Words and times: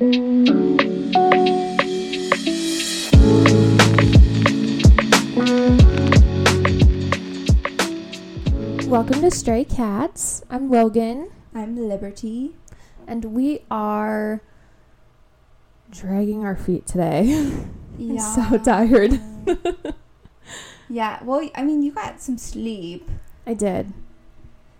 Welcome 0.00 0.42
to 9.22 9.30
Stray 9.32 9.64
Cats. 9.64 10.44
I'm 10.48 10.70
Logan, 10.70 11.32
I'm 11.52 11.76
Liberty. 11.88 12.54
and 13.08 13.24
we 13.24 13.64
are 13.72 14.40
dragging 15.90 16.44
our 16.44 16.54
feet 16.54 16.86
today. 16.86 17.32
I'm 17.98 18.18
so 18.20 18.56
tired. 18.58 19.20
yeah, 20.88 21.18
well, 21.24 21.50
I 21.56 21.64
mean, 21.64 21.82
you 21.82 21.90
got 21.90 22.20
some 22.20 22.38
sleep, 22.38 23.10
I 23.44 23.54
did. 23.54 23.92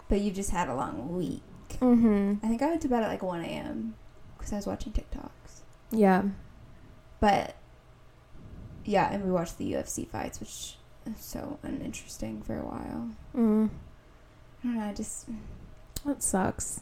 but 0.08 0.20
you 0.20 0.30
just 0.30 0.50
had 0.50 0.68
a 0.68 0.76
long 0.76 1.16
week. 1.16 1.42
Mm-hmm. 1.80 2.34
I 2.40 2.48
think 2.48 2.62
I 2.62 2.66
went 2.66 2.82
to 2.82 2.88
bed 2.88 3.02
at 3.02 3.08
like 3.08 3.24
1 3.24 3.40
a.m. 3.42 3.96
because 4.48 4.66
I 4.66 4.70
was 4.70 4.78
watching 4.78 4.92
TikToks. 4.92 5.60
Yeah. 5.90 6.22
But 7.20 7.56
yeah, 8.84 9.12
and 9.12 9.24
we 9.24 9.30
watched 9.30 9.58
the 9.58 9.72
UFC 9.72 10.08
fights, 10.08 10.40
which 10.40 10.76
is 11.06 11.20
so 11.20 11.58
uninteresting 11.62 12.42
for 12.42 12.58
a 12.58 12.64
while. 12.64 13.10
Mm. 13.36 13.70
I 14.62 14.66
don't 14.66 14.76
know, 14.76 14.82
I 14.84 14.94
just. 14.94 15.26
That 16.06 16.22
sucks. 16.22 16.80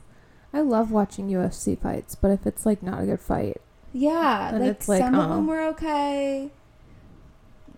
I 0.53 0.61
love 0.61 0.91
watching 0.91 1.29
UFC 1.29 1.79
fights, 1.79 2.15
but 2.15 2.31
if 2.31 2.47
it's 2.47 2.65
like 2.65 2.83
not 2.83 3.03
a 3.03 3.07
good 3.07 3.21
fight, 3.21 3.61
Yeah, 3.93 4.53
like, 4.55 4.87
like, 4.87 5.01
some 5.01 5.15
of 5.15 5.31
oh. 5.31 5.35
them 5.35 5.47
were 5.47 5.63
okay. 5.69 6.51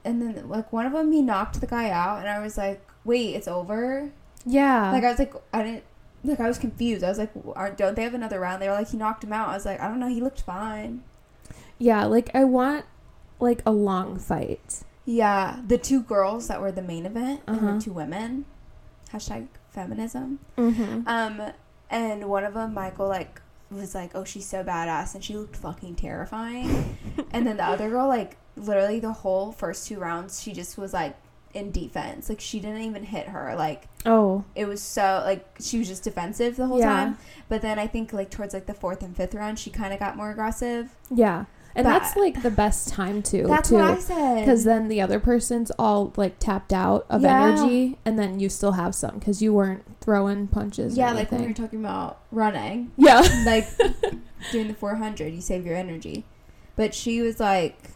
And 0.05 0.23
then, 0.23 0.49
like, 0.49 0.73
one 0.73 0.87
of 0.87 0.93
them, 0.93 1.11
he 1.13 1.23
knocked 1.23 1.61
the 1.61 1.67
guy 1.67 1.91
out, 1.91 2.21
and 2.21 2.29
I 2.29 2.39
was 2.39 2.57
like, 2.57 2.87
wait, 3.05 3.35
it's 3.35 3.49
over? 3.49 4.11
yeah, 4.45 4.93
Like 4.93 5.05
I 5.05 5.11
was 5.11 5.19
like, 5.19 5.35
I 5.53 5.63
didn't 5.63 5.85
like 6.29 6.41
I 6.41 6.49
was 6.49 6.59
confused. 6.59 7.03
I 7.05 7.09
was 7.09 7.19
like, 7.19 7.31
aren't 7.57 7.77
don't 7.77 7.95
they 7.97 8.03
have 8.03 8.15
another 8.15 8.41
round? 8.41 8.61
They 8.63 8.69
were 8.69 8.75
like, 8.75 8.91
he 8.91 8.97
knocked 8.97 9.25
him 9.25 9.33
out. 9.33 9.49
I 9.49 9.55
was 9.55 9.65
like, 9.67 9.81
I 9.81 9.89
don't 9.89 10.01
know. 10.01 10.09
He 10.09 10.21
looked 10.21 10.41
fine. 10.43 11.03
yeah, 11.79 12.05
like 12.05 12.31
I 12.35 12.45
want 12.45 12.85
like 13.41 13.63
a 13.67 13.71
long 13.71 14.19
fight. 14.19 14.81
Yeah, 15.05 15.61
the 15.67 15.79
two 15.79 16.03
girls 16.03 16.49
that 16.49 16.61
were 16.61 16.71
the 16.73 16.83
main 16.83 17.07
event, 17.07 17.41
Uh-huh. 17.49 17.75
the 17.75 17.81
two 17.81 17.93
women. 17.93 18.45
Hashtag 19.13 19.47
feminism. 19.71 20.39
Mm-hmm. 20.59 21.09
Um, 21.09 21.53
and 21.91 22.29
one 22.29 22.45
of 22.45 22.53
them, 22.55 22.75
Michael, 22.75 23.09
like 23.09 23.41
was 23.71 23.95
like, 23.95 24.11
oh, 24.15 24.25
she's 24.25 24.47
so 24.47 24.63
badass, 24.65 25.15
and 25.15 25.23
she 25.25 25.37
looked 25.37 25.57
fucking 25.57 25.95
terrifying. 25.95 26.99
and 27.33 27.47
then 27.47 27.57
the 27.59 27.65
other 27.65 27.89
girl, 27.89 28.07
like 28.09 28.37
literally 28.57 28.99
the 29.01 29.13
whole 29.13 29.53
first 29.53 29.87
two 29.87 29.99
rounds, 29.99 30.43
she 30.43 30.53
just 30.53 30.77
was 30.77 30.93
like 30.93 31.17
in 31.55 31.71
defense. 31.71 32.29
Like 32.29 32.41
she 32.41 32.61
didn't 32.61 32.83
even 32.83 33.05
hit 33.05 33.29
her. 33.29 33.55
Like 33.57 33.89
Oh, 34.07 34.45
it 34.55 34.67
was 34.67 34.83
so 34.83 35.23
like 35.25 35.47
she 35.61 35.79
was 35.79 35.89
just 35.89 36.05
defensive 36.05 36.57
the 36.57 36.67
whole 36.67 36.79
Yeah. 36.79 36.87
time. 36.87 37.19
But 37.49 37.63
then 37.63 37.79
I 37.79 37.87
think 37.87 38.13
like 38.13 38.31
towards 38.31 38.55
like 38.55 38.67
the 38.67 38.75
fourth 38.75 39.03
and 39.03 39.17
fifth 39.17 39.35
round, 39.35 39.59
she 39.59 39.71
kind 39.71 39.93
of 39.93 39.99
got 39.99 40.17
more 40.17 40.31
aggressive. 40.31 40.91
yeah, 41.11 41.47
and 41.75 41.85
But- 41.85 41.99
that's 41.99 42.17
like 42.17 42.43
the 42.43 42.51
best 42.51 42.89
time 42.89 43.23
too. 43.23 43.45
That's 43.47 43.69
too. 43.71 43.77
what 43.77 43.85
I 43.85 43.99
said. 43.99 44.41
Because 44.41 44.65
then 44.65 44.89
the 44.89 45.01
other 45.01 45.19
person's 45.21 45.71
all 45.79 46.13
like 46.17 46.39
tapped 46.39 46.73
out 46.73 47.07
of 47.09 47.23
Yeah. 47.23 47.43
energy, 47.47 47.99
and 48.05 48.19
then 48.19 48.41
you 48.41 48.49
still 48.49 48.73
have 48.73 48.95
some 48.95 49.15
because 49.19 49.41
you 49.43 49.53
weren't 49.55 49.85
throwing 50.01 50.47
punches. 50.49 50.97
yeah, 50.97 51.13
like 51.13 51.31
when 51.33 51.43
you're 51.43 51.53
talking 51.55 51.81
about 51.81 52.21
running, 52.31 52.93
yeah, 52.97 53.21
like 53.47 53.67
doing 54.53 54.69
the 54.69 54.75
four 54.75 54.97
hundred, 54.97 55.33
you 55.35 55.41
save 55.41 55.65
your 55.67 55.77
energy. 55.77 56.25
But 56.77 56.95
she 56.95 57.21
was 57.23 57.41
like, 57.41 57.91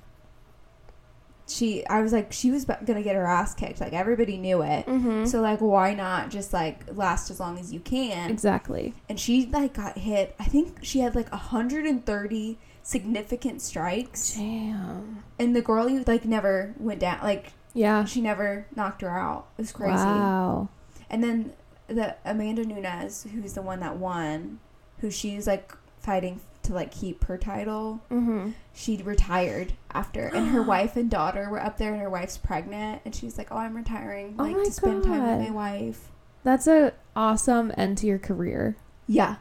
she, 1.52 1.86
I 1.86 2.00
was 2.00 2.12
like, 2.12 2.32
she 2.32 2.50
was 2.50 2.64
gonna 2.64 3.02
get 3.02 3.14
her 3.16 3.26
ass 3.26 3.54
kicked. 3.54 3.80
Like 3.80 3.92
everybody 3.92 4.36
knew 4.38 4.62
it. 4.62 4.86
mm-hmm. 4.86 5.24
So 5.26 5.40
like, 5.40 5.60
why 5.60 5.94
not 5.94 6.30
just 6.30 6.52
like 6.52 6.80
last 6.96 7.30
as 7.30 7.38
long 7.40 7.58
as 7.58 7.72
you 7.72 7.80
can? 7.80 8.30
exactly. 8.30 8.94
and 9.08 9.18
she 9.20 9.46
like 9.46 9.74
got 9.74 9.98
hit. 9.98 10.34
I 10.38 10.44
think 10.44 10.78
she 10.82 11.00
had 11.00 11.14
like 11.14 11.30
130 11.30 12.58
significant 12.82 13.62
strikes, 13.62 14.34
Damn. 14.34 15.22
and 15.38 15.54
the 15.54 15.62
girl 15.62 15.88
like 16.06 16.24
never 16.24 16.74
went 16.78 17.00
down. 17.00 17.20
Like 17.22 17.52
Yeah. 17.74 18.04
she 18.04 18.20
never 18.20 18.66
knocked 18.74 19.02
her 19.02 19.10
out. 19.10 19.46
It 19.58 19.62
was 19.62 19.72
crazy. 19.72 19.94
Wow. 19.94 20.68
And 21.10 21.22
then 21.22 21.52
the 21.88 22.16
Amanda 22.24 22.64
Nunes 22.64 23.26
who's 23.32 23.52
the 23.52 23.62
one 23.62 23.80
that 23.80 23.96
won, 23.98 24.58
who 24.98 25.10
she's 25.10 25.46
like 25.46 25.72
fighting 26.00 26.40
to 26.64 26.72
like 26.74 26.92
keep 26.92 27.24
her 27.24 27.36
title. 27.36 28.00
Mm-hmm. 28.10 28.50
She 28.72 28.96
retired 29.02 29.72
after, 29.92 30.26
and 30.26 30.48
her 30.48 30.62
wife 30.74 30.96
and 30.96 31.10
daughter 31.10 31.48
were 31.50 31.62
up 31.62 31.76
there, 31.78 31.92
and 31.92 32.00
her 32.02 32.10
wife's 32.10 32.38
pregnant, 32.38 33.02
and 33.04 33.14
she's 33.14 33.36
like, 33.38 33.48
"Oh, 33.50 33.56
I'm 33.56 33.76
retiring, 33.76 34.36
Oh 34.38 34.44
like 34.44 34.56
to 34.64 34.70
spend 34.72 35.04
time 35.04 35.38
with 35.38 35.48
my 35.48 35.54
wife." 35.54 36.08
That's 36.44 36.66
a 36.66 36.92
awesome 37.16 37.72
end 37.76 37.98
to 37.98 38.06
your 38.06 38.18
career. 38.18 38.76
Yeah, 39.06 39.36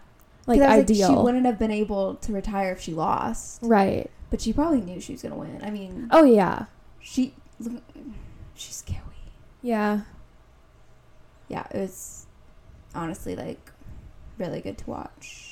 Like 0.48 0.60
'Cause 0.60 0.70
I 0.70 0.76
was 0.78 0.84
ideal. 0.84 1.08
she 1.10 1.16
wouldn't 1.16 1.46
have 1.46 1.58
been 1.60 1.72
able 1.72 2.16
to 2.16 2.34
retire 2.34 2.72
if 2.72 2.82
she 2.82 2.94
lost. 2.94 3.60
right. 3.64 4.10
But 4.30 4.42
she 4.42 4.54
probably 4.54 4.82
knew 4.82 5.00
she 5.02 5.12
was 5.14 5.22
gonna 5.22 5.36
win. 5.36 5.62
I 5.64 5.70
mean, 5.72 6.08
Oh 6.12 6.24
yeah. 6.24 6.66
she, 7.00 7.34
look- 7.60 7.84
she's 8.56 8.76
scary. 8.78 9.00
Yeah. 9.62 10.02
Yeah, 11.48 11.66
it 11.72 11.78
was 11.80 12.26
honestly 12.96 13.36
like 13.36 13.72
really 14.38 14.62
good 14.62 14.78
to 14.80 14.90
watch. 14.90 15.51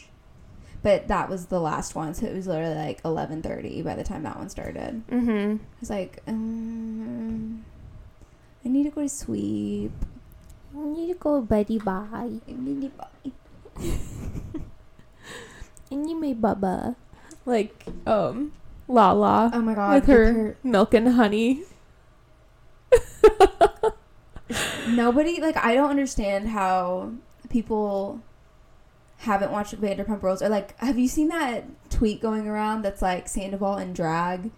But 0.82 1.10
that 1.10 1.30
was 1.30 1.48
the 1.48 1.60
last 1.60 1.94
one, 1.94 2.14
so 2.14 2.26
it 2.26 2.34
was 2.34 2.48
literally 2.48 2.76
like 2.76 3.02
eleven 3.04 3.42
thirty 3.42 3.82
by 3.82 3.96
the 3.96 4.04
time 4.04 4.24
that 4.24 4.38
one 4.38 4.50
started. 4.50 5.04
Mm-hmm. 5.08 5.58
I 5.62 5.80
was 5.80 5.90
like, 5.90 6.22
um, 6.26 7.66
I 8.64 8.70
need 8.70 8.84
to 8.84 8.90
go 8.92 9.02
to 9.02 9.10
sleep. 9.10 9.92
I 10.74 10.80
need 10.86 11.08
to 11.12 11.16
go, 11.20 11.42
buddy. 11.42 11.80
Bye. 11.80 12.08
I 12.14 12.40
need 12.48 12.82
to 12.82 12.90
bye. 12.90 13.32
And 15.92 16.10
you 16.10 16.16
may 16.20 16.34
bubba. 16.36 16.96
Like 17.46 17.86
um, 18.06 18.54
Lala 18.88 19.50
Oh 19.54 19.62
my 19.62 19.74
god, 19.74 19.96
with 19.96 20.08
with 20.08 20.16
her, 20.16 20.58
milk 20.64 20.94
and 20.94 21.10
honey. 21.10 21.64
nobody 24.88 25.42
like 25.42 25.58
I 25.58 25.74
don't 25.76 25.90
understand 25.90 26.50
how 26.50 27.12
people 27.50 28.22
haven't 29.19 29.52
watched 29.52 29.80
Vanderpump 29.80 30.22
Rules 30.24 30.41
or 30.41 30.50
like 30.50 30.78
have 30.80 30.97
you 30.97 31.07
seen 31.07 31.28
that 31.30 31.66
tweet 31.90 32.22
going 32.22 32.47
around 32.47 32.81
that's 32.84 33.02
like 33.02 33.28
Sandoval 33.28 33.75
and 33.75 33.94
drag 33.96 34.52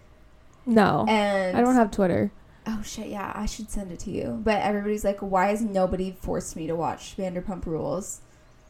No, 0.65 1.05
and 1.09 1.57
I 1.57 1.61
don't 1.61 1.75
have 1.75 1.89
Twitter. 1.91 2.31
oh 2.67 2.81
shit 2.83 3.07
yeah 3.07 3.31
I 3.35 3.45
should 3.47 3.69
send 3.71 3.91
it 3.91 3.99
to 4.01 4.11
you 4.11 4.39
but 4.43 4.61
everybody's 4.61 5.03
like 5.03 5.19
why 5.19 5.47
has 5.47 5.61
nobody 5.61 6.11
forced 6.21 6.55
me 6.55 6.67
to 6.67 6.75
watch 6.75 7.15
Vanderpump 7.17 7.65
Rules 7.65 8.21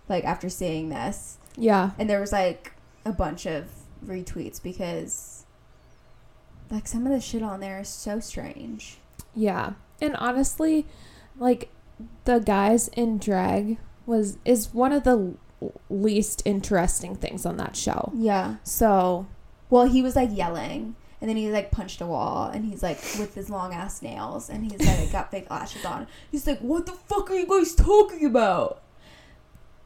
like 0.07 0.24
after 0.24 0.47
seeing 0.50 0.90
this 0.90 1.38
Yeah. 1.57 1.91
and 2.00 2.09
there 2.09 2.22
was 2.22 2.31
like 2.31 2.73
a 3.06 3.12
bunch 3.12 3.46
of 3.46 3.66
retweets 4.06 4.62
because 4.63 5.46
like 6.69 6.88
some 6.88 7.06
of 7.06 7.12
the 7.12 7.19
shit 7.19 7.44
on 7.44 7.59
there 7.59 7.79
is 7.81 7.90
so 7.90 8.19
strange 8.19 8.97
Yeah. 9.35 9.73
And 10.02 10.16
honestly, 10.16 10.88
like 11.38 11.69
the 12.25 12.40
guys 12.40 12.88
in 12.90 13.18
drag 13.19 13.78
was 14.06 14.38
is 14.46 14.73
one 14.73 14.91
of 14.91 15.03
the 15.03 15.35
least 15.90 16.42
interesting 16.46 17.16
things 17.16 17.46
on 17.46 17.58
that 17.58 17.76
show. 17.76 18.12
yeah 18.16 18.56
So, 18.64 19.28
Well, 19.70 19.86
he 19.88 20.02
was 20.02 20.16
like 20.16 20.30
yelling, 20.32 20.96
and 21.20 21.30
then 21.30 21.38
he 21.38 21.52
like 21.52 21.72
punched 21.72 22.02
a 22.02 22.06
wall, 22.06 22.50
and 22.54 22.66
he's 22.66 22.82
like 22.82 22.98
with 23.20 23.36
his 23.36 23.50
long 23.50 23.74
ass 23.74 24.02
nails, 24.02 24.50
and 24.50 24.70
he's 24.72 24.82
like 24.86 25.12
got 25.12 25.32
fake 25.32 25.50
lashes 25.50 25.86
on. 25.86 26.08
He's 26.32 26.48
like, 26.48 26.60
"What 26.60 26.86
the 26.86 26.94
fuck 26.94 27.30
are 27.32 27.36
you 27.36 27.46
guys 27.48 27.76
talking 27.76 28.26
about?" 28.26 28.82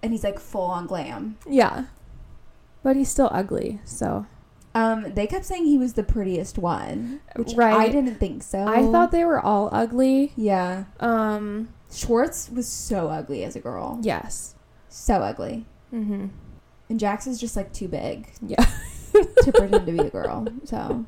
And 0.01 0.11
he's 0.13 0.23
like 0.23 0.39
full 0.39 0.61
on 0.65 0.87
glam. 0.87 1.37
yeah. 1.47 1.85
But 2.83 2.95
he's 2.95 3.09
still 3.09 3.29
ugly. 3.31 3.79
So, 3.83 4.27
Um, 4.75 5.13
they 5.15 5.25
kept 5.25 5.45
saying 5.45 5.65
he 5.65 5.77
was 5.77 5.93
the 5.93 6.03
prettiest 6.03 6.57
one, 6.59 7.21
which 7.35 7.53
right. 7.55 7.75
I 7.75 7.89
didn't 7.89 8.19
think 8.19 8.43
so. 8.43 8.65
I 8.67 8.83
thought 8.91 9.11
they 9.11 9.25
were 9.25 9.39
all 9.39 9.69
ugly. 9.71 10.31
yeah, 10.35 10.83
Um, 10.99 11.69
Schwartz 11.91 12.49
was 12.51 12.67
so 12.71 13.07
ugly 13.09 13.43
as 13.43 13.55
a 13.55 13.59
girl, 13.59 13.99
yes. 14.03 14.53
So 14.95 15.15
ugly, 15.15 15.65
Mhm. 15.93 16.29
and 16.89 16.99
Jax 16.99 17.27
is 17.27 17.39
just 17.39 17.55
like 17.55 17.73
too 17.73 17.87
big 17.87 18.29
Yeah. 18.41 18.63
to 19.43 19.51
pretend 19.51 19.85
to 19.85 19.91
be 19.91 19.99
a 19.99 20.09
girl. 20.09 20.47
So 20.63 21.05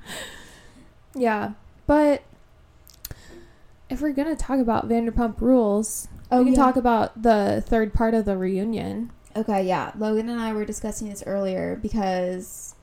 Yeah. 1.15 1.53
But 1.85 2.21
if 3.89 4.01
we're 4.01 4.12
going 4.12 4.27
to 4.27 4.35
talk 4.35 4.59
about 4.59 4.89
Vanderpump 4.89 5.39
Rules, 5.39 6.09
oh, 6.31 6.39
we 6.39 6.45
can 6.45 6.53
yeah. 6.53 6.59
talk 6.59 6.75
about 6.75 7.21
the 7.23 7.63
third 7.65 7.94
part 7.94 8.13
of 8.13 8.25
the 8.25 8.38
reunion. 8.38 9.12
Okay, 9.35 9.65
yeah. 9.65 9.91
Logan 9.97 10.27
and 10.29 10.39
I 10.41 10.51
were 10.51 10.65
discussing 10.65 11.07
this 11.09 11.23
earlier 11.25 11.77
because 11.81 12.75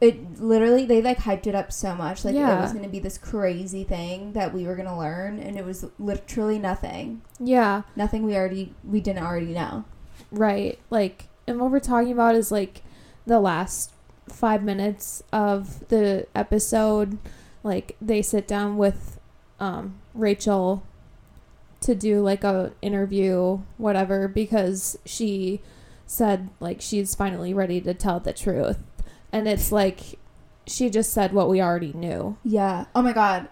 it 0.00 0.40
literally 0.40 0.86
they 0.86 1.02
like 1.02 1.18
hyped 1.18 1.46
it 1.46 1.54
up 1.54 1.70
so 1.70 1.94
much 1.94 2.24
like 2.24 2.34
it 2.34 2.38
was 2.42 2.72
going 2.72 2.82
to 2.84 2.90
be 2.90 2.98
this 2.98 3.18
crazy 3.18 3.84
thing 3.84 4.32
that 4.32 4.52
we 4.54 4.64
were 4.64 4.74
going 4.74 4.88
to 4.88 4.96
learn 4.96 5.38
and 5.38 5.56
it 5.58 5.64
was 5.64 5.84
literally 5.98 6.58
nothing. 6.58 7.20
Yeah. 7.38 7.82
Nothing 7.94 8.24
we 8.24 8.34
already 8.34 8.74
we 8.82 9.00
didn't 9.00 9.22
already 9.24 9.52
know. 9.52 9.84
Right. 10.30 10.78
Like, 10.90 11.28
and 11.46 11.60
what 11.60 11.70
we're 11.70 11.80
talking 11.80 12.12
about 12.12 12.34
is 12.34 12.52
like 12.52 12.82
the 13.26 13.40
last 13.40 13.92
five 14.28 14.62
minutes 14.62 15.22
of 15.32 15.88
the 15.88 16.26
episode. 16.34 17.18
Like, 17.62 17.96
they 18.00 18.22
sit 18.22 18.48
down 18.48 18.76
with 18.76 19.18
um, 19.58 20.00
Rachel 20.14 20.82
to 21.80 21.94
do 21.94 22.20
like 22.20 22.44
a 22.44 22.72
interview, 22.82 23.60
whatever, 23.78 24.28
because 24.28 24.98
she 25.04 25.60
said 26.06 26.50
like 26.58 26.80
she's 26.80 27.14
finally 27.14 27.54
ready 27.54 27.80
to 27.80 27.94
tell 27.94 28.18
the 28.18 28.32
truth 28.32 28.76
and 29.32 29.46
it's 29.46 29.70
like 29.70 30.18
she 30.66 30.90
just 30.90 31.12
said 31.12 31.32
what 31.32 31.48
we 31.48 31.60
already 31.60 31.92
knew. 31.92 32.36
Yeah. 32.44 32.86
Oh 32.94 33.02
my 33.02 33.12
god. 33.12 33.48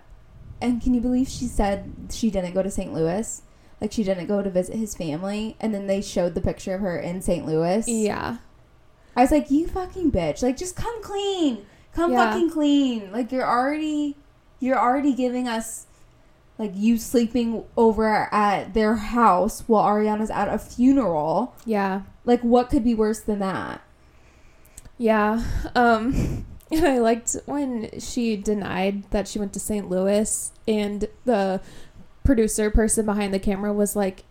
And 0.60 0.82
can 0.82 0.94
you 0.94 1.00
believe 1.00 1.28
she 1.28 1.46
said 1.46 1.92
she 2.10 2.30
didn't 2.30 2.54
go 2.54 2.62
to 2.62 2.70
St. 2.70 2.92
Louis? 2.92 3.42
Like 3.80 3.92
she 3.92 4.02
didn't 4.02 4.26
go 4.26 4.42
to 4.42 4.50
visit 4.50 4.76
his 4.76 4.96
family, 4.96 5.56
and 5.60 5.72
then 5.74 5.86
they 5.86 6.00
showed 6.02 6.34
the 6.34 6.40
picture 6.40 6.74
of 6.74 6.80
her 6.80 6.98
in 6.98 7.22
St. 7.22 7.46
Louis. 7.46 7.84
Yeah. 7.86 8.38
I 9.16 9.22
was 9.22 9.30
like, 9.30 9.50
"You 9.50 9.66
fucking 9.66 10.10
bitch! 10.12 10.42
Like, 10.42 10.56
just 10.56 10.76
come 10.76 11.02
clean, 11.02 11.64
come 11.92 12.12
Yeah. 12.12 12.30
fucking 12.32 12.50
clean. 12.50 13.10
Like, 13.12 13.30
you're 13.32 13.48
already, 13.48 14.16
you're 14.60 14.78
already 14.78 15.12
giving 15.12 15.46
us, 15.48 15.86
like, 16.58 16.72
you 16.74 16.98
sleeping 16.98 17.64
over 17.76 18.28
at 18.32 18.74
their 18.74 18.96
house 18.96 19.64
while 19.66 19.84
Ariana's 19.84 20.30
at 20.30 20.48
a 20.48 20.58
funeral. 20.58 21.54
Yeah. 21.64 22.02
Like, 22.24 22.42
what 22.42 22.70
could 22.70 22.84
be 22.84 22.94
worse 22.94 23.20
than 23.20 23.38
that? 23.40 23.80
Yeah. 24.98 25.42
Um 25.74 26.44
and 26.70 26.84
I 26.86 26.98
liked 26.98 27.36
when 27.46 27.88
she 27.98 28.36
denied 28.36 29.10
that 29.10 29.26
she 29.28 29.38
went 29.38 29.52
to 29.54 29.60
St. 29.60 29.88
Louis 29.88 30.52
and 30.66 31.08
the 31.24 31.60
producer 32.28 32.70
person 32.70 33.06
behind 33.06 33.32
the 33.32 33.38
camera 33.38 33.72
was 33.72 33.96
like 33.96 34.24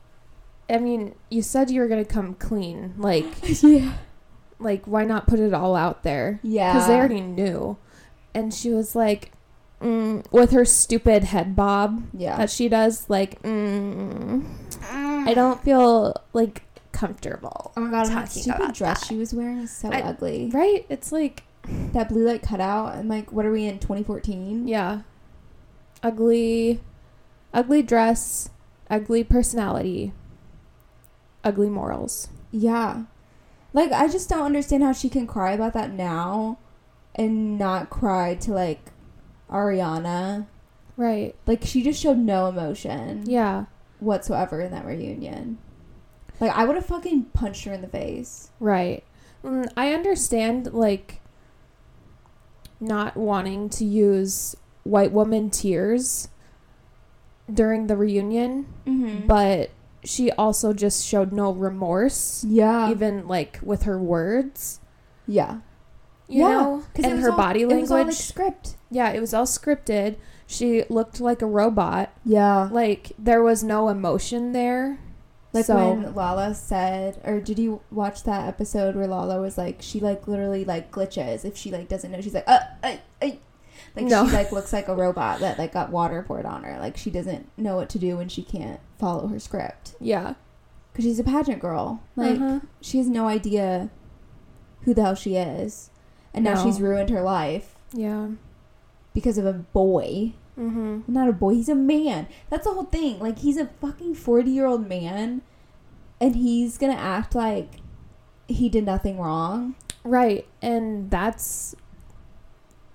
I 0.70 0.78
mean, 0.78 1.16
you 1.32 1.42
said 1.42 1.72
you 1.72 1.82
were 1.82 1.88
going 1.88 2.06
to 2.06 2.14
come 2.14 2.36
clean. 2.36 2.94
Like 2.96 3.26
yeah, 3.64 3.94
like 4.60 4.86
why 4.86 5.04
not 5.04 5.26
put 5.28 5.40
it 5.40 5.52
all 5.52 5.76
out 5.76 6.04
there? 6.04 6.40
yeah, 6.44 6.74
Cuz 6.74 6.86
they 6.86 6.94
already 6.96 7.22
knew. 7.22 7.78
And 8.36 8.54
she 8.54 8.70
was 8.70 8.96
like 8.96 9.32
mm, 9.82 10.24
with 10.32 10.52
her 10.52 10.64
stupid 10.64 11.24
head 11.24 11.56
bob 11.56 12.04
yeah. 12.14 12.38
that 12.38 12.52
she 12.52 12.70
does 12.70 13.10
like 13.10 13.42
mm, 13.42 14.46
I 14.92 15.34
don't 15.34 15.64
feel 15.64 16.14
like 16.34 16.62
comfortable. 16.92 17.72
Oh 17.76 17.82
my 17.82 17.90
god, 17.90 18.08
that 18.10 18.30
stupid 18.32 18.74
dress 18.76 19.00
that. 19.00 19.08
she 19.08 19.16
was 19.18 19.34
wearing 19.34 19.58
is 19.58 19.72
so 19.72 19.90
I- 19.90 20.02
ugly. 20.02 20.52
Right? 20.54 20.86
It's 20.88 21.12
like 21.12 21.44
That 21.94 22.10
blue 22.10 22.26
light 22.28 22.44
cutout. 22.44 22.96
I'm 22.96 23.08
like, 23.08 23.32
what 23.34 23.46
are 23.46 23.52
we 23.52 23.66
in 23.66 23.80
2014? 23.80 24.68
Yeah. 24.68 25.02
Ugly 26.04 26.80
ugly 27.54 27.82
dress, 27.82 28.50
ugly 28.90 29.24
personality, 29.24 30.14
ugly 31.44 31.70
morals. 31.70 32.30
Yeah. 32.52 33.04
Like 33.74 33.92
I 33.92 34.08
just 34.08 34.30
don't 34.30 34.46
understand 34.46 34.84
how 34.84 34.94
she 34.94 35.10
can 35.10 35.28
cry 35.28 35.52
about 35.52 35.74
that 35.74 35.92
now 35.92 36.58
and 37.16 37.58
not 37.58 37.90
cry 37.90 38.36
to 38.36 38.52
like 38.54 38.92
Ariana. 39.50 40.48
Right. 40.96 41.36
Like 41.46 41.64
she 41.64 41.84
just 41.84 42.02
showed 42.02 42.18
no 42.18 42.48
emotion 42.48 43.24
Yeah. 43.26 43.66
whatsoever 44.00 44.62
in 44.62 44.72
that 44.72 44.86
reunion. 44.86 45.58
Like 46.40 46.52
I 46.56 46.66
would 46.66 46.76
have 46.76 46.86
fucking 46.86 47.26
punched 47.34 47.66
her 47.66 47.74
in 47.74 47.82
the 47.82 47.88
face. 47.88 48.52
Right. 48.60 49.04
Mm, 49.44 49.68
I 49.78 49.94
understand 49.94 50.74
like 50.74 51.22
not 52.80 53.18
wanting 53.18 53.70
to 53.70 53.86
use 53.86 54.56
white 54.84 55.12
woman 55.12 55.50
tears 55.50 56.30
during 57.52 57.88
the 57.88 57.96
reunion, 57.98 58.66
Mm-hmm. 58.86 59.28
but 59.28 59.72
she 60.04 60.32
also 60.32 60.74
just 60.74 61.06
showed 61.06 61.32
no 61.34 61.52
remorse 61.52 62.44
yeah, 62.48 62.90
even 62.92 63.28
like 63.28 63.60
with 63.62 63.84
her 63.84 64.00
words, 64.00 64.80
yeah, 65.28 65.58
you 66.28 66.42
Yeah, 66.44 66.48
know, 66.50 66.84
and 67.04 67.20
her 67.20 67.32
all- 67.32 67.38
body 67.38 67.62
It 67.62 67.66
was 67.68 67.92
all 67.92 67.98
like 67.98 68.06
language. 68.08 68.16
script. 68.18 68.76
yeah, 68.92 69.10
it 69.12 69.20
was 69.20 69.34
all 69.34 69.46
scripted. 69.46 70.16
She 70.46 70.84
looked 70.90 71.20
like 71.20 71.42
a 71.42 71.46
robot. 71.46 72.12
Yeah, 72.24 72.70
like 72.72 73.12
there 73.20 73.44
was 73.44 73.64
no 73.64 73.90
emotion 73.90 74.54
there 74.54 75.00
like 75.54 75.66
so 75.66 75.76
when 75.94 76.14
Lala 76.14 76.54
said, 76.54 77.20
or 77.26 77.40
did 77.42 77.58
you 77.58 77.82
watch 77.92 78.24
that 78.24 78.48
episode 78.48 78.96
where 78.96 79.08
Lala 79.08 79.42
was 79.42 79.58
like, 79.58 79.78
she 79.82 80.00
like 80.00 80.28
literally 80.28 80.64
like 80.66 80.92
glitches 80.92 81.44
if 81.46 81.58
she 81.58 81.72
like 81.72 81.88
doesn't 81.90 82.12
know. 82.12 82.22
She's 82.22 82.34
like, 82.34 82.48
uh, 82.48 82.60
uh, 82.84 82.96
uh. 83.22 83.30
Like 83.98 84.06
No. 84.06 84.26
she 84.28 84.34
like 84.34 84.52
looks 84.52 84.72
like 84.72 84.88
a 84.88 84.96
robot 84.96 85.40
that 85.42 85.58
like 85.60 85.74
got 85.74 85.90
water 85.92 86.24
poured 86.26 86.46
on 86.46 86.64
her. 86.64 86.80
Like 86.80 86.96
she 86.98 87.10
doesn't 87.12 87.50
know 87.58 87.76
what 87.76 87.90
to 87.90 88.00
do 88.00 88.18
when 88.18 88.30
she 88.30 88.42
can't 88.44 88.80
follow 89.00 89.28
her 89.28 89.40
script 89.40 89.96
yeah 90.00 90.34
because 90.92 91.06
she's 91.06 91.20
a 91.20 91.24
pageant 91.24 91.60
girl. 91.60 92.02
Like 92.16 92.36
Uh-huh. 92.40 92.60
she 92.82 92.98
has 93.00 93.08
no 93.08 93.28
idea 93.28 93.90
who 94.82 94.94
the 94.94 95.04
hell 95.04 95.16
she 95.16 95.36
is, 95.36 95.90
and 96.34 96.44
now 96.46 96.54
No. 96.56 96.64
she's 96.64 96.80
ruined 96.82 97.10
her 97.10 97.22
life 97.22 97.76
yeah 97.94 98.30
because 99.14 99.38
of 99.38 99.46
a 99.46 99.54
boy. 99.54 100.34
mm-hmm 100.58 101.02
Not 101.12 101.28
a 101.30 101.34
boy, 101.34 101.54
he's 101.56 101.70
a 101.70 101.76
man. 101.76 102.28
That's 102.50 102.66
the 102.66 102.74
whole 102.74 102.86
thing. 102.86 103.20
Like 103.20 103.40
he's 103.40 103.58
a 103.58 103.68
fucking 103.82 104.16
forty 104.16 104.52
year 104.52 104.66
old 104.66 104.88
man, 104.88 105.42
and 106.22 106.36
he's 106.36 106.78
gonna 106.78 106.94
act 106.94 107.36
like 107.36 107.82
he 108.48 108.70
did 108.70 108.86
nothing 108.86 109.20
wrong. 109.20 109.76
right 110.04 110.48
and 110.62 111.12
that's 111.12 111.76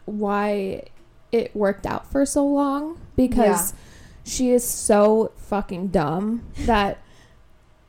why 0.05 0.83
it 1.33 1.55
worked 1.57 1.87
out 1.87 2.07
for 2.07 2.25
so 2.27 2.47
long 2.47 3.01
because 3.17 3.73
she 4.25 4.51
is 4.51 4.63
so 4.65 5.33
fucking 5.37 5.89
dumb 5.89 6.45
that 6.67 6.99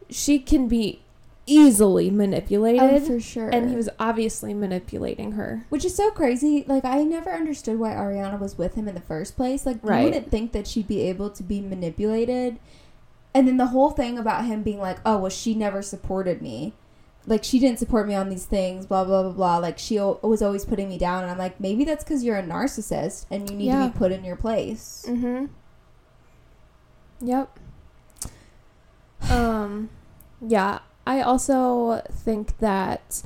she 0.10 0.40
can 0.40 0.68
be 0.68 1.02
easily 1.46 2.10
manipulated 2.10 2.82
Oh, 2.82 3.00
for 3.06 3.20
sure. 3.20 3.50
and 3.50 3.70
he 3.70 3.76
was 3.76 3.90
obviously 4.00 4.54
manipulating 4.54 5.34
her 5.34 5.66
Which 5.70 5.84
is 5.84 5.94
so 5.94 6.10
crazy. 6.12 6.64
Like 6.68 6.86
I 6.86 7.04
never 7.04 7.32
understood 7.32 7.78
why 7.80 7.92
Ariana 7.92 8.40
was 8.40 8.58
with 8.58 8.76
him 8.76 8.88
in 8.88 8.96
the 8.96 9.02
first 9.02 9.36
place. 9.36 9.66
Like 9.66 9.78
Right. 9.84 10.00
you 10.00 10.06
wouldn't 10.06 10.32
think 10.32 10.54
that 10.54 10.68
she'd 10.68 10.88
be 10.88 11.02
able 11.02 11.30
to 11.32 11.44
be 11.44 11.60
manipulated. 11.60 12.60
And 13.34 13.48
then 13.48 13.58
the 13.58 13.68
whole 13.68 13.90
thing 13.92 14.18
about 14.18 14.46
him 14.46 14.62
being 14.64 14.80
like, 14.80 15.00
"Oh, 15.06 15.18
well, 15.18 15.30
she 15.32 15.54
never 15.56 15.82
supported 15.82 16.42
me. 16.42 16.74
Like 17.26 17.44
she 17.44 17.58
didn't 17.60 17.80
support 17.80 18.08
me 18.08 18.16
on 18.16 18.30
these 18.30 18.46
things. 18.46 18.86
Blah 18.86 19.06
blah 19.06 19.24
blah 19.24 19.32
blah. 19.32 19.58
Like 19.58 19.80
she 19.80 20.00
o- 20.00 20.20
was 20.24 20.42
always 20.42 20.66
putting 20.66 20.90
me 20.90 20.98
down." 20.98 21.24
And 21.24 21.32
I'm 21.32 21.38
like, 21.38 21.60
maybe 21.60 21.84
that's 21.86 22.04
because 22.04 22.24
you're 22.24 22.38
a 22.38 22.44
narcissist 22.44 23.26
and 23.32 23.50
you 23.50 23.56
need 23.56 23.66
Yeah. 23.68 23.88
to 23.88 23.92
be 23.94 23.98
put 23.98 24.12
in 24.12 24.24
your 24.26 24.36
place. 24.36 25.06
Mm-hmm. 25.08 25.46
Yep. 27.26 27.60
Um, 29.30 29.90
yeah. 30.46 30.80
I 31.06 31.22
also 31.22 32.02
think 32.12 32.58
that 32.60 33.24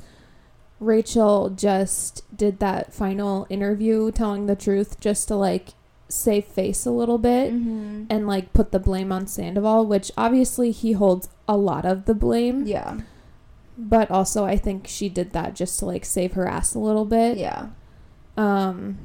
Rachel 0.80 1.50
just 1.50 2.22
did 2.36 2.58
that 2.60 2.92
final 2.92 3.46
interview 3.50 4.10
telling 4.12 4.46
the 4.46 4.56
truth 4.56 5.00
just 5.00 5.28
to 5.28 5.36
like 5.36 5.70
save 6.08 6.44
face 6.44 6.86
a 6.86 6.90
little 6.90 7.18
bit 7.18 7.52
Mm-hmm. 7.52 8.04
and 8.10 8.26
like 8.26 8.52
put 8.52 8.72
the 8.72 8.78
blame 8.78 9.12
on 9.12 9.26
Sandoval, 9.26 9.86
which 9.86 10.10
obviously 10.16 10.70
he 10.70 10.92
holds 10.92 11.28
a 11.46 11.56
lot 11.56 11.84
of 11.84 12.04
the 12.06 12.14
blame. 12.14 12.66
Yeah. 12.66 12.98
But 13.80 14.10
also 14.10 14.44
I 14.44 14.56
think 14.56 14.88
she 14.88 15.08
did 15.08 15.32
that 15.32 15.54
just 15.54 15.78
to 15.78 15.86
like 15.86 16.04
save 16.04 16.32
her 16.32 16.46
ass 16.48 16.74
a 16.74 16.78
little 16.80 17.04
bit. 17.04 17.38
Yeah. 17.38 17.68
Um 18.36 18.98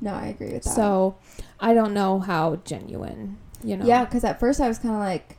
No, 0.00 0.12
I 0.12 0.26
agree 0.26 0.52
with 0.52 0.64
that. 0.64 0.74
so 0.74 1.16
I 1.60 1.72
don't 1.72 1.94
know 1.94 2.18
how 2.18 2.56
genuine, 2.64 3.38
you 3.62 3.76
know. 3.76 3.86
Yeah, 3.86 4.04
because 4.04 4.24
at 4.24 4.40
first 4.40 4.60
I 4.60 4.66
was 4.68 4.78
kind 4.78 4.94
of 4.94 5.00
like, 5.00 5.38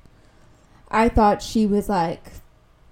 I 0.89 1.09
thought 1.09 1.41
she 1.41 1.65
was 1.65 1.89
like, 1.89 2.31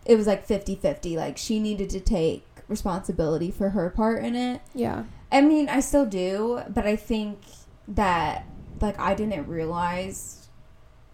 it 0.05 0.15
was 0.17 0.27
like 0.27 0.45
50 0.45 0.75
50. 0.75 1.15
Like 1.15 1.37
she 1.37 1.59
needed 1.59 1.89
to 1.91 2.01
take 2.01 2.45
responsibility 2.67 3.51
for 3.51 3.69
her 3.69 3.89
part 3.89 4.23
in 4.25 4.35
it. 4.35 4.61
Yeah. 4.73 5.03
I 5.31 5.39
mean, 5.41 5.69
I 5.69 5.79
still 5.79 6.05
do, 6.05 6.61
but 6.67 6.85
I 6.85 6.97
think 6.97 7.39
that, 7.87 8.45
like, 8.81 8.99
I 8.99 9.13
didn't 9.13 9.47
realize, 9.47 10.49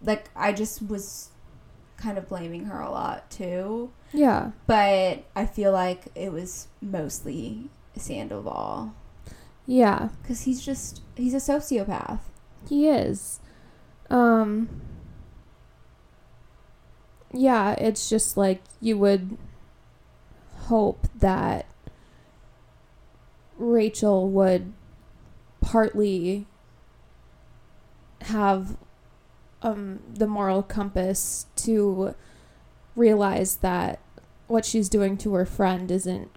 like, 0.02 0.28
I 0.34 0.52
just 0.52 0.82
was 0.88 1.30
kind 1.96 2.18
of 2.18 2.28
blaming 2.28 2.64
her 2.64 2.80
a 2.80 2.90
lot 2.90 3.30
too. 3.30 3.92
Yeah. 4.12 4.52
But 4.66 5.24
I 5.36 5.46
feel 5.46 5.72
like 5.72 6.06
it 6.14 6.32
was 6.32 6.68
mostly 6.80 7.68
Sandoval. 7.96 8.94
Yeah. 9.66 10.08
Because 10.22 10.42
he's 10.42 10.64
just, 10.64 11.02
he's 11.16 11.34
a 11.34 11.38
sociopath. 11.38 12.20
He 12.68 12.88
is. 12.88 13.40
Um 14.10 14.68
Yeah, 17.32 17.72
it's 17.72 18.08
just 18.08 18.36
like 18.36 18.62
you 18.80 18.96
would 18.98 19.36
hope 20.68 21.06
that 21.18 21.66
Rachel 23.58 24.28
would 24.30 24.72
partly 25.60 26.46
have 28.22 28.76
um 29.62 30.00
the 30.12 30.26
moral 30.26 30.62
compass 30.62 31.46
to 31.56 32.14
realize 32.98 33.56
that 33.56 34.00
what 34.48 34.64
she's 34.64 34.88
doing 34.88 35.16
to 35.18 35.34
her 35.34 35.46
friend 35.46 35.90
isn't 35.90 36.30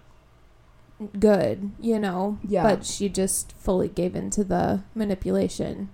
good, 1.18 1.72
you 1.80 1.98
know. 1.98 2.38
Yeah. 2.46 2.62
But 2.62 2.84
she 2.86 3.08
just 3.08 3.52
fully 3.52 3.88
gave 3.88 4.14
into 4.14 4.44
the 4.44 4.82
manipulation. 4.94 5.90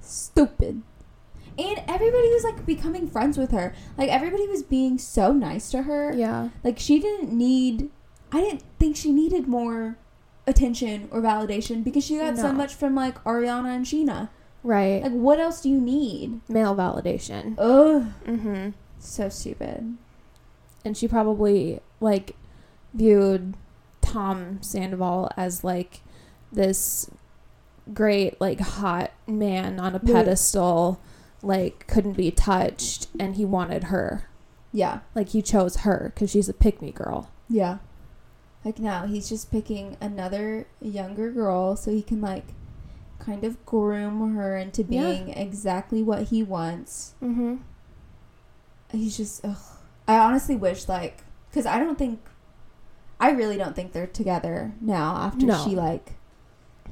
stupid. 0.00 0.82
And 1.56 1.82
everybody 1.86 2.28
was 2.30 2.42
like 2.44 2.66
becoming 2.66 3.06
friends 3.08 3.38
with 3.38 3.52
her. 3.52 3.74
Like 3.96 4.10
everybody 4.10 4.46
was 4.48 4.62
being 4.62 4.98
so 4.98 5.32
nice 5.32 5.70
to 5.70 5.82
her. 5.82 6.12
Yeah. 6.12 6.48
Like 6.64 6.78
she 6.78 6.98
didn't 6.98 7.32
need 7.32 7.90
I 8.32 8.40
didn't 8.40 8.64
think 8.80 8.96
she 8.96 9.12
needed 9.12 9.46
more 9.46 9.96
attention 10.46 11.08
or 11.12 11.22
validation 11.22 11.84
because 11.84 12.04
she 12.04 12.18
got 12.18 12.36
so 12.36 12.52
much 12.52 12.74
from 12.74 12.94
like 12.96 13.22
Ariana 13.24 13.74
and 13.76 13.86
Scheana. 13.86 14.30
Right. 14.64 15.02
Like 15.02 15.12
what 15.12 15.38
else 15.38 15.60
do 15.60 15.70
you 15.70 15.80
need? 15.80 16.40
Male 16.48 16.74
validation. 16.74 17.54
Ugh. 17.56 18.12
Mm-hmm. 18.26 18.70
So 19.04 19.28
stupid. 19.28 19.96
And 20.84 20.96
she 20.96 21.06
probably 21.08 21.80
like 22.00 22.36
viewed 22.92 23.54
Tom 24.00 24.58
Sandoval 24.62 25.30
as 25.36 25.64
like 25.64 26.00
this 26.52 27.10
great 27.92 28.40
like 28.40 28.60
hot 28.60 29.12
man 29.26 29.78
on 29.78 29.94
a 29.94 30.00
pedestal 30.00 31.00
like 31.42 31.86
couldn't 31.86 32.14
be 32.14 32.30
touched 32.30 33.08
and 33.20 33.36
he 33.36 33.44
wanted 33.44 33.84
her 33.84 34.26
Yeah. 34.72 35.00
like 35.14 35.30
he 35.30 35.42
chose 35.42 35.76
her 35.78 36.12
because 36.14 36.30
she's 36.30 36.48
a 36.48 36.54
pick 36.54 36.80
me 36.80 36.92
girl 36.92 37.30
Yeah. 37.48 37.78
Like 38.64 38.78
now 38.78 39.06
he's 39.06 39.28
just 39.28 39.50
picking 39.50 39.98
another 40.00 40.66
younger 40.80 41.30
girl 41.30 41.76
so 41.76 41.90
he 41.90 42.00
can 42.02 42.22
like 42.22 42.46
kind 43.18 43.44
of 43.44 43.64
groom 43.66 44.34
her 44.34 44.56
into 44.56 44.82
Yeah. 44.82 45.02
being 45.10 45.28
exactly 45.30 46.02
what 46.02 46.24
he 46.28 46.42
wants. 46.42 47.14
mm-hmm 47.22 47.56
He's 48.94 49.16
just 49.16 49.44
ugh. 49.44 49.56
I 50.08 50.18
honestly 50.18 50.56
wish 50.56 50.88
like 50.88 51.24
cuz 51.52 51.66
I 51.66 51.78
don't 51.78 51.98
think 51.98 52.20
I 53.20 53.30
really 53.30 53.56
don't 53.56 53.74
think 53.76 53.92
they're 53.92 54.06
together 54.06 54.72
now 54.80 55.16
after 55.16 55.46
No. 55.46 55.62
she 55.64 55.74
like 55.76 56.14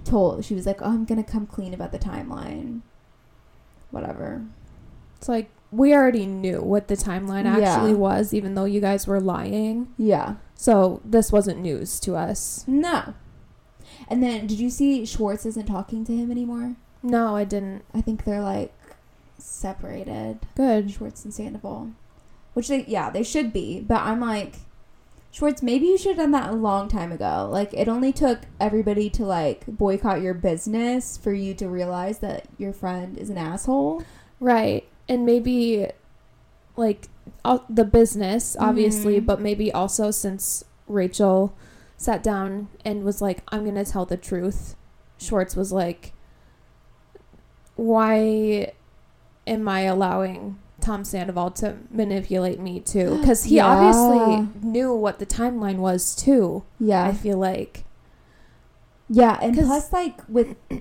told 0.04 0.44
she 0.44 0.54
was 0.54 0.66
like, 0.66 0.80
"Oh, 0.82 0.87
I'm 0.90 1.04
going 1.04 1.23
to 1.23 1.30
come 1.30 1.47
clean 1.47 1.75
about 1.75 1.92
the 1.92 1.99
timeline." 1.99 2.80
Whatever. 3.90 4.42
it's 5.18 5.28
like 5.28 5.50
we 5.71 5.94
already 5.94 6.26
knew 6.26 6.61
what 6.62 6.88
the 6.88 6.97
timeline 6.97 7.44
Yeah. 7.44 7.59
actually 7.59 7.94
was 7.94 8.32
even 8.35 8.54
though 8.54 8.64
you 8.64 8.80
guys 8.80 9.06
were 9.06 9.21
lying 9.21 9.88
Yeah. 9.99 10.37
so 10.54 11.00
this 11.04 11.30
wasn't 11.30 11.61
news 11.61 12.00
to 12.00 12.16
us 12.16 12.64
No. 12.66 13.14
And 14.09 14.23
then 14.23 14.47
did 14.47 14.59
you 14.59 14.71
see 14.71 15.04
Schwartz 15.04 15.44
isn't 15.47 15.66
talking 15.66 16.04
to 16.06 16.12
him 16.16 16.30
anymore? 16.30 16.76
no 17.04 17.35
i 17.37 17.42
didn't 17.44 17.85
I 17.92 18.00
think 18.00 18.25
they're 18.25 18.40
like 18.42 18.73
separated. 19.42 20.40
good 20.54 20.90
Schwartz 20.90 21.25
and 21.25 21.32
Sandoval. 21.34 21.90
Which 22.54 22.68
they 22.68 22.84
yeah, 22.87 23.11
they 23.11 23.22
should 23.22 23.52
be. 23.52 23.80
But 23.80 24.02
I'm 24.02 24.20
like 24.20 24.56
Schwartz, 25.30 25.62
maybe 25.62 25.87
you 25.87 25.96
should 25.96 26.16
have 26.18 26.18
done 26.18 26.30
that 26.32 26.50
a 26.50 26.54
long 26.54 26.88
time 26.88 27.11
ago. 27.12 27.49
Like 27.50 27.72
it 27.72 27.88
only 27.88 28.12
took 28.12 28.40
everybody 28.61 29.08
to 29.11 29.25
like 29.25 29.64
boycott 29.66 30.20
your 30.20 30.34
business 30.34 31.16
for 31.16 31.32
you 31.32 31.54
to 31.54 31.68
realize 31.68 32.18
that 32.18 32.46
your 32.58 32.72
friend 32.75 33.16
is 33.16 33.30
an 33.30 33.38
asshole. 33.38 34.04
Right. 34.40 34.87
And 35.08 35.25
maybe 35.25 35.88
like 36.76 37.08
all, 37.44 37.64
the 37.70 37.84
business 37.84 38.56
obviously, 38.58 39.20
Mhm. 39.20 39.26
but 39.26 39.40
maybe 39.40 39.72
also 39.72 40.11
since 40.11 40.64
Rachel 40.87 41.54
sat 41.96 42.22
down 42.22 42.68
and 42.84 43.02
was 43.04 43.22
like 43.22 43.42
I'm 43.49 43.62
going 43.64 43.82
to 43.82 43.90
tell 43.90 44.04
the 44.04 44.16
truth. 44.18 44.76
Schwartz 45.16 45.56
was 45.56 45.72
like 45.72 46.12
why 47.76 48.72
am 49.46 49.68
I 49.68 49.80
allowing 49.82 50.58
Tom 50.80 51.04
Sandoval 51.04 51.50
to 51.52 51.76
manipulate 51.90 52.58
me 52.61 52.80
too? 52.80 53.20
Cuz 53.25 53.44
he 53.44 53.56
Yeah. 53.56 53.66
obviously 53.66 54.49
knew 54.68 54.94
what 54.94 55.18
the 55.18 55.26
timeline 55.26 55.76
was 55.78 56.14
too. 56.14 56.64
Yeah, 56.80 57.04
I 57.06 57.12
feel 57.12 57.38
like 57.38 57.84
Yeah, 59.08 59.38
and 59.42 59.56
plus 59.56 59.92
like 59.92 60.20
with 60.28 60.56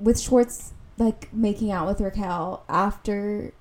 with 0.00 0.18
Schwartz 0.20 0.72
like 0.98 1.32
making 1.32 1.70
out 1.72 1.86
with 1.86 2.00
Raquel 2.00 2.64
after 2.68 3.52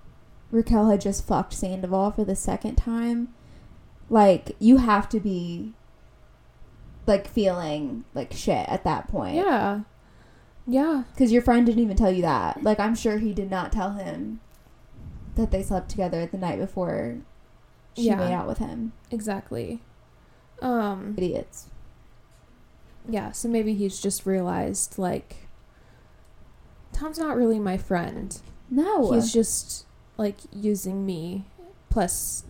Raquel 0.51 0.89
had 0.89 0.99
just 1.01 1.25
fucked 1.25 1.53
Sandoval 1.53 2.11
for 2.11 2.25
the 2.25 2.35
second 2.35 2.75
time, 2.75 3.29
like 4.09 4.55
you 4.59 4.77
have 4.77 5.07
to 5.09 5.19
be 5.19 5.73
like 7.07 7.27
feeling 7.27 8.03
like 8.13 8.33
shit 8.33 8.67
at 8.67 8.83
that 8.83 9.07
point. 9.07 9.35
yeah. 9.35 9.81
Yeah. 10.67 11.03
Because 11.13 11.31
your 11.31 11.41
friend 11.41 11.65
didn't 11.65 11.81
even 11.83 11.97
tell 11.97 12.11
you 12.11 12.21
that. 12.21 12.63
Like 12.63 12.79
I'm 12.79 12.95
sure 12.95 13.17
he 13.17 13.33
did 13.33 13.49
not 13.49 13.71
tell 13.71 13.91
him 13.93 14.39
that 15.35 15.51
they 15.51 15.63
slept 15.63 15.89
together 15.89 16.25
the 16.25 16.37
night 16.37 16.59
before 16.59 17.17
she 17.95 18.03
Yeah. 18.03 18.15
made 18.17 18.33
out 18.33 18.47
with 18.47 18.59
him. 18.59 18.93
Exactly. 19.09 19.81
Um 20.61 21.15
Idiots. 21.17 21.67
Yeah, 23.09 23.31
so 23.31 23.47
maybe 23.49 23.73
he's 23.73 23.99
just 23.99 24.25
realized 24.25 24.97
like 24.99 25.47
Tom's 26.93 27.17
not 27.17 27.35
really 27.35 27.59
my 27.59 27.77
friend. 27.77 28.39
No. 28.69 29.11
He's 29.13 29.33
just 29.33 29.85
like 30.17 30.37
using 30.53 31.05
me. 31.05 31.45
Plus 31.89 32.43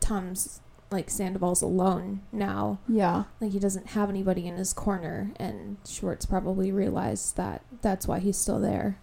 Tom's 0.00 0.60
like 0.90 1.10
Sandoval's 1.10 1.60
alone 1.62 2.22
now. 2.32 2.78
yeah. 2.88 3.24
Like 3.40 3.52
he 3.52 3.58
doesn't 3.58 3.88
have 3.88 4.08
anybody 4.08 4.46
in 4.46 4.56
his 4.56 4.72
corner 4.72 5.32
and 5.36 5.76
Schwartz 5.86 6.24
probably 6.26 6.72
realized 6.72 7.36
that 7.36 7.62
that's 7.82 8.08
why 8.08 8.18
he's 8.20 8.38
still 8.38 8.58
there. 8.58 8.98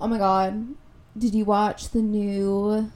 Oh 0.00 0.06
my 0.06 0.18
god. 0.18 0.74
Did 1.16 1.34
you 1.34 1.44
watch 1.44 1.90
the 1.90 2.02
new 2.02 2.90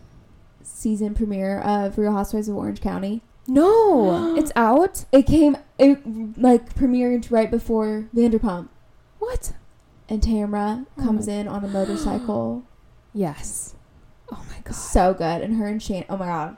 season 0.62 1.14
premiere 1.14 1.60
of 1.60 1.98
Real 1.98 2.12
Housewives 2.12 2.48
of 2.48 2.56
Orange 2.56 2.80
County? 2.80 3.22
No, 3.46 4.34
it's 4.38 4.52
out. 4.56 5.04
It 5.12 5.26
came 5.26 5.56
it 5.78 6.38
like 6.38 6.74
premiered 6.74 7.30
right 7.30 7.50
before 7.50 8.08
Vanderpump 8.14 8.68
What? 9.18 9.52
and 10.08 10.22
Tamra 10.22 10.86
Oh 10.98 11.02
comes 11.04 11.26
my- 11.26 11.32
in 11.34 11.48
on 11.48 11.64
a 11.64 11.68
motorcycle. 11.68 12.64
Yes. 13.14 13.74
Oh 14.32 14.44
my 14.48 14.58
god. 14.64 14.74
so 14.74 15.14
good 15.14 15.42
and 15.42 15.56
her 15.56 15.66
and 15.66 15.82
Shannon 15.82 16.06
Oh 16.08 16.16
my 16.16 16.26
god. 16.26 16.56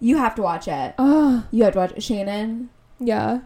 You 0.00 0.16
have 0.16 0.34
to 0.34 0.42
watch 0.42 0.66
it. 0.66 0.94
Oh, 0.98 1.46
You 1.52 1.62
have 1.64 1.74
to 1.74 1.78
watch 1.78 1.92
it. 1.92 2.02
Shannon 2.02 2.70
yeah. 2.98 3.40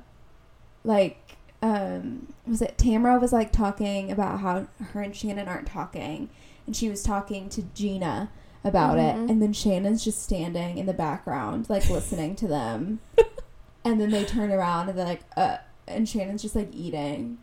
like 0.84 1.36
um 1.62 2.32
was 2.46 2.60
it 2.62 2.76
Tamra 2.78 3.20
was 3.20 3.32
like 3.32 3.50
talking 3.52 4.10
about 4.12 4.40
how 4.40 4.66
her 4.92 5.02
and 5.02 5.14
Shannon 5.16 5.48
aren't 5.48 5.66
talking 5.66 6.28
and 6.66 6.76
she 6.76 6.88
was 6.88 7.02
talking 7.02 7.48
to 7.50 7.62
Gina 7.74 8.30
about 8.64 8.96
Mhm. 8.96 9.24
it 9.26 9.30
and 9.30 9.40
then 9.42 9.52
Shannon's 9.52 10.04
just 10.04 10.22
standing 10.22 10.76
in 10.78 10.86
the 10.86 10.92
background 10.92 11.68
like 11.70 11.88
listening 11.88 12.34
to 12.36 12.46
them 12.48 13.00
and 13.84 14.00
then 14.00 14.10
they 14.10 14.24
turn 14.24 14.50
around 14.50 14.88
and 14.88 14.98
they're 14.98 15.06
like 15.06 15.22
uh 15.36 15.58
and 15.88 16.08
Shannon's 16.08 16.42
just 16.42 16.56
like 16.56 16.70
eating 16.74 17.38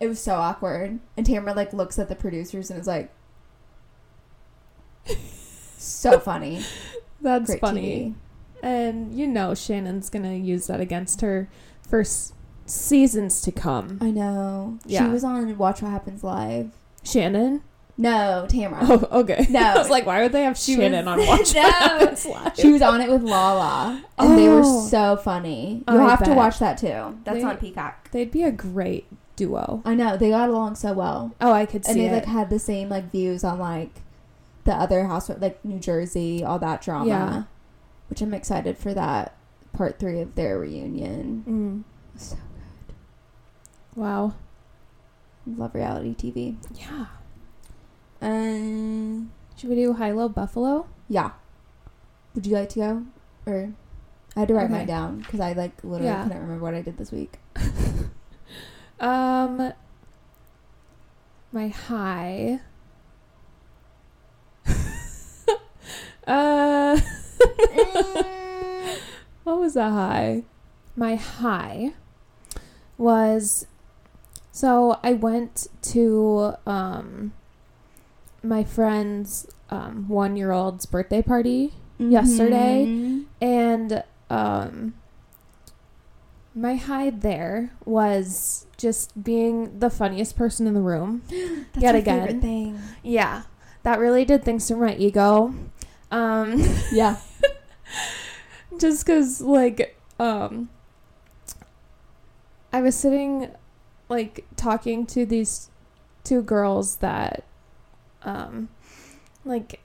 it 0.00 0.08
was 0.08 0.18
so 0.20 0.34
awkward 0.36 0.98
and 1.16 1.26
Tamra 1.26 1.54
like 1.54 1.72
looks 1.72 1.98
at 1.98 2.08
the 2.08 2.16
producers 2.16 2.70
and 2.70 2.80
is 2.80 2.86
like 2.86 3.10
so 5.78 6.18
funny 6.18 6.62
That's 7.22 7.46
great 7.50 7.60
funny. 7.60 8.14
And 8.62 9.18
you 9.18 9.26
know 9.26 9.54
Shannon's 9.54 10.10
gonna 10.10 10.34
use 10.34 10.66
that 10.68 10.80
against 10.80 11.20
her 11.22 11.48
for 11.88 12.00
s- 12.00 12.32
seasons 12.66 13.40
to 13.42 13.52
come. 13.52 13.98
I 14.00 14.10
know 14.10 14.78
Yeah. 14.84 15.04
she 15.06 15.10
was 15.12 15.24
on 15.24 15.56
Watch 15.58 15.82
What 15.82 15.90
Happens 15.90 16.22
Live 16.22 16.70
Shannon? 17.02 17.62
no 17.98 18.46
Tamra 18.48 18.78
Oh, 18.82 19.20
okay. 19.20 19.46
No. 19.50 19.60
I 19.60 19.78
was 19.78 19.88
like, 19.90 20.04
why 20.06 20.22
would 20.22 20.32
they 20.32 20.42
have 20.44 20.58
She 20.58 20.74
Shannon 20.76 21.06
was- 21.06 21.18
on 21.20 21.26
Watch 21.26 21.54
No. 21.54 21.62
What 21.62 21.72
Happens 21.74 22.26
Live? 22.26 22.52
She 22.56 22.72
was 22.72 22.82
on 22.82 23.00
it 23.00 23.10
with 23.10 23.22
Lala, 23.22 24.04
and 24.18 24.38
they 24.38 24.48
were 24.48 24.62
Oh. 24.64 24.86
so 24.86 25.16
funny. 25.16 25.82
You'll 25.88 26.06
have 26.08 26.22
to 26.24 26.34
watch 26.34 26.58
that 26.58 26.76
too. 26.78 27.18
That's 27.24 27.38
They- 27.38 27.44
on 27.44 27.56
Peacock. 27.56 28.10
They'd 28.10 28.30
be 28.30 28.42
a 28.42 28.52
great 28.52 29.06
duo. 29.36 29.82
I 29.84 29.94
know 29.94 30.16
they 30.16 30.30
got 30.30 30.48
along 30.50 30.74
so 30.76 30.92
well, 30.92 31.34
Oh, 31.40 31.52
I 31.52 31.64
could 31.66 31.84
see, 31.84 31.92
and 31.92 32.00
they 32.00 32.06
it. 32.08 32.12
like 32.12 32.24
had 32.26 32.50
the 32.50 32.58
same 32.58 32.88
like 32.90 33.10
views 33.10 33.42
on 33.44 33.58
like 33.58 34.02
the 34.66 34.74
other 34.74 35.06
house, 35.06 35.30
like 35.30 35.64
New 35.64 35.78
Jersey, 35.78 36.44
all 36.44 36.58
that 36.58 36.82
drama. 36.82 37.06
Yeah. 37.08 37.42
Which 38.10 38.20
I'm 38.20 38.34
excited 38.34 38.76
for 38.78 38.92
that 38.94 39.34
part 39.72 39.98
three 39.98 40.20
of 40.20 40.34
their 40.34 40.58
reunion. 40.58 41.84
mm. 42.14 42.20
So 42.20 42.36
good. 42.36 42.94
Wow. 43.96 44.34
love 45.46 45.74
reality 45.74 46.14
TV. 46.14 46.56
Yeah. 46.74 47.06
Um, 48.22 49.32
Should 49.56 49.70
we 49.70 49.76
do 49.76 49.92
High 49.94 50.12
Low 50.12 50.28
Buffalo? 50.28 50.86
yeah. 51.08 51.30
Would 52.34 52.44
you 52.46 52.52
like 52.54 52.68
to 52.70 52.78
go, 52.78 53.02
or 53.46 53.72
I 54.36 54.40
had 54.40 54.48
to 54.48 54.54
write 54.54 54.64
Okay. 54.64 54.72
mine 54.74 54.86
down 54.86 55.18
because 55.20 55.40
I 55.40 55.52
like 55.54 55.72
literally 55.82 56.04
Yeah. 56.12 56.24
couldn't 56.24 56.42
remember 56.42 56.62
what 56.62 56.74
I 56.74 56.82
did 56.82 56.98
this 56.98 57.10
week. 57.12 57.38
Um, 58.98 59.74
my 61.52 61.68
high. 61.68 62.60
Uh, 66.26 67.00
what 69.44 69.58
was 69.58 69.76
a 69.76 69.90
high? 69.90 70.44
My 70.96 71.14
high 71.16 71.92
was 72.98 73.66
so 74.50 74.98
I 75.02 75.12
went 75.12 75.66
to 75.82 76.54
um 76.66 77.32
my 78.42 78.64
friend's 78.64 79.46
um 79.68 80.08
one 80.08 80.36
year 80.36 80.52
old's 80.52 80.86
birthday 80.86 81.20
party 81.22 81.74
Yesterday. 81.98 82.86
Mhm. 82.88 83.24
and 83.40 84.02
um 84.30 84.94
my 86.54 86.76
high 86.76 87.10
there 87.10 87.72
was 87.84 88.66
just 88.78 89.22
being 89.22 89.78
the 89.78 89.90
funniest 89.90 90.36
person 90.36 90.66
in 90.66 90.72
the 90.72 90.80
room. 90.80 91.22
Yet 91.76 91.94
again. 91.94 92.40
Yeah. 93.02 93.42
That 93.82 93.98
really 93.98 94.24
did 94.24 94.42
things 94.42 94.66
to 94.68 94.76
my 94.76 94.94
ego. 94.96 95.54
Um 96.10 96.62
Yeah. 96.92 97.16
just 98.78 99.06
cuz 99.06 99.40
like 99.40 99.98
um 100.18 100.68
I 102.72 102.82
was 102.82 102.94
sitting 102.94 103.50
like 104.08 104.44
talking 104.56 105.06
to 105.06 105.24
these 105.26 105.70
two 106.24 106.42
girls 106.42 106.96
that 106.96 107.44
um 108.22 108.68
like 109.44 109.80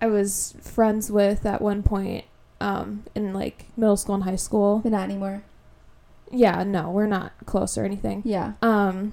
I 0.00 0.06
was 0.06 0.56
friends 0.60 1.12
with 1.12 1.46
at 1.46 1.62
one 1.62 1.84
point 1.84 2.24
um, 2.60 3.04
in 3.14 3.32
like 3.32 3.66
middle 3.76 3.96
school 3.96 4.14
and 4.16 4.24
high 4.24 4.36
school. 4.36 4.80
But 4.80 4.92
not 4.92 5.04
anymore. 5.04 5.42
Yeah, 6.30 6.64
no, 6.64 6.90
we're 6.90 7.06
not 7.06 7.32
close 7.44 7.76
or 7.76 7.84
anything. 7.84 8.22
Yeah. 8.24 8.54
Um, 8.62 9.12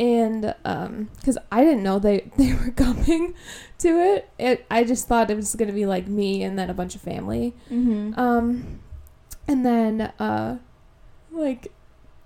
and 0.00 0.54
um, 0.64 1.10
because 1.16 1.36
I 1.52 1.62
didn't 1.62 1.82
know 1.82 1.98
they 1.98 2.30
they 2.38 2.54
were 2.54 2.70
coming 2.70 3.34
to 3.78 3.88
it, 3.88 4.30
it 4.38 4.66
I 4.70 4.82
just 4.82 5.06
thought 5.06 5.30
it 5.30 5.36
was 5.36 5.54
gonna 5.54 5.72
be 5.72 5.86
like 5.86 6.08
me 6.08 6.42
and 6.42 6.58
then 6.58 6.70
a 6.70 6.74
bunch 6.74 6.94
of 6.96 7.02
family. 7.02 7.54
Mm-hmm. 7.70 8.18
Um, 8.18 8.80
and 9.46 9.64
then 9.64 10.00
uh, 10.18 10.58
like 11.30 11.70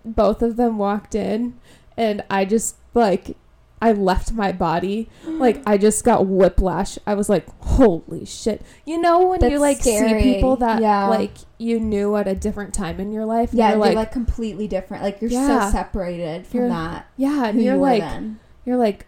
both 0.04 0.40
of 0.40 0.56
them 0.56 0.78
walked 0.78 1.14
in, 1.14 1.58
and 1.96 2.22
I 2.30 2.44
just 2.44 2.76
like 2.94 3.36
I 3.84 3.92
left 3.92 4.32
my 4.32 4.50
body. 4.50 5.10
Like 5.26 5.62
I 5.66 5.76
just 5.76 6.04
got 6.04 6.26
whiplash. 6.26 6.98
I 7.06 7.12
was 7.12 7.28
like, 7.28 7.46
"Holy 7.60 8.24
shit!" 8.24 8.62
You 8.86 8.98
know 8.98 9.26
when 9.26 9.42
you 9.50 9.58
like 9.58 9.80
scary. 9.82 10.22
see 10.22 10.34
people 10.34 10.56
that 10.56 10.80
Yeah. 10.80 11.08
like 11.08 11.32
you 11.58 11.78
knew 11.78 12.16
at 12.16 12.26
a 12.26 12.34
different 12.34 12.72
time 12.72 12.98
in 12.98 13.12
your 13.12 13.26
life. 13.26 13.50
and 13.50 13.58
Yeah, 13.58 13.70
you're 13.70 13.78
like, 13.78 13.94
like, 13.94 14.12
completely 14.12 14.66
different. 14.68 15.02
Like 15.02 15.20
you're 15.20 15.30
Yeah. 15.30 15.66
so 15.66 15.72
separated 15.72 16.46
from 16.46 16.70
that. 16.70 17.06
yeah, 17.18 17.44
and 17.48 17.62
you're 17.62 17.74
you 17.74 17.80
like, 17.80 18.00
then. 18.00 18.40
you're 18.64 18.78
like, 18.78 19.04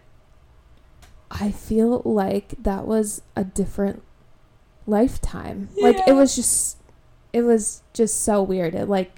I 1.31 1.49
feel 1.49 2.03
like 2.05 2.53
that 2.61 2.85
was 2.85 3.23
a 3.35 3.43
different 3.43 4.03
lifetime. 4.85 5.69
Like 5.81 5.97
it 6.07 6.13
was 6.13 6.35
just, 6.35 6.77
it 7.33 7.41
was 7.41 7.81
just 7.93 8.21
so 8.23 8.43
weird. 8.43 8.75
It 8.75 8.87
like, 8.87 9.16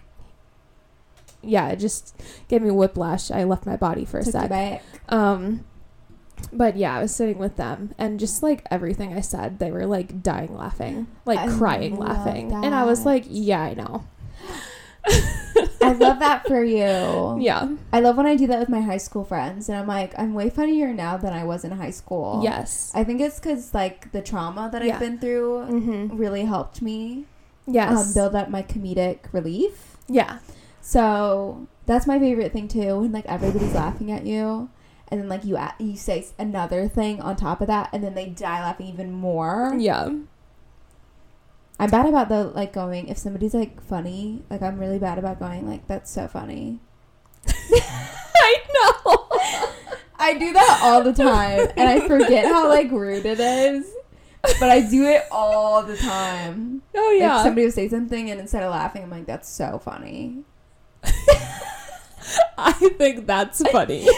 yeah, 1.41 1.69
it 1.69 1.77
just 1.77 2.15
gave 2.47 2.61
me 2.61 2.71
whiplash. 2.71 3.31
I 3.31 3.43
left 3.43 3.65
my 3.65 3.75
body 3.77 4.05
for 4.05 4.19
a 4.19 4.23
Took 4.23 4.33
sec. 4.33 4.83
Um, 5.09 5.65
but 6.53 6.77
yeah, 6.77 6.95
I 6.97 7.01
was 7.01 7.13
sitting 7.13 7.37
with 7.37 7.57
them, 7.57 7.93
and 7.97 8.19
just 8.19 8.41
like 8.43 8.65
everything 8.71 9.13
I 9.13 9.21
said, 9.21 9.59
they 9.59 9.71
were 9.71 9.85
like 9.85 10.23
dying 10.23 10.55
laughing, 10.55 11.07
like 11.25 11.39
I 11.39 11.47
crying 11.47 11.97
laughing, 11.97 12.51
and 12.53 12.73
I 12.73 12.85
was 12.85 13.05
like, 13.05 13.25
yeah, 13.27 13.61
I 13.61 13.73
know. 13.73 14.05
I 15.81 15.93
love 15.93 16.19
that 16.19 16.45
for 16.47 16.63
you. 16.63 17.37
Yeah. 17.41 17.69
I 17.93 17.99
love 18.01 18.17
when 18.17 18.25
I 18.25 18.35
do 18.35 18.47
that 18.47 18.59
with 18.59 18.69
my 18.69 18.81
high 18.81 18.97
school 18.97 19.23
friends, 19.23 19.69
and 19.69 19.77
I'm 19.77 19.87
like, 19.87 20.13
I'm 20.19 20.33
way 20.33 20.49
funnier 20.49 20.93
now 20.93 21.17
than 21.17 21.33
I 21.33 21.43
was 21.43 21.63
in 21.63 21.71
high 21.71 21.89
school. 21.91 22.41
Yes. 22.43 22.91
I 22.93 23.03
think 23.03 23.21
it's 23.21 23.39
because 23.39 23.73
like 23.73 24.11
the 24.11 24.21
trauma 24.21 24.69
that 24.71 24.83
Yeah. 24.83 24.95
I've 24.95 24.99
been 24.99 25.17
through 25.19 25.65
Mm-hmm. 25.69 26.17
really 26.17 26.45
helped 26.45 26.81
me 26.81 27.25
Yes. 27.65 27.97
um, 28.07 28.13
build 28.13 28.35
up 28.35 28.49
my 28.49 28.61
comedic 28.63 29.19
relief. 29.31 29.97
yeah. 30.07 30.39
So 30.89 31.67
that's 31.85 32.07
my 32.07 32.17
favorite 32.17 32.51
thing 32.51 32.67
too, 32.67 32.97
when 33.01 33.11
like 33.11 33.27
everybody's 33.27 33.75
laughing 33.75 34.11
at 34.11 34.25
you, 34.25 34.71
and 35.09 35.21
then 35.21 35.29
like 35.29 35.45
you 35.45 35.55
a- 35.55 35.75
you 35.77 35.95
say 35.95 36.25
another 36.39 36.87
thing 36.87 37.21
on 37.21 37.35
top 37.35 37.61
of 37.61 37.67
that, 37.67 37.91
and 37.93 38.03
then 38.03 38.15
they 38.15 38.25
die 38.25 38.59
laughing 38.63 38.87
even 38.87 39.11
more. 39.11 39.75
Yeah. 39.77 40.09
I'm 41.79 41.91
bad 41.91 42.07
about 42.07 42.27
the 42.29 42.45
like 42.45 42.73
going 42.73 43.07
if 43.07 43.19
somebody's 43.19 43.53
like 43.53 43.79
funny, 43.83 44.41
like 44.49 44.63
I'm 44.63 44.79
really 44.79 44.97
bad 44.97 45.19
about 45.19 45.37
going 45.37 45.69
like 45.69 45.85
that's 45.85 46.09
so 46.09 46.27
funny. 46.27 46.79
I 47.47 48.55
know. 48.73 49.27
I 50.21 50.33
do 50.39 50.51
that 50.53 50.79
all 50.81 51.03
the 51.03 51.13
time, 51.13 51.67
and 51.77 51.87
I 51.87 52.07
forget 52.07 52.45
how 52.45 52.67
like 52.67 52.89
rude 52.89 53.27
it 53.27 53.39
is. 53.39 53.85
But 54.59 54.71
I 54.71 54.81
do 54.89 55.03
it 55.05 55.25
all 55.31 55.83
the 55.83 55.97
time. 55.97 56.81
Oh 56.95 57.09
Like 57.11 57.19
yeah. 57.19 57.43
somebody 57.43 57.65
will 57.65 57.71
say 57.71 57.89
something, 57.89 58.31
and 58.31 58.39
instead 58.39 58.63
of 58.63 58.71
laughing, 58.71 59.03
I'm 59.03 59.11
like, 59.11 59.27
"That's 59.27 59.47
so 59.47 59.77
funny." 59.77 60.45
I 62.57 62.73
think 62.97 63.25
that's 63.27 63.61
funny. 63.71 64.07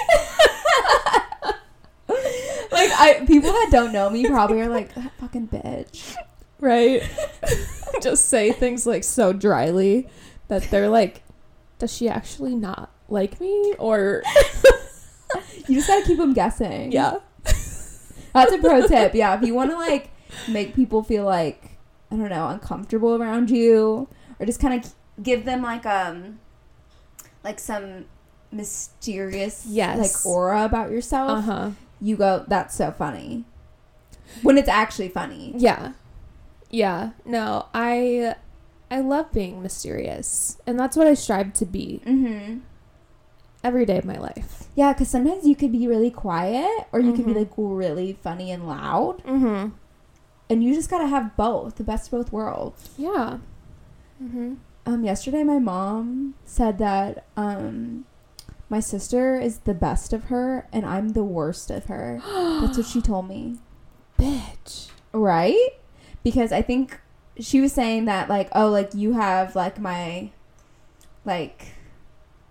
Like 2.71 2.89
I, 2.91 3.25
people 3.27 3.51
that 3.51 3.67
don't 3.69 3.91
know 3.91 4.09
me 4.09 4.25
probably 4.25 4.61
are 4.61 4.69
like, 4.69 4.93
"That 4.95 5.11
fucking 5.19 5.49
bitch." 5.49 6.15
right? 6.61 7.03
Just 8.01 8.29
say 8.29 8.51
things 8.53 8.85
like 8.87 9.03
so 9.03 9.33
dryly 9.33 10.07
that 10.47 10.63
they're 10.71 10.89
like, 10.89 11.23
does 11.79 11.93
she 11.93 12.07
actually 12.07 12.55
not 12.55 12.91
like 13.09 13.41
me? 13.41 13.75
Or 13.77 14.23
You 15.67 15.75
just 15.75 15.87
gotta 15.87 16.05
keep 16.05 16.17
them 16.17 16.33
guessing. 16.33 16.91
yeah. 16.91 17.17
that's 17.43 18.51
a 18.53 18.57
pro 18.57 18.87
tip. 18.87 19.13
Yeah, 19.13 19.37
if 19.37 19.45
you 19.45 19.53
want 19.53 19.71
to 19.71 19.77
like 19.77 20.09
make 20.47 20.73
people 20.75 21.03
feel 21.03 21.25
like 21.25 21.77
I 22.09 22.15
don't 22.15 22.29
know 22.29 22.47
uncomfortable 22.47 23.15
around 23.15 23.49
you, 23.49 24.07
or 24.39 24.45
just 24.45 24.59
kind 24.59 24.83
of 24.83 24.93
give 25.21 25.45
them 25.45 25.61
like 25.61 25.85
um 25.85 26.39
like 27.43 27.59
some 27.59 28.05
mysterious 28.51 29.65
Yes. 29.67 29.97
like 29.99 30.25
aura 30.25 30.65
about 30.65 30.91
yourself. 30.91 31.39
Uh 31.39 31.41
huh. 31.41 31.69
You 31.99 32.15
go, 32.17 32.45
"That's 32.47 32.75
so 32.75 32.91
funny." 32.91 33.45
When 34.43 34.57
it's 34.57 34.69
actually 34.69 35.09
funny. 35.09 35.53
Yeah. 35.57 35.93
Yeah. 36.69 37.11
No, 37.25 37.65
I 37.73 38.35
I 38.89 38.99
love 39.01 39.31
being 39.31 39.61
mysterious. 39.61 40.57
And 40.67 40.79
that's 40.79 40.95
what 40.97 41.07
I 41.07 41.13
strive 41.13 41.53
to 41.53 41.65
be 41.65 42.01
Mm-hmm. 42.05 42.59
every 43.63 43.85
day 43.85 43.97
of 43.97 44.05
my 44.05 44.17
life. 44.17 44.67
Yeah, 44.75 44.93
because 44.93 45.09
sometimes 45.09 45.45
you 45.45 45.55
could 45.55 45.71
be 45.71 45.87
really 45.87 46.11
quiet, 46.11 46.87
or 46.91 46.99
you 46.99 47.13
could 47.13 47.25
be 47.25 47.33
Mhm. 47.33 47.37
like 47.39 47.51
really 47.57 48.13
funny 48.13 48.51
and 48.51 48.67
loud, 48.67 49.23
Mm-hmm. 49.23 49.69
and 50.49 50.63
you 50.63 50.73
just 50.73 50.89
gotta 50.89 51.07
have 51.07 51.35
both, 51.37 51.75
the 51.75 51.83
best 51.83 52.07
of 52.07 52.11
both 52.11 52.31
worlds. 52.33 52.89
Yeah. 52.97 53.37
Mm-hmm. 54.23 54.55
Um, 54.85 55.03
yesterday 55.03 55.43
my 55.43 55.59
mom 55.59 56.35
said 56.45 56.77
that 56.79 57.25
um, 57.37 58.05
my 58.69 58.79
sister 58.79 59.39
is 59.39 59.59
the 59.59 59.73
best 59.73 60.13
of 60.13 60.25
her, 60.25 60.67
and 60.71 60.85
I'm 60.85 61.09
the 61.09 61.23
worst 61.23 61.69
of 61.69 61.85
her. 61.85 62.21
That's 62.61 62.77
what 62.77 62.87
she 62.87 63.01
told 63.01 63.27
me. 63.27 63.57
Bitch. 64.17 64.89
Right? 65.11 65.71
Because 66.23 66.51
I 66.51 66.61
think 66.61 66.99
she 67.37 67.61
was 67.61 67.73
saying 67.73 68.05
that 68.05 68.29
like, 68.29 68.49
oh, 68.53 68.69
like 68.69 68.93
you 68.93 69.13
have 69.13 69.55
like 69.55 69.79
my 69.79 70.31
like 71.25 71.73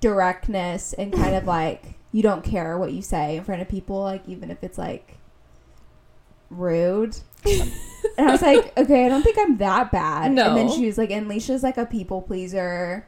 directness 0.01 0.93
and 0.93 1.12
kind 1.12 1.35
of 1.35 1.45
like 1.47 1.95
you 2.12 2.23
don't 2.23 2.45
care 2.45 2.77
what 2.77 2.93
you 2.93 3.03
say 3.03 3.37
in 3.37 3.45
front 3.45 3.62
of 3.62 3.69
people, 3.69 4.01
like 4.01 4.23
even 4.29 4.51
if 4.51 4.62
it's 4.62 4.79
like 4.79 5.16
rude. 6.51 7.16
and 8.18 8.29
I 8.29 8.33
was 8.33 8.42
like, 8.42 8.76
okay, 8.76 9.07
I 9.07 9.09
don't 9.09 9.22
think 9.22 9.38
I'm 9.38 9.57
that 9.59 9.90
bad. 9.90 10.33
No. 10.33 10.48
And 10.48 10.57
then 10.57 10.70
she 10.76 10.87
was 10.87 10.98
like, 10.98 11.11
and 11.11 11.29
Leisha's 11.31 11.62
like 11.62 11.76
a 11.79 11.87
people 11.87 12.22
pleaser. 12.22 13.07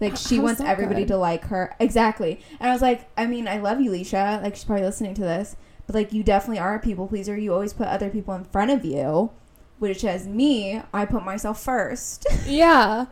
Like 0.00 0.16
she 0.16 0.36
How's 0.36 0.44
wants 0.44 0.60
everybody 0.60 1.02
good? 1.02 1.08
to 1.08 1.16
like 1.18 1.44
her. 1.46 1.74
Exactly. 1.78 2.40
And 2.60 2.68
I 2.68 2.72
was 2.72 2.82
like, 2.82 3.08
I 3.16 3.26
mean, 3.26 3.46
I 3.46 3.58
love 3.58 3.80
you, 3.80 3.90
Leisha. 3.90 4.42
Like 4.42 4.54
she's 4.56 4.64
probably 4.64 4.84
listening 4.84 5.14
to 5.14 5.22
this. 5.22 5.56
But 5.86 5.94
like 5.94 6.12
you 6.12 6.22
definitely 6.22 6.58
are 6.58 6.74
a 6.74 6.80
people 6.80 7.06
pleaser. 7.06 7.36
You 7.36 7.52
always 7.52 7.72
put 7.72 7.86
other 7.86 8.10
people 8.10 8.34
in 8.34 8.44
front 8.44 8.70
of 8.70 8.84
you. 8.84 9.30
Which 9.78 10.04
as 10.04 10.26
me, 10.26 10.80
I 10.92 11.04
put 11.04 11.24
myself 11.24 11.62
first. 11.62 12.26
Yeah. 12.46 13.06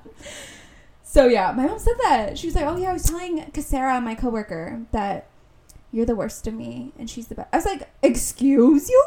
so 1.03 1.27
yeah, 1.27 1.53
my 1.53 1.67
mom 1.67 1.79
said 1.79 1.95
that. 2.03 2.39
She 2.39 2.47
was 2.47 2.55
like, 2.57 2.65
Oh 2.65 2.77
yeah, 2.77 2.91
I 2.91 2.93
was 2.95 3.05
telling 3.05 3.39
Casera, 3.53 4.03
my 4.03 4.15
coworker, 4.15 4.83
that 4.93 5.29
you're 5.93 6.07
the 6.07 6.17
worst 6.17 6.47
of 6.47 6.55
me 6.55 6.93
and 6.99 7.09
she's 7.11 7.29
the 7.29 7.35
best. 7.35 7.49
I 7.53 7.57
was 7.57 7.67
like, 7.67 7.91
Excuse 8.03 8.89
you? 8.89 9.05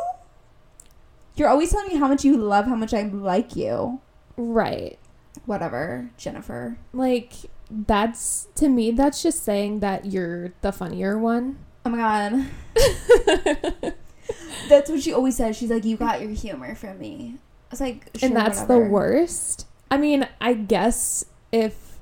You're 1.36 1.50
always 1.50 1.72
telling 1.72 1.90
me 1.90 1.96
how 1.98 2.08
much 2.08 2.24
you 2.24 2.38
love, 2.38 2.66
how 2.66 2.76
much 2.76 2.94
I 2.94 3.04
like 3.04 3.56
you. 3.56 4.02
Right. 4.38 4.98
Whatever, 5.46 6.10
Jennifer. 6.18 6.78
Like 6.94 7.34
that's 7.70 8.48
to 8.56 8.70
me 8.70 8.92
that's 8.92 9.24
just 9.24 9.44
saying 9.44 9.80
that 9.80 10.06
you're 10.06 10.54
the 10.62 10.72
funnier 10.72 11.18
one. 11.18 11.58
Oh 11.86 11.90
my 11.90 11.98
god. 11.98 13.94
That's 14.70 14.90
what 14.90 15.02
she 15.02 15.14
always 15.14 15.38
says. 15.38 15.56
She's 15.56 15.70
like, 15.70 15.86
You 15.86 15.98
got 15.98 16.22
your 16.22 16.32
humor 16.32 16.76
from 16.76 17.00
me. 17.00 17.36
I 17.38 17.68
was 17.72 17.82
like, 17.82 18.10
sure, 18.16 18.28
and 18.28 18.36
that's 18.36 18.62
whatever. 18.62 18.86
the 18.86 18.90
worst. 18.90 19.68
I 19.90 19.98
mean, 19.98 20.28
I 20.40 20.54
guess 20.54 21.26
if 21.52 22.00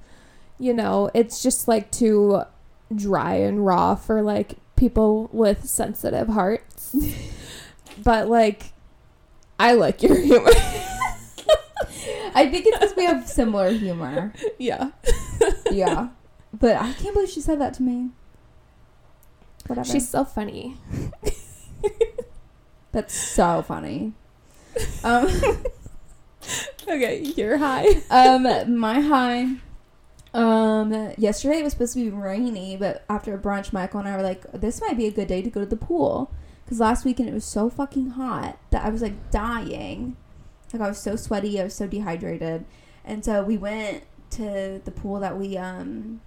you 0.60 0.74
know, 0.74 1.10
it's 1.14 1.42
just 1.44 1.68
like 1.68 1.92
too 1.92 2.44
dry 2.94 3.36
and 3.36 3.66
raw 3.66 3.96
for 3.96 4.22
like 4.22 4.56
people 4.76 5.30
with 5.32 5.66
sensitive 5.66 6.30
hearts. 6.30 6.96
but 8.04 8.30
like 8.30 8.73
I 9.60 9.74
like 9.74 10.02
your 10.04 10.16
humor. 10.20 10.50
I 12.36 12.48
think 12.50 12.66
it's 12.66 12.78
because 12.80 12.96
we 12.96 13.06
have 13.06 13.28
similar 13.28 13.70
humor. 13.72 14.34
yeah. 14.58 14.92
Yeah. 15.72 16.10
But 16.56 16.76
I 16.76 16.94
can't 16.94 17.16
believe 17.16 17.30
she 17.30 17.42
said 17.42 17.60
that 17.62 17.74
to 17.76 17.84
me. 17.84 18.10
Whatever. 19.66 19.90
She's 19.90 20.08
so 20.08 20.24
funny. 20.24 20.78
That's 22.92 23.14
so 23.16 23.64
funny. 23.64 24.14
Um, 25.04 25.28
Okay, 26.88 27.22
you're 27.36 27.58
high. 27.58 27.88
um, 28.12 28.78
my 28.78 29.00
high. 29.00 29.56
Um, 30.36 31.14
yesterday 31.18 31.60
it 31.60 31.64
was 31.64 31.74
supposed 31.74 31.94
to 31.94 32.04
be 32.04 32.10
rainy, 32.12 32.76
but 32.78 33.04
after 33.10 33.36
brunch, 33.38 33.74
Michael 33.74 34.02
and 34.02 34.10
I 34.10 34.16
were 34.18 34.22
like, 34.24 34.44
"This 34.52 34.80
might 34.82 34.96
be 34.98 35.08
a 35.08 35.12
good 35.12 35.28
day 35.28 35.42
to 35.42 35.50
go 35.50 35.62
to 35.62 35.66
the 35.66 35.76
pool." 35.78 36.32
Because 36.66 36.80
last 36.80 37.06
weekend 37.06 37.30
it 37.30 37.34
was 37.34 37.46
so 37.46 37.70
fucking 37.70 38.12
hot 38.12 38.58
that 38.72 38.86
I 38.86 38.90
was 38.90 39.02
like 39.02 39.32
dying. 39.32 40.16
Like 40.72 40.82
I 40.82 40.88
was 40.88 40.98
so 41.00 41.16
sweaty, 41.16 41.60
I 41.60 41.64
was 41.66 41.76
so 41.76 41.86
dehydrated, 41.88 42.66
and 43.06 43.24
so 43.24 43.44
we 43.44 43.58
went 43.58 44.04
to 44.32 44.82
the 44.84 44.92
pool 44.92 45.20
that 45.20 45.38
we 45.38 45.56
um 45.58 46.22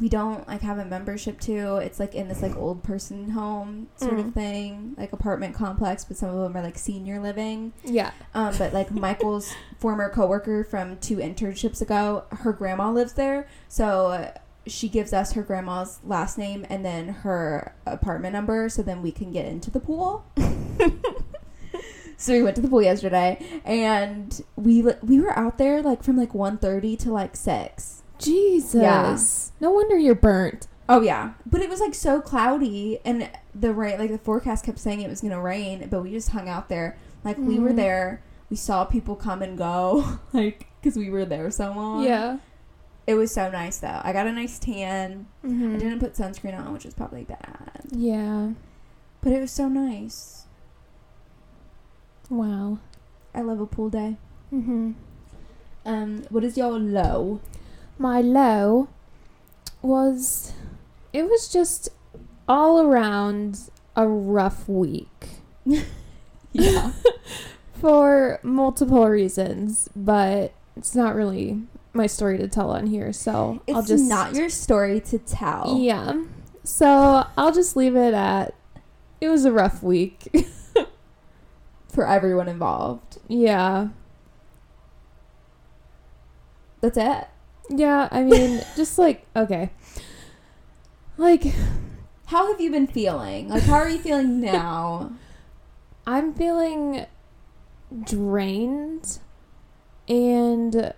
we 0.00 0.08
don't 0.08 0.46
like 0.46 0.60
have 0.62 0.78
a 0.78 0.84
membership 0.84 1.40
to. 1.40 1.76
It's 1.76 1.98
like 1.98 2.14
in 2.14 2.28
this 2.28 2.42
like 2.42 2.56
old 2.56 2.82
person 2.82 3.30
home 3.30 3.88
sort 3.96 4.12
Mm. 4.14 4.28
of 4.28 4.34
thing, 4.34 4.94
like 4.96 5.12
apartment 5.12 5.54
complex, 5.54 6.04
but 6.04 6.16
some 6.16 6.30
of 6.30 6.40
them 6.40 6.56
are 6.56 6.62
like 6.62 6.78
senior 6.78 7.20
living. 7.20 7.72
Yeah. 7.84 8.12
Um, 8.32 8.54
but 8.56 8.72
like 8.72 8.92
Michael's 8.92 9.52
former 9.78 10.08
coworker 10.08 10.62
from 10.64 10.96
two 10.98 11.16
internships 11.16 11.82
ago, 11.82 12.24
her 12.30 12.52
grandma 12.52 12.90
lives 12.92 13.14
there, 13.14 13.48
so 13.68 14.32
she 14.66 14.88
gives 14.88 15.12
us 15.12 15.32
her 15.32 15.42
grandma's 15.42 16.00
last 16.04 16.36
name 16.38 16.66
and 16.68 16.84
then 16.84 17.08
her 17.08 17.74
apartment 17.86 18.32
number, 18.34 18.68
so 18.68 18.82
then 18.82 19.02
we 19.02 19.10
can 19.12 19.32
get 19.32 19.46
into 19.46 19.70
the 19.70 19.80
pool. 19.80 20.24
so 22.16 22.32
we 22.32 22.42
went 22.42 22.56
to 22.56 22.62
the 22.62 22.68
pool 22.68 22.82
yesterday, 22.82 23.38
and 23.64 24.42
we 24.56 24.82
we 25.02 25.20
were 25.20 25.36
out 25.38 25.58
there 25.58 25.82
like 25.82 26.02
from 26.02 26.16
like 26.16 26.32
1.30 26.32 26.98
to 27.00 27.10
like 27.12 27.36
six. 27.36 28.02
Jesus. 28.18 28.74
Yeah. 28.82 29.66
No 29.66 29.70
wonder 29.72 29.96
you're 29.96 30.14
burnt. 30.14 30.66
Oh 30.88 31.00
yeah, 31.00 31.34
but 31.46 31.60
it 31.62 31.70
was 31.70 31.80
like 31.80 31.94
so 31.94 32.20
cloudy, 32.20 32.98
and 33.04 33.30
the 33.54 33.72
rain, 33.72 33.98
like 33.98 34.10
the 34.10 34.18
forecast 34.18 34.64
kept 34.64 34.78
saying 34.78 35.00
it 35.00 35.08
was 35.08 35.20
gonna 35.20 35.40
rain, 35.40 35.86
but 35.88 36.02
we 36.02 36.10
just 36.10 36.30
hung 36.30 36.48
out 36.48 36.68
there. 36.68 36.98
Like 37.24 37.38
we 37.38 37.58
were 37.58 37.70
Mhm. 37.70 37.76
there, 37.76 38.22
we 38.50 38.56
saw 38.56 38.84
people 38.84 39.14
come 39.14 39.40
and 39.40 39.56
go, 39.56 40.18
like 40.32 40.66
because 40.82 40.96
we 40.96 41.08
were 41.10 41.24
there 41.24 41.50
so 41.50 41.72
long. 41.72 42.02
Yeah. 42.04 42.38
It 43.06 43.14
was 43.14 43.32
so 43.32 43.50
nice 43.50 43.78
though. 43.78 44.00
I 44.04 44.12
got 44.12 44.26
a 44.26 44.32
nice 44.32 44.58
tan. 44.58 45.26
Mhm. 45.44 45.74
I 45.76 45.78
didn't 45.78 46.00
put 46.00 46.14
sunscreen 46.14 46.58
on, 46.58 46.72
which 46.72 46.86
is 46.86 46.94
probably 46.94 47.24
bad, 47.24 47.82
Yeah. 47.90 48.50
but 49.22 49.32
it 49.32 49.40
was 49.40 49.50
so 49.50 49.68
nice. 49.68 50.46
Wow. 52.28 52.78
I 53.34 53.42
love 53.42 53.60
a 53.60 53.66
pool 53.66 53.90
day. 53.90 54.16
Mm-hmm. 54.52 54.92
Um, 55.84 56.22
what 56.30 56.44
is 56.44 56.56
your 56.56 56.78
low? 56.78 57.40
My 57.98 58.20
low 58.20 58.88
was 59.82 60.52
it 61.12 61.24
was 61.24 61.48
just 61.52 61.88
all 62.48 62.80
around 62.80 63.70
a 63.96 64.06
rough 64.06 64.68
week 64.68 65.28
Yeah, 66.52 66.92
for 67.74 68.40
multiple 68.42 69.08
reasons, 69.08 69.88
but 69.94 70.52
it's 70.76 70.94
not 70.96 71.14
really 71.14 71.62
my 71.92 72.06
story 72.06 72.38
to 72.38 72.48
tell 72.48 72.70
on 72.70 72.86
here, 72.86 73.12
so 73.12 73.62
it's 73.66 73.76
I'll 73.76 73.82
just 73.82 74.08
not 74.08 74.34
your 74.34 74.48
story 74.48 75.00
to 75.00 75.18
tell. 75.18 75.78
Yeah. 75.80 76.22
So 76.62 77.26
I'll 77.36 77.52
just 77.52 77.76
leave 77.76 77.96
it 77.96 78.14
at 78.14 78.54
it 79.20 79.28
was 79.28 79.44
a 79.44 79.52
rough 79.52 79.82
week. 79.82 80.28
for 81.88 82.06
everyone 82.06 82.48
involved. 82.48 83.18
yeah. 83.28 83.88
That's 86.80 86.96
it. 86.96 87.28
Yeah, 87.68 88.08
I 88.10 88.22
mean, 88.22 88.62
just 88.76 88.98
like 88.98 89.26
okay. 89.36 89.70
Like 91.18 91.44
How 92.26 92.50
have 92.50 92.60
you 92.60 92.70
been 92.70 92.86
feeling? 92.86 93.48
Like, 93.48 93.64
how 93.64 93.74
are 93.74 93.88
you 93.88 93.98
feeling 93.98 94.40
now? 94.40 95.12
I'm 96.06 96.32
feeling 96.32 97.04
drained 98.04 99.18
and 100.08 100.94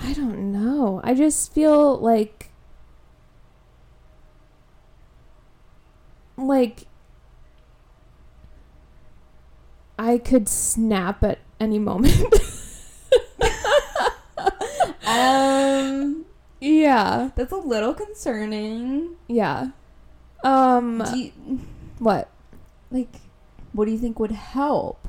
I 0.00 0.12
don't 0.12 0.52
know. 0.52 1.00
I 1.04 1.14
just 1.14 1.52
feel 1.52 1.98
like 1.98 2.50
like 6.36 6.86
I 9.98 10.18
could 10.18 10.48
snap 10.48 11.22
at 11.24 11.38
any 11.60 11.78
moment. 11.78 12.14
Um, 15.08 16.26
yeah. 16.60 17.30
that's 17.34 17.50
a 17.50 17.56
little 17.56 17.94
concerning. 17.94 19.16
Yeah. 19.26 19.70
Um 20.44 21.02
you, 21.14 21.32
what? 21.98 22.28
like, 22.90 23.08
what 23.72 23.86
do 23.86 23.90
you 23.90 23.98
think 23.98 24.20
would 24.20 24.32
help? 24.32 25.08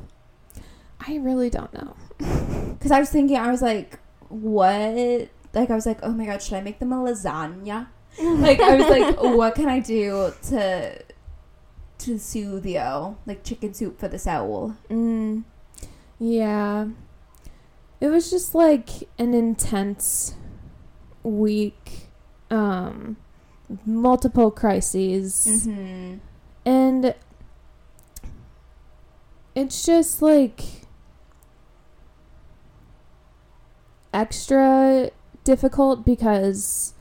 I 1.05 1.17
really 1.17 1.49
don't 1.49 1.73
know. 1.73 1.95
Because 2.79 2.91
I 2.91 2.99
was 3.01 3.09
thinking, 3.09 3.35
I 3.35 3.51
was 3.51 3.61
like, 3.61 3.98
what? 4.29 5.29
Like, 5.53 5.69
I 5.69 5.75
was 5.75 5.85
like, 5.85 5.99
oh 6.03 6.11
my 6.11 6.25
god, 6.25 6.41
should 6.41 6.53
I 6.53 6.61
make 6.61 6.79
them 6.79 6.93
a 6.93 6.97
lasagna? 6.97 7.87
like, 8.21 8.59
I 8.59 8.75
was 8.75 8.87
like, 8.87 9.21
what 9.21 9.55
can 9.55 9.67
I 9.67 9.79
do 9.79 10.33
to 10.49 11.03
to 11.99 12.17
soothe 12.17 12.65
you? 12.65 13.17
Like 13.25 13.43
chicken 13.43 13.73
soup 13.73 13.99
for 13.99 14.07
the 14.07 14.19
soul. 14.19 14.75
Mm, 14.89 15.43
yeah. 16.17 16.87
It 17.99 18.07
was 18.07 18.29
just 18.29 18.55
like 18.55 18.89
an 19.17 19.33
intense 19.33 20.35
week. 21.23 22.07
Um, 22.49 23.17
multiple 23.85 24.51
crises. 24.51 25.65
Mm-hmm. 25.67 26.17
And 26.65 27.15
it's 29.55 29.85
just 29.85 30.21
like 30.21 30.78
extra 34.13 35.11
difficult 35.43 36.05
because 36.05 36.93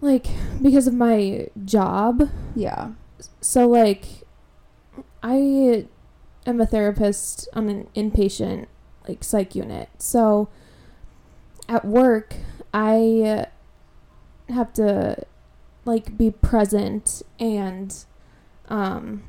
like 0.00 0.26
because 0.62 0.86
of 0.86 0.94
my 0.94 1.48
job 1.64 2.28
Yeah. 2.54 2.92
so 3.40 3.66
like 3.66 4.04
I 5.22 5.86
am 6.46 6.60
a 6.60 6.66
therapist 6.66 7.48
on 7.54 7.68
an 7.68 7.88
inpatient 7.96 8.66
like 9.08 9.24
psych 9.24 9.54
unit. 9.54 9.88
So 9.98 10.48
at 11.68 11.84
work 11.84 12.34
I 12.72 13.46
have 14.48 14.72
to 14.74 15.24
like 15.86 16.16
be 16.18 16.30
present 16.30 17.22
and 17.38 17.94
um 18.68 19.22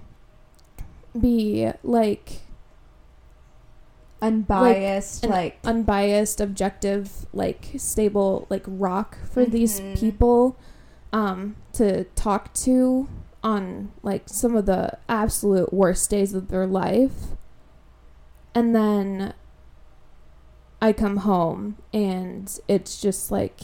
be 1.19 1.71
like 1.83 2.41
Unbiased, 4.21 5.23
an 5.25 5.29
like, 5.29 5.59
unbiased, 5.63 6.39
objective, 6.41 7.25
like 7.33 7.71
stable, 7.77 8.47
like 8.49 8.63
rock 8.65 9.17
for 9.29 9.45
these 9.45 9.79
Mhm. 9.79 9.99
people 9.99 10.57
um, 11.13 11.55
to 11.73 12.03
talk 12.15 12.53
to 12.53 13.07
on 13.43 13.91
like 14.03 14.23
some 14.27 14.55
of 14.55 14.65
the 14.65 14.97
absolute 15.07 15.71
worst 15.71 16.09
days 16.09 16.33
of 16.33 16.47
their 16.49 16.65
life. 16.67 17.35
And 18.53 18.75
then 18.75 19.33
I 20.81 20.91
come 20.93 21.17
home 21.17 21.77
and 21.93 22.57
it's 22.67 22.99
just 23.01 23.31
like 23.31 23.61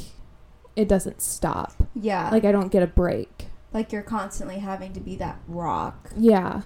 it 0.76 0.88
doesn't 0.88 1.22
stop. 1.22 1.74
yeah, 1.94 2.30
Like 2.32 2.46
I 2.46 2.52
don't 2.54 2.72
get 2.72 2.82
a 2.84 2.88
break. 2.88 3.48
like 3.74 3.92
you're 3.92 4.02
constantly 4.02 4.60
having 4.60 4.94
to 4.94 5.00
be 5.02 5.16
that 5.18 5.40
rock. 5.48 6.12
Yeah. 6.16 6.62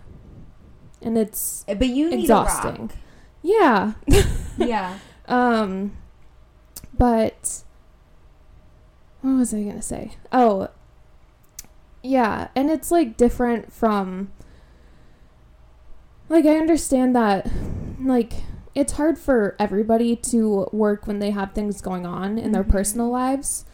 And 1.02 1.18
it's 1.18 1.64
Eh, 1.68 1.74
But 1.76 1.88
you 1.88 2.10
need 2.12 2.22
exhausting. 2.22 2.76
a 2.76 2.82
rock. 2.82 2.92
Yeah. 3.46 3.94
Yeah. 4.58 4.98
Um, 5.28 5.98
but 6.96 7.64
what 9.22 9.32
was 9.38 9.56
I 9.56 9.64
gonna 9.64 9.82
say? 9.82 10.12
Oh, 10.32 10.68
yeah, 12.04 12.50
and 12.56 12.70
it's 12.70 12.92
like 12.92 13.18
different 13.18 13.74
from. 13.74 14.32
Like 16.30 16.46
I 16.46 16.58
understand 16.58 17.16
that, 17.16 17.50
like 18.00 18.34
it's 18.76 18.94
hard 18.94 19.18
for 19.18 19.56
everybody 19.58 20.16
to 20.16 20.68
work 20.72 21.08
when 21.08 21.18
they 21.18 21.32
have 21.32 21.54
things 21.54 21.82
going 21.82 22.06
on 22.06 22.38
in 22.38 22.52
their 22.52 22.64
Mhm. 22.64 22.70
personal 22.70 23.10
lives. 23.10 23.66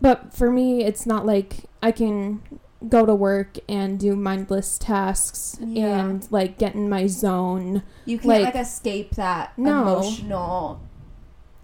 But 0.00 0.34
for 0.34 0.50
me, 0.50 0.82
it's 0.84 1.06
not 1.06 1.24
like 1.26 1.66
I 1.80 1.92
can 1.92 2.40
go 2.86 3.04
to 3.06 3.14
work 3.14 3.56
and 3.68 3.98
do 3.98 4.14
mindless 4.14 4.78
tasks 4.78 5.56
Yeah. 5.60 5.98
and 6.06 6.26
like 6.30 6.58
get 6.58 6.74
in 6.76 6.88
my 6.88 7.06
zone 7.08 7.82
You 8.04 8.18
can't 8.18 8.28
Like- 8.28 8.54
like, 8.54 8.56
escape 8.56 9.16
that 9.16 9.56
No. 9.58 9.82
emotional 9.82 10.80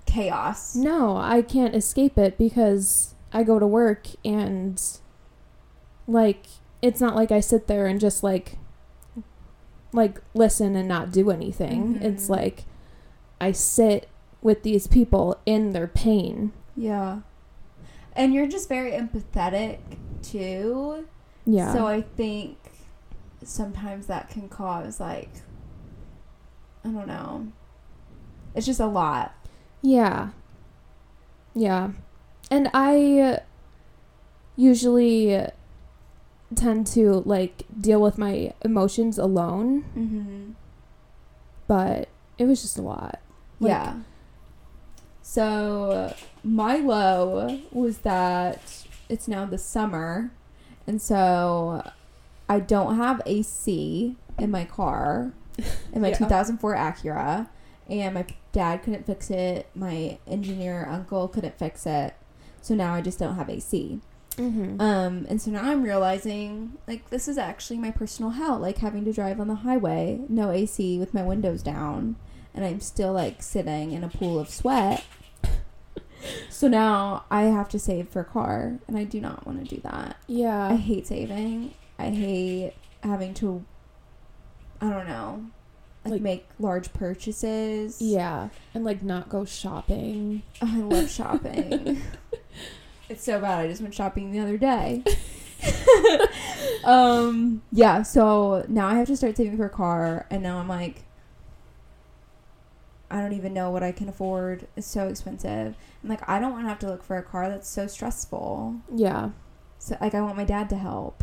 chaos. 0.07 0.75
No, 0.75 1.17
I 1.17 1.43
can't 1.43 1.75
escape 1.75 2.19
it 2.19 2.37
because 2.37 3.15
I 3.33 3.43
go 3.45 3.59
to 3.59 3.67
work 3.67 4.07
and 4.25 4.81
like 6.07 6.47
it's 6.83 7.01
not 7.01 7.15
like 7.17 7.31
I 7.33 7.41
sit 7.41 7.67
there 7.67 7.87
and 7.87 7.99
just 8.01 8.23
like 8.23 8.59
like 9.93 10.21
listen 10.35 10.75
and 10.75 10.89
not 10.89 11.13
do 11.13 11.31
anything. 11.31 11.99
It's 12.03 12.27
Mhm. 12.27 12.31
like 12.31 12.65
I 13.41 13.53
sit 13.53 14.09
with 14.43 14.63
these 14.65 14.87
people 14.89 15.37
in 15.47 15.71
their 15.71 15.87
pain. 15.87 16.53
Yeah. 16.77 17.21
And 18.17 18.33
you're 18.35 18.47
just 18.47 18.69
very 18.69 18.93
empathetic 18.93 19.79
too. 20.23 21.07
Yeah. 21.47 21.73
So 21.73 21.87
I 21.87 22.03
think 22.03 22.57
sometimes 23.43 24.07
that 24.07 24.31
can 24.31 24.49
cause 24.49 25.01
like 25.01 25.31
I 26.85 26.89
don't 26.89 27.07
know. 27.09 27.49
It's 28.55 28.67
just 28.67 28.81
a 28.81 28.87
lot. 28.87 29.35
yeah. 29.83 30.31
Yeah. 31.55 31.91
And 32.51 32.69
I 32.75 33.41
usually 34.57 35.47
tend 36.55 36.87
to 36.89 37.23
like 37.25 37.65
deal 37.81 38.01
with 38.01 38.19
my 38.19 38.53
emotions 38.63 39.19
alone, 39.19 39.85
Mm-hmm. 39.97 40.51
but 41.67 42.09
it 42.39 42.47
was 42.47 42.63
just 42.63 42.79
a 42.79 42.83
lot. 42.83 43.21
Like- 43.61 43.71
yeah. 43.71 43.95
So 45.27 46.15
my 46.45 46.77
low 46.77 47.59
was 47.73 47.99
that 47.99 48.85
it's 49.09 49.27
now 49.27 49.47
the 49.47 49.57
summer, 49.57 50.31
and 50.87 51.01
so 51.01 51.83
I 52.47 52.61
don't 52.61 52.97
have 52.97 53.23
AC 53.25 54.17
in 54.39 54.51
my 54.51 54.67
car, 54.67 55.33
in 55.95 56.03
my 56.03 56.09
Yeah. 56.11 56.19
2004 56.19 56.77
Acura, 56.77 57.49
and 57.89 58.15
my 58.15 58.27
dad 58.53 58.83
couldn't 58.83 59.07
fix 59.07 59.31
it. 59.31 59.67
My 59.75 60.19
engineer 60.27 60.87
uncle 60.91 61.27
couldn't 61.29 61.59
fix 61.59 61.87
it, 61.87 62.15
so 62.61 62.75
now 62.75 62.93
I 62.93 63.01
just 63.01 63.19
don't 63.19 63.37
have 63.37 63.49
AC. 63.49 64.01
Mm-hmm. 64.37 64.79
Um, 64.79 65.27
and 65.31 65.41
so 65.41 65.51
now 65.51 65.63
I'm 65.63 65.83
realizing 65.83 66.77
like 66.87 67.09
this 67.09 67.29
is 67.29 67.39
actually 67.39 67.79
my 67.79 67.91
personal 67.91 68.33
hell, 68.33 68.59
like 68.59 68.79
having 68.79 69.07
to 69.07 69.13
drive 69.13 69.41
on 69.41 69.49
the 69.49 69.55
highway, 69.55 70.21
no 70.29 70.51
AC 70.51 70.99
with 70.99 71.15
my 71.15 71.23
windows 71.23 71.63
down, 71.63 72.17
and 72.55 72.65
I'm 72.65 72.81
still 72.81 73.13
like 73.13 73.43
sitting 73.43 73.93
in 73.93 74.05
a 74.05 74.09
pool 74.09 74.39
of 74.39 74.49
sweat. 74.49 75.05
So 76.49 76.69
now 76.69 77.25
I 77.31 77.43
have 77.43 77.69
to 77.71 77.79
save 77.79 78.09
for 78.09 78.21
a 78.21 78.25
car, 78.25 78.79
and 78.89 78.97
I 78.97 79.05
do 79.05 79.21
not 79.21 79.47
want 79.47 79.63
to 79.69 79.75
do 79.75 79.81
that. 79.83 80.17
Yeah. 80.27 80.69
I 80.69 80.77
hate 80.77 81.07
saving. 81.07 81.75
I 81.99 82.09
hate 82.09 82.73
having 83.03 83.35
to 83.35 83.65
I 84.81 84.89
don't 84.91 85.07
know, 85.07 85.45
like, 86.05 86.13
Like- 86.13 86.23
make 86.23 86.47
large 86.59 86.93
purchases. 86.93 88.01
Yeah. 88.01 88.49
And 88.75 88.85
like 88.85 89.03
not 89.03 89.29
go 89.29 89.45
shopping. 89.45 90.43
Oh, 90.63 90.71
I 90.73 90.79
love 90.79 91.11
shopping. 91.11 92.03
it's 93.09 93.25
so 93.25 93.41
bad. 93.41 93.61
I 93.61 93.69
just 93.69 93.83
went 93.83 93.95
shopping 93.95 94.31
the 94.33 94.41
other 94.41 94.57
day. 94.59 95.05
um, 96.85 97.63
yeah, 97.73 98.03
so 98.03 98.65
now 98.69 98.89
I 98.89 98.95
have 98.97 99.07
to 99.09 99.17
start 99.17 99.37
saving 99.37 99.57
for 99.57 99.65
a 99.67 99.71
car, 99.71 100.27
and 100.31 100.43
now 100.43 100.59
I'm 100.59 100.69
like, 100.69 101.04
I 103.15 103.21
don't 103.21 103.33
even 103.33 103.55
know 103.55 103.71
what 103.71 103.85
I 103.85 103.93
can 103.93 104.09
afford. 104.09 104.67
It's 104.77 104.89
so 104.89 105.07
expensive. 105.07 105.77
And 106.03 106.11
like, 106.11 106.29
I 106.29 106.41
don't 106.41 106.51
want 106.51 106.65
to 106.65 106.69
have 106.69 106.81
to 106.81 106.89
look 106.89 107.05
for 107.05 107.17
a 107.17 107.23
car 107.23 107.49
that's 107.49 107.69
so 107.69 107.87
stressful. 107.87 108.75
Yeah. 108.93 109.31
So 109.79 109.97
like, 110.01 110.17
I 110.17 110.21
want 110.21 110.37
my 110.37 110.45
dad 110.45 110.69
to 110.71 110.77
help. 110.77 111.23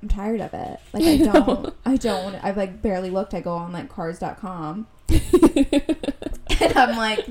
I'm 0.00 0.08
tired 0.08 0.40
of 0.40 0.54
it. 0.54 0.78
Like, 0.92 1.02
I 1.04 1.16
don't. 1.16 1.74
I 1.84 1.96
don't 1.96 2.24
want. 2.24 2.44
I've 2.44 2.56
like 2.56 2.82
barely 2.82 3.10
looked. 3.10 3.34
I 3.34 3.40
go 3.40 3.54
on 3.54 3.72
like 3.72 3.88
cars.com. 3.88 4.86
and 5.08 6.72
I'm 6.76 6.96
like, 6.96 7.26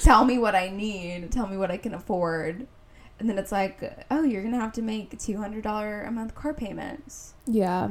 tell 0.00 0.24
me 0.24 0.38
what 0.38 0.54
I 0.54 0.70
need, 0.70 1.30
tell 1.30 1.46
me 1.46 1.58
what 1.58 1.70
I 1.70 1.76
can 1.76 1.92
afford. 1.92 2.66
And 3.18 3.28
then 3.28 3.38
it's 3.38 3.52
like, 3.52 4.06
oh, 4.10 4.22
you're 4.22 4.42
gonna 4.42 4.58
have 4.58 4.72
to 4.74 4.82
make 4.82 5.18
two 5.18 5.36
hundred 5.36 5.62
dollar 5.62 6.02
a 6.02 6.10
month 6.10 6.34
car 6.34 6.54
payments. 6.54 7.34
Yeah. 7.46 7.90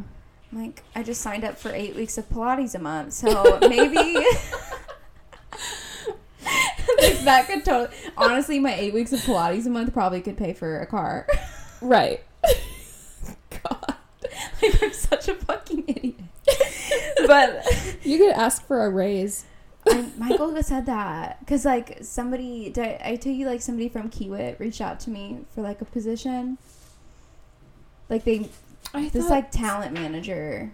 I'm 0.51 0.61
like, 0.61 0.83
I 0.95 1.03
just 1.03 1.21
signed 1.21 1.43
up 1.43 1.57
for 1.57 1.71
eight 1.71 1.95
weeks 1.95 2.17
of 2.17 2.27
Pilates 2.29 2.75
a 2.75 2.79
month, 2.79 3.13
so 3.13 3.59
maybe 3.61 4.17
like 7.01 7.19
that 7.23 7.47
could 7.47 7.65
totally. 7.65 7.95
Honestly, 8.17 8.59
my 8.59 8.73
eight 8.73 8.93
weeks 8.93 9.13
of 9.13 9.19
Pilates 9.21 9.65
a 9.65 9.69
month 9.69 9.93
probably 9.93 10.21
could 10.21 10.37
pay 10.37 10.53
for 10.53 10.79
a 10.79 10.85
car. 10.85 11.27
Right. 11.81 12.23
God, 13.49 13.95
like 14.61 14.83
I'm 14.83 14.93
such 14.93 15.27
a 15.27 15.35
fucking 15.35 15.85
idiot. 15.87 16.15
but 17.27 17.65
You 18.03 18.17
could 18.17 18.33
ask 18.33 18.65
for 18.65 18.85
a 18.85 18.89
raise. 18.89 19.45
And 19.85 20.17
Michael 20.17 20.61
said 20.63 20.85
that 20.85 21.39
because 21.39 21.65
like 21.65 21.99
somebody, 22.01 22.69
did 22.69 22.85
I, 22.85 23.01
I 23.11 23.15
tell 23.17 23.33
you 23.33 23.45
like 23.45 23.61
somebody 23.61 23.89
from 23.89 24.09
Kiewit 24.09 24.59
reached 24.59 24.79
out 24.79 24.99
to 25.01 25.09
me 25.09 25.39
for 25.53 25.61
like 25.61 25.81
a 25.81 25.85
position. 25.85 26.57
Like 28.09 28.23
they, 28.23 28.49
I 28.93 29.09
this 29.09 29.23
thought, 29.23 29.31
like 29.31 29.51
talent 29.51 29.93
manager. 29.93 30.71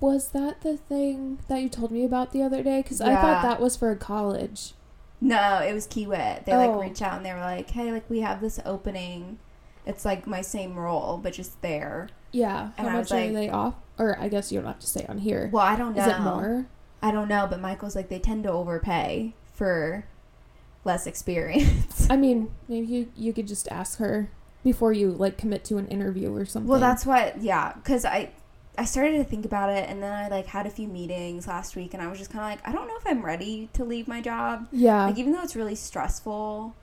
Was 0.00 0.30
that 0.30 0.60
the 0.62 0.76
thing 0.76 1.38
that 1.48 1.60
you 1.60 1.68
told 1.68 1.90
me 1.90 2.04
about 2.04 2.32
the 2.32 2.42
other 2.42 2.62
day? 2.62 2.82
Because 2.82 3.00
I 3.00 3.14
thought 3.14 3.42
that 3.42 3.60
was 3.60 3.76
for 3.76 3.90
a 3.90 3.96
college. 3.96 4.74
No, 5.20 5.58
it 5.58 5.72
was 5.72 5.86
Kiewit. 5.86 6.44
They 6.44 6.52
Oh. 6.52 6.58
like 6.58 6.80
reach 6.90 7.02
out 7.02 7.14
and 7.16 7.26
they 7.26 7.32
were 7.32 7.40
like, 7.40 7.68
"Hey, 7.70 7.90
like 7.90 8.08
we 8.08 8.20
have 8.20 8.40
this 8.40 8.60
opening. 8.64 9.38
It's 9.86 10.04
like 10.04 10.26
my 10.26 10.40
same 10.42 10.76
role, 10.76 11.18
but 11.20 11.32
just 11.32 11.60
there." 11.62 12.08
Yeah. 12.30 12.70
How 12.76 12.84
And 12.86 12.92
much 12.94 13.10
are 13.10 13.16
like- 13.20 13.32
they 13.32 13.48
off? 13.50 13.74
Or 13.98 14.16
I 14.20 14.28
guess 14.28 14.52
you 14.52 14.60
don't 14.60 14.68
have 14.68 14.78
to 14.78 14.86
say 14.86 15.04
on 15.08 15.18
here. 15.18 15.50
Well, 15.52 15.64
I 15.64 15.74
don't 15.74 15.96
know. 15.96 16.02
Is 16.02 16.08
it 16.08 16.20
more? 16.20 16.66
I 17.02 17.10
don't 17.10 17.28
know, 17.28 17.46
but 17.50 17.60
Michael's 17.60 17.96
like 17.96 18.08
they 18.08 18.20
tend 18.20 18.44
to 18.44 18.50
overpay 18.52 19.34
for 19.52 20.04
less 20.84 21.06
experience. 21.06 22.06
I 22.10 22.16
mean, 22.16 22.50
maybe 22.68 22.86
you, 22.86 23.08
you 23.16 23.32
could 23.32 23.48
just 23.48 23.66
ask 23.72 23.98
her 23.98 24.30
before 24.62 24.92
you 24.92 25.10
like 25.10 25.36
commit 25.36 25.64
to 25.64 25.78
an 25.78 25.88
interview 25.88 26.32
or 26.34 26.44
something. 26.44 26.68
Well, 26.68 26.78
that's 26.80 27.04
what, 27.04 27.42
yeah, 27.42 27.72
because 27.74 28.04
I, 28.04 28.30
I 28.78 28.84
started 28.84 29.18
to 29.18 29.24
think 29.24 29.44
about 29.44 29.70
it, 29.70 29.88
and 29.88 30.02
then 30.02 30.12
I 30.12 30.28
like 30.28 30.46
had 30.46 30.66
a 30.66 30.70
few 30.70 30.86
meetings 30.88 31.46
last 31.48 31.74
week, 31.76 31.92
and 31.94 32.02
I 32.02 32.06
was 32.06 32.18
just 32.18 32.30
kind 32.30 32.44
of 32.44 32.50
like, 32.50 32.66
I 32.68 32.72
don't 32.72 32.86
know 32.88 32.96
if 32.96 33.06
I'm 33.06 33.24
ready 33.24 33.68
to 33.74 33.84
leave 33.84 34.06
my 34.08 34.20
job. 34.20 34.68
yeah, 34.72 35.06
Like, 35.06 35.18
even 35.18 35.32
though 35.32 35.42
it's 35.42 35.56
really 35.56 35.74
stressful, 35.74 36.74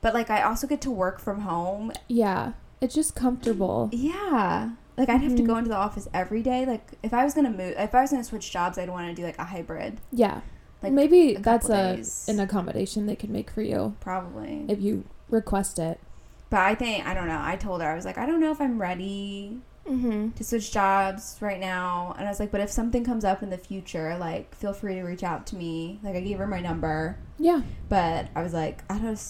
but 0.00 0.14
like 0.14 0.30
I 0.30 0.42
also 0.42 0.66
get 0.66 0.80
to 0.82 0.90
work 0.90 1.18
from 1.20 1.40
home. 1.40 1.92
yeah. 2.08 2.52
It's 2.80 2.94
just 2.94 3.14
comfortable. 3.14 3.90
Yeah, 3.92 4.70
like 4.96 5.08
I'd 5.10 5.20
have 5.22 5.36
to 5.36 5.42
Mhm. 5.42 5.46
go 5.46 5.56
into 5.56 5.68
the 5.70 5.76
office 5.76 6.08
every 6.14 6.42
day. 6.42 6.64
Like, 6.64 6.92
if 7.02 7.12
I 7.12 7.24
was 7.24 7.34
gonna 7.34 7.50
move, 7.50 7.74
if 7.76 7.94
I 7.94 8.00
was 8.02 8.10
gonna 8.10 8.24
switch 8.24 8.50
jobs, 8.50 8.78
I'd 8.78 8.88
want 8.88 9.08
to 9.08 9.14
do 9.14 9.22
like 9.26 9.38
a 9.38 9.44
hybrid. 9.44 9.98
Yeah, 10.12 10.40
Like 10.82 10.92
maybe 10.92 11.34
a 11.34 11.40
that's 11.40 11.68
a 11.68 11.96
days. 11.96 12.26
an 12.28 12.40
accommodation 12.40 13.04
they 13.06 13.16
could 13.16 13.28
make 13.30 13.50
for 13.50 13.60
you 13.62 13.96
Probably. 14.00 14.64
if 14.68 14.80
you 14.80 15.04
request 15.28 15.78
it. 15.78 16.00
but 16.48 16.60
I 16.60 16.74
think 16.74 17.06
I 17.06 17.12
don't 17.14 17.28
know. 17.28 17.38
I 17.40 17.56
told 17.56 17.80
her 17.82 17.88
I 17.88 17.94
was 17.94 18.04
like, 18.06 18.18
I 18.18 18.24
don't 18.26 18.40
know 18.40 18.50
if 18.50 18.60
I'm 18.60 18.80
ready 18.80 19.60
Mm-hmm. 19.90 20.30
to 20.30 20.44
switch 20.44 20.70
jobs 20.72 21.36
right 21.40 21.58
now. 21.58 22.14
And 22.16 22.26
I 22.26 22.30
was 22.30 22.38
like, 22.38 22.50
but 22.52 22.60
if 22.60 22.70
something 22.70 23.04
comes 23.04 23.24
up 23.24 23.42
in 23.42 23.50
the 23.50 23.58
future, 23.58 24.16
like 24.18 24.54
feel 24.54 24.72
free 24.72 24.94
to 24.94 25.02
reach 25.02 25.24
out 25.24 25.46
to 25.48 25.56
me. 25.56 25.98
Like 26.02 26.14
I 26.14 26.20
gave 26.20 26.38
her 26.38 26.46
my 26.46 26.60
number, 26.60 27.16
Yeah. 27.38 27.62
but 27.88 28.28
I 28.36 28.42
was 28.42 28.52
like, 28.54 28.84
I 28.88 28.98
don't. 28.98 29.20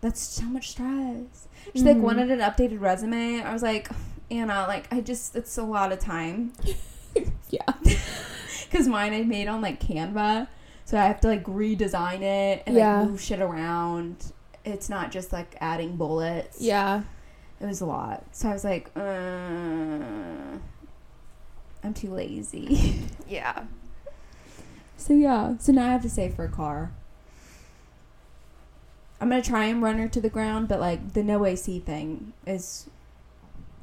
That's 0.00 0.20
so 0.20 0.44
much 0.44 0.70
stress. 0.70 1.48
She 1.74 1.82
like 1.82 1.96
Mhm. 1.96 2.00
wanted 2.00 2.30
an 2.30 2.40
updated 2.40 2.80
resume. 2.80 3.42
I 3.42 3.52
was 3.52 3.62
like, 3.62 3.88
Anna, 4.30 4.64
like 4.68 4.92
I 4.92 5.00
just 5.00 5.36
it's 5.36 5.56
a 5.58 5.62
lot 5.62 5.92
of 5.92 5.98
time 5.98 6.52
Yeah. 7.50 7.60
because 8.70 8.88
mine 8.88 9.12
I 9.12 9.22
made 9.22 9.48
on 9.48 9.60
like 9.60 9.80
Canva, 9.80 10.48
so 10.84 10.98
I 10.98 11.04
have 11.04 11.20
to 11.20 11.28
like 11.28 11.44
redesign 11.44 12.22
it 12.22 12.62
and 12.66 12.74
Yeah. 12.76 13.00
like 13.00 13.10
move 13.10 13.20
shit 13.20 13.40
around. 13.40 14.32
It's 14.64 14.88
not 14.88 15.10
just 15.10 15.32
like 15.32 15.56
adding 15.60 15.96
bullets. 15.96 16.60
Yeah. 16.60 17.02
It 17.64 17.68
was 17.68 17.80
a 17.80 17.86
lot. 17.86 18.22
So 18.32 18.50
I 18.50 18.52
was 18.52 18.62
like, 18.62 18.90
uh, 18.94 19.00
I'm 21.82 21.94
too 21.94 22.12
lazy. 22.12 23.00
Yeah. 23.26 23.64
so 24.98 25.14
yeah. 25.14 25.56
So 25.56 25.72
now 25.72 25.88
I 25.88 25.92
have 25.92 26.02
to 26.02 26.10
save 26.10 26.34
for 26.34 26.44
a 26.44 26.50
car. 26.50 26.92
I'm 29.18 29.30
gonna 29.30 29.40
try 29.40 29.64
and 29.64 29.82
run 29.82 29.98
her 29.98 30.08
to 30.08 30.20
the 30.20 30.28
ground, 30.28 30.68
but 30.68 30.78
like 30.78 31.14
the 31.14 31.22
no 31.22 31.46
AC 31.46 31.80
thing 31.80 32.34
is 32.46 32.90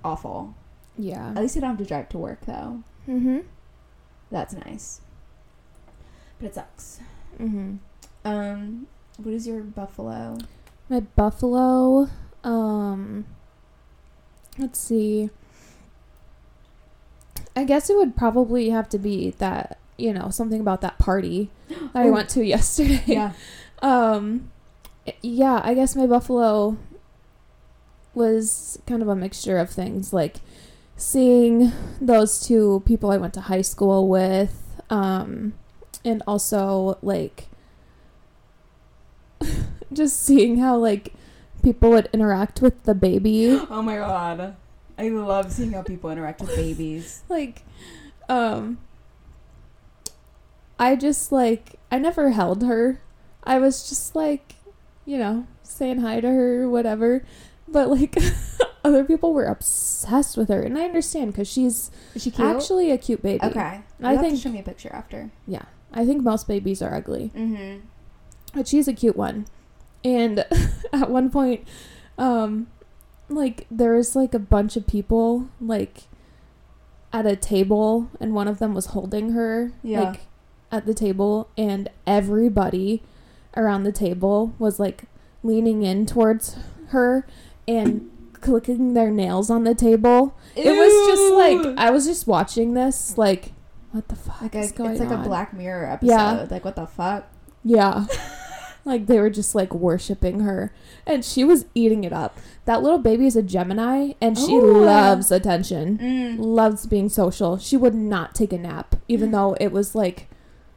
awful. 0.06 0.54
Yeah. 0.96 1.32
At 1.32 1.38
least 1.38 1.58
I 1.58 1.62
don't 1.62 1.72
have 1.72 1.80
to 1.80 1.86
drive 1.86 2.10
to 2.10 2.20
work 2.20 2.46
though. 2.46 2.84
Mm-hmm. 3.10 3.40
That's 4.30 4.54
nice. 4.54 5.02
But 6.40 6.46
it 6.50 6.54
sucks. 6.54 7.00
Mm-hmm. 7.40 7.78
Um, 8.26 8.86
what 9.18 9.34
is 9.34 9.48
your 9.48 9.64
buffalo? 9.64 10.38
My 10.88 11.00
buffalo. 11.00 12.10
Um. 12.44 13.26
Let's 14.58 14.80
see. 14.80 15.30
I 17.56 17.64
guess 17.64 17.90
it 17.90 17.98
would 17.98 18.16
probably 18.16 18.70
have 18.70 18.90
to 18.90 18.98
be 18.98 19.32
that 19.32 19.78
you 19.98 20.14
know 20.14 20.30
something 20.30 20.60
about 20.60 20.82
that 20.82 20.98
party 20.98 21.50
that 21.70 21.92
I 21.94 22.10
went 22.10 22.30
to 22.30 22.44
yesterday. 22.46 23.04
Yeah. 23.06 23.34
Um, 23.82 24.52
yeah, 25.22 25.62
I 25.64 25.74
guess 25.74 25.96
my 25.96 26.06
buffalo 26.06 26.78
was 28.14 28.80
kind 28.86 29.02
of 29.02 29.08
a 29.08 29.16
mixture 29.16 29.58
of 29.58 29.70
things, 29.70 30.14
like 30.14 30.38
seeing 30.96 31.72
those 32.00 32.46
two 32.46 32.84
people 32.86 33.12
I 33.12 33.18
went 33.18 33.34
to 33.36 33.42
high 33.42 33.62
school 33.62 34.08
with, 34.08 34.82
um, 34.90 35.54
and 36.04 36.22
also 36.28 36.98
like 37.02 37.48
just 39.94 40.24
seeing 40.24 40.58
how 40.58 40.78
like 40.78 41.14
people 41.62 41.90
would 41.92 42.10
interact 42.14 42.62
with 42.62 42.84
the 42.84 42.94
baby. 42.96 43.60
Oh 43.70 43.82
my 43.82 43.98
god. 43.98 44.56
I 44.98 45.10
love 45.10 45.52
seeing 45.52 45.72
how 45.72 45.82
people 45.82 46.10
interact 46.12 46.42
with 46.42 46.56
babies. 46.56 47.24
like 47.30 47.64
um 48.30 48.78
I 50.80 50.96
just 50.96 51.32
like 51.32 51.80
I 51.92 51.98
never 52.00 52.32
held 52.32 52.64
her. 52.64 53.02
I 53.44 53.60
was 53.60 53.88
just 53.90 54.16
like, 54.16 54.56
you 55.06 55.18
know, 55.18 55.48
saying 55.64 56.00
hi 56.00 56.20
to 56.20 56.28
her, 56.30 56.70
whatever. 56.70 57.24
But 57.68 57.90
like 57.90 58.16
other 58.84 59.04
people 59.04 59.34
were 59.34 59.46
obsessed 59.46 60.38
with 60.38 60.50
her, 60.50 60.62
and 60.62 60.78
I 60.78 60.84
understand 60.84 61.32
because 61.32 61.48
she's 61.48 61.92
she 62.18 62.34
actually 62.38 62.92
a 62.92 62.98
cute 62.98 63.22
baby. 63.22 63.44
okay. 63.44 63.82
I 64.04 64.14
You'll 64.14 64.22
to 64.24 64.30
think- 64.30 64.40
show 64.42 64.50
me 64.50 64.60
a 64.60 64.64
picture 64.64 64.90
after. 64.94 65.32
Yeah, 65.48 65.64
I 65.94 66.06
think 66.06 66.24
most 66.24 66.48
babies 66.48 66.82
are 66.82 66.94
ugly, 66.94 67.32
Mm-hmm. 67.36 67.80
but 68.54 68.68
she's 68.68 68.88
a 68.88 68.94
cute 68.94 69.16
one. 69.16 69.46
And 70.04 70.40
at 70.94 71.10
one 71.10 71.30
point, 71.30 71.68
um, 72.18 72.68
like 73.30 73.66
there 73.72 73.94
was 73.94 74.16
like 74.16 74.34
a 74.34 74.40
bunch 74.40 74.76
of 74.76 74.88
people 74.88 75.48
like 75.60 76.04
at 77.14 77.26
a 77.26 77.36
table, 77.36 78.10
and 78.20 78.34
one 78.34 78.48
of 78.48 78.60
them 78.60 78.74
was 78.74 78.88
holding 78.88 79.32
her, 79.34 79.74
Yeah. 79.84 80.02
like 80.02 80.22
at 80.72 80.86
the 80.86 80.94
table, 80.94 81.50
and 81.58 81.90
everybody 82.08 83.04
around 83.58 83.84
the 83.84 83.92
table 83.92 84.54
was 84.58 84.80
like 84.80 85.04
leaning 85.44 85.84
in 85.84 86.06
towards 86.06 86.56
her 86.90 87.28
and 87.68 88.10
clicking 88.34 88.94
their 88.94 89.12
nails 89.12 89.50
on 89.50 89.66
the 89.66 89.76
table. 89.76 90.36
It 90.56 90.72
was 90.72 91.08
just 91.08 91.34
like 91.34 91.78
I 91.78 91.92
was 91.92 92.06
just 92.06 92.28
watching 92.28 92.74
this 92.74 93.18
like 93.18 93.52
what 93.92 94.08
the 94.08 94.16
fuck 94.16 94.42
like 94.42 94.56
a, 94.56 94.60
is 94.60 94.70
it's 94.70 94.78
going 94.78 94.98
like 94.98 95.10
on? 95.12 95.20
a 95.20 95.24
Black 95.24 95.54
Mirror 95.54 95.86
episode. 95.88 96.12
Yeah. 96.12 96.48
Like 96.50 96.64
what 96.66 96.76
the 96.76 96.88
fuck? 96.88 97.28
Yeah. 97.64 98.06
like 98.86 99.06
they 99.08 99.20
were 99.20 99.30
just 99.30 99.54
like 99.56 99.74
worshiping 99.74 100.42
her 100.42 100.74
and 101.06 101.24
she 101.24 101.44
was 101.44 101.66
eating 101.76 102.04
it 102.04 102.14
up. 102.14 102.38
That 102.66 102.82
little 102.82 102.98
baby 103.00 103.26
is 103.26 103.36
a 103.36 103.44
Gemini 103.44 104.14
and 104.22 104.38
she 104.38 104.54
Ooh. 104.54 104.84
loves 104.84 105.32
attention. 105.32 105.98
Mm. 105.98 106.36
Loves 106.40 106.86
being 106.86 107.10
social. 107.10 107.58
She 107.58 107.78
would 107.78 107.96
not 107.96 108.36
take 108.36 108.54
a 108.54 108.58
nap 108.58 108.96
even 109.08 109.32
though 109.32 109.56
it 109.60 109.72
was 109.72 109.96
like 109.96 110.28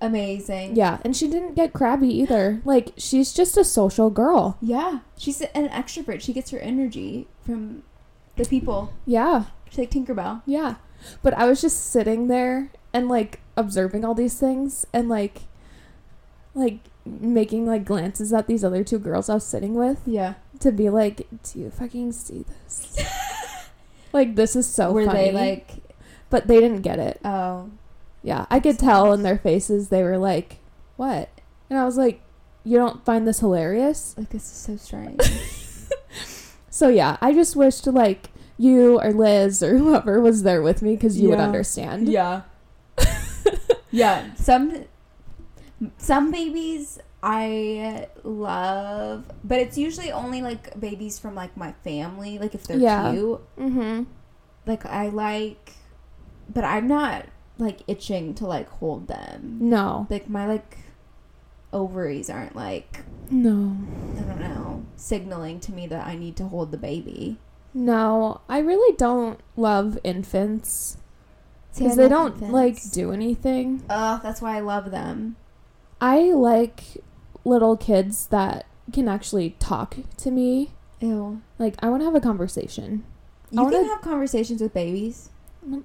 Amazing. 0.01 0.77
yeah, 0.77 0.99
and 1.03 1.17
she 1.17 1.29
didn't 1.29 1.55
get 1.55 1.73
crabby 1.73 2.09
either. 2.09 2.61
Like 2.65 2.93
she's 2.99 3.33
just 3.33 3.57
a 3.57 3.65
social 3.65 4.11
girl. 4.11 4.59
Yeah. 4.61 5.01
She's 5.17 5.41
an 5.41 5.69
extrovert. 5.69 6.21
She 6.21 6.33
gets 6.33 6.51
her 6.51 6.59
energy 6.59 7.27
from 7.47 7.83
the 8.37 8.45
people. 8.45 8.93
Yeah. 9.07 9.45
She's 9.71 9.79
like 9.79 9.91
Tinkerbell. 9.91 10.43
Yeah. 10.45 10.75
But 11.23 11.35
I 11.35 11.47
was 11.47 11.61
just 11.61 11.91
sitting 11.91 12.29
there 12.29 12.71
and 12.93 13.09
like 13.09 13.41
observing 13.57 14.05
all 14.05 14.15
these 14.15 14.39
things 14.39 14.87
and 14.93 15.09
like 15.09 15.43
like 16.55 16.81
making 17.07 17.67
like 17.67 17.85
glances 17.85 18.33
at 18.33 18.47
these 18.47 18.65
other 18.65 18.83
two 18.85 18.99
girls 18.99 19.29
I 19.29 19.35
was 19.35 19.45
sitting 19.47 19.75
with 19.75 20.01
Yeah. 20.07 20.35
to 20.61 20.73
be 20.73 20.89
like, 20.91 21.27
do 21.43 21.59
you 21.61 21.71
fucking 21.71 22.13
see 22.13 22.45
this? 22.49 22.99
like 24.13 24.35
this 24.37 24.57
is 24.57 24.67
so 24.67 24.93
Were 24.93 25.05
funny. 25.07 25.31
they 25.31 25.33
like, 25.33 25.71
but 26.31 26.47
they 26.47 26.61
didn't 26.61 26.83
get 26.83 26.99
it. 26.99 27.21
oh, 27.25 27.71
Yeah, 28.23 28.47
I 28.51 28.59
could 28.61 28.79
tell 28.79 29.13
in 29.13 29.23
their 29.23 29.39
faces 29.39 29.89
they 29.91 30.03
were 30.03 30.17
like, 30.19 30.59
"What?" 30.97 31.29
And 31.69 31.79
I 31.79 31.85
was 31.85 31.97
like, 31.99 32.23
"You 32.65 32.79
don't 32.79 33.05
find 33.05 33.29
this 33.29 33.41
hilarious?" 33.41 34.15
like 34.17 34.31
this 34.31 34.45
is 34.45 34.49
so 34.57 34.77
strange. 34.77 35.21
So 36.71 36.89
yeah, 36.89 37.19
I 37.21 37.33
just 37.33 37.55
wished 37.55 37.87
like 37.87 38.31
you 38.59 38.99
or 39.01 39.13
Liz 39.13 39.63
or 39.63 39.79
whoever 39.79 40.21
was 40.21 40.43
there 40.43 40.61
with 40.61 40.83
me 40.83 40.97
because 40.97 41.21
you 41.21 41.29
would 41.29 41.39
understand. 41.39 42.09
yeah. 42.09 42.43
yeah. 43.93 44.35
Some 44.35 44.85
some 45.99 46.31
babies 46.31 46.99
I 47.23 48.09
love, 48.23 49.25
but 49.43 49.59
it's 49.59 49.79
usually 49.79 50.13
only 50.13 50.43
like 50.43 50.79
babies 50.79 51.19
from 51.19 51.35
like 51.35 51.57
my 51.57 51.73
family. 51.85 52.39
Like 52.39 52.55
if 52.55 52.65
they're 52.67 52.77
Yeah. 52.79 53.13
cute, 53.13 53.41
Mm-hmm. 53.59 54.03
like 54.67 54.85
I 54.87 55.09
like, 55.09 55.73
but 56.53 56.65
I'm 56.65 56.87
not 56.87 57.27
like 57.59 57.81
itching 57.87 58.35
to 58.35 58.47
like 58.47 58.69
hold 58.69 59.09
them. 59.09 59.59
No. 59.61 60.07
Like 60.11 60.29
my 60.29 60.47
like 60.47 60.79
ovaries 61.73 62.29
aren't 62.31 62.55
like 62.55 63.01
No. 63.31 63.77
I 64.19 64.21
don't 64.23 64.41
know 64.41 64.85
signaling 64.97 65.61
to 65.61 65.73
me 65.73 65.87
that 65.89 66.07
I 66.07 66.17
need 66.17 66.37
to 66.37 66.45
hold 66.49 66.71
the 66.73 66.77
baby. 66.79 67.39
No. 67.73 68.43
I 68.49 68.59
really 68.59 68.95
don't 68.97 69.41
love 69.57 69.99
infants 70.05 70.99
because 71.77 71.97
they 71.97 72.09
don't 72.09 72.35
infants. 72.35 72.53
like 72.53 72.91
do 72.93 73.13
anything. 73.13 73.83
Ugh, 73.89 74.21
that's 74.23 74.41
why 74.43 74.57
I 74.57 74.61
love 74.61 74.91
them. 74.91 75.37
I 76.01 76.33
like 76.33 76.99
little 77.45 77.77
kids 77.77 78.27
that 78.29 78.67
can 78.93 79.09
actually 79.09 79.57
talk 79.59 79.97
to 80.19 80.31
me. 80.31 80.71
Ew. 81.01 81.41
Like 81.59 81.75
I 81.83 81.89
want 81.89 82.01
to 82.03 82.05
have 82.07 82.15
a 82.15 82.21
conversation. 82.21 83.05
I 83.57 83.63
You 83.63 83.69
can 83.71 83.73
wanna- 83.81 83.89
have 83.89 84.01
conversations 84.03 84.61
with 84.61 84.73
babies. 84.75 85.31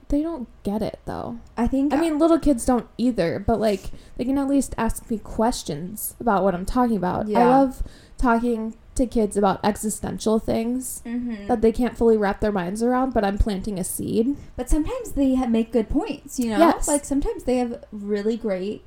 They 0.09 0.21
don't 0.21 0.49
get 0.63 0.81
it 0.81 0.99
though. 1.05 1.39
I 1.55 1.65
think. 1.65 1.93
I 1.93 1.97
mean, 2.01 2.17
little 2.19 2.37
kids 2.39 2.65
don't 2.65 2.87
either, 2.97 3.39
but 3.39 3.61
like 3.61 3.91
they 4.17 4.25
can 4.25 4.37
at 4.37 4.49
least 4.49 4.75
ask 4.77 5.09
me 5.09 5.17
questions 5.19 6.15
about 6.19 6.43
what 6.43 6.53
I'm 6.53 6.65
talking 6.65 6.97
about. 6.97 7.29
Yeah. 7.29 7.39
I 7.39 7.45
love 7.45 7.81
talking 8.17 8.75
to 8.95 9.05
kids 9.07 9.37
about 9.37 9.61
existential 9.63 10.37
things 10.39 11.01
Mhm. 11.05 11.47
that 11.47 11.61
they 11.61 11.71
can't 11.71 11.95
fully 11.95 12.17
wrap 12.17 12.41
their 12.41 12.51
minds 12.51 12.83
around, 12.83 13.13
but 13.13 13.23
I'm 13.23 13.37
planting 13.37 13.79
a 13.79 13.83
seed. 13.85 14.35
but 14.57 14.69
sometimes 14.69 15.11
they 15.13 15.37
make 15.47 15.71
good 15.71 15.87
points. 15.87 16.37
You 16.37 16.49
know, 16.49 16.57
Yes. 16.57 16.85
like 16.85 17.05
sometimes 17.05 17.45
they 17.45 17.55
have 17.59 17.81
really 17.93 18.35
great 18.35 18.83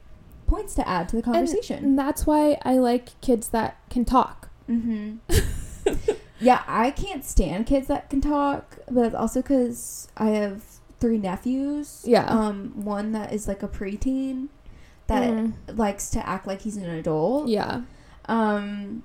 points 0.53 0.75
to 0.77 0.87
add 0.88 1.09
to 1.09 1.17
the 1.17 1.23
conversation. 1.23 1.85
And 1.85 1.99
that's 1.99 2.27
why 2.27 2.59
I 2.62 2.75
like 2.79 3.19
kids 3.21 3.49
that 3.49 3.79
can 3.91 4.05
talk. 4.05 4.51
Mm-hmm. 4.71 5.17
yeah, 6.41 6.62
I 6.67 6.91
can't 6.91 7.25
stand 7.25 7.67
kids 7.67 7.88
that 7.88 8.11
can 8.11 8.21
talk, 8.21 8.79
but 8.91 9.07
it's 9.07 9.15
also 9.15 9.41
because 9.43 10.09
I 10.17 10.31
have 10.31 10.62
three 11.01 11.19
nephews. 11.19 12.05
Yeah. 12.07 12.27
Um, 12.27 12.73
one 12.85 13.12
that 13.12 13.33
is 13.33 13.49
like 13.49 13.62
a 13.62 13.69
preteen 13.69 14.49
that 15.09 15.23
Mhm. 15.23 15.55
likes 15.77 16.11
to 16.11 16.27
act 16.29 16.47
like 16.47 16.62
he's 16.62 16.77
an 16.77 16.88
adult. 16.88 17.49
Yeah. 17.49 17.83
Um, 18.27 19.03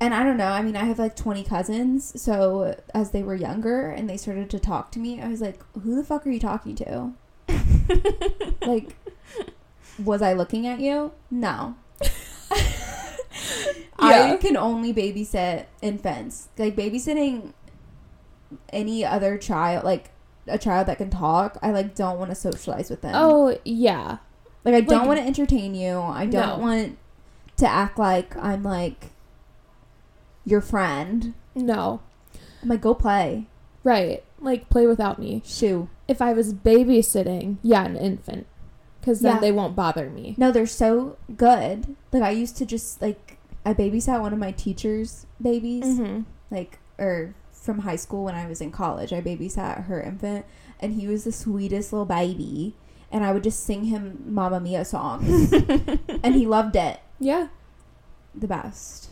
and 0.00 0.14
I 0.14 0.22
don't 0.24 0.36
know. 0.36 0.48
I 0.48 0.62
mean, 0.62 0.76
I 0.76 0.84
have 0.84 0.98
like 0.98 1.16
20 1.16 1.44
cousins. 1.44 2.20
So 2.20 2.76
as 2.94 3.10
they 3.10 3.22
were 3.22 3.34
younger 3.34 3.90
and 3.90 4.08
they 4.08 4.16
started 4.16 4.48
to 4.50 4.58
talk 4.58 4.90
to 4.92 4.98
me, 4.98 5.20
I 5.20 5.28
was 5.28 5.40
like, 5.40 5.60
who 5.82 5.94
the 5.96 6.04
fuck 6.04 6.26
are 6.26 6.30
you 6.30 6.40
talking 6.40 6.74
to? 6.76 7.12
like, 8.66 8.96
was 10.02 10.22
I 10.22 10.32
looking 10.32 10.66
at 10.66 10.80
you? 10.80 11.12
No. 11.30 11.76
I 13.98 14.36
can 14.40 14.56
only 14.56 14.92
babysit 14.92 15.66
infants. 15.82 16.48
Like, 16.58 16.76
babysitting 16.76 17.52
any 18.70 19.04
other 19.04 19.38
child, 19.38 19.84
like 19.84 20.10
a 20.46 20.58
child 20.58 20.86
that 20.88 20.98
can 20.98 21.10
talk, 21.10 21.58
I 21.62 21.70
like 21.70 21.94
don't 21.94 22.18
want 22.18 22.30
to 22.30 22.34
socialize 22.34 22.90
with 22.90 23.00
them. 23.02 23.12
Oh, 23.14 23.56
yeah. 23.64 24.18
Like 24.64 24.74
I 24.74 24.80
don't 24.80 25.06
want 25.06 25.20
to 25.20 25.26
entertain 25.26 25.74
you. 25.74 25.98
I 26.00 26.26
don't 26.26 26.58
No. 26.58 26.64
want 26.64 26.98
to 27.58 27.66
act 27.66 27.98
like 27.98 28.36
I'm 28.36 28.62
like 28.62 29.10
your 30.44 30.60
friend. 30.60 31.34
No. 31.54 32.00
I'm 32.62 32.68
like, 32.68 32.80
go 32.80 32.94
play. 32.94 33.46
Right. 33.82 34.24
Like 34.40 34.70
play 34.70 34.86
without 34.86 35.18
me. 35.18 35.42
Shoo. 35.44 35.88
If 36.08 36.22
I 36.22 36.32
was 36.32 36.54
babysitting, 36.54 37.58
yeah, 37.62 37.84
an 37.84 37.96
infant. 37.96 38.46
Cuz 39.04 39.20
then 39.20 39.34
Yeah. 39.34 39.40
they 39.40 39.52
won't 39.52 39.76
bother 39.76 40.08
me. 40.08 40.34
No, 40.38 40.50
they're 40.50 40.66
so 40.66 41.16
good. 41.36 41.94
Like 42.12 42.22
I 42.22 42.30
used 42.30 42.56
to 42.56 42.66
just 42.66 43.02
like 43.02 43.38
I 43.66 43.74
babysat 43.74 44.20
one 44.20 44.32
of 44.32 44.38
my 44.38 44.52
teacher's 44.52 45.26
babies, 45.40 45.84
Mhm. 45.98 46.24
like 46.50 46.78
or 46.98 47.34
from 47.52 47.80
high 47.80 47.96
school 47.96 48.24
when 48.24 48.34
I 48.34 48.46
was 48.46 48.60
in 48.60 48.70
college. 48.70 49.12
I 49.12 49.20
babysat 49.20 49.84
her 49.86 50.00
infant, 50.00 50.44
and 50.80 50.94
he 50.94 51.06
was 51.06 51.24
the 51.24 51.32
sweetest 51.32 51.92
little 51.92 52.06
baby. 52.06 52.74
And 53.12 53.24
I 53.24 53.32
would 53.32 53.44
just 53.44 53.62
sing 53.64 53.84
him 53.84 54.22
Mamma 54.26 54.58
Mia 54.60 54.84
songs, 54.84 55.52
and 56.22 56.34
he 56.34 56.46
loved 56.46 56.74
it. 56.76 56.98
Yeah. 57.20 57.48
The 58.34 58.48
best. 58.48 59.08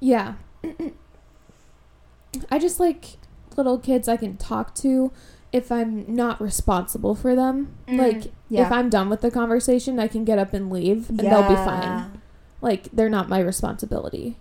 Yeah. 0.00 0.34
I 2.50 2.58
just 2.58 2.78
like 2.78 3.16
little 3.56 3.78
kids 3.78 4.08
I 4.08 4.16
can 4.16 4.36
talk 4.36 4.74
to 4.76 5.10
if 5.56 5.72
I'm 5.72 6.04
not 6.14 6.40
responsible 6.40 7.14
for 7.14 7.34
them. 7.34 7.74
Mm, 7.88 7.98
Like 7.98 8.32
yeah. 8.48 8.66
if 8.66 8.72
I'm 8.72 8.90
done 8.90 9.08
with 9.08 9.22
the 9.22 9.30
conversation, 9.30 9.98
I 9.98 10.06
can 10.08 10.24
get 10.24 10.38
up 10.38 10.52
and 10.52 10.70
leave 10.70 11.08
and 11.08 11.18
they'll 11.18 11.48
be 11.48 11.54
fine. 11.54 12.20
Like 12.60 12.90
they're 12.92 13.08
not 13.08 13.28
my 13.28 13.40
responsibility. 13.40 14.36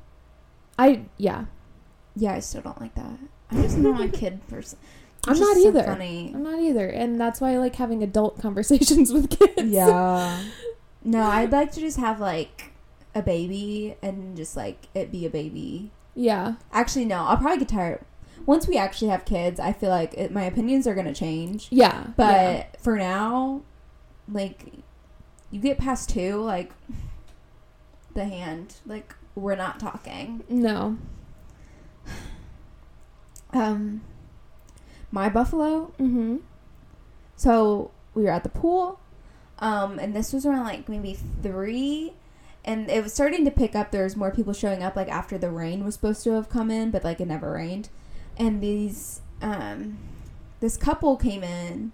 I 0.78 1.06
yeah. 1.18 1.46
Yeah, 2.16 2.34
I 2.34 2.40
still 2.40 2.62
don't 2.62 2.80
like 2.80 2.96
that. 2.96 3.18
I'm 3.52 3.62
just 3.62 3.78
not 3.78 4.02
a 4.02 4.10
kid 4.10 4.46
person. 4.50 4.78
I'm 5.28 5.40
not 5.40 5.56
so 5.58 5.68
either. 5.68 5.84
Funny. 5.84 6.32
I'm 6.36 6.44
not 6.44 6.60
either. 6.60 6.88
And 6.88 7.20
that's 7.20 7.42
why 7.42 7.54
I 7.54 7.58
like 7.58 7.76
having 7.76 8.04
adult 8.04 8.40
conversations 8.46 9.12
with 9.12 9.30
kids. 9.38 9.64
Yeah. 9.72 10.44
no, 11.04 11.22
I'd 11.24 11.52
like 11.52 11.72
to 11.74 11.80
just 11.80 11.98
have 11.98 12.20
like 12.20 12.74
a 13.16 13.22
baby 13.22 13.96
and 14.02 14.36
just 14.38 14.56
like 14.56 14.88
it 14.94 15.12
be 15.12 15.26
a 15.26 15.30
baby. 15.30 15.92
Yeah. 16.16 16.56
Actually, 16.72 17.06
no, 17.06 17.24
I'll 17.24 17.38
probably 17.38 17.60
get 17.60 17.70
tired. 17.70 18.02
Once 18.46 18.68
we 18.68 18.78
actually 18.78 19.10
have 19.10 19.26
kids, 19.26 19.60
I 19.60 19.74
feel 19.74 19.90
like 19.90 20.14
it, 20.14 20.32
my 20.32 20.44
opinions 20.44 20.88
are 20.88 20.96
gonna 20.96 21.14
change. 21.14 21.68
Yeah. 21.72 22.08
But 22.16 22.32
yeah. 22.32 22.66
for 22.80 22.98
now, 22.98 23.62
like 24.32 24.74
you 25.52 25.60
get 25.60 25.78
past 25.78 26.10
two, 26.10 26.42
like 26.42 26.72
the 28.14 28.26
hand, 28.26 28.76
like 28.86 29.16
we're 29.36 29.56
not 29.56 29.80
talking. 29.80 30.44
no. 30.50 30.98
Um, 33.54 34.02
my 35.12 35.30
buffalo 35.30 35.94
Mm-hmm. 35.98 36.38
So 37.38 37.92
we 38.14 38.24
were 38.24 38.32
at 38.32 38.44
the 38.44 38.50
pool, 38.50 39.00
um, 39.60 40.00
and 40.00 40.16
this 40.16 40.32
was 40.34 40.46
around 40.46 40.64
like 40.66 40.88
maybe 40.88 41.18
three, 41.42 42.14
and 42.64 42.90
it 42.90 43.04
was 43.04 43.14
starting 43.14 43.44
to 43.46 43.52
pick 43.52 43.76
up. 43.76 43.92
There 43.92 44.04
was 44.04 44.16
more 44.16 44.32
people 44.32 44.54
showing 44.54 44.84
up 44.84 44.96
like 44.96 45.10
after 45.10 45.38
the 45.38 45.50
rain 45.50 45.84
was 45.84 45.96
supposed 45.96 46.24
to 46.24 46.32
have 46.32 46.50
come 46.50 46.72
in, 46.72 46.92
but 46.92 47.04
like 47.04 47.20
it 47.20 47.28
never 47.28 47.52
rained. 47.52 47.90
And 48.38 48.62
these, 48.62 49.22
um, 49.42 49.98
this 50.60 50.78
couple 50.78 51.16
came 51.18 51.44
in, 51.44 51.92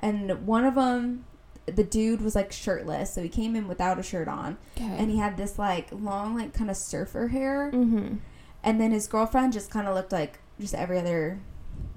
and 0.00 0.46
one 0.46 0.64
of 0.64 0.74
them, 0.74 1.24
the 1.66 1.84
dude 1.84 2.20
was 2.20 2.34
like 2.34 2.52
shirtless, 2.52 3.14
so 3.14 3.22
he 3.22 3.28
came 3.28 3.54
in 3.56 3.68
without 3.68 3.98
a 3.98 4.02
shirt 4.02 4.28
on, 4.28 4.58
Okay. 4.76 4.84
and 4.98 5.10
he 5.10 5.16
had 5.18 5.36
this 5.36 5.58
like 5.58 5.88
long 5.92 6.36
like 6.36 6.52
kind 6.52 6.68
of 6.70 6.76
surfer 6.76 7.28
hair, 7.28 7.70
mhm. 7.72 8.18
and 8.62 8.80
then 8.80 8.90
his 8.90 9.06
girlfriend 9.06 9.52
just 9.52 9.70
kind 9.70 9.86
of 9.88 9.94
looked 9.94 10.12
like 10.12 10.40
just 10.60 10.74
every 10.74 10.98
other 10.98 11.40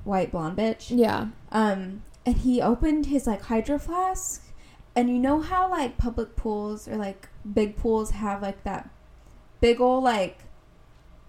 white 0.04 0.32
blonde 0.32 0.58
bitch. 0.58 0.88
Yeah. 0.90 1.28
Um, 1.52 2.04
and 2.26 2.38
he 2.38 2.62
opened 2.62 3.08
his 3.08 3.28
like 3.28 3.42
hydro 3.44 3.78
flask, 3.78 4.44
and 4.96 5.10
you 5.10 5.18
know 5.20 5.42
how 5.42 5.70
like 5.70 5.98
public 5.98 6.36
pools 6.36 6.88
or 6.88 6.96
like 6.96 7.28
big 7.52 7.76
pools 7.78 8.12
have 8.12 8.42
like 8.42 8.64
that 8.64 8.90
big 9.60 9.82
old 9.82 10.04
like 10.04 10.40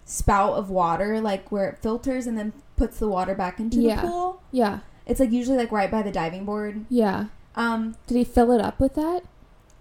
spout 0.09 0.53
of 0.53 0.69
water, 0.71 1.21
like 1.21 1.51
where 1.51 1.69
it 1.69 1.77
filters 1.77 2.25
and 2.25 2.35
then 2.37 2.51
puts 2.75 2.97
the 2.97 3.07
water 3.07 3.35
back 3.35 3.59
into 3.59 3.77
Yeah. 3.79 4.01
the 4.01 4.07
pool. 4.07 4.41
Yeah. 4.51 4.79
It's 5.05 5.19
like 5.19 5.31
usually 5.31 5.57
like 5.57 5.71
right 5.71 5.91
by 5.91 6.01
the 6.01 6.11
diving 6.11 6.45
board. 6.45 6.85
Yeah. 6.89 7.25
Um, 7.55 7.95
Did 8.07 8.17
he 8.17 8.23
fill 8.23 8.51
it 8.51 8.61
up 8.61 8.79
with 8.79 8.95
that? 8.95 9.23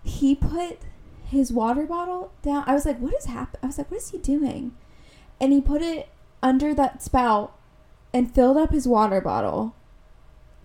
he 0.04 0.34
put 0.34 0.78
his 1.26 1.52
water 1.52 1.84
bottle 1.84 2.32
down. 2.42 2.64
I 2.66 2.72
was 2.72 2.86
like, 2.86 2.98
what 2.98 3.12
is 3.14 3.26
happening? 3.26 3.60
I 3.62 3.66
was 3.66 3.76
like, 3.78 3.90
what 3.90 3.98
is 3.98 4.10
he 4.10 4.18
doing? 4.18 4.72
And 5.40 5.52
he 5.52 5.60
put 5.60 5.82
it 5.82 6.08
under 6.42 6.72
that 6.74 7.02
spout 7.02 7.54
and 8.14 8.34
filled 8.34 8.56
up 8.56 8.70
his 8.70 8.88
water 8.88 9.20
bottle 9.20 9.74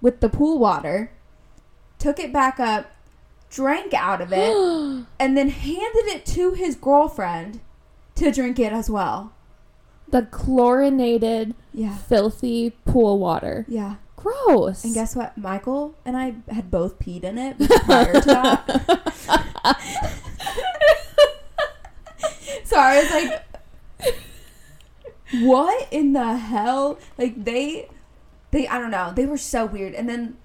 with 0.01 0.21
the 0.21 0.29
pool 0.29 0.59
water, 0.59 1.11
took 1.99 2.19
it 2.19 2.31
back 2.31 2.59
up, 2.59 2.91
drank 3.49 3.93
out 3.93 4.21
of 4.21 4.31
it, 4.31 4.55
and 5.19 5.35
then 5.37 5.49
handed 5.49 6.05
it 6.07 6.25
to 6.27 6.51
his 6.53 6.75
girlfriend 6.75 7.59
to 8.15 8.31
drink 8.31 8.59
it 8.59 8.71
as 8.71 8.89
well. 8.89 9.33
The 10.13 10.21
chlorinated, 10.27 11.55
Yeah. 11.73 11.95
filthy 11.97 12.69
pool 12.85 13.17
water. 13.17 13.65
Yeah. 13.67 13.95
Gross. 14.15 14.83
And 14.85 14.93
guess 14.93 15.15
what? 15.15 15.35
Michael 15.37 15.95
and 16.05 16.15
I 16.15 16.35
had 16.53 16.69
both 16.69 16.99
peed 16.99 17.23
in 17.23 17.37
it 17.39 17.57
prior 17.85 18.13
to 18.13 18.21
that. 18.21 19.73
so 22.63 22.77
I 22.77 23.01
was 23.01 23.11
like, 23.11 23.43
what 25.41 25.87
in 25.91 26.13
the 26.13 26.37
hell? 26.37 26.99
Like 27.17 27.43
they, 27.43 27.89
they, 28.51 28.67
I 28.67 28.77
don't 28.77 28.91
know. 28.91 29.11
They 29.15 29.25
were 29.25 29.37
so 29.37 29.65
weird. 29.65 29.93
And 29.95 30.07
then 30.07 30.37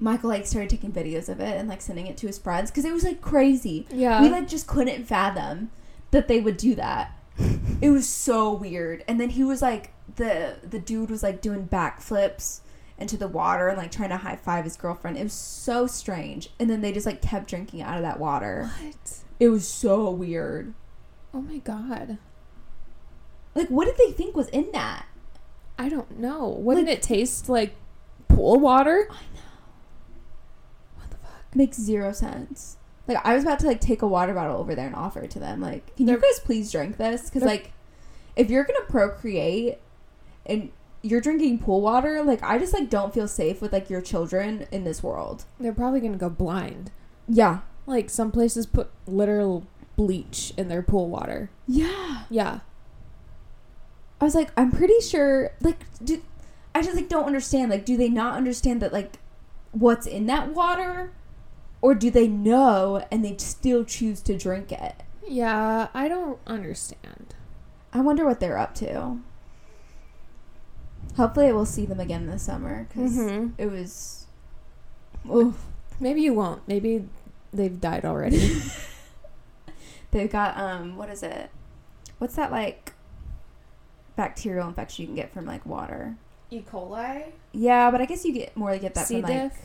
Michael 0.00 0.30
like 0.30 0.44
started 0.46 0.70
taking 0.70 0.90
videos 0.92 1.28
of 1.28 1.38
it 1.40 1.56
and 1.56 1.68
like 1.68 1.80
sending 1.80 2.08
it 2.08 2.16
to 2.18 2.26
his 2.26 2.36
friends 2.36 2.70
because 2.70 2.84
it 2.84 2.92
was 2.92 3.04
like 3.04 3.20
crazy. 3.20 3.86
yeah. 3.90 4.20
We 4.20 4.28
like 4.28 4.48
just 4.48 4.66
couldn't 4.66 5.04
fathom 5.04 5.70
that 6.10 6.26
they 6.28 6.40
would 6.40 6.56
do 6.56 6.74
that. 6.74 7.12
It 7.80 7.90
was 7.90 8.08
so 8.08 8.52
weird. 8.52 9.04
And 9.06 9.20
then 9.20 9.30
he 9.30 9.44
was 9.44 9.62
like 9.62 9.92
the 10.16 10.56
the 10.68 10.78
dude 10.80 11.10
was 11.10 11.22
like 11.22 11.40
doing 11.40 11.68
backflips 11.68 12.60
into 12.98 13.16
the 13.16 13.28
water 13.28 13.68
and 13.68 13.78
like 13.78 13.92
trying 13.92 14.08
to 14.08 14.16
high 14.16 14.34
five 14.36 14.64
his 14.64 14.76
girlfriend. 14.76 15.16
It 15.16 15.22
was 15.22 15.32
so 15.32 15.86
strange. 15.86 16.50
And 16.58 16.68
then 16.68 16.80
they 16.80 16.90
just 16.92 17.06
like 17.06 17.22
kept 17.22 17.48
drinking 17.48 17.82
out 17.82 17.96
of 17.96 18.02
that 18.02 18.18
water. 18.18 18.70
what? 18.80 19.20
It 19.38 19.48
was 19.50 19.68
so 19.68 20.10
weird. 20.10 20.74
Oh 21.32 21.40
my 21.40 21.58
god. 21.58 22.18
Like 23.54 23.68
what 23.68 23.84
did 23.84 23.96
they 23.96 24.12
think 24.12 24.34
was 24.36 24.48
in 24.48 24.70
that? 24.72 25.06
I 25.78 25.88
don't 25.88 26.18
know. 26.18 26.48
Wouldn't 26.48 26.88
Like- 26.88 26.96
it 26.98 27.02
taste 27.02 27.48
like 27.48 27.76
pool 28.26 28.58
water? 28.58 29.06
I 29.10 29.14
know. 29.14 29.40
What 30.96 31.10
the 31.10 31.16
fuck? 31.18 31.54
Makes 31.54 31.78
zero 31.78 32.10
sense. 32.12 32.76
Like 33.08 33.24
I 33.26 33.34
was 33.34 33.42
about 33.42 33.58
to 33.60 33.66
like 33.66 33.80
take 33.80 34.02
a 34.02 34.06
water 34.06 34.34
bottle 34.34 34.58
over 34.58 34.74
there 34.74 34.86
and 34.86 34.94
offer 34.94 35.20
it 35.22 35.30
to 35.32 35.38
them. 35.40 35.60
Like, 35.60 35.96
can 35.96 36.06
you 36.06 36.12
They're- 36.14 36.20
guys 36.20 36.40
please 36.44 36.70
drink 36.70 36.98
this? 36.98 37.24
Because 37.24 37.42
like, 37.42 37.72
if 38.36 38.50
you're 38.50 38.64
gonna 38.64 38.84
procreate 38.88 39.78
and 40.46 40.70
you're 41.02 41.20
drinking 41.20 41.58
pool 41.60 41.80
water, 41.80 42.22
like 42.22 42.42
I 42.42 42.58
just 42.58 42.72
like 42.74 42.90
don't 42.90 43.14
feel 43.14 43.26
safe 43.26 43.60
with 43.62 43.72
like 43.72 43.88
your 43.90 44.00
children 44.02 44.66
in 44.70 44.84
this 44.84 45.02
world. 45.02 45.44
They're 45.58 45.72
probably 45.72 46.00
gonna 46.00 46.18
go 46.18 46.28
blind. 46.30 46.90
Yeah. 47.26 47.60
Like 47.86 48.10
some 48.10 48.30
places 48.30 48.66
put 48.66 48.90
literal 49.06 49.64
bleach 49.96 50.52
in 50.58 50.68
their 50.68 50.82
pool 50.82 51.08
water. 51.08 51.50
Yeah. 51.66 52.24
Yeah. 52.30 52.60
I 54.20 54.24
was 54.24 54.34
like, 54.34 54.50
I'm 54.56 54.70
pretty 54.72 55.00
sure. 55.00 55.52
Like, 55.60 55.84
do 56.02 56.20
I 56.74 56.82
just 56.82 56.96
like 56.96 57.08
don't 57.08 57.24
understand? 57.24 57.70
Like, 57.70 57.84
do 57.84 57.96
they 57.96 58.08
not 58.08 58.34
understand 58.34 58.82
that 58.82 58.92
like 58.92 59.18
what's 59.72 60.06
in 60.06 60.26
that 60.26 60.48
water, 60.54 61.12
or 61.80 61.94
do 61.94 62.10
they 62.10 62.28
know 62.28 63.04
and 63.10 63.24
they 63.24 63.36
still 63.38 63.84
choose 63.84 64.20
to 64.22 64.36
drink 64.36 64.72
it? 64.72 65.02
Yeah, 65.26 65.88
I 65.94 66.08
don't 66.08 66.38
understand. 66.46 67.34
I 67.92 68.00
wonder 68.00 68.24
what 68.24 68.40
they're 68.40 68.58
up 68.58 68.74
to. 68.76 69.18
Hopefully, 71.16 71.46
I 71.48 71.52
will 71.52 71.66
see 71.66 71.84
them 71.86 72.00
again 72.00 72.26
this 72.26 72.42
summer 72.42 72.86
because 72.88 73.16
Mhm. 73.18 73.52
it 73.58 73.66
was. 73.70 74.26
Oof. 75.30 75.64
Maybe 76.00 76.20
you 76.22 76.32
won't. 76.32 76.66
Maybe 76.68 77.08
they've 77.52 77.80
died 77.80 78.04
already. 78.04 78.60
They've 80.10 80.30
got 80.30 80.56
um, 80.56 80.96
what 80.96 81.10
is 81.10 81.22
it? 81.22 81.50
What's 82.18 82.36
that 82.36 82.50
like? 82.50 82.92
Bacterial 84.16 84.66
infection 84.68 85.02
you 85.02 85.06
can 85.08 85.16
get 85.16 85.32
from 85.32 85.44
like 85.44 85.64
water. 85.66 86.16
E. 86.50 86.62
coli? 86.62 87.24
Yeah, 87.52 87.90
but 87.90 88.00
I 88.00 88.06
guess 88.06 88.24
you 88.24 88.32
get 88.32 88.56
more 88.56 88.76
get 88.78 88.94
that 88.94 89.06
C. 89.06 89.20
from 89.20 89.30
like 89.30 89.42
diff? 89.52 89.58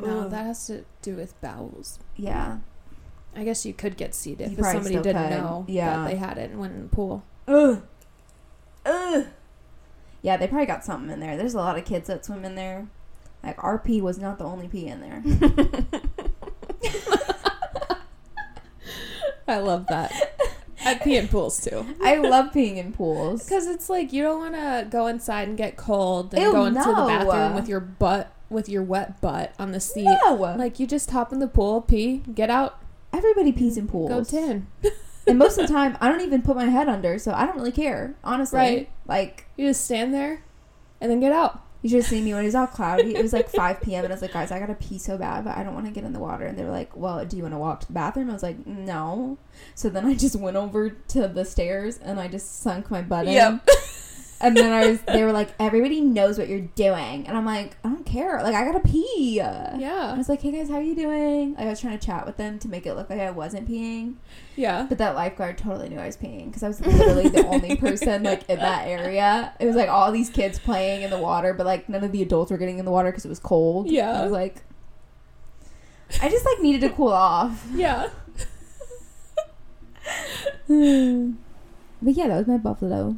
No, 0.00 0.20
Ugh. 0.22 0.30
that 0.30 0.46
has 0.46 0.66
to 0.68 0.84
do 1.02 1.16
with 1.16 1.38
bowels. 1.40 1.98
yeah. 2.16 2.58
I 3.34 3.44
guess 3.44 3.64
you 3.64 3.72
could 3.72 3.96
get 3.96 4.12
C. 4.12 4.34
diff 4.34 4.48
You 4.50 4.56
if 4.56 4.58
probably 4.58 4.72
somebody 4.80 4.94
still 4.96 5.02
didn't 5.04 5.28
could. 5.28 5.38
know 5.38 5.64
Yeah. 5.68 5.98
that 5.98 6.08
they 6.10 6.16
had 6.16 6.36
it 6.36 6.50
and 6.50 6.58
went 6.58 6.74
in 6.74 6.82
the 6.82 6.88
pool. 6.88 7.22
Ugh. 7.46 7.80
Ugh. 8.84 9.26
Yeah, 10.22 10.36
they 10.36 10.48
probably 10.48 10.66
got 10.66 10.84
something 10.84 11.10
in 11.10 11.20
there. 11.20 11.36
There's 11.36 11.54
a 11.54 11.58
lot 11.58 11.78
of 11.78 11.84
kids 11.84 12.08
that 12.08 12.24
swim 12.24 12.44
in 12.44 12.56
there. 12.56 12.88
Like 13.44 13.62
our 13.62 13.78
pee 13.78 14.00
was 14.02 14.18
not 14.18 14.38
the 14.38 14.44
only 14.44 14.66
pee 14.66 14.88
in 14.88 15.00
there. 15.00 15.22
I 19.48 19.58
love 19.58 19.86
that. 19.88 20.12
I 20.84 20.94
pee 20.94 21.16
in 21.16 21.28
pools 21.28 21.60
too. 21.60 21.84
I 22.02 22.16
love 22.16 22.52
peeing 22.52 22.76
in 22.76 22.92
pools. 22.92 23.44
Because 23.44 23.66
it's 23.66 23.90
like 23.90 24.12
you 24.12 24.22
don't 24.22 24.38
want 24.40 24.54
to 24.54 24.86
go 24.90 25.06
inside 25.08 25.48
and 25.48 25.56
get 25.56 25.76
cold 25.76 26.32
and 26.34 26.42
Ew, 26.42 26.52
go 26.52 26.64
into 26.66 26.80
the 26.80 26.92
no. 26.92 27.06
bathroom 27.06 27.54
with 27.54 27.68
your 27.68 27.80
butt, 27.80 28.32
with 28.50 28.68
your 28.68 28.82
wet 28.82 29.20
butt 29.20 29.54
on 29.58 29.72
the 29.72 29.80
seat. 29.80 30.04
No, 30.26 30.34
Like 30.34 30.78
you 30.78 30.86
just 30.86 31.10
hop 31.10 31.32
in 31.32 31.38
the 31.38 31.48
pool, 31.48 31.80
pee, 31.80 32.18
get 32.34 32.50
out, 32.50 32.78
everybody 33.12 33.52
pees 33.52 33.76
in 33.78 33.88
pools. 33.88 34.10
go 34.10 34.22
tan. 34.24 34.66
and 35.26 35.38
most 35.38 35.56
of 35.58 35.66
the 35.68 35.72
time, 35.72 35.96
I 36.00 36.08
don't 36.08 36.20
even 36.20 36.42
put 36.42 36.56
my 36.56 36.66
head 36.66 36.88
under, 36.88 37.18
so 37.18 37.32
I 37.32 37.46
don't 37.46 37.56
really 37.56 37.72
care. 37.72 38.14
Honestly, 38.24 38.58
Right. 38.58 38.90
Like 39.06 39.46
You 39.56 39.68
just 39.68 39.84
stand 39.84 40.12
there, 40.12 40.42
and 41.00 41.10
then 41.10 41.20
get 41.20 41.32
out. 41.32 41.62
you 41.82 41.88
should 41.88 42.00
have 42.00 42.06
seen 42.06 42.24
me 42.24 42.32
when 42.34 42.42
it 42.42 42.46
was 42.46 42.54
all 42.54 42.66
cloudy. 42.66 43.14
It 43.16 43.22
was 43.22 43.32
like 43.32 43.48
5 43.48 43.80
p.m. 43.80 44.04
and 44.04 44.12
I 44.12 44.14
was 44.16 44.20
like, 44.22 44.32
guys, 44.32 44.50
I 44.50 44.58
gotta 44.58 44.74
pee 44.74 44.98
so 44.98 45.16
bad, 45.16 45.44
but 45.44 45.56
I 45.56 45.62
don't 45.62 45.72
want 45.74 45.86
to 45.86 45.92
get 45.92 46.04
in 46.04 46.12
the 46.12 46.18
water. 46.18 46.44
And 46.44 46.58
they 46.58 46.64
were 46.64 46.70
like, 46.70 46.94
well, 46.96 47.24
do 47.24 47.36
you 47.36 47.42
want 47.44 47.54
to 47.54 47.58
walk 47.58 47.80
to 47.80 47.86
the 47.86 47.92
bathroom? 47.94 48.28
I 48.28 48.32
was 48.34 48.42
like, 48.42 48.66
no. 48.66 49.38
So 49.74 49.88
then 49.88 50.04
I 50.06 50.14
just 50.14 50.36
went 50.36 50.56
over 50.56 50.90
to 50.90 51.26
the 51.28 51.44
stairs 51.44 51.98
and 51.98 52.20
I 52.20 52.28
just 52.28 52.60
sunk 52.60 52.90
my 52.90 53.00
butt 53.02 53.26
in. 53.26 53.32
Yep. 53.34 53.68
And 54.42 54.56
then 54.56 54.72
I 54.72 54.88
was, 54.88 55.02
they 55.02 55.22
were 55.22 55.32
like, 55.32 55.50
everybody 55.60 56.00
knows 56.00 56.38
what 56.38 56.48
you're 56.48 56.60
doing. 56.60 57.26
And 57.26 57.36
I'm 57.36 57.44
like, 57.44 57.76
I 57.84 57.88
don't 57.88 58.06
care. 58.06 58.42
Like, 58.42 58.54
I 58.54 58.64
gotta 58.64 58.80
pee. 58.80 59.36
Yeah. 59.36 60.12
I 60.14 60.16
was 60.16 60.30
like, 60.30 60.40
hey 60.40 60.52
guys, 60.52 60.70
how 60.70 60.76
are 60.76 60.82
you 60.82 60.94
doing? 60.96 61.54
Like, 61.56 61.66
I 61.66 61.68
was 61.68 61.80
trying 61.80 61.98
to 61.98 62.04
chat 62.04 62.24
with 62.24 62.38
them 62.38 62.58
to 62.60 62.68
make 62.68 62.86
it 62.86 62.94
look 62.94 63.10
like 63.10 63.20
I 63.20 63.30
wasn't 63.30 63.68
peeing. 63.68 64.14
Yeah. 64.56 64.86
But 64.88 64.96
that 64.98 65.14
lifeguard 65.14 65.58
totally 65.58 65.90
knew 65.90 65.98
I 65.98 66.06
was 66.06 66.16
peeing 66.16 66.46
because 66.46 66.62
I 66.62 66.68
was 66.68 66.80
literally 66.80 67.28
the 67.28 67.46
only 67.46 67.76
person, 67.84 68.22
like, 68.22 68.48
in 68.48 68.58
that 68.58 68.88
area. 68.88 69.52
It 69.60 69.66
was 69.66 69.76
like 69.76 69.90
all 69.90 70.10
these 70.10 70.30
kids 70.30 70.58
playing 70.58 71.02
in 71.02 71.10
the 71.10 71.18
water, 71.18 71.52
but, 71.52 71.66
like, 71.66 71.90
none 71.90 72.02
of 72.02 72.12
the 72.12 72.22
adults 72.22 72.50
were 72.50 72.58
getting 72.58 72.78
in 72.78 72.86
the 72.86 72.90
water 72.90 73.10
because 73.10 73.26
it 73.26 73.28
was 73.30 73.40
cold. 73.40 73.90
Yeah. 73.90 74.20
I 74.20 74.22
was 74.22 74.32
like, 74.32 74.62
I 76.22 76.30
just, 76.30 76.46
like, 76.46 76.60
needed 76.60 76.80
to 76.80 76.90
cool 76.94 77.08
off. 77.12 77.66
Yeah. 77.74 78.08
But 82.02 82.14
yeah, 82.14 82.28
that 82.28 82.38
was 82.38 82.46
my 82.46 82.56
buffalo. 82.56 83.16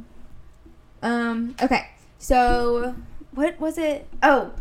Um, 1.03 1.55
okay. 1.61 1.89
So, 2.17 2.95
what 3.35 3.59
was 3.59 3.77
it? 3.77 4.07
Oh, 4.23 4.53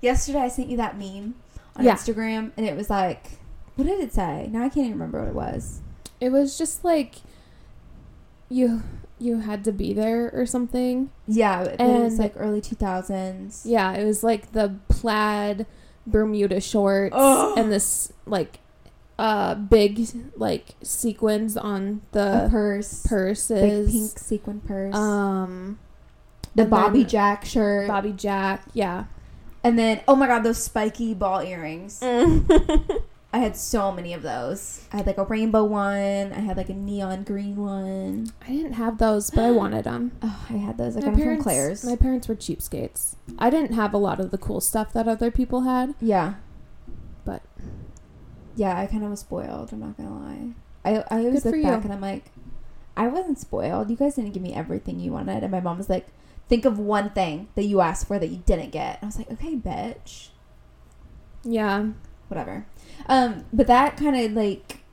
yesterday 0.00 0.40
I 0.40 0.48
sent 0.48 0.68
you 0.68 0.76
that 0.78 0.98
meme 0.98 1.34
on 1.76 1.84
Yeah. 1.84 1.94
Instagram, 1.94 2.52
and 2.56 2.66
it 2.66 2.74
was 2.76 2.88
like, 2.90 3.38
what 3.76 3.86
did 3.86 4.00
it 4.00 4.12
say? 4.12 4.48
Now 4.50 4.60
I 4.64 4.68
can't 4.68 4.86
even 4.86 4.92
remember 4.92 5.20
what 5.20 5.28
it 5.28 5.34
was. 5.34 5.80
It 6.20 6.30
was 6.30 6.58
just 6.58 6.84
like 6.84 7.16
you 8.48 8.82
you 9.18 9.40
had 9.40 9.64
to 9.64 9.72
be 9.72 9.92
there 9.92 10.30
or 10.32 10.46
something. 10.46 11.10
Yeah, 11.26 11.62
it 11.62 12.02
was 12.02 12.18
like 12.18 12.32
early 12.36 12.60
2000s. 12.60 13.62
Yeah, 13.64 13.92
it 13.92 14.04
was 14.04 14.24
like 14.24 14.52
the 14.52 14.76
plaid 14.88 15.66
Bermuda 16.06 16.60
shorts 16.60 17.14
and 17.14 17.70
this 17.70 18.12
like 18.26 18.58
uh 19.18 19.54
big 19.54 20.08
like 20.36 20.74
sequins 20.82 21.56
on 21.56 22.00
A 22.12 22.16
the 22.16 22.48
purse. 22.50 23.04
purses. 23.06 23.60
Big 23.60 23.92
pink 23.92 24.18
sequin 24.18 24.60
purse. 24.60 24.94
Um 24.94 25.78
the 26.54 26.64
Bobby 26.64 27.04
Jack 27.04 27.44
shirt. 27.44 27.88
Bobby 27.88 28.12
Jack, 28.12 28.62
yeah. 28.72 29.04
And 29.62 29.78
then, 29.78 30.00
oh 30.08 30.16
my 30.16 30.26
god, 30.26 30.42
those 30.42 30.62
spiky 30.62 31.12
ball 31.14 31.40
earrings. 31.42 32.00
Mm. 32.00 33.02
I 33.32 33.38
had 33.38 33.56
so 33.56 33.92
many 33.92 34.12
of 34.12 34.22
those. 34.22 34.84
I 34.92 34.96
had 34.96 35.06
like 35.06 35.18
a 35.18 35.22
rainbow 35.24 35.62
one. 35.64 36.32
I 36.32 36.40
had 36.40 36.56
like 36.56 36.68
a 36.68 36.74
neon 36.74 37.22
green 37.22 37.54
one. 37.56 38.32
I 38.42 38.48
didn't 38.50 38.72
have 38.72 38.98
those, 38.98 39.30
but 39.30 39.44
I 39.44 39.50
wanted 39.52 39.84
them. 39.84 40.10
Oh, 40.22 40.46
I 40.50 40.54
had 40.54 40.78
those. 40.78 40.96
I 40.96 41.00
my 41.00 41.04
got 41.04 41.10
them 41.10 41.14
from 41.14 41.22
parents, 41.22 41.42
Claire's. 41.44 41.84
my 41.84 41.94
parents 41.94 42.26
were 42.26 42.34
cheapskates. 42.34 43.14
I 43.38 43.48
didn't 43.50 43.74
have 43.74 43.94
a 43.94 43.98
lot 43.98 44.18
of 44.18 44.32
the 44.32 44.38
cool 44.38 44.60
stuff 44.60 44.92
that 44.94 45.06
other 45.06 45.30
people 45.30 45.60
had. 45.60 45.94
yeah. 46.00 46.34
But- 47.24 47.42
yeah, 48.56 48.76
I 48.78 48.86
kind 48.86 49.04
of 49.04 49.10
was 49.10 49.20
spoiled. 49.20 49.72
I'm 49.72 49.80
not 49.80 49.96
gonna 49.96 50.18
lie. 50.18 50.50
I 50.84 51.04
I 51.10 51.18
always 51.24 51.42
Good 51.44 51.52
look 51.52 51.54
for 51.54 51.62
back 51.62 51.78
you. 51.78 51.84
and 51.84 51.92
I'm 51.92 52.00
like, 52.00 52.32
I 52.96 53.06
wasn't 53.06 53.38
spoiled. 53.38 53.90
You 53.90 53.96
guys 53.96 54.16
didn't 54.16 54.32
give 54.32 54.42
me 54.42 54.54
everything 54.54 54.98
you 54.98 55.12
wanted. 55.12 55.42
And 55.44 55.52
my 55.52 55.60
mom 55.60 55.78
was 55.78 55.88
like, 55.88 56.08
think 56.50 56.66
of 56.66 56.78
one 56.78 57.08
thing 57.10 57.48
that 57.54 57.64
you 57.64 57.80
asked 57.80 58.06
for 58.08 58.18
that 58.18 58.26
you 58.28 58.42
didn't 58.44 58.70
get. 58.70 58.96
And 59.00 59.04
I 59.04 59.06
was 59.06 59.16
like, 59.18 59.30
okay, 59.30 59.56
bitch. 59.56 60.28
Yeah. 61.42 61.86
whatever. 62.28 62.66
Um, 63.06 63.44
but 63.52 63.66
that 63.66 63.96
kind 63.96 64.14
of 64.16 64.32
like 64.32 64.84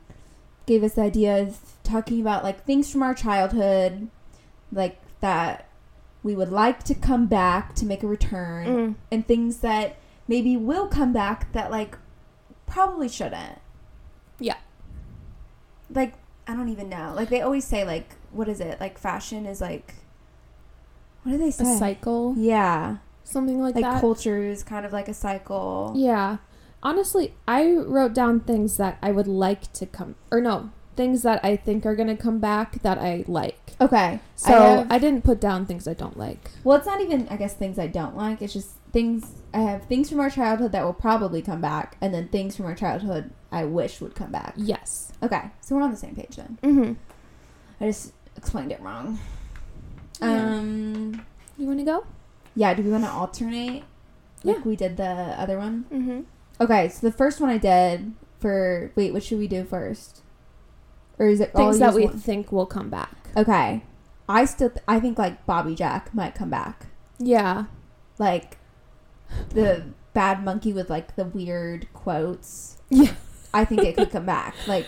gave 0.66 0.84
us 0.84 0.94
the 0.94 1.02
idea 1.02 1.38
of 1.42 1.60
talking 1.84 2.22
about 2.22 2.44
like 2.44 2.64
things 2.66 2.90
from 2.92 3.04
our 3.04 3.14
childhood, 3.14 4.08
like 4.72 5.00
that 5.20 5.68
we 6.24 6.36
would 6.36 6.52
like 6.52 6.84
to 6.84 6.96
come 6.96 7.26
back 7.28 7.76
to 7.76 7.86
make 7.86 8.02
a 8.04 8.08
return, 8.08 8.68
Mm. 8.68 8.96
and 9.12 9.28
things 9.28 9.58
that 9.58 9.98
maybe 10.28 10.58
will 10.58 10.88
come 10.88 11.12
back 11.14 11.52
that 11.54 11.70
like 11.72 11.98
probably 12.66 13.08
shouldn't. 13.10 13.60
Yeah. 14.40 14.58
Like 15.94 16.14
I 16.48 16.56
don't 16.56 16.70
even 16.70 16.90
know. 16.90 17.14
Like 17.16 17.30
they 17.30 17.42
always 17.42 17.66
say 17.66 17.84
like 17.84 18.16
what 18.32 18.48
is 18.48 18.60
it? 18.60 18.80
Like 18.80 18.98
fashion 18.98 19.46
is 19.46 19.62
like 19.62 19.96
what 21.24 21.32
do 21.34 21.38
they 21.38 21.52
say? 21.52 21.76
A 21.76 21.78
cycle, 21.78 22.34
Yeah, 22.38 22.98
something 23.24 23.62
like, 23.62 23.76
like 23.76 23.84
that. 23.84 24.02
culture 24.02 24.42
is 24.44 24.64
kind 24.64 24.86
of 24.86 24.94
like 24.94 25.08
a 25.08 25.14
cycle. 25.14 25.94
Yeah. 25.96 26.38
Honestly, 26.84 27.34
I 27.48 27.74
wrote 27.74 28.14
down 28.14 28.40
things 28.42 28.78
that 28.78 28.98
I 29.02 29.12
would 29.12 29.28
like 29.28 29.72
to 29.74 29.86
come 29.86 30.16
or 30.32 30.40
no, 30.40 30.70
things 30.96 31.24
that 31.24 31.44
I 31.44 31.56
think 31.56 31.86
are 31.86 31.96
going 31.96 32.08
to 32.08 32.16
come 32.16 32.40
back 32.40 32.82
that 32.84 32.98
I 33.00 33.26
like. 33.28 33.74
Okay. 33.82 34.20
So, 34.36 34.86
I 34.90 34.96
I, 34.96 35.00
didn't 35.00 35.24
put 35.24 35.42
down 35.42 35.66
things 35.66 35.88
I 35.88 35.94
don't 35.94 36.18
like. 36.18 36.52
Well, 36.64 36.78
it's 36.78 36.86
not 36.86 37.02
even, 37.02 37.28
I 37.30 37.36
guess, 37.38 37.54
things 37.56 37.78
I 37.80 37.88
don't 37.88 38.16
like. 38.16 38.42
It's 38.42 38.54
just 38.54 38.70
things, 38.94 39.42
I 39.54 39.60
have 39.62 39.86
things 39.86 40.10
from 40.10 40.20
our 40.20 40.30
childhood 40.30 40.72
that 40.72 40.84
will 40.84 40.94
probably 40.94 41.42
come 41.42 41.62
back, 41.62 41.98
and 42.00 42.14
then 42.14 42.28
things 42.30 42.56
from 42.56 42.66
our 42.68 42.76
childhood 42.76 43.32
I 43.52 43.66
wish 43.66 44.00
would 44.00 44.16
come 44.16 44.32
back. 44.32 44.54
Yes. 44.56 45.12
Okay, 45.22 45.50
so 45.62 45.76
we're 45.76 45.82
on 45.82 45.92
the 45.92 45.98
same 45.98 46.16
page 46.16 46.36
then. 46.36 46.58
Mhm. 46.62 46.96
I 47.82 47.86
just 47.88 48.14
explained 48.36 48.72
it 48.72 48.80
wrong. 48.82 49.20
Yeah. 50.22 50.28
Um, 50.58 51.26
You 51.58 51.68
want 51.68 51.80
to 51.80 51.86
go? 51.86 52.06
yeah, 52.56 52.74
do 52.74 52.84
we 52.84 52.90
want 52.92 53.04
to 53.04 53.12
alternate? 53.12 53.84
Like 54.44 54.58
Yeah. 54.58 54.62
we 54.64 54.76
did 54.76 54.98
the 54.98 55.06
other 55.06 55.58
one? 55.58 55.86
Mhm. 55.92 56.26
Okay, 56.60 56.90
so 56.90 57.06
the 57.08 57.14
first 57.14 57.40
one 57.40 57.50
I 57.50 57.58
did 57.58 58.14
for, 58.40 58.92
wait, 58.96 59.14
what 59.14 59.24
should 59.24 59.38
we 59.40 59.48
do 59.48 59.64
first? 59.64 60.22
Or 61.20 61.28
is 61.28 61.40
it 61.40 61.52
all 61.56 61.66
Things 61.66 61.80
that 61.80 61.94
we 61.94 62.06
one? 62.06 62.18
think 62.20 62.52
will 62.52 62.66
come 62.68 62.90
back. 62.90 63.30
Okay. 63.36 63.84
I 64.30 64.46
still, 64.46 64.70
th- 64.70 64.84
I 64.88 65.00
think 65.00 65.18
like 65.18 65.46
Bobby 65.46 65.74
Jack 65.76 66.14
might 66.14 66.36
come 66.36 66.50
back. 66.50 66.88
Yeah. 67.20 67.66
like 68.20 68.58
the 69.50 69.84
bad 70.14 70.44
monkey 70.44 70.74
with 70.74 70.90
like 70.90 71.16
the 71.16 71.26
weird 71.26 71.88
quotes. 71.94 72.78
Yeah. 72.90 73.14
I 73.54 73.66
think 73.66 73.82
it 73.84 73.96
could 73.98 74.12
come 74.12 74.26
back. 74.26 74.56
Like 74.68 74.86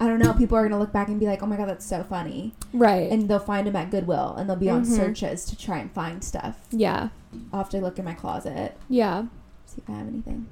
I 0.00 0.06
don't 0.08 0.18
know, 0.18 0.32
people 0.34 0.56
are 0.58 0.62
gonna 0.68 0.78
look 0.80 0.92
back 0.92 1.08
and 1.08 1.18
be 1.20 1.26
like, 1.26 1.42
Oh 1.42 1.46
my 1.46 1.56
god, 1.56 1.68
that's 1.68 1.86
so 1.86 2.02
funny 2.02 2.52
Right. 2.72 3.10
and 3.10 3.28
they'll 3.28 3.38
find 3.38 3.66
them 3.66 3.76
at 3.76 3.90
Goodwill 3.90 4.34
and 4.36 4.48
they'll 4.48 4.56
be 4.56 4.68
on 4.70 4.82
Mhm. 4.84 4.96
searches 4.96 5.44
to 5.46 5.56
try 5.56 5.78
and 5.78 5.90
find 5.92 6.22
stuff. 6.24 6.66
yeah. 6.70 7.08
I'll 7.52 7.60
have 7.60 7.68
to 7.70 7.80
look 7.80 7.98
in 7.98 8.04
my 8.04 8.14
closet, 8.14 8.76
Yeah. 8.88 9.24
see 9.66 9.80
if 9.82 9.90
I 9.90 9.94
have 9.98 10.08
anything. 10.08 10.46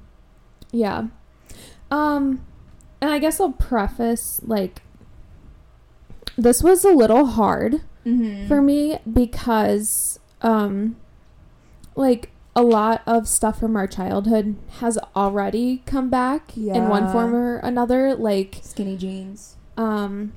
Yeah. 0.70 1.05
Um 1.90 2.40
and 3.01 3.11
I 3.11 3.18
guess 3.18 3.40
I'll 3.40 3.51
preface 3.53 4.40
like 4.45 4.82
this 6.36 6.62
was 6.62 6.84
a 6.84 6.90
little 6.90 7.26
hard 7.26 7.82
Mm-hmm. 8.07 8.49
for 8.49 8.61
me 8.61 8.99
because 9.12 10.18
um 10.40 10.97
like 11.95 12.30
a 12.55 12.62
lot 12.62 13.03
of 13.07 13.26
stuff 13.26 13.59
from 13.61 13.76
our 13.76 13.86
childhood 13.86 14.57
has 14.80 14.98
already 15.16 15.82
come 15.86 16.11
back 16.11 16.57
in 16.57 16.88
one 16.88 17.11
form 17.11 17.34
or 17.34 17.57
another 17.59 18.14
like 18.14 18.59
skinny 18.62 18.96
jeans. 18.96 19.57
um 19.76 20.32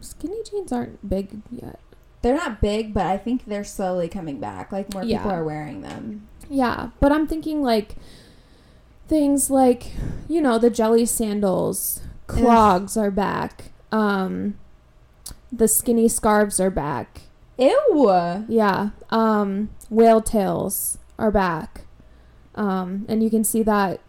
skinny 0.00 0.42
jeans 0.48 0.72
aren't 0.72 1.06
big 1.08 1.42
yet 1.50 1.80
They're 2.22 2.34
not 2.36 2.60
big, 2.60 2.92
but 2.94 3.06
I 3.06 3.16
think 3.18 3.44
they're 3.46 3.64
slowly 3.64 4.08
coming 4.08 4.40
back. 4.40 4.72
Like 4.72 4.92
more 4.92 5.04
people 5.04 5.30
are 5.30 5.44
wearing 5.44 5.82
them. 5.82 6.28
yeah 6.48 6.90
but 7.00 7.12
i'm 7.12 7.26
thinking 7.26 7.62
like 7.62 7.96
things 9.06 9.50
like 9.50 9.92
you 10.28 10.40
know 10.40 10.58
the 10.58 10.70
jelly 10.70 11.04
sandals 11.04 12.00
clogs 12.26 12.96
are 12.96 13.10
back 13.10 13.70
um 13.92 14.56
the 15.52 15.66
skinny 15.68 16.08
scarves 16.08 16.58
are 16.60 16.70
back 16.70 17.22
Ew. 17.60 18.44
Yeah. 18.48 18.90
Um, 19.10 19.70
whale 19.90 20.20
tails 20.20 20.98
are 21.18 21.30
back. 21.30 21.82
Um, 22.54 23.06
and 23.08 23.22
you 23.22 23.30
can 23.30 23.44
see 23.44 23.62
that 23.62 24.00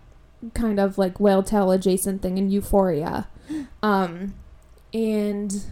kind 0.53 0.79
of 0.79 0.97
like 0.97 1.19
whale 1.19 1.43
tail 1.43 1.71
adjacent 1.71 2.21
thing 2.21 2.37
in 2.37 2.49
Euphoria. 2.49 3.27
Um, 3.81 4.35
and 4.93 5.63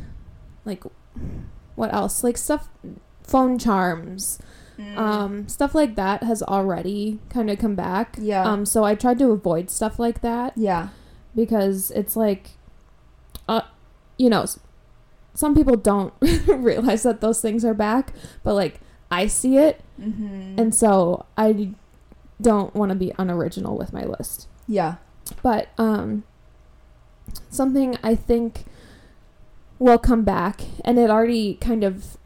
like 0.65 0.83
what 1.75 1.93
else? 1.93 2.23
Like 2.23 2.37
stuff, 2.37 2.69
phone 3.21 3.59
charms, 3.59 4.39
Mm. 4.79 4.97
um, 4.97 5.47
stuff 5.47 5.73
like 5.73 5.95
that 5.95 6.21
has 6.21 6.43
already 6.43 7.19
kind 7.29 7.49
of 7.49 7.57
come 7.57 7.73
back. 7.75 8.15
Yeah. 8.19 8.43
Um, 8.43 8.63
so 8.65 8.83
I 8.83 8.93
tried 8.93 9.17
to 9.19 9.31
avoid 9.31 9.71
stuff 9.71 9.97
like 9.97 10.21
that 10.21 10.53
yeah. 10.55 10.89
because 11.35 11.89
it's 11.91 12.15
like, 12.15 12.51
uh, 13.47 13.61
you 14.19 14.29
know, 14.29 14.45
some 15.33 15.55
people 15.55 15.75
don't 15.75 16.13
realize 16.47 17.03
that 17.03 17.21
those 17.21 17.41
things 17.41 17.65
are 17.65 17.73
back, 17.73 18.13
but 18.43 18.53
like 18.53 18.79
I 19.11 19.27
see 19.27 19.57
it, 19.57 19.81
Mm-hmm. 19.99 20.59
and 20.59 20.75
so 20.75 21.25
I 21.37 21.71
don't 22.41 22.75
want 22.75 22.89
to 22.89 22.95
be 22.95 23.13
unoriginal 23.17 23.75
with 23.77 23.91
my 23.93 24.03
list. 24.03 24.47
yeah. 24.67 24.95
But 25.41 25.69
um, 25.77 26.23
something 27.49 27.97
I 28.03 28.15
think 28.15 28.63
will 29.79 29.97
come 29.97 30.23
back, 30.23 30.61
and 30.85 30.97
it 30.99 31.09
already 31.09 31.55
kind 31.55 31.83
of 31.83 32.17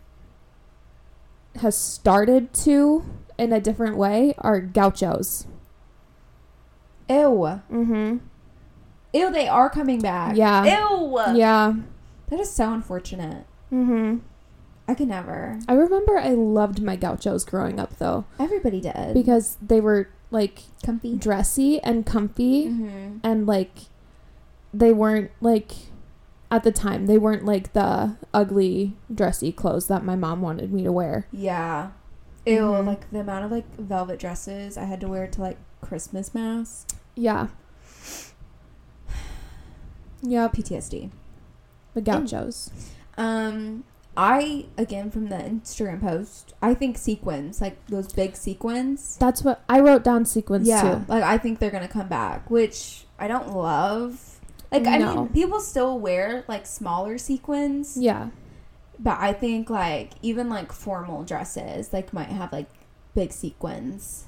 has 1.55 1.77
started 1.77 2.53
to 2.65 3.03
in 3.37 3.51
a 3.53 3.59
different 3.59 3.97
way, 3.97 4.33
are 4.37 4.59
gauchos. 4.61 5.47
Ew. 7.09 7.15
Mm-hmm. 7.71 8.17
Ew, 9.13 9.31
they 9.31 9.47
are 9.47 9.69
coming 9.69 9.99
back. 9.99 10.35
Yeah. 10.35 10.63
Ew. 10.89 11.17
Yeah. 11.35 11.73
That 12.29 12.39
is 12.39 12.51
so 12.51 12.71
unfortunate. 12.71 13.45
Mm-hmm. 13.73 14.19
I 14.91 14.93
could 14.93 15.07
never. 15.07 15.57
I 15.69 15.73
remember 15.73 16.17
I 16.17 16.31
loved 16.33 16.81
my 16.81 16.97
gauchos 16.97 17.45
growing 17.45 17.79
up 17.79 17.97
though 17.97 18.25
Everybody 18.37 18.81
did. 18.81 19.13
because 19.13 19.57
they 19.61 19.79
were 19.79 20.09
like 20.31 20.63
comfy. 20.85 21.15
dressy 21.15 21.79
and 21.81 22.05
comfy 22.05 22.65
Mm-hmm. 22.67 23.17
and 23.23 23.47
like 23.47 23.71
they 24.73 24.91
weren't 24.91 25.31
like 25.39 25.71
at 26.49 26.63
the 26.63 26.71
time 26.73 27.05
they 27.05 27.17
weren't 27.17 27.45
like 27.45 27.71
the 27.71 28.17
ugly 28.33 28.97
dressy 29.13 29.51
clothes 29.53 29.87
that 29.87 30.03
my 30.03 30.15
mom 30.17 30.41
wanted 30.41 30.73
me 30.73 30.83
to 30.83 30.91
wear. 30.91 31.25
Yeah. 31.31 31.91
Ew, 32.45 32.59
Mhm. 32.61 32.85
like 32.87 33.09
the 33.11 33.19
amount 33.21 33.45
of 33.45 33.51
like 33.51 33.73
velvet 33.77 34.19
dresses 34.19 34.75
I 34.77 34.83
had 34.85 34.99
to 35.01 35.07
wear 35.07 35.25
to 35.27 35.41
like 35.41 35.57
Christmas 35.81 36.33
mass. 36.33 36.85
Yeah. 37.15 37.47
Yeah, 40.23 40.47
PTSD. 40.49 41.09
the 41.93 42.01
gauchos. 42.01 42.69
Um, 43.17 43.83
I 44.17 44.65
again 44.77 45.09
from 45.09 45.29
the 45.29 45.37
Instagram 45.37 46.01
post, 46.01 46.53
I 46.61 46.73
think 46.73 46.97
sequins, 46.97 47.61
like 47.61 47.83
those 47.87 48.11
big 48.11 48.35
sequins. 48.35 49.17
That's 49.17 49.43
what 49.43 49.63
I 49.69 49.79
wrote 49.79 50.03
down 50.03 50.25
sequins 50.25 50.67
yeah, 50.67 50.81
too. 50.81 51.05
like 51.07 51.23
I 51.23 51.37
think 51.37 51.59
they're 51.59 51.71
gonna 51.71 51.87
come 51.87 52.07
back, 52.07 52.49
which 52.49 53.05
I 53.17 53.27
don't 53.27 53.55
love. 53.55 54.39
Like 54.71 54.85
I 54.85 54.97
mean, 54.97 55.29
people 55.29 55.59
still 55.59 55.97
wear 55.99 56.43
like 56.47 56.65
smaller 56.65 57.17
sequins. 57.17 57.97
Yeah. 57.97 58.29
But 58.99 59.17
I 59.19 59.33
think 59.33 59.69
like 59.69 60.11
even 60.21 60.49
like 60.49 60.71
formal 60.71 61.23
dresses 61.23 61.93
like 61.93 62.13
might 62.13 62.29
have 62.29 62.51
like 62.51 62.69
big 63.15 63.31
sequins. 63.31 64.25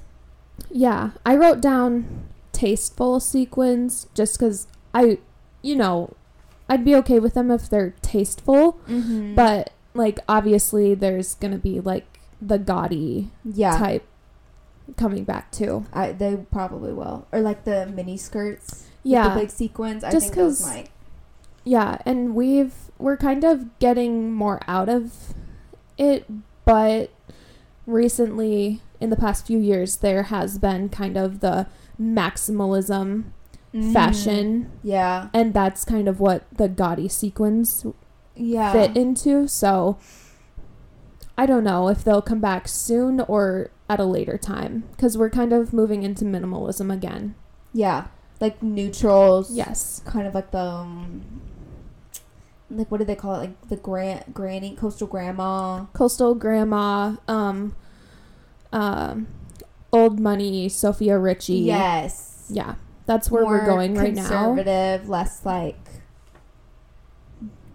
Yeah, 0.70 1.12
I 1.26 1.36
wrote 1.36 1.62
down 1.62 2.26
tasteful 2.54 3.20
sequins 3.20 4.08
just 4.14 4.40
cuz 4.40 4.68
I 4.94 5.18
you 5.62 5.76
know, 5.76 6.14
I'd 6.70 6.86
be 6.86 6.96
okay 6.96 7.20
with 7.20 7.34
them 7.34 7.52
if 7.52 7.70
they're 7.70 7.94
tasteful, 8.02 8.74
Mm-hmm. 8.88 9.36
but 9.36 9.72
like 9.94 10.20
obviously 10.28 10.96
there's 10.96 11.36
going 11.36 11.52
to 11.52 11.60
be 11.60 11.80
like 11.80 12.20
the 12.42 12.58
gaudy 12.58 13.30
yeah, 13.46 13.78
type 13.78 14.06
coming 14.98 15.24
back 15.24 15.52
too. 15.52 15.86
I, 15.94 16.12
they 16.14 16.36
probably 16.52 16.92
will. 16.94 17.28
Or 17.32 17.40
like 17.42 17.64
the 17.66 17.86
mini 17.86 18.18
skirts. 18.18 18.88
with 19.04 19.14
Yeah. 19.14 19.34
the 19.34 19.42
big 19.42 19.50
sequins. 19.50 20.04
I 20.04 20.12
Just 20.12 20.28
think 20.28 20.36
those 20.36 20.62
might. 20.66 20.90
Yeah, 21.66 21.98
and 22.06 22.34
we've 22.36 22.74
we're 22.98 23.18
kind 23.18 23.44
of 23.44 23.78
getting 23.80 24.32
more 24.34 24.60
out 24.68 24.90
of 24.90 25.34
it, 25.98 26.26
but 26.66 27.12
recently 27.86 28.82
in 29.00 29.10
the 29.10 29.16
past 29.18 29.46
few 29.48 29.60
years 29.60 29.98
there 29.98 30.24
has 30.24 30.58
been 30.58 30.90
kind 30.90 31.18
of 31.18 31.40
the 31.42 31.68
maximalism 32.02 33.26
fashion 33.92 34.72
Yeah, 34.84 35.30
and 35.34 35.54
that's 35.54 35.84
kind 35.84 36.08
of 36.08 36.20
what 36.20 36.46
the 36.56 36.68
gaudy 36.68 37.08
sequins 37.08 37.86
yeah. 38.36 38.72
fit 38.72 38.96
into, 38.96 39.48
so 39.48 39.98
I 41.38 41.46
don't 41.46 41.64
know 41.64 41.88
if 41.88 42.04
they'll 42.04 42.22
come 42.22 42.40
back 42.40 42.68
soon 42.68 43.22
or 43.22 43.72
at 43.90 44.00
a 44.00 44.06
later 44.06 44.38
time 44.38 44.84
cuz 44.98 45.18
we're 45.18 45.30
kind 45.30 45.54
of 45.54 45.74
moving 45.74 46.04
into 46.04 46.26
minimalism 46.26 46.94
again. 46.94 47.36
Yeah, 47.74 48.08
like 48.40 48.62
neutrals. 48.62 49.52
Yes. 49.52 50.02
kind 50.06 50.28
of 50.28 50.36
like 50.36 50.52
the 50.52 50.60
um, 50.60 51.42
like 52.70 52.92
what 52.92 52.98
do 52.98 53.06
they 53.06 53.16
call 53.16 53.36
it? 53.36 53.40
Like 53.40 53.70
the 53.70 53.76
gran- 53.76 54.24
granny 54.34 54.76
coastal 54.76 55.08
grandma. 55.08 55.86
Coastal 55.94 56.36
Grandma, 56.36 57.16
um, 57.28 57.76
um, 58.72 59.28
Old 59.92 60.20
Money, 60.20 60.70
Sofia 60.70 61.18
Richie. 61.18 61.56
Yes. 61.56 62.46
Yeah. 62.50 62.76
That's 63.06 63.30
where 63.30 63.46
we're 63.46 63.66
going 63.66 63.96
right 63.96 64.14
now. 64.14 64.22
Conservative, 64.22 65.10
less 65.10 65.46
like 65.46 65.78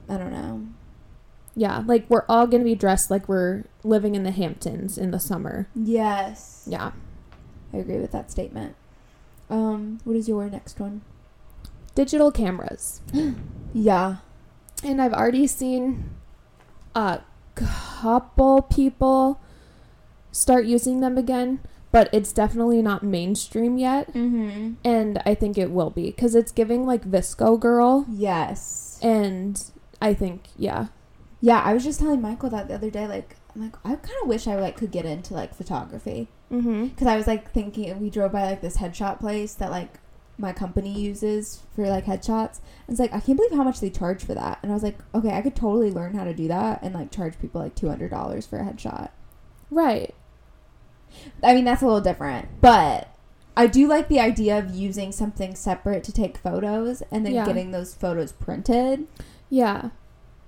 I 0.09 0.17
don't 0.17 0.33
know. 0.33 0.67
Yeah, 1.55 1.83
like 1.87 2.09
we're 2.09 2.25
all 2.29 2.47
gonna 2.47 2.65
be 2.65 2.75
dressed 2.75 3.11
like 3.11 3.29
we're 3.29 3.65
living 3.83 4.15
in 4.15 4.23
the 4.23 4.31
Hamptons 4.31 4.97
in 4.97 5.11
the 5.11 5.21
summer. 5.21 5.69
Yes. 5.75 6.65
Yeah. 6.67 6.93
I 7.73 7.79
agree 7.79 7.99
with 7.99 8.13
that 8.13 8.31
statement. 8.31 8.77
Um, 9.51 10.01
what 10.05 10.17
is 10.17 10.29
your 10.29 10.49
next 10.49 10.81
one? 10.81 11.03
Digital 11.95 12.31
cameras. 12.31 13.01
Yeah. 13.75 14.17
And 14.83 15.01
I've 15.03 15.13
already 15.13 15.47
seen 15.47 16.09
a 16.95 17.21
couple 17.55 18.63
people 18.63 19.41
start 20.33 20.65
using 20.65 21.01
them 21.01 21.19
again, 21.19 21.61
but 21.91 22.09
it's 22.13 22.33
definitely 22.33 22.83
not 22.83 23.03
mainstream 23.03 23.79
yet. 23.79 24.09
Mm-hmm. 24.13 24.75
And 24.85 25.23
I 25.25 25.35
think 25.35 25.57
it 25.57 25.71
will 25.71 25.91
be 25.91 26.07
because 26.07 26.35
it's 26.35 26.53
giving 26.53 26.87
like 26.87 27.05
VSCO 27.09 27.59
Girl. 27.59 28.07
Yes. 28.11 28.99
And 29.03 29.63
I 30.01 30.15
think, 30.15 30.45
yeah. 30.57 30.87
Yeah, 31.41 31.63
I 31.65 31.73
was 31.73 31.85
just 31.85 32.01
telling 32.01 32.21
Michael 32.21 32.51
that 32.51 32.69
the 32.69 32.75
other 32.75 32.91
day. 32.91 33.07
Like, 33.07 33.37
I'm 33.55 33.63
like, 33.63 33.77
I 33.85 33.95
kind 33.95 34.19
of 34.23 34.29
wish 34.29 34.47
I 34.47 34.57
like 34.57 34.77
could 34.77 34.91
get 34.91 35.05
into 35.05 35.35
like 35.35 35.55
photography 35.55 36.29
Mm-hmm. 36.51 36.87
because 36.87 37.07
I 37.07 37.17
was 37.19 37.27
like 37.27 37.53
thinking 37.53 38.01
we 38.01 38.09
drove 38.09 38.33
by 38.33 38.45
like 38.45 38.63
this 38.63 38.79
headshot 38.79 39.21
place 39.21 39.53
that 39.53 39.71
like 39.71 40.01
my 40.39 40.51
company 40.51 40.99
uses 40.99 41.61
for 41.75 41.87
like 41.89 42.07
headshots. 42.07 42.61
And 42.87 42.95
it's 42.95 42.99
like 43.01 43.13
I 43.13 43.21
can't 43.21 43.37
believe 43.37 43.53
how 43.53 43.65
much 43.65 43.81
they 43.81 43.91
charge 43.91 44.25
for 44.25 44.33
that. 44.33 44.59
And 44.63 44.73
I 44.73 44.75
was 44.75 44.83
like, 44.83 44.99
okay, 45.15 45.31
I 45.31 45.43
could 45.43 45.55
totally 45.55 45.91
learn 45.91 46.15
how 46.15 46.25
to 46.25 46.33
do 46.33 46.49
that 46.49 46.83
and 46.83 46.95
like 46.95 47.11
charge 47.11 47.39
people 47.39 47.61
like 47.61 47.75
two 47.75 47.89
hundred 47.89 48.11
dollars 48.11 48.47
for 48.47 48.59
a 48.59 48.65
headshot. 48.65 49.11
Right. 49.71 50.15
I 51.43 51.55
mean, 51.55 51.65
that's 51.65 51.83
a 51.83 51.87
little 51.87 52.01
different, 52.01 52.49
but 52.61 53.09
I 53.57 53.67
do 53.67 53.89
like 53.89 54.09
the 54.09 54.21
idea 54.21 54.59
of 54.59 54.75
using 54.75 55.11
something 55.13 55.55
separate 55.55 56.05
to 56.05 56.13
take 56.13 56.37
photos 56.39 57.03
and 57.11 57.25
then 57.27 57.33
Yeah. 57.35 57.45
getting 57.47 57.71
those 57.73 57.95
photos 57.95 58.33
printed. 58.33 59.07
Yeah. 59.51 59.91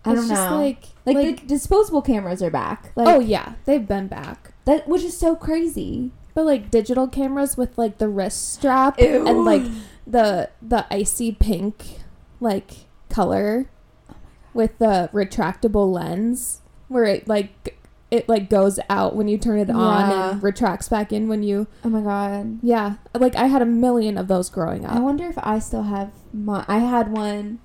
I 0.04 0.12
It's 0.12 0.20
don't 0.20 0.28
just 0.28 0.50
know. 0.50 0.56
like, 0.56 0.84
like, 1.04 1.16
like, 1.16 1.40
the 1.42 1.46
disposable 1.46 2.02
cameras 2.02 2.42
are 2.42 2.50
back. 2.50 2.92
Like, 2.96 3.08
oh 3.08 3.20
yeah, 3.20 3.54
they've 3.66 3.86
been 3.86 4.06
back. 4.06 4.52
that 4.64 4.86
which 4.88 5.02
is 5.02 5.16
so 5.18 5.34
crazy. 5.36 6.12
But 6.32 6.44
like 6.46 6.70
digital 6.70 7.08
cameras 7.08 7.56
with 7.56 7.76
like 7.76 7.98
the 7.98 8.08
wrist 8.08 8.52
strap 8.52 8.98
and 8.98 9.44
like 9.44 9.62
the 10.06 10.48
the 10.62 10.86
icy 10.92 11.32
pink 11.32 11.98
like 12.40 12.70
color 13.10 13.68
oh 14.08 14.14
with 14.54 14.78
the 14.78 15.10
retractable 15.12 15.92
lens 15.92 16.60
where 16.88 17.04
it 17.04 17.26
like 17.28 17.76
it 18.10 18.28
like 18.28 18.50
goes 18.50 18.78
out 18.88 19.14
when 19.14 19.28
you 19.28 19.38
turn 19.38 19.58
it 19.58 19.70
on 19.70 20.10
Yeah. 20.10 20.30
and 20.32 20.42
retracts 20.42 20.88
back 20.88 21.12
in 21.12 21.28
when 21.28 21.42
you 21.42 21.66
Oh 21.84 21.88
my 21.88 22.00
god. 22.00 22.58
yeah 22.62 22.94
like 23.14 23.36
i 23.36 23.46
had 23.46 23.62
a 23.62 23.66
million 23.66 24.18
of 24.18 24.26
those 24.28 24.50
growing 24.50 24.84
up 24.84 24.94
I 24.96 25.00
wonder 25.00 25.26
if 25.28 25.38
I 25.38 25.58
still 25.60 25.84
have 25.84 26.10
my. 26.32 26.64
I 26.68 26.78
had 26.78 27.10
one 27.12 27.60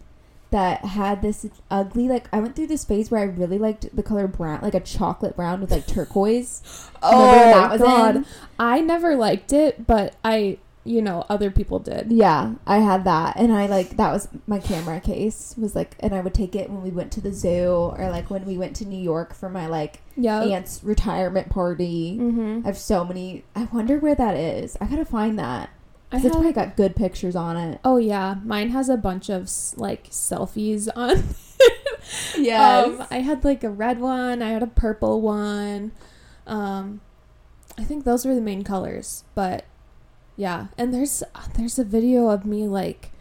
that 0.52 0.86
had 0.86 1.22
this 1.22 1.46
ugly. 1.70 2.08
Like 2.08 2.30
I 2.32 2.40
went 2.40 2.56
through 2.56 2.68
this 2.68 2.86
phase 2.86 3.12
where 3.12 3.20
I 3.20 3.26
really 3.26 3.58
liked 3.58 3.94
the 3.94 4.04
color 4.04 4.28
brown, 4.28 4.62
like 4.62 4.74
a 4.76 4.80
chocolate 4.80 5.36
brown 5.36 5.60
with 5.60 5.72
like 5.72 5.86
turquoise. 5.88 6.62
oh 7.04 7.32
that 7.32 7.72
was 7.80 7.82
in? 8.16 8.26
i 8.60 8.80
never 8.80 9.16
liked 9.16 9.52
it 9.52 9.86
but 9.86 10.16
i 10.24 10.58
you 10.86 11.02
know 11.02 11.26
other 11.30 11.50
people 11.52 11.80
did 11.80 12.12
Yeah, 12.12 12.54
I 12.66 12.78
had 12.78 13.04
that, 13.06 13.36
and 13.38 13.52
I 13.52 13.66
like 13.66 13.98
that 13.98 14.12
was 14.14 14.28
my 14.48 14.60
camera 14.60 15.00
case. 15.02 15.56
Was 15.58 15.76
like, 15.76 15.96
and 16.00 16.14
I 16.14 16.22
would 16.22 16.34
take 16.34 16.56
it 16.56 16.70
when 16.70 16.82
we 16.84 16.92
went 16.92 17.12
to 17.14 17.22
the 17.22 17.34
zoo 17.34 17.94
or 17.98 18.10
like 18.10 18.30
when 18.30 18.46
we 18.46 18.58
went 18.58 18.76
to 18.78 18.86
New 18.86 19.02
York 19.02 19.34
for 19.34 19.50
my 19.50 19.68
like 19.68 20.02
yeah 20.16 20.42
aunt's 20.42 20.84
retirement 20.84 21.50
party. 21.50 22.18
mm-hmm. 22.22 22.62
I 22.64 22.68
have 22.68 22.78
so 22.78 23.04
many. 23.04 23.44
I 23.56 23.66
wonder 23.66 23.98
where 23.98 24.16
that 24.16 24.38
is. 24.38 24.78
I 24.80 24.86
gotta 24.86 25.06
find 25.06 25.38
that. 25.40 25.70
I 26.12 26.18
'Cause 26.18 26.26
it's 26.26 26.36
probably 26.36 26.54
got 26.54 26.78
good 26.78 26.96
pictures 26.96 27.36
on 27.36 27.58
it. 27.58 27.80
oh 27.84 27.98
yeah 27.98 28.36
mine 28.46 28.70
has 28.70 28.88
a 28.90 28.96
bunch 28.96 29.28
of 29.30 29.50
like 29.76 30.10
selfies 30.12 30.88
on 30.96 31.24
Um, 32.88 33.06
I 33.10 33.20
had 33.20 33.44
like 33.44 33.64
a 33.64 33.70
red 33.70 34.00
one. 34.00 34.42
I 34.42 34.50
had 34.50 34.62
a 34.64 34.68
purple 34.68 35.22
one. 35.22 35.92
Um, 36.46 37.02
I 37.78 37.84
think 37.84 38.04
those 38.06 38.26
were 38.26 38.36
the 38.36 38.42
main 38.42 38.64
colors. 38.64 39.24
But 39.34 39.66
yeah, 40.36 40.68
and 40.78 40.94
there's 40.94 41.24
there's 41.56 41.80
a 41.80 41.84
video 41.84 42.30
of 42.30 42.46
me 42.46 42.68
like 42.68 43.12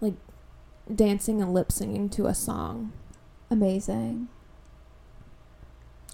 like 0.00 0.14
dancing 0.92 1.40
and 1.42 1.52
lip 1.52 1.70
singing 1.72 2.08
to 2.10 2.26
a 2.26 2.34
song 2.34 2.92
Amazing. 3.50 4.28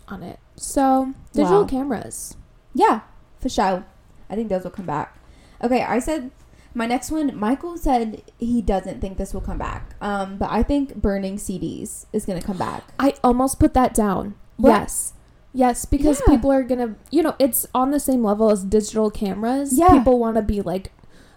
on 0.09 0.23
it. 0.23 0.39
So 0.57 1.15
digital 1.33 1.63
Wow. 1.63 1.67
cameras. 1.69 2.37
Yeah, 2.75 3.01
for 3.39 3.49
sure. 3.49 3.85
I 4.29 4.35
think 4.35 4.49
those 4.49 4.65
will 4.65 4.71
come 4.71 4.87
back. 4.87 5.17
Okay, 5.63 5.83
I 5.83 5.99
said 5.99 6.31
my 6.75 6.87
next 6.87 7.11
one. 7.11 7.37
Michael 7.37 7.77
said 7.77 8.23
he 8.39 8.63
doesn't 8.63 9.01
think 9.01 9.19
this 9.19 9.35
will 9.35 9.41
come 9.41 9.59
back. 9.59 9.95
Um, 10.01 10.37
but 10.37 10.51
I 10.51 10.63
think 10.63 10.97
burning 10.97 11.37
CDs 11.37 12.07
is 12.13 12.25
gonna 12.27 12.43
come 12.43 12.59
back. 12.59 12.85
I 12.99 13.15
almost 13.25 13.59
put 13.59 13.75
that 13.75 13.95
down. 13.95 14.35
What? 14.57 14.71
Yes. 14.71 15.13
Yes, 15.53 15.85
because 15.85 16.21
Yeah. 16.21 16.35
people 16.35 16.53
are 16.53 16.63
gonna, 16.63 16.95
you 17.11 17.23
know, 17.23 17.35
it's 17.39 17.67
on 17.75 17.91
the 17.91 18.01
same 18.01 18.23
level 18.25 18.51
as 18.51 18.63
digital 18.65 19.11
cameras. 19.11 19.77
Yeah. 19.77 19.89
People 19.89 20.19
want 20.19 20.37
to 20.37 20.43
be 20.43 20.61
like 20.63 20.93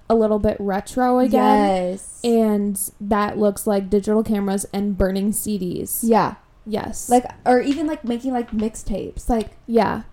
a 0.09 0.15
little 0.15 0.37
bit 0.39 0.57
retro 0.59 1.19
again. 1.19 1.93
Yes. 1.93 2.19
and 2.23 2.79
that 3.01 3.37
looks 3.37 3.65
like 3.65 3.89
digital 3.89 4.21
cameras 4.23 4.65
and 4.73 4.97
burning 4.97 5.31
CDs. 5.31 5.99
yeah, 6.03 6.35
Yes. 6.65 7.09
like 7.09 7.25
or 7.45 7.59
even 7.61 7.87
like 7.87 8.03
making 8.05 8.33
like 8.33 8.51
mixtapes. 8.51 9.27
Like 9.29 9.51
yeah. 9.65 10.03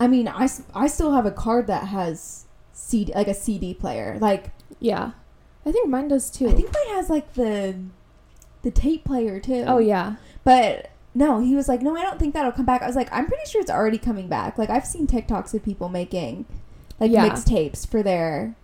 I 0.00 0.08
mean, 0.08 0.26
I 0.28 0.48
I 0.74 0.86
still 0.86 1.12
have 1.12 1.26
a 1.26 1.30
card 1.30 1.66
that 1.66 1.88
has 1.88 2.46
CD 2.72 3.12
like 3.14 3.28
a 3.28 3.34
CD 3.34 3.74
player. 3.74 4.16
Like 4.20 4.50
Yeah. 4.80 5.10
I 5.66 5.70
think 5.72 5.88
mine 5.88 6.08
does 6.08 6.30
too. 6.30 6.48
I 6.48 6.52
think 6.52 6.72
mine 6.72 6.96
has 6.96 7.10
like 7.10 7.34
the 7.34 7.76
the 8.62 8.70
tape 8.70 9.04
player 9.04 9.38
too. 9.40 9.64
oh 9.66 9.78
yeah. 9.78 10.14
But 10.44 10.88
no, 11.14 11.40
he 11.40 11.54
was 11.54 11.68
like, 11.68 11.82
no, 11.82 11.96
I 11.96 12.02
don't 12.02 12.18
think 12.18 12.34
that'll 12.34 12.52
come 12.52 12.64
back. 12.64 12.82
I 12.82 12.86
was 12.86 12.96
like, 12.96 13.12
I'm 13.12 13.26
pretty 13.26 13.48
sure 13.48 13.60
it's 13.60 13.70
already 13.70 13.98
coming 13.98 14.28
back. 14.28 14.56
Like 14.58 14.70
I've 14.70 14.86
seen 14.86 15.06
TikToks 15.06 15.52
of 15.54 15.62
people 15.62 15.88
making 15.88 16.46
like 16.98 17.10
Yeah. 17.10 17.28
mixtapes 17.28 17.86
for 17.86 18.02
their 18.02 18.54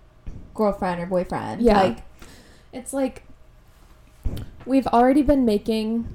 girlfriend 0.55 1.01
or 1.01 1.07
boyfriend. 1.07 1.61
Yeah. 1.63 1.81
Like 1.83 1.99
It's 2.73 2.93
like 2.93 3.25
we've 4.67 4.87
already 4.89 5.23
been 5.23 5.45
making 5.45 6.15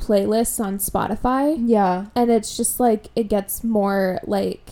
playlists 0.00 0.64
on 0.64 0.78
Spotify 0.78 1.56
yeah. 1.64 2.06
and 2.14 2.30
it's 2.30 2.56
just 2.56 2.78
like 2.78 3.08
it 3.16 3.24
gets 3.28 3.64
more 3.64 4.20
like 4.24 4.70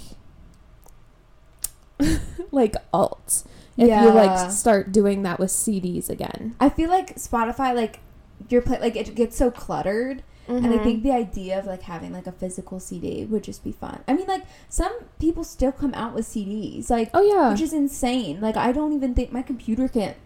like 2.52 2.76
alt 2.92 3.42
if 3.76 3.88
you 3.88 4.10
like 4.10 4.50
start 4.50 4.90
doing 4.92 5.22
that 5.22 5.38
with 5.38 5.50
CDs 5.50 6.08
again. 6.08 6.54
I 6.60 6.68
feel 6.68 6.88
like 6.88 7.16
Spotify 7.16 7.74
like 7.74 8.00
your 8.48 8.62
play 8.62 8.80
like 8.80 8.96
it 8.96 9.14
gets 9.14 9.36
so 9.36 9.50
cluttered 9.50 10.22
and 10.48 10.66
I 10.66 10.78
think 10.78 11.02
the 11.02 11.12
idea 11.12 11.58
of 11.58 11.66
like 11.66 11.82
having 11.82 12.12
like 12.12 12.26
a 12.26 12.32
physical 12.32 12.78
CD 12.80 13.24
would 13.24 13.42
just 13.44 13.64
be 13.64 13.72
fun. 13.72 14.02
I 14.06 14.14
mean 14.14 14.26
like 14.26 14.44
some 14.68 14.92
people 15.18 15.44
still 15.44 15.72
come 15.72 15.92
out 15.94 16.14
with 16.14 16.26
CDs 16.26 16.88
like 16.90 17.10
Oh 17.14 17.22
yeah. 17.22 17.50
which 17.50 17.60
is 17.60 17.72
insane. 17.72 18.40
Like 18.40 18.56
I 18.56 18.72
don't 18.72 18.92
even 18.92 19.14
think 19.14 19.32
my 19.32 19.42
computer 19.42 19.88
can't 19.88 20.16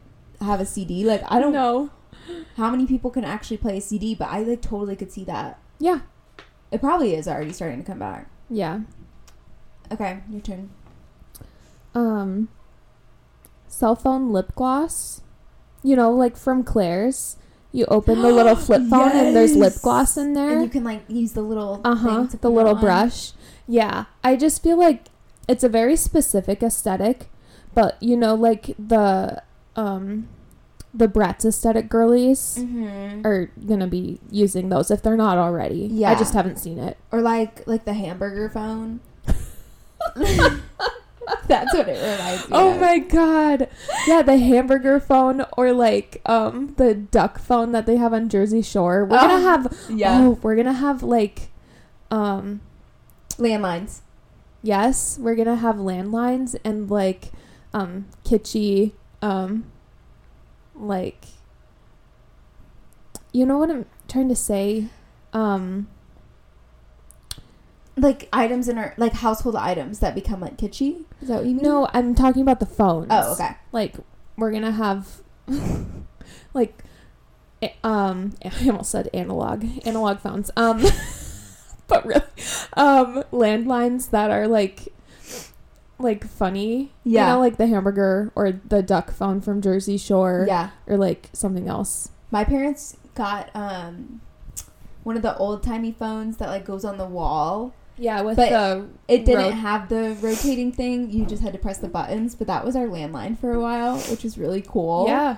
have 0.40 0.60
a 0.60 0.66
CD. 0.66 1.04
Like 1.04 1.22
I 1.30 1.38
don't 1.40 1.52
know. 1.52 1.90
how 2.56 2.70
many 2.70 2.86
people 2.86 3.10
can 3.10 3.24
actually 3.24 3.56
play 3.56 3.78
a 3.78 3.80
CD, 3.80 4.14
but 4.14 4.28
I 4.28 4.42
like 4.42 4.62
totally 4.62 4.96
could 4.96 5.10
see 5.12 5.24
that. 5.24 5.58
Yeah. 5.78 6.00
It 6.70 6.80
probably 6.80 7.14
is 7.14 7.26
already 7.26 7.52
starting 7.52 7.78
to 7.80 7.84
come 7.84 7.98
back. 7.98 8.28
Yeah. 8.48 8.80
Okay, 9.90 10.20
your 10.30 10.40
turn. 10.40 10.70
um 11.94 12.48
cell 13.68 13.96
phone 13.96 14.32
lip 14.32 14.52
gloss. 14.54 15.22
You 15.82 15.96
know, 15.96 16.12
like 16.12 16.36
from 16.36 16.62
Claire's. 16.62 17.36
You 17.72 17.86
open 17.86 18.20
the 18.22 18.30
little 18.32 18.56
flip 18.66 18.82
phone 18.90 19.12
and 19.12 19.34
there's 19.36 19.54
lip 19.56 19.74
gloss 19.82 20.16
in 20.16 20.34
there. 20.34 20.50
And 20.54 20.62
you 20.62 20.68
can 20.68 20.84
like 20.84 21.02
use 21.08 21.32
the 21.32 21.42
little 21.42 21.80
Uh 21.84 21.94
huh. 21.94 22.08
thing 22.20 22.28
to 22.28 22.36
The 22.36 22.50
little 22.50 22.74
brush. 22.74 23.32
Yeah. 23.68 24.04
I 24.24 24.36
just 24.36 24.62
feel 24.62 24.76
like 24.78 25.06
it's 25.48 25.62
a 25.64 25.68
very 25.68 25.96
specific 25.96 26.62
aesthetic, 26.62 27.28
but 27.74 27.96
you 28.02 28.16
know, 28.16 28.34
like 28.34 28.74
the 28.78 29.42
um 29.76 30.28
the 30.92 31.06
Bratz 31.06 31.44
aesthetic 31.44 31.88
girlies 31.88 32.58
Mhm. 32.58 33.24
are 33.24 33.50
gonna 33.66 33.86
be 33.86 34.18
using 34.30 34.68
those 34.70 34.90
if 34.90 35.02
they're 35.02 35.16
not 35.16 35.38
already. 35.38 35.88
Yeah, 35.92 36.10
I 36.10 36.16
just 36.16 36.34
haven't 36.34 36.58
seen 36.58 36.78
it. 36.80 36.96
Or 37.12 37.20
like 37.20 37.64
like 37.68 37.84
the 37.84 37.94
hamburger 37.94 38.48
phone. 38.50 38.98
That's 41.46 41.72
what 41.74 41.88
it 41.88 42.00
reminds 42.00 42.42
me 42.48 42.56
Oh 42.56 42.74
of. 42.74 42.80
my 42.80 42.98
god. 42.98 43.68
Yeah, 44.06 44.22
the 44.22 44.36
hamburger 44.38 45.00
phone 45.00 45.44
or 45.56 45.72
like 45.72 46.20
um 46.26 46.74
the 46.76 46.94
duck 46.94 47.38
phone 47.38 47.72
that 47.72 47.86
they 47.86 47.96
have 47.96 48.12
on 48.12 48.28
Jersey 48.28 48.62
Shore. 48.62 49.04
We're 49.04 49.18
gonna 49.18 49.34
Oh, 49.34 49.40
have 49.40 49.76
Yeah. 49.90 50.18
oh, 50.20 50.38
we're 50.42 50.56
gonna 50.56 50.72
have 50.72 51.02
like 51.02 51.48
um 52.10 52.60
Landlines. 53.36 54.00
yes, 54.62 55.18
we're 55.18 55.34
gonna 55.34 55.56
have 55.56 55.76
landlines 55.76 56.56
and 56.64 56.90
like 56.90 57.30
um 57.72 58.06
kitschy 58.24 58.92
um 59.22 59.64
like 60.74 61.24
you 63.32 63.46
know 63.46 63.58
what 63.58 63.70
I'm 63.70 63.86
trying 64.08 64.28
to 64.28 64.36
say? 64.36 64.86
Um 65.32 65.88
Like 67.96 68.28
items 68.32 68.68
in 68.68 68.78
our 68.78 68.94
like 68.96 69.12
household 69.14 69.56
items 69.56 69.98
that 69.98 70.14
become 70.14 70.40
like 70.40 70.56
kitschy. 70.56 71.04
Is 71.20 71.28
that 71.28 71.38
what 71.38 71.46
you 71.46 71.54
mean? 71.54 71.64
no, 71.64 71.88
I'm 71.92 72.14
talking 72.14 72.42
about 72.42 72.60
the 72.60 72.66
phones. 72.66 73.08
Oh, 73.10 73.32
okay. 73.34 73.56
Like 73.72 73.96
we're 74.36 74.52
gonna 74.52 74.72
have 74.72 75.20
like 76.54 76.82
um 77.84 78.34
I 78.44 78.66
almost 78.68 78.90
said 78.90 79.10
analog 79.12 79.64
analog 79.86 80.20
phones 80.20 80.50
um 80.56 80.82
but 81.88 82.06
really 82.06 82.22
um 82.74 83.24
landlines 83.32 84.10
that 84.10 84.30
are 84.30 84.48
like 84.48 84.88
like 85.98 86.26
funny 86.26 86.92
Yeah. 87.04 87.26
you 87.26 87.32
know 87.34 87.40
like 87.40 87.58
the 87.58 87.66
hamburger 87.66 88.32
or 88.34 88.52
the 88.52 88.82
duck 88.82 89.10
phone 89.10 89.42
from 89.42 89.60
Jersey 89.60 89.98
Shore 89.98 90.46
yeah. 90.48 90.70
or 90.86 90.96
like 90.96 91.28
something 91.34 91.68
else 91.68 92.10
My 92.30 92.44
parents 92.44 92.96
got 93.14 93.50
um 93.54 94.22
one 95.02 95.16
of 95.16 95.22
the 95.22 95.36
old 95.36 95.62
timey 95.62 95.92
phones 95.92 96.38
that 96.38 96.48
like 96.48 96.64
goes 96.64 96.84
on 96.84 96.96
the 96.98 97.06
wall. 97.06 97.74
Yeah 98.00 98.22
with 98.22 98.36
But 98.36 98.50
the 98.50 98.88
It 99.06 99.24
didn't 99.24 99.52
have 99.52 99.88
the 99.88 100.16
rotating 100.20 100.72
thing. 100.72 101.10
You 101.10 101.26
just 101.26 101.42
had 101.42 101.52
to 101.52 101.58
press 101.58 101.78
the 101.78 101.88
buttons, 101.88 102.34
but 102.34 102.46
that 102.46 102.64
was 102.64 102.74
our 102.74 102.86
landline 102.86 103.38
for 103.38 103.52
a 103.52 103.60
while, 103.60 103.98
which 103.98 104.24
was 104.24 104.38
really 104.38 104.62
cool. 104.62 105.04
yeah 105.06 105.36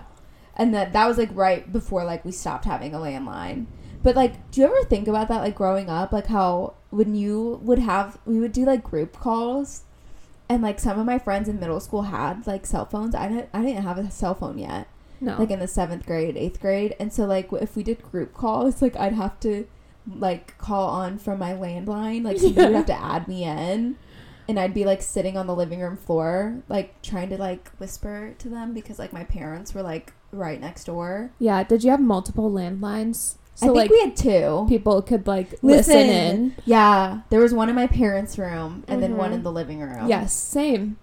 And 0.56 0.72
that 0.74 0.92
that 0.92 1.06
was 1.06 1.18
like 1.18 1.30
right 1.34 1.70
before 1.70 2.04
like 2.04 2.24
we 2.24 2.32
stopped 2.32 2.64
having 2.64 2.94
a 2.94 2.98
landline. 2.98 3.66
But 4.02 4.16
like 4.16 4.50
do 4.50 4.60
you 4.60 4.66
ever 4.66 4.84
think 4.84 5.08
about 5.08 5.28
that 5.28 5.42
like 5.42 5.54
growing 5.54 5.90
up 5.90 6.12
like 6.12 6.26
how 6.28 6.74
when 6.90 7.14
you 7.14 7.60
would 7.62 7.78
have 7.78 8.18
we 8.24 8.38
would 8.38 8.52
do 8.52 8.64
like 8.64 8.82
group 8.84 9.12
calls 9.18 9.82
and 10.48 10.62
like 10.62 10.78
some 10.78 10.98
of 10.98 11.06
my 11.06 11.18
friends 11.18 11.48
in 11.48 11.58
middle 11.58 11.80
school 11.80 12.02
had 12.02 12.46
like 12.46 12.66
cell 12.66 12.84
phones. 12.86 13.14
I 13.14 13.28
didn't 13.28 13.48
I 13.52 13.62
didn't 13.62 13.82
have 13.84 13.98
a 13.98 14.10
cell 14.10 14.34
phone 14.34 14.58
yet. 14.58 14.86
no 15.20 15.36
like 15.38 15.50
in 15.50 15.60
the 15.60 15.68
seventh 15.68 16.04
grade, 16.06 16.36
eighth 16.36 16.60
grade, 16.60 16.94
and 17.00 17.12
so 17.12 17.24
like 17.24 17.52
if 17.52 17.74
we 17.76 17.82
did 17.82 18.02
group 18.02 18.34
calls, 18.34 18.82
like 18.82 18.96
I'd 18.96 19.14
have 19.14 19.38
to 19.40 19.66
like 20.06 20.56
call 20.58 20.88
on 20.88 21.18
from 21.18 21.38
my 21.38 21.52
landline, 21.52 22.24
like 22.24 22.38
somebody 22.38 22.66
would 22.68 22.74
have 22.76 22.86
to 22.86 23.00
add 23.00 23.28
me 23.28 23.44
in, 23.44 23.96
and 24.48 24.58
I'd 24.58 24.74
be 24.74 24.84
like 24.84 25.02
sitting 25.02 25.36
on 25.36 25.46
the 25.46 25.54
living 25.54 25.80
room 25.80 25.96
floor, 25.96 26.62
like 26.68 27.00
trying 27.02 27.28
to 27.30 27.36
like 27.38 27.70
whisper 27.78 28.34
to 28.38 28.48
them 28.48 28.74
because 28.74 28.98
like 28.98 29.12
my 29.12 29.24
parents 29.24 29.74
were 29.74 29.82
like 29.82 30.12
right 30.32 30.60
next 30.60 30.84
door. 30.84 31.30
yeah 31.38 31.62
did 31.62 31.84
you 31.84 31.90
have 31.90 32.00
multiple 32.00 32.50
landlines 32.50 33.34
so 33.54 33.66
I 33.66 33.68
think 33.68 33.76
like 33.76 33.90
we 33.90 34.00
had 34.00 34.16
two. 34.16 34.64
people 34.66 35.02
could 35.02 35.26
like 35.26 35.50
listen, 35.62 35.94
Listen. 35.94 36.08
in 36.08 36.54
Yeah, 36.64 37.20
there 37.28 37.38
was 37.40 37.52
one 37.52 37.68
in 37.68 37.74
my 37.74 37.86
parents' 37.86 38.38
room 38.38 38.82
and 38.88 39.02
then 39.02 39.18
one 39.18 39.30
Mhm. 39.30 39.34
in 39.34 39.42
the 39.42 39.52
living 39.52 39.80
room. 39.80 40.08
Yes, 40.08 40.32
same. 40.32 40.96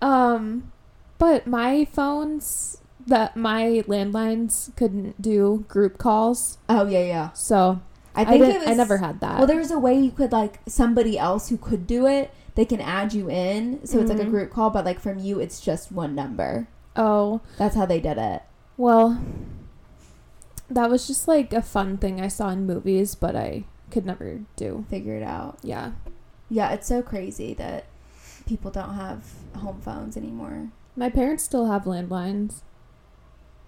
Um, 0.00 0.72
but 1.18 1.46
my 1.46 1.84
phones 1.84 2.78
that 3.06 3.36
my 3.36 3.82
landlines 3.86 4.74
couldn't 4.76 5.20
do 5.20 5.64
group 5.68 5.98
calls, 5.98 6.56
Oh 6.68 6.86
yeah, 6.86 7.04
yeah. 7.04 7.30
so 7.32 7.80
I 8.14 8.22
I, 8.22 8.24
think 8.24 8.44
didn't, 8.44 8.56
it 8.56 8.58
was. 8.60 8.68
I 8.68 8.74
never 8.74 8.98
had 8.98 9.20
that. 9.20 9.38
Well, 9.38 9.46
there 9.46 9.58
was 9.58 9.70
a 9.70 9.78
way 9.78 9.98
you 9.98 10.10
could 10.10 10.32
like 10.32 10.60
somebody 10.66 11.18
else 11.18 11.48
who 11.48 11.56
could 11.56 11.86
do 11.86 12.06
it. 12.06 12.32
They 12.54 12.64
can 12.66 12.80
add 12.80 13.14
you 13.14 13.30
in, 13.30 13.84
so 13.86 13.98
it's 14.00 14.10
like 14.10 14.20
a 14.20 14.24
Mhm. 14.24 14.30
group 14.30 14.50
call, 14.52 14.68
but 14.70 14.84
like 14.84 15.00
from 15.00 15.18
you, 15.18 15.40
it's 15.40 15.60
just 15.60 15.90
one 15.90 16.14
number. 16.14 16.68
oh 16.94 17.40
That's 17.56 17.74
how 17.74 17.86
they 17.86 18.00
did 18.00 18.18
it. 18.18 18.42
well, 18.76 19.18
that 20.68 20.90
was 20.90 21.06
just 21.06 21.26
like 21.28 21.52
a 21.54 21.62
fun 21.62 21.96
thing 21.98 22.20
I 22.20 22.28
saw 22.28 22.50
in 22.50 22.66
movies, 22.66 23.14
but 23.14 23.34
I 23.36 23.64
could 23.90 24.04
never 24.06 24.40
do. 24.56 24.84
Figure 24.90 25.16
it 25.16 25.22
out. 25.22 25.58
Yeah, 25.62 25.92
Yeah, 26.50 26.70
it's 26.72 26.86
so 26.86 27.00
crazy 27.02 27.54
that 27.54 27.86
people 28.46 28.70
don't 28.70 28.94
have 28.94 29.24
home 29.56 29.80
phones 29.80 30.16
anymore. 30.18 30.68
my 30.96 31.08
parents 31.08 31.44
still 31.44 31.66
have 31.66 31.84
landlines. 31.84 32.60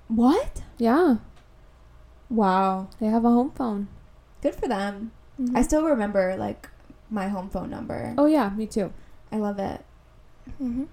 What? 0.09 0.61
Yeah, 0.77 1.17
Wow. 2.29 2.89
they 3.01 3.07
have 3.07 3.25
a 3.25 3.31
home 3.31 3.53
phone. 3.53 3.89
Good 4.45 4.55
for 4.55 4.69
them. 4.69 5.11
Mhm. 5.41 5.57
I 5.57 5.63
still 5.63 5.85
remember 5.85 6.37
like 6.37 6.69
my 7.11 7.27
home 7.29 7.49
phone 7.49 7.71
number. 7.71 8.15
oh 8.17 8.27
yeah, 8.27 8.51
me 8.51 8.67
too. 8.67 8.93
I 9.33 9.39
love 9.39 9.59
it, 9.59 9.85
Mm-hmm. 10.63 10.85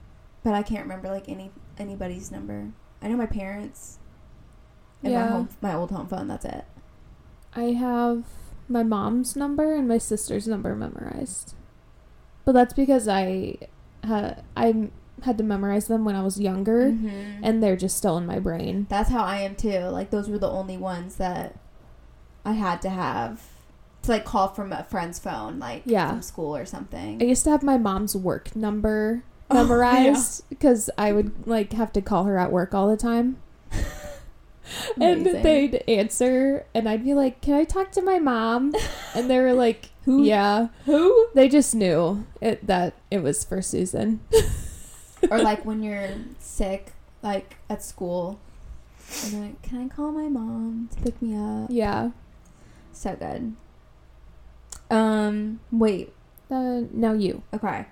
but 0.43 0.53
I 0.53 0.63
can't 0.63 0.81
remember 0.83 1.09
like 1.09 1.29
any 1.29 1.51
anybody's 1.77 2.31
number. 2.31 2.69
I 3.01 3.07
know 3.09 3.17
my 3.17 3.25
parents 3.27 3.99
and 5.03 5.11
Yeah. 5.13 5.25
my 5.25 5.31
home 5.31 5.49
my 5.61 5.73
old 5.75 5.91
home 5.91 6.07
phone. 6.07 6.27
That's 6.27 6.45
it. 6.45 6.65
I 7.55 7.73
have 7.73 8.23
my 8.69 8.83
mom's 8.83 9.35
number 9.35 9.75
and 9.75 9.87
my 9.87 9.97
sister's 9.97 10.47
number 10.47 10.73
memorized. 10.75 11.53
But 12.45 12.53
that's 12.53 12.73
because 12.73 13.07
I 13.07 13.57
had 14.03 14.43
I 14.55 14.89
had 15.23 15.37
to 15.37 15.43
memorize 15.43 15.85
them 15.87 16.03
when 16.05 16.15
I 16.15 16.23
was 16.23 16.39
younger 16.39 16.89
Mhm. 16.91 17.41
and 17.43 17.61
they're 17.61 17.75
just 17.75 17.97
still 17.97 18.17
in 18.17 18.25
my 18.25 18.39
brain. 18.39 18.87
That's 18.89 19.09
how 19.11 19.23
I 19.23 19.37
am 19.41 19.55
too. 19.55 19.81
Like 19.89 20.09
those 20.09 20.29
were 20.29 20.39
the 20.39 20.49
only 20.49 20.77
ones 20.77 21.17
that 21.17 21.57
I 22.45 22.53
had 22.53 22.81
to 22.83 22.89
have 22.89 23.41
to 24.03 24.11
like 24.11 24.25
call 24.25 24.47
from 24.47 24.71
a 24.73 24.83
friend's 24.83 25.19
phone, 25.19 25.59
like 25.59 25.83
Yeah. 25.85 26.09
from 26.09 26.21
school 26.21 26.55
or 26.55 26.65
something. 26.65 27.21
I 27.21 27.25
used 27.25 27.43
to 27.43 27.49
have 27.51 27.61
my 27.63 27.77
mom's 27.77 28.15
work 28.15 28.55
number 28.55 29.23
Oh, 29.49 29.55
yeah. 29.55 29.61
memorized 29.63 30.47
because 30.49 30.89
I 30.97 31.11
would 31.11 31.45
like 31.47 31.73
have 31.73 31.91
to 31.93 32.01
call 32.01 32.23
her 32.23 32.37
at 32.37 32.51
work 32.51 32.73
all 32.73 32.87
the 32.89 32.97
time. 32.97 33.37
And 34.99 35.25
they'd 35.25 35.83
answer 35.87 36.65
and 36.73 36.87
I'd 36.87 37.03
be 37.03 37.13
like, 37.13 37.41
"Can 37.41 37.55
I 37.55 37.65
talk 37.65 37.91
to 37.93 38.01
my 38.01 38.19
mom?" 38.19 38.73
And 39.13 39.29
they 39.29 39.39
were 39.39 39.53
like, 39.53 39.89
Who? 40.05 40.23
"Yeah." 40.23 40.67
Who? 40.85 41.27
They 41.33 41.49
just 41.49 41.75
knew 41.75 42.25
it 42.39 42.65
that 42.67 42.93
it 43.09 43.21
was 43.21 43.43
for 43.43 43.61
Susan. 43.61 44.21
or 45.29 45.39
like 45.43 45.65
when 45.65 45.83
you're 45.83 46.09
sick, 46.39 46.93
like 47.21 47.57
at 47.69 47.83
school, 47.83 48.39
and 49.25 49.41
like, 49.41 49.61
"Can 49.61 49.85
I 49.85 49.87
call 49.93 50.11
my 50.13 50.29
mom 50.29 50.89
to 50.95 51.01
pick 51.01 51.21
me 51.21 51.35
up?" 51.35 51.69
Yeah. 51.69 52.11
So 52.93 53.15
good. 53.15 53.55
Um. 54.89 55.59
Wait. 55.71 56.13
Uh, 56.49 56.81
now 56.91 57.13
you. 57.13 57.43
Okay. 57.53 57.85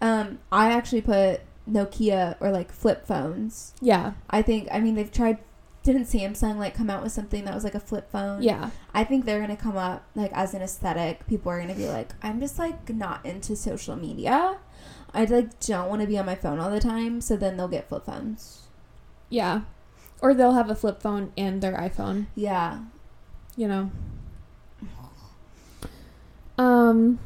Um. 0.00 0.38
I 0.50 0.70
actually 0.72 1.02
put 1.02 1.40
Nokia 1.68 2.36
or 2.40 2.50
like 2.50 2.72
flip 2.72 3.06
phones. 3.06 3.74
Yeah. 3.80 4.12
I 4.28 4.42
think. 4.42 4.68
I 4.72 4.80
mean, 4.80 4.94
they've 4.94 5.10
tried. 5.12 5.38
Didn't 5.82 6.04
Samsung 6.04 6.56
like 6.56 6.74
come 6.74 6.90
out 6.90 7.02
with 7.02 7.12
something 7.12 7.44
that 7.46 7.54
was 7.54 7.64
like 7.64 7.74
a 7.74 7.80
flip 7.80 8.10
phone? 8.10 8.42
Yeah. 8.42 8.70
I 8.92 9.02
think 9.04 9.24
they're 9.24 9.40
gonna 9.40 9.56
come 9.56 9.78
up 9.78 10.04
like 10.14 10.30
as 10.34 10.52
an 10.52 10.60
aesthetic. 10.60 11.26
People 11.26 11.50
are 11.52 11.58
gonna 11.60 11.74
be 11.74 11.88
like, 11.88 12.10
I'm 12.22 12.38
just 12.38 12.58
like 12.58 12.90
not 12.90 13.24
into 13.24 13.56
social 13.56 13.96
media. 13.96 14.58
I 15.14 15.24
like 15.24 15.58
don't 15.60 15.88
want 15.88 16.02
to 16.02 16.06
be 16.06 16.18
on 16.18 16.26
my 16.26 16.34
phone 16.34 16.58
all 16.58 16.70
the 16.70 16.80
time. 16.80 17.22
So 17.22 17.34
then 17.36 17.56
they'll 17.56 17.66
get 17.66 17.88
flip 17.88 18.04
phones. 18.04 18.68
Yeah. 19.30 19.62
Or 20.20 20.34
they'll 20.34 20.52
have 20.52 20.68
a 20.68 20.74
flip 20.74 21.00
phone 21.00 21.32
and 21.38 21.62
their 21.62 21.72
iPhone, 21.78 22.26
Yeah. 22.34 22.80
you 23.56 23.66
know. 23.66 23.90
Um 26.60 27.18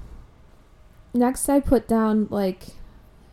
next 1.12 1.48
I 1.48 1.60
put 1.60 1.86
down 1.88 2.28
like 2.30 2.64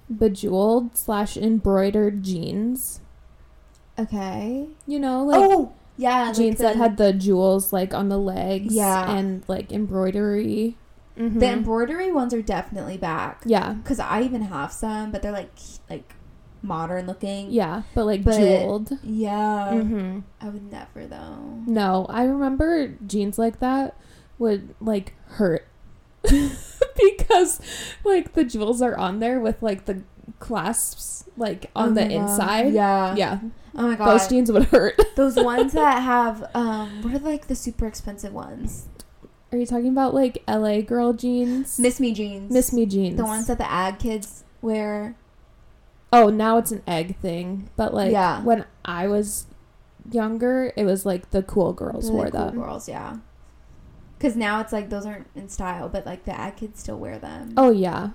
bejeweled 0.09 0.97
slash 0.97 1.37
embroidered 1.37 2.23
jeans. 2.23 3.01
Okay. 3.99 4.67
You 4.87 4.99
know, 4.99 5.23
like 5.23 5.39
oh 5.41 5.73
yeah, 5.97 6.31
jeans 6.33 6.57
that 6.59 6.75
had 6.75 6.97
the 6.97 7.13
jewels 7.13 7.71
like 7.71 7.93
on 7.93 8.09
the 8.09 8.17
legs 8.17 8.73
Yeah. 8.73 9.11
and 9.15 9.43
like 9.47 9.71
embroidery. 9.71 10.77
Mhm. 11.17 11.39
the 11.41 11.47
embroidery 11.47 12.09
ones 12.11 12.33
are 12.33 12.41
definitely 12.41 12.97
back. 12.97 13.43
yeah. 13.45 13.75
Cause 13.83 13.99
I 13.99 14.21
even 14.23 14.43
have 14.43 14.71
some, 14.71 15.11
but 15.11 15.21
they're 15.21 15.31
like 15.31 15.51
like 15.89 16.15
modern 16.63 17.05
looking. 17.05 17.51
Yeah, 17.51 17.83
but 17.93 18.05
like 18.05 18.23
But- 18.23 18.37
jeweled. 18.37 18.97
Yeah. 19.03 19.71
Mhm. 19.73 20.23
I 20.39 20.49
would 20.49 20.71
never 20.71 21.05
though. 21.05 21.59
No, 21.67 22.05
I 22.09 22.23
remember 22.23 22.87
jeans 23.05 23.37
like 23.37 23.59
that 23.59 23.95
would 24.39 24.73
like 24.79 25.13
hurt 25.37 25.67
because 26.97 27.59
like 28.03 28.34
the 28.34 28.43
jewels 28.43 28.82
are 28.82 28.97
on 28.97 29.19
there 29.19 29.39
with 29.39 29.61
like 29.61 29.86
the 29.86 30.01
clasps 30.39 31.26
like 31.38 31.69
on 31.76 31.89
Oh 31.89 31.93
the 31.93 32.01
God. 32.01 32.11
inside. 32.11 32.74
Yeah. 32.74 33.15
Yeah. 33.15 33.39
Oh 33.76 33.88
my 33.88 33.95
god. 33.95 34.07
Those 34.07 34.28
jeans 34.28 34.51
would 34.51 34.65
hurt. 34.65 34.99
Those 35.15 35.36
ones 35.36 35.74
that 35.74 36.01
have 36.01 36.49
um, 36.53 37.01
what 37.03 37.13
are 37.13 37.19
like 37.19 37.47
the 37.47 37.55
super 37.55 37.88
expensive 37.88 38.34
ones? 38.34 38.88
Are 39.51 39.57
you 39.57 39.65
talking 39.65 39.89
about 39.89 40.13
like 40.13 40.43
LA 40.47 40.82
girl 40.82 41.13
jeans? 41.13 41.78
Miss 41.80 41.99
Me 41.99 42.13
jeans. 42.13 42.51
Miss 42.53 42.72
Me 42.72 42.86
jeans. 42.86 43.17
The 43.17 43.26
ones 43.26 43.47
that 43.47 43.57
the 43.57 43.69
ag 43.69 43.99
kids 43.99 44.43
wear. 44.61 45.15
Oh, 46.13 46.30
now 46.30 46.57
it's 46.57 46.72
an 46.72 46.84
ag 46.88 47.17
thing, 47.17 47.69
but 47.78 47.93
like 47.93 48.11
Yeah. 48.11 48.43
when 48.43 48.65
I 48.86 49.07
was 49.07 49.47
younger, 50.11 50.74
it 50.76 50.84
was 50.84 51.05
like 51.05 51.32
the 51.32 51.41
cool 51.43 51.72
girls 51.74 52.07
The 52.07 52.13
wore 52.13 52.30
cool 52.30 52.45
them. 52.47 52.55
girls, 52.59 52.89
yeah. 52.89 53.17
Because 54.22 54.36
now 54.36 54.61
it's 54.61 54.72
like 54.72 54.91
those 54.91 55.07
aren't 55.07 55.26
in 55.34 55.49
style, 55.49 55.89
but 55.89 56.05
like 56.05 56.26
the 56.26 56.39
ag 56.39 56.57
kids 56.57 56.80
still 56.80 56.99
wear 56.99 57.17
them. 57.17 57.55
Oh 57.57 57.72
yeah. 57.72 58.11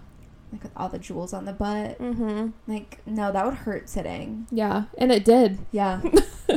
Like 0.53 0.63
with 0.63 0.71
all 0.77 0.89
the 0.89 1.01
jewels 1.01 1.33
on 1.33 1.47
the 1.47 1.53
butt. 1.53 1.99
Mhm. 1.99 2.53
Like 2.69 3.01
no, 3.07 3.33
that 3.33 3.45
would 3.45 3.55
hurt 3.55 3.89
sitting. 3.89 4.47
Yeah, 4.53 4.85
and 4.99 5.11
it 5.11 5.25
did. 5.25 5.59
Yeah. 5.73 6.01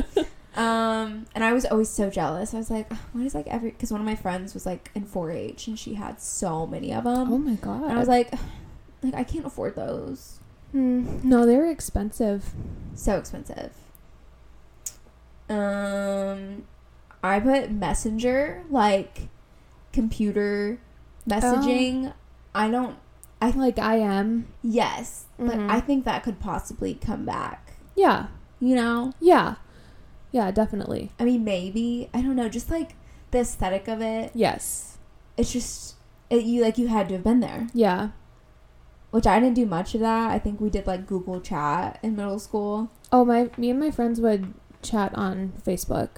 um, 0.54 1.26
and 1.34 1.42
I 1.42 1.52
was 1.52 1.64
always 1.66 1.88
so 1.88 2.10
jealous. 2.10 2.54
I 2.54 2.58
was 2.58 2.70
like, 2.70 2.92
why 3.12 3.22
is 3.22 3.34
like 3.34 3.48
every? 3.48 3.72
Because 3.72 3.90
one 3.90 4.00
of 4.00 4.04
my 4.06 4.14
friends 4.14 4.54
was 4.54 4.66
like 4.66 4.92
in 4.94 5.04
4-H 5.04 5.66
and 5.66 5.76
she 5.76 5.94
had 5.94 6.20
so 6.20 6.64
many 6.64 6.94
of 6.94 7.02
them. 7.02 7.32
oh 7.32 7.38
my 7.38 7.54
god. 7.56 7.82
and 7.82 7.92
I 7.94 7.98
was 7.98 8.06
like, 8.06 8.32
like 9.02 9.14
I 9.14 9.24
can't 9.24 9.46
afford 9.46 9.74
those. 9.74 10.38
Hmm. 10.70 11.28
no, 11.28 11.44
they 11.44 11.56
were 11.56 11.66
expensive. 11.66 12.52
So 12.94 13.16
expensive. 13.18 13.72
Um, 15.48 16.66
I 17.24 17.40
put 17.40 17.72
messenger 17.72 18.62
like 18.70 19.28
computer 19.92 20.78
messaging. 21.28 22.12
I 22.54 22.70
don't. 22.70 22.96
I 23.42 23.50
like 23.50 23.78
I 23.78 23.96
am. 23.96 24.48
Yes, 24.62 25.24
but 25.38 25.56
Mhm. 25.56 25.70
I 25.70 25.80
think 25.80 26.04
that 26.04 26.22
could 26.22 26.40
possibly 26.40 26.94
come 26.94 27.24
back. 27.24 27.72
Yeah. 27.96 28.26
You 28.60 28.74
know? 28.74 29.12
Yeah. 29.20 29.54
Yeah, 30.32 30.50
definitely. 30.50 31.10
I 31.18 31.24
mean, 31.24 31.42
maybe 31.44 32.10
I 32.12 32.20
don't 32.20 32.36
know. 32.36 32.48
Just 32.48 32.70
like 32.70 32.94
the 33.30 33.38
aesthetic 33.40 33.88
of 33.88 34.00
it, 34.02 34.30
Yes. 34.34 34.98
it's 35.36 35.52
just 35.52 35.94
it, 36.28 36.44
you 36.44 36.62
like 36.62 36.76
you 36.78 36.88
had 36.88 37.08
to 37.08 37.14
have 37.14 37.24
been 37.24 37.40
there. 37.40 37.68
Yeah. 37.72 38.10
Which 39.10 39.26
I 39.26 39.40
didn't 39.40 39.56
do 39.56 39.66
much 39.66 39.94
of 39.94 40.00
that. 40.02 40.30
I 40.30 40.38
think 40.38 40.60
we 40.60 40.70
did 40.70 40.86
like 40.86 41.06
Google 41.06 41.40
Chat 41.40 41.98
in 42.02 42.14
middle 42.14 42.38
school. 42.38 42.90
Oh, 43.10 43.24
my 43.24 43.50
me 43.56 43.70
and 43.70 43.80
my 43.80 43.90
friends 43.90 44.20
would 44.20 44.52
chat 44.82 45.12
on 45.16 45.52
Facebook. 45.66 46.08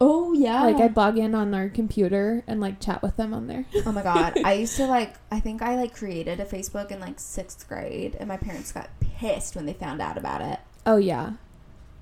Oh 0.00 0.32
yeah. 0.32 0.62
Like 0.64 0.76
I'd 0.76 0.96
log 0.96 1.18
in 1.18 1.34
on 1.34 1.52
our 1.54 1.68
computer 1.68 2.42
and 2.46 2.60
like 2.60 2.80
chat 2.80 3.02
with 3.02 3.16
them 3.16 3.34
on 3.34 3.46
there. 3.48 3.66
Oh 3.84 3.92
my 3.92 4.02
god. 4.02 4.38
I 4.44 4.52
used 4.64 4.76
to 4.76 4.86
like 4.86 5.14
I 5.30 5.40
think 5.40 5.60
I 5.62 5.76
like 5.76 5.94
created 5.94 6.40
a 6.40 6.44
Facebook 6.46 6.90
in 6.90 7.00
like 7.00 7.20
sixth 7.20 7.68
grade 7.68 8.16
and 8.18 8.26
my 8.28 8.36
parents 8.38 8.72
got 8.72 8.88
pissed 9.00 9.56
when 9.56 9.66
they 9.66 9.74
found 9.74 10.00
out 10.00 10.16
about 10.16 10.40
it. 10.40 10.58
Oh 10.86 10.96
yeah. 10.96 11.32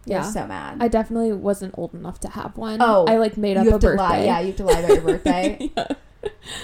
They 0.07 0.15
were 0.15 0.21
Yeah. 0.21 0.31
so 0.31 0.47
mad. 0.47 0.79
I 0.81 0.87
definitely 0.89 1.33
wasn't 1.33 1.75
old 1.77 1.93
enough 1.93 2.21
to 2.21 2.29
have 2.31 2.57
one. 2.57 2.81
Oh, 2.81 3.05
I 3.07 3.17
like 3.17 3.37
made 3.37 3.57
up 3.57 3.65
you 3.65 3.71
a 3.75 3.79
to 3.81 3.87
birthday. 3.89 4.03
lie. 4.03 4.25
Yeah, 4.25 4.41
you 4.41 4.47
have 4.49 4.57
to 4.57 4.65
lie 4.65 4.79
about 4.79 4.91
your 4.95 5.03
birthday. 5.03 5.71
Yeah. 5.77 5.87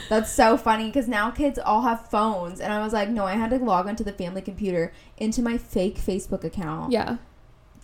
That's 0.09 0.33
so 0.33 0.57
funny 0.57 0.87
because 0.87 1.07
now 1.07 1.31
kids 1.31 1.61
all 1.61 1.83
have 1.83 2.09
phones, 2.11 2.59
and 2.59 2.73
I 2.73 2.83
was 2.83 2.93
like, 2.93 3.09
no, 3.09 3.25
I 3.25 3.35
had 3.35 3.51
to 3.51 3.57
log 3.59 3.87
onto 3.87 4.03
the 4.03 4.11
family 4.13 4.43
computer 4.43 4.93
into 5.17 5.43
my 5.43 5.57
fake 5.59 5.97
Facebook 5.97 6.43
account 6.43 6.91
Yeah. 6.91 7.19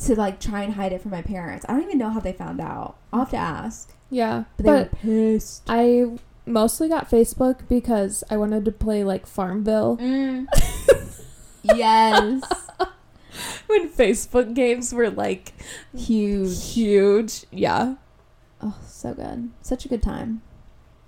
To 0.06 0.14
like 0.16 0.40
try 0.40 0.62
and 0.62 0.74
hide 0.74 0.92
it 0.92 1.02
from 1.02 1.10
my 1.10 1.22
parents. 1.22 1.64
I 1.68 1.72
don't 1.74 1.82
even 1.84 1.98
know 1.98 2.10
how 2.10 2.20
they 2.20 2.32
found 2.32 2.60
out. 2.60 2.96
I'll 3.12 3.20
have 3.20 3.30
to 3.30 3.36
ask. 3.36 3.94
Yeah. 4.10 4.44
But 4.56 4.64
they 4.64 4.70
But 4.70 4.92
were 4.92 4.98
pissed. 4.98 5.62
I 5.68 6.16
mostly 6.46 6.88
got 6.88 7.10
Facebook 7.10 7.68
because 7.68 8.24
I 8.30 8.36
wanted 8.36 8.64
to 8.64 8.72
play 8.72 9.04
like 9.04 9.26
Farmville. 9.26 9.98
Mm. 9.98 10.46
yes, 11.62 12.42
When 13.66 13.88
Facebook 13.90 14.54
games 14.54 14.92
were 14.92 15.10
like 15.10 15.52
huge. 15.96 16.72
huge. 16.72 17.44
Yeah. 17.52 17.94
Oh, 18.60 18.76
so 18.84 19.14
good. 19.14 19.50
Such 19.62 19.84
a 19.84 19.88
good 19.88 20.02
time. 20.02 20.42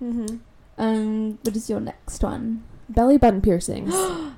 Mm-hmm. 0.01 0.37
Um, 0.77 1.37
what 1.43 1.55
is 1.55 1.69
your 1.69 1.79
next 1.79 2.23
one? 2.23 2.63
Belly 2.89 3.17
button 3.17 3.41
piercings. 3.41 3.93
Um, 3.93 4.37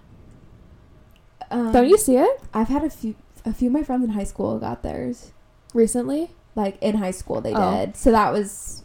Don't 1.71 1.87
you 1.87 1.97
see 1.97 2.17
it 2.17 2.41
I've 2.53 2.67
had 2.69 2.83
a 2.83 2.89
few. 2.89 3.15
A 3.45 3.53
few 3.53 3.67
of 3.69 3.73
my 3.73 3.83
friends 3.83 4.03
in 4.03 4.11
high 4.11 4.23
school 4.23 4.57
got 4.59 4.81
theirs. 4.83 5.31
recently? 5.73 6.31
Like 6.55 6.77
in 6.81 6.95
high 6.95 7.11
school, 7.11 7.41
they 7.41 7.53
Oh. 7.53 7.77
did. 7.77 7.97
So 7.97 8.11
that 8.11 8.31
was 8.31 8.83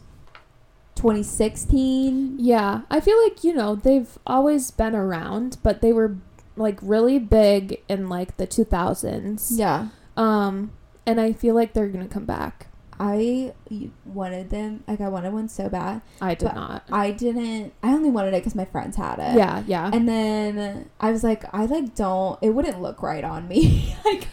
2016. 0.95 2.35
Yeah. 2.39 2.81
I 2.89 2.99
feel 2.99 3.21
like, 3.23 3.43
you 3.43 3.53
know, 3.53 3.75
they've 3.75 4.17
always 4.27 4.71
been 4.71 4.93
around, 4.95 5.57
but 5.63 5.81
they 5.81 5.93
were 5.93 6.17
like 6.57 6.77
really 6.81 7.17
big 7.17 7.81
in 7.87 8.09
like 8.09 8.37
the 8.37 8.45
2000s. 8.45 9.51
Yeah. 9.57 9.87
Um 10.17 10.71
and 11.05 11.19
I 11.19 11.33
feel 11.33 11.55
like 11.55 11.73
they're 11.73 11.87
going 11.87 12.07
to 12.07 12.13
come 12.13 12.25
back. 12.25 12.67
I 12.99 13.53
wanted 14.05 14.51
them. 14.51 14.83
Like 14.87 15.01
I 15.01 15.07
wanted 15.09 15.33
one 15.33 15.49
so 15.49 15.67
bad. 15.69 16.01
I 16.21 16.35
did 16.35 16.53
not. 16.53 16.83
I 16.91 17.09
didn't. 17.11 17.73
I 17.81 17.93
only 17.93 18.11
wanted 18.11 18.33
it 18.35 18.41
because 18.41 18.53
my 18.53 18.65
friends 18.65 18.95
had 18.97 19.17
it. 19.17 19.35
yeah, 19.35 19.63
yeah. 19.65 19.89
And 19.91 20.07
then 20.07 20.89
I 20.99 21.11
was 21.11 21.23
like, 21.23 21.43
I 21.53 21.65
like 21.65 21.95
don't. 21.95 22.37
It 22.43 22.51
wouldn't 22.51 22.79
look 22.81 23.01
right 23.01 23.23
on 23.23 23.47
me. 23.47 23.95
like, 24.05 24.27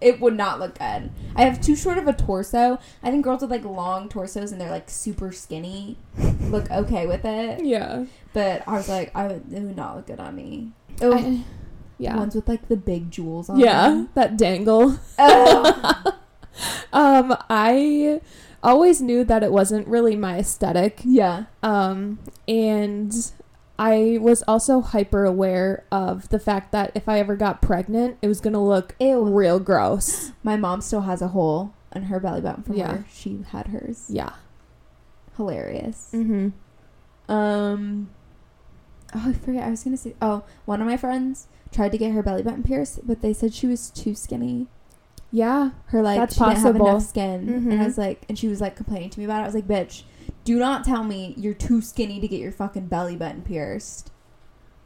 it 0.00 0.20
would 0.20 0.36
not 0.36 0.60
look 0.60 0.78
good. 0.78 1.10
I 1.36 1.42
have 1.44 1.60
too 1.60 1.74
short 1.76 1.98
of 1.98 2.06
a 2.06 2.12
torso. 2.12 2.78
I 3.02 3.10
think 3.10 3.24
girls 3.24 3.42
with 3.42 3.50
like 3.50 3.64
long 3.64 4.08
torsos 4.08 4.52
and 4.52 4.60
they're 4.60 4.70
like 4.70 4.88
super 4.90 5.32
skinny 5.32 5.96
look 6.42 6.70
okay 6.70 7.06
with 7.06 7.24
it. 7.24 7.64
yeah. 7.64 8.04
But 8.32 8.62
I 8.68 8.72
was 8.72 8.88
like, 8.88 9.10
I 9.14 9.26
would. 9.26 9.52
It 9.52 9.62
would 9.62 9.76
not 9.76 9.96
look 9.96 10.06
good 10.06 10.20
on 10.20 10.36
me. 10.36 10.72
Oh, 11.00 11.12
I- 11.14 11.42
yeah. 11.98 12.16
ones 12.16 12.34
with 12.36 12.46
like 12.48 12.68
the 12.68 12.76
big 12.76 13.10
jewels 13.10 13.48
on. 13.48 13.58
Yeah, 13.58 13.88
them. 13.88 14.08
that 14.14 14.36
dangle. 14.36 14.98
Ugh. 15.18 16.14
Um, 16.92 17.36
I 17.48 18.20
always 18.64 19.00
knew 19.00 19.22
that 19.24 19.42
it 19.44 19.52
wasn't 19.52 19.86
really 19.86 20.16
my 20.16 20.38
aesthetic. 20.38 21.00
yeah. 21.04 21.44
Um, 21.62 22.18
and 22.48 23.14
I 23.78 24.18
was 24.20 24.42
also 24.48 24.80
hyper 24.80 25.24
aware 25.24 25.84
of 25.92 26.28
the 26.30 26.38
fact 26.40 26.72
that 26.72 26.90
if 26.94 27.08
I 27.08 27.20
ever 27.20 27.36
got 27.36 27.62
pregnant, 27.62 28.18
it 28.20 28.26
was 28.28 28.40
gonna 28.40 28.64
look 28.64 28.94
Ew. 28.98 29.22
real 29.24 29.60
gross. 29.60 30.32
My 30.42 30.56
mom 30.56 30.80
still 30.80 31.02
has 31.02 31.22
a 31.22 31.28
hole 31.28 31.72
on 31.92 32.04
her 32.04 32.18
belly 32.18 32.40
button 32.40 32.62
from 32.64 32.74
Yeah. 32.76 32.92
where 32.92 33.04
she 33.12 33.44
had 33.50 33.68
hers. 33.68 34.06
Yeah. 34.10 34.32
Hilarious. 35.36 36.10
Mm-hmm. 36.12 36.48
Um. 37.32 38.10
Oh, 39.14 39.28
I 39.28 39.32
forget. 39.32 39.64
I 39.64 39.70
was 39.70 39.84
gonna 39.84 39.96
say. 39.96 40.14
Oh, 40.20 40.42
one 40.64 40.80
of 40.80 40.86
my 40.86 40.96
friends 40.96 41.46
tried 41.72 41.92
to 41.92 41.98
get 41.98 42.12
her 42.12 42.22
belly 42.22 42.42
button 42.42 42.62
pierced, 42.62 43.06
but 43.06 43.22
they 43.22 43.32
said 43.32 43.54
she 43.54 43.66
was 43.66 43.90
too 43.90 44.14
skinny. 44.14 44.66
Yeah. 45.30 45.70
Her 45.86 46.02
like 46.02 46.18
That's 46.18 46.34
she 46.34 46.40
didn't 46.44 46.56
have 46.58 46.76
enough 46.76 47.02
skin, 47.02 47.48
and 47.48 47.66
Mhm. 47.72 47.80
I 47.80 47.84
was 47.84 47.98
like, 47.98 48.22
and 48.28 48.38
she 48.38 48.48
was 48.48 48.60
like 48.60 48.74
complaining 48.76 49.10
to 49.10 49.20
me 49.20 49.24
about 49.26 49.40
it. 49.40 49.42
I 49.42 49.46
was 49.46 49.54
like, 49.54 49.68
bitch, 49.68 50.02
do 50.48 50.58
not 50.58 50.82
tell 50.82 51.04
me 51.04 51.34
you're 51.36 51.52
too 51.52 51.82
skinny 51.82 52.18
to 52.20 52.26
get 52.26 52.40
your 52.40 52.52
fucking 52.52 52.86
belly 52.86 53.14
button 53.16 53.42
pierced. 53.42 54.10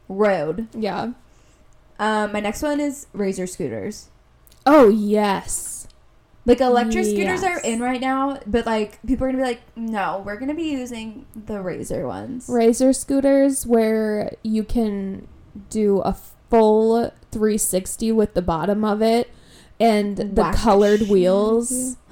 Road. 0.09 0.67
Yeah. 0.73 1.13
Um, 1.97 2.33
my 2.33 2.41
next 2.41 2.61
one 2.61 2.81
is 2.81 3.07
razor 3.13 3.47
scooters. 3.47 4.09
Oh 4.65 4.89
yes. 4.89 5.87
Like 6.45 6.59
electric 6.59 7.05
scooters 7.05 7.43
are 7.43 7.61
in 7.61 7.79
right 7.79 8.01
now, 8.01 8.41
but 8.45 8.65
like 8.65 9.01
people 9.07 9.25
are 9.25 9.31
gonna 9.31 9.41
be 9.41 9.47
like, 9.47 9.61
no, 9.77 10.21
we're 10.25 10.35
gonna 10.35 10.53
be 10.53 10.69
using 10.69 11.27
the 11.33 11.61
razor 11.61 12.05
ones. 12.07 12.49
Razor 12.49 12.91
scooters 12.91 13.65
where 13.65 14.33
you 14.43 14.65
can 14.65 15.29
do 15.69 15.99
a 15.99 16.11
full 16.49 17.13
360 17.31 18.11
with 18.11 18.33
the 18.33 18.41
bottom 18.41 18.83
of 18.83 19.01
it 19.01 19.31
and 19.79 20.17
the 20.17 20.51
colored 20.57 20.99
shit 20.99 21.09
wheels. 21.09 21.95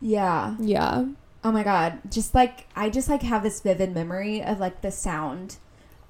Yeah. 0.00 0.54
Yeah. 0.60 1.06
Oh 1.44 1.52
my 1.52 1.62
god. 1.62 2.00
Just 2.10 2.34
like 2.34 2.66
I 2.74 2.90
just 2.90 3.08
like 3.08 3.22
have 3.22 3.42
this 3.42 3.60
vivid 3.60 3.94
memory 3.94 4.42
of 4.42 4.58
like 4.60 4.80
the 4.82 4.90
sound 4.90 5.56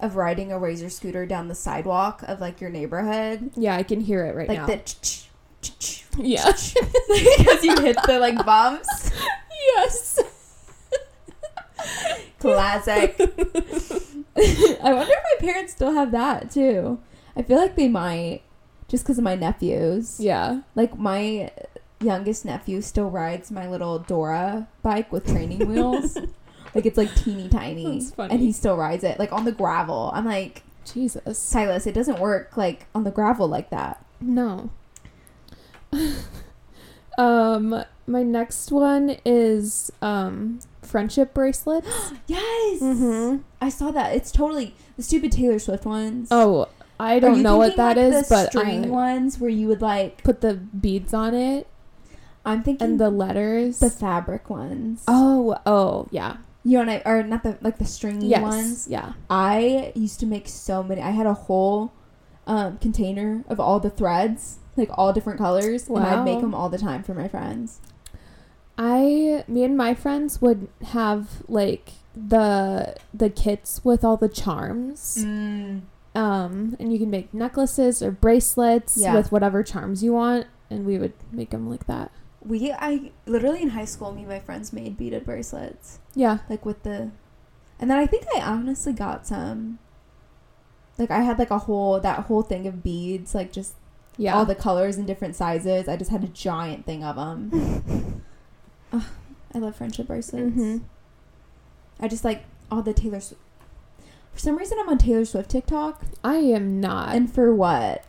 of 0.01 0.17
riding 0.17 0.53
a 0.53 0.59
razor 0.59 0.89
scooter 0.89 1.27
down 1.27 1.49
the 1.49 1.55
sidewalk 1.55 2.23
of 2.27 2.41
like 2.41 2.61
your 2.61 2.71
neighborhood. 2.71 3.51
Yeah, 3.57 3.77
I 3.77 3.83
can 3.83 4.01
hear 4.01 4.25
it 4.27 4.35
right 4.35 4.49
like 4.49 4.59
now. 4.59 4.67
Like 4.67 4.85
the 4.85 4.91
ch- 4.93 5.29
ch- 5.63 5.79
ch- 5.79 6.05
yeah. 6.19 6.45
because 6.53 7.65
you 7.65 7.77
hit 7.81 7.97
the 8.07 8.19
like 8.21 8.45
bumps. 8.45 9.11
yes. 9.75 10.21
Classic. 12.39 13.17
I 13.21 14.93
wonder 14.93 15.13
if 15.13 15.25
my 15.25 15.37
parents 15.41 15.73
still 15.73 15.93
have 15.93 16.13
that 16.13 16.51
too. 16.51 17.01
I 17.37 17.43
feel 17.43 17.59
like 17.59 17.77
they 17.77 17.89
might 17.89 18.43
just 18.89 19.05
because 19.05 19.19
of 19.19 19.25
my 19.25 19.35
nephews. 19.35 20.19
Yeah. 20.21 20.63
Like 20.75 20.97
my 20.99 21.51
youngest 22.01 22.45
nephew 22.45 22.81
still 22.81 23.11
rides 23.11 23.51
my 23.51 23.69
little 23.69 23.99
Dora 23.99 24.69
bike 24.83 25.13
with 25.13 25.27
training 25.27 25.69
wheels. 25.69 26.17
like 26.75 26.87
it's 26.87 26.99
like 26.99 27.15
teeny 27.15 27.49
tiny. 27.49 28.09
And 28.19 28.41
he 28.41 28.53
still 28.53 28.77
rides 28.77 29.05
it 29.05 29.19
like 29.19 29.33
on 29.33 29.45
the 29.45 29.53
gravel. 29.53 30.11
I'm 30.15 30.25
like, 30.25 30.63
Jesus. 30.85 31.39
Silas, 31.39 31.87
it 31.87 31.95
doesn't 31.95 32.19
work 32.19 32.57
like 32.57 32.87
on 32.95 33.05
the 33.05 33.11
gravel 33.11 33.49
like 33.49 33.71
that. 33.71 34.05
No. 34.21 34.71
um 37.19 37.85
my 38.07 38.23
next 38.23 38.71
one 38.71 39.17
is 39.25 39.91
um 40.03 40.61
friendship 40.83 41.35
bracelets. 41.35 42.13
Yes. 42.27 42.81
mhm. 42.83 43.43
I 43.61 43.69
saw 43.71 43.91
that. 43.91 44.15
It's 44.15 44.31
totally 44.31 44.75
the 44.97 45.03
stupid 45.03 45.33
Taylor 45.33 45.59
Swift 45.59 45.85
ones. 45.85 46.29
Oh, 46.31 46.69
I 47.01 47.21
don't 47.21 47.43
know 47.43 47.57
what 47.57 47.77
that 47.77 47.97
like, 47.97 48.07
is, 48.07 48.29
the 48.29 48.35
but 48.35 48.51
string 48.51 48.87
I 48.87 48.89
ones 48.89 49.39
where 49.39 49.51
you 49.51 49.67
would 49.69 49.81
like. 49.81 50.23
put 50.23 50.41
the 50.41 50.55
beads 50.55 51.15
on 51.15 51.35
it 51.35 51.67
I'm 52.49 52.63
thinking 52.63 52.85
and 52.87 53.01
the 53.01 53.11
letters. 53.11 53.79
the 53.79 53.91
fabric 53.91 54.49
ones. 54.51 55.05
oh, 55.07 55.57
oh, 55.67 56.09
yeah. 56.11 56.39
You 56.65 56.79
know, 56.85 56.93
what 56.93 57.07
I, 57.07 57.11
or 57.11 57.23
not 57.23 57.43
the 57.45 57.57
like 57.61 57.79
the 57.79 57.85
stringy 57.87 58.27
Yes. 58.29 58.43
ones. 58.43 58.89
Yeah. 58.89 59.13
I 59.31 59.93
used 59.95 60.19
to 60.21 60.27
make 60.27 60.49
so 60.49 60.83
many. 60.83 61.01
I 61.01 61.11
had 61.11 61.27
a 61.27 61.35
whole 61.35 61.93
um, 62.47 62.79
container 62.79 63.45
of 63.49 63.59
all 63.61 63.79
the 63.81 63.91
threads, 63.91 64.59
like 64.77 64.91
all 64.99 65.13
different 65.13 65.39
colors, 65.39 65.89
and 65.89 65.99
I'd 65.99 66.25
make 66.25 66.41
them 66.41 66.55
all 66.55 66.69
the 66.69 66.79
time 66.79 67.03
for 67.03 67.15
my 67.15 67.29
friends. 67.29 67.81
I 68.77 69.45
me 69.49 69.65
and 69.65 69.77
my 69.77 69.95
friends 69.95 70.41
would 70.41 70.69
have 70.89 71.43
like 71.49 71.93
the 72.15 72.97
the 73.15 73.31
kits 73.31 73.85
with 73.85 74.05
all 74.05 74.17
the 74.17 74.29
charms. 74.29 75.19
Mm. 75.25 75.83
Um 76.15 76.77
and 76.79 76.93
you 76.93 76.99
can 76.99 77.11
make 77.11 77.33
necklaces 77.35 78.03
or 78.03 78.11
bracelets 78.11 78.97
Yeah. 78.97 79.15
with 79.15 79.33
whatever 79.33 79.63
charms 79.63 80.03
you 80.03 80.13
want 80.13 80.47
and 80.71 80.85
we 80.87 80.99
would 80.99 81.13
make 81.33 81.51
them 81.51 81.69
like 81.69 81.87
that. 81.87 82.11
We 82.45 82.71
I 82.73 83.11
literally 83.27 83.63
in 83.63 83.71
high 83.71 83.85
school 83.85 84.13
me 84.13 84.21
and 84.21 84.29
my 84.31 84.39
friends 84.41 84.73
made 84.73 84.97
beaded 84.97 85.25
bracelets. 85.25 85.99
Yeah. 86.15 86.39
Like 86.49 86.65
with 86.65 86.83
the, 86.85 87.11
and 87.81 87.91
then 87.91 87.99
I 87.99 88.07
think 88.07 88.25
I 88.35 88.41
honestly 88.41 88.93
got 88.93 89.27
some. 89.27 89.79
Like 90.99 91.11
I 91.11 91.21
had 91.23 91.39
like 91.39 91.51
a 91.51 91.59
whole 91.59 91.99
that 92.01 92.21
whole 92.27 92.43
thing 92.43 92.67
of 92.67 92.83
beads, 92.83 93.35
like 93.35 93.53
just 93.53 93.75
Yeah. 94.17 94.35
all 94.35 94.45
the 94.45 94.55
colors 94.55 94.97
and 94.97 95.07
different 95.07 95.37
sizes. 95.37 95.89
I 95.89 95.97
just 95.97 96.11
had 96.11 96.25
a 96.25 96.29
giant 96.29 96.87
thing 96.87 97.03
of 97.05 97.17
them. 97.17 98.23
I 98.93 99.59
love 99.59 99.77
friendship 99.77 100.07
bracelets. 100.07 100.57
Mhm. 100.57 100.83
I 102.01 102.09
just 102.09 102.25
like 102.25 102.45
all 102.71 102.83
the 102.83 102.93
Taylor. 102.93 103.21
Swift. 103.21 103.43
For 104.33 104.39
some 104.39 104.57
reason, 104.57 104.79
I'm 104.81 104.89
on 104.89 104.99
Taylor 104.99 105.25
Swift 105.25 105.51
TikTok, 105.51 106.05
I 106.23 106.37
am 106.37 106.81
not. 106.81 107.15
and 107.17 107.33
for 107.33 107.53
what? 107.55 108.05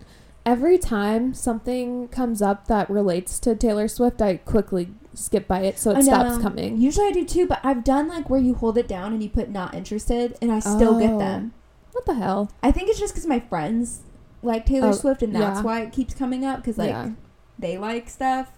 Every 0.50 0.80
time 0.80 1.32
something 1.34 2.08
comes 2.08 2.42
up 2.42 2.68
that 2.68 2.90
relates 2.90 3.40
to 3.40 3.56
Taylor 3.56 3.88
Swift, 3.88 4.20
I 4.22 4.38
quickly 4.38 4.90
skip 5.14 5.48
by 5.48 5.60
it 5.62 5.78
so 5.78 5.92
it 5.92 6.04
stops 6.04 6.42
coming. 6.42 6.82
Usually 6.82 7.08
I 7.08 7.12
do 7.12 7.24
too, 7.24 7.46
but 7.46 7.60
I've 7.64 7.84
done 7.84 8.08
like 8.08 8.30
where 8.32 8.40
you 8.40 8.56
hold 8.56 8.76
it 8.78 8.88
down 8.88 9.14
and 9.14 9.22
you 9.22 9.30
put 9.30 9.50
not 9.50 9.76
interested, 9.76 10.36
and 10.42 10.52
I 10.52 10.58
still 10.60 11.00
get 11.00 11.12
Oh. 11.12 11.20
them. 11.20 11.54
What 11.92 12.06
the 12.08 12.16
hell? 12.16 12.52
I 12.64 12.72
think 12.72 12.90
it's 12.90 13.00
just 13.00 13.14
because 13.14 13.28
my 13.28 13.40
friends 13.40 14.02
like 14.42 14.66
Taylor 14.66 14.88
Oh, 14.90 14.94
Swift, 14.94 15.22
and 15.22 15.36
that's 15.36 15.60
yeah. 15.60 15.64
why 15.64 15.82
it 15.82 15.92
keeps 15.94 16.14
coming 16.16 16.44
up 16.46 16.58
because 16.62 16.78
like 16.80 16.90
yeah. 16.90 17.12
they 17.60 17.78
like 17.78 18.10
stuff, 18.10 18.52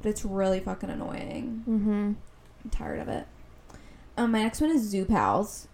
but 0.00 0.08
it's 0.08 0.24
really 0.24 0.60
fucking 0.60 0.88
annoying. 0.88 1.62
Mm-hmm. 1.68 2.12
I'm 2.64 2.70
tired 2.70 3.00
of 3.00 3.08
it. 3.08 3.26
Um, 4.16 4.30
my 4.32 4.42
next 4.44 4.60
one 4.62 4.70
is 4.70 4.82
Zoo 4.82 5.04
Pals. 5.04 5.68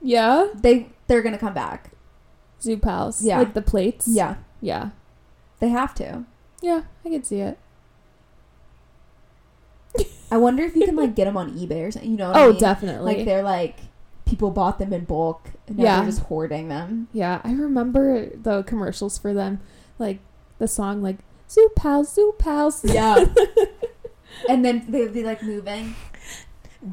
Yeah. 0.00 0.48
They 0.54 0.90
they're 1.08 1.22
gonna 1.22 1.38
come 1.38 1.54
back. 1.54 1.90
Zoo 2.66 2.76
pals. 2.76 3.22
Yeah. 3.22 3.38
Like 3.38 3.54
the 3.54 3.62
plates. 3.62 4.06
Yeah, 4.08 4.36
Yeah. 4.60 4.90
they 5.60 5.68
have 5.68 5.94
to. 5.94 6.24
Yeah. 6.60 6.82
I 7.04 7.08
can 7.10 7.22
see 7.22 7.40
it. 7.40 7.58
I 10.30 10.36
wonder 10.36 10.64
if 10.64 10.74
you 10.74 10.84
can 10.84 10.96
like 10.96 11.14
get 11.14 11.24
them 11.26 11.36
on 11.36 11.56
eBay 11.56 11.86
or 11.86 11.90
something. 11.92 12.10
You 12.10 12.16
know? 12.16 12.32
Oh, 12.34 12.48
I 12.48 12.50
mean? 12.50 12.58
definitely. 12.60 13.14
Like 13.14 13.24
they're 13.24 13.42
like 13.42 13.76
people 14.24 14.50
bought 14.50 14.78
them 14.80 14.92
in 14.92 15.04
bulk 15.04 15.50
and 15.68 15.76
now 15.78 15.84
Yeah. 15.84 15.96
they're 15.98 16.06
just 16.06 16.22
hoarding 16.22 16.68
them. 16.68 17.08
yeah. 17.12 17.40
I 17.44 17.52
remember 17.52 18.30
the 18.36 18.62
commercials 18.64 19.16
for 19.18 19.32
them. 19.32 19.60
Like 19.98 20.18
the 20.58 20.66
song, 20.68 21.02
like 21.02 21.18
Zoo 21.48 21.68
pals, 21.76 22.12
Zoo 22.12 22.34
pals. 22.38 22.84
Yeah. 22.84 23.24
and 24.48 24.64
then 24.64 24.84
they'd 24.88 25.12
be 25.14 25.22
like 25.22 25.42
moving. 25.42 25.94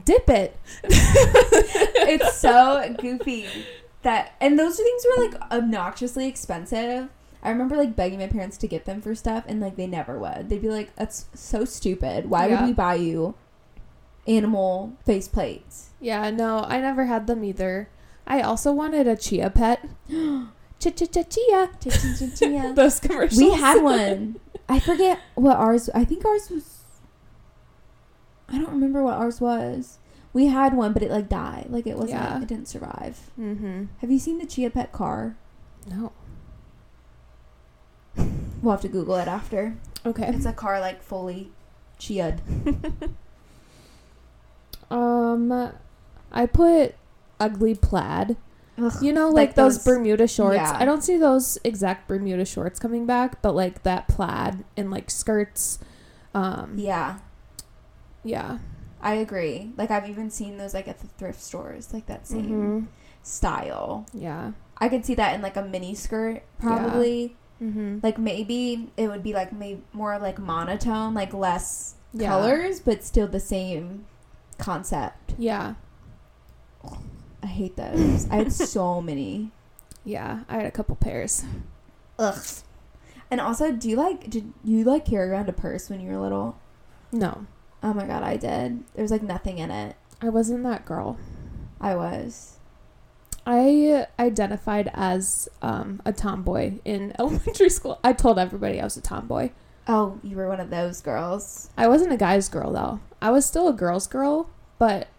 Dip 0.05 0.29
it. 0.29 0.55
it's 0.83 2.37
so 2.37 2.95
goofy 2.99 3.47
that 4.03 4.33
and 4.39 4.57
those 4.59 4.77
things 4.77 5.05
were 5.17 5.23
like 5.25 5.41
obnoxiously 5.51 6.27
expensive. 6.27 7.09
I 7.41 7.49
remember 7.49 7.75
like 7.75 7.95
begging 7.95 8.19
my 8.19 8.27
parents 8.27 8.57
to 8.59 8.67
get 8.67 8.85
them 8.85 9.01
for 9.01 9.13
stuff 9.15 9.43
and 9.47 9.59
like 9.59 9.75
they 9.75 9.87
never 9.87 10.17
would. 10.17 10.47
They'd 10.49 10.61
be 10.61 10.69
like, 10.69 10.95
That's 10.95 11.25
so 11.33 11.65
stupid. 11.65 12.29
Why 12.29 12.47
Yeah. 12.47 12.61
would 12.61 12.67
we 12.67 12.73
buy 12.73 12.95
you 12.95 13.35
animal 14.27 14.93
face 15.05 15.27
plates? 15.27 15.89
Yeah, 15.99 16.29
no, 16.29 16.59
I 16.59 16.79
never 16.79 17.05
had 17.05 17.27
them 17.27 17.43
either. 17.43 17.89
I 18.25 18.41
also 18.41 18.71
wanted 18.71 19.07
a 19.07 19.17
chia 19.17 19.49
pet. 19.49 19.85
Chia 20.79 20.91
chia 20.91 21.07
chia 21.07 21.69
chia. 22.35 22.73
Those 22.75 22.99
commercials. 22.99 23.39
we 23.39 23.51
had 23.53 23.81
one. 23.81 24.37
I 24.67 24.79
forget 24.81 25.19
what 25.35 25.55
ours 25.57 25.89
I 25.95 26.03
think 26.03 26.25
ours 26.25 26.49
was 26.49 26.79
I 28.49 28.57
don't 28.57 28.71
remember 28.71 29.01
what 29.03 29.13
ours 29.15 29.39
was. 29.39 29.99
We 30.33 30.47
had 30.47 30.73
one, 30.75 30.93
but 30.93 31.03
it 31.03 31.11
like 31.11 31.29
died. 31.29 31.67
Like 31.69 31.85
it 31.87 31.95
wasn't 31.97 32.19
Yeah. 32.21 32.41
it 32.41 32.47
didn't 32.47 32.67
survive. 32.67 33.29
Mm-hmm. 33.39 33.85
Have 34.01 34.11
you 34.11 34.17
seen 34.19 34.39
the 34.39 34.45
Chia 34.47 34.69
Pet 34.71 34.91
car? 34.91 35.35
No. 35.89 36.11
We'll 38.61 38.71
have 38.71 38.81
to 38.81 38.87
Google 38.87 39.15
it 39.17 39.27
after. 39.27 39.75
Okay. 40.05 40.27
It's 40.27 40.45
a 40.45 40.53
car 40.53 40.79
like 40.79 41.03
fully 41.03 41.51
Chia'd. 41.99 42.41
Um, 44.91 45.71
I 46.31 46.45
put 46.45 46.95
ugly 47.39 47.73
plaid. 47.75 48.37
Ugh. 48.77 48.91
You 49.01 49.11
know, 49.13 49.27
like, 49.29 49.49
Like 49.49 49.55
those, 49.55 49.77
those- 49.77 49.85
Bermuda 49.85 50.27
shorts. 50.27 50.55
yeah. 50.57 50.77
I 50.79 50.85
don't 50.85 51.03
see 51.03 51.17
those 51.17 51.57
exact 51.63 52.07
Bermuda 52.07 52.45
shorts 52.45 52.79
coming 52.79 53.05
back, 53.05 53.41
but 53.41 53.55
like 53.55 53.83
that 53.83 54.07
plaid 54.07 54.63
and 54.77 54.91
like 54.91 55.09
skirts. 55.09 55.79
Um, 56.35 56.75
Yeah, 56.77 57.19
yeah. 58.23 58.59
I 59.03 59.15
agree. 59.15 59.71
Like 59.77 59.91
I've 59.91 60.09
even 60.09 60.29
seen 60.31 60.57
those 60.57 60.73
like 60.73 60.87
at 60.87 60.99
the 60.99 61.07
thrift 61.07 61.41
stores, 61.41 61.93
like 61.93 62.05
that 62.07 62.25
same 62.25 62.49
Mhm. 62.49 62.87
style. 63.21 64.05
Yeah. 64.13 64.53
I 64.77 64.89
could 64.89 65.05
see 65.05 65.13
that 65.15 65.35
in 65.35 65.41
like 65.41 65.57
a 65.57 65.61
mini 65.61 65.93
skirt, 65.93 66.41
probably. 66.59 67.35
Mm-hmm. 67.61 67.99
Like 68.01 68.17
maybe 68.17 68.89
it 68.97 69.07
would 69.09 69.21
be 69.21 69.33
like 69.33 69.51
maybe 69.53 69.81
more 69.93 70.17
like 70.19 70.39
monotone, 70.39 71.13
like 71.13 71.33
less 71.33 71.95
Yeah. 72.13 72.29
colors, 72.29 72.79
but 72.79 73.03
still 73.03 73.27
the 73.27 73.39
same 73.39 74.05
concept. 74.57 75.35
Yeah. 75.37 75.75
I 77.43 77.47
hate 77.47 77.75
those. 77.75 78.29
I 78.29 78.35
had 78.37 78.53
so 78.75 79.01
many. 79.01 79.51
Yeah. 80.05 80.41
I 80.49 80.55
had 80.57 80.65
a 80.65 80.71
couple 80.71 80.95
pairs. 80.95 81.43
Ugh. 82.19 82.37
And 83.31 83.41
also, 83.41 83.71
do 83.71 83.89
you 83.89 83.95
like 83.95 84.29
did 84.29 84.53
you 84.63 84.83
like 84.83 85.05
carry 85.05 85.29
around 85.29 85.49
a 85.49 85.53
purse 85.53 85.89
when 85.89 85.99
you 85.99 86.11
were 86.11 86.19
little? 86.19 86.55
No, 87.11 87.45
Oh 87.83 87.93
my 87.93 88.05
god, 88.07 88.23
I 88.23 88.37
did. 88.37 88.83
There 88.95 89.03
was 89.03 89.11
like 89.11 89.21
nothing 89.23 89.57
in 89.59 89.69
it. 89.69 89.95
I 90.21 90.29
wasn't 90.29 90.63
that 90.63 90.85
girl. 90.85 91.17
I 91.81 91.95
was. 91.95 92.57
I 93.45 94.07
identified 94.17 94.89
as 94.93 95.49
um, 95.61 96.01
a 96.05 96.13
tomboy 96.13 96.79
in 96.85 97.13
elementary 97.19 97.69
school. 97.69 97.99
I 98.03 98.13
told 98.13 98.39
everybody 98.39 98.79
I 98.79 98.85
was 98.85 98.95
a 98.95 99.01
tomboy. 99.01 99.49
Oh, 99.85 100.17
you 100.23 100.37
were 100.37 100.47
one 100.47 100.61
of 100.61 100.69
those 100.69 101.01
girls. 101.01 101.69
I 101.77 101.89
wasn't 101.89 102.13
a 102.13 102.17
guy's 102.17 102.47
girl 102.47 102.71
though. 102.71 103.01
I 103.21 103.31
was 103.31 103.45
still 103.45 103.67
a 103.67 103.73
girl's 103.73 104.07
girl, 104.07 104.49
but 104.79 105.09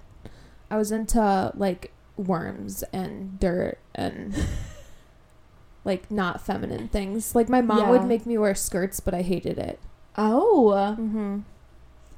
I 0.70 0.78
was 0.78 0.90
into 0.90 1.52
like 1.54 1.92
worms 2.16 2.82
and 2.94 3.38
dirt 3.38 3.78
and 3.94 4.34
like 5.84 6.10
not 6.10 6.40
feminine 6.40 6.88
things. 6.88 7.34
Like 7.34 7.50
my 7.50 7.60
mom 7.60 7.78
Yeah. 7.80 7.90
would 7.90 8.04
make 8.06 8.24
me 8.24 8.38
wear 8.38 8.54
skirts, 8.54 9.00
but 9.00 9.12
I 9.12 9.20
hated 9.20 9.58
it. 9.58 9.78
Oh. 10.16 10.96
Mm-hmm. 10.98 11.40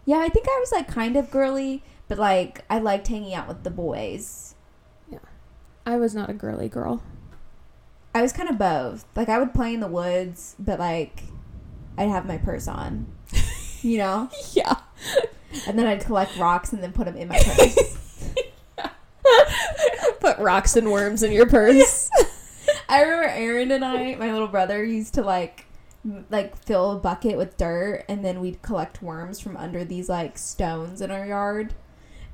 Yeah, 0.06 0.18
I 0.18 0.28
think 0.28 0.46
I 0.48 0.58
was 0.60 0.72
like 0.72 0.88
kind 0.88 1.16
of 1.16 1.30
girly, 1.30 1.82
but 2.08 2.16
like 2.16 2.64
I 2.70 2.78
liked 2.78 3.08
hanging 3.08 3.34
out 3.34 3.48
with 3.48 3.64
the 3.64 3.70
boys. 3.70 4.54
Yeah. 5.10 5.18
I 5.84 5.96
was 5.96 6.14
not 6.14 6.30
a 6.30 6.34
girly 6.34 6.68
girl. 6.68 7.02
I 8.14 8.22
was 8.22 8.32
kind 8.32 8.48
of 8.48 8.56
both. 8.56 9.04
Like 9.14 9.28
I 9.28 9.38
would 9.38 9.52
play 9.52 9.74
in 9.74 9.80
the 9.80 9.88
woods, 9.88 10.56
but 10.58 10.78
like 10.78 11.24
I'd 11.98 12.08
have 12.08 12.24
my 12.24 12.38
purse 12.38 12.66
on. 12.68 13.06
You 13.82 13.98
know? 13.98 14.30
Yeah. 14.52 14.76
And 15.66 15.78
then 15.78 15.86
I'd 15.86 16.04
collect 16.04 16.36
rocks 16.38 16.72
and 16.72 16.82
then 16.82 16.92
put 16.92 17.04
them 17.06 17.16
in 17.16 17.28
my 17.28 17.38
purse. 17.38 18.30
Put 20.20 20.38
rocks 20.38 20.76
and 20.76 20.90
worms 20.90 21.22
in 21.22 21.32
your 21.32 21.46
purse. 21.46 22.10
I 22.88 23.02
remember 23.02 23.28
Aaron 23.28 23.70
and 23.70 23.84
I, 23.84 24.14
my 24.16 24.32
little 24.32 24.48
brother, 24.48 24.84
used 24.84 25.14
to 25.14 25.22
like 25.22 25.66
like 26.30 26.56
fill 26.56 26.92
a 26.92 26.96
bucket 26.96 27.36
with 27.36 27.56
dirt 27.56 28.04
and 28.08 28.24
then 28.24 28.40
we'd 28.40 28.62
collect 28.62 29.02
worms 29.02 29.40
from 29.40 29.56
under 29.56 29.84
these 29.84 30.08
like 30.08 30.38
stones 30.38 31.00
in 31.00 31.10
our 31.10 31.26
yard. 31.26 31.74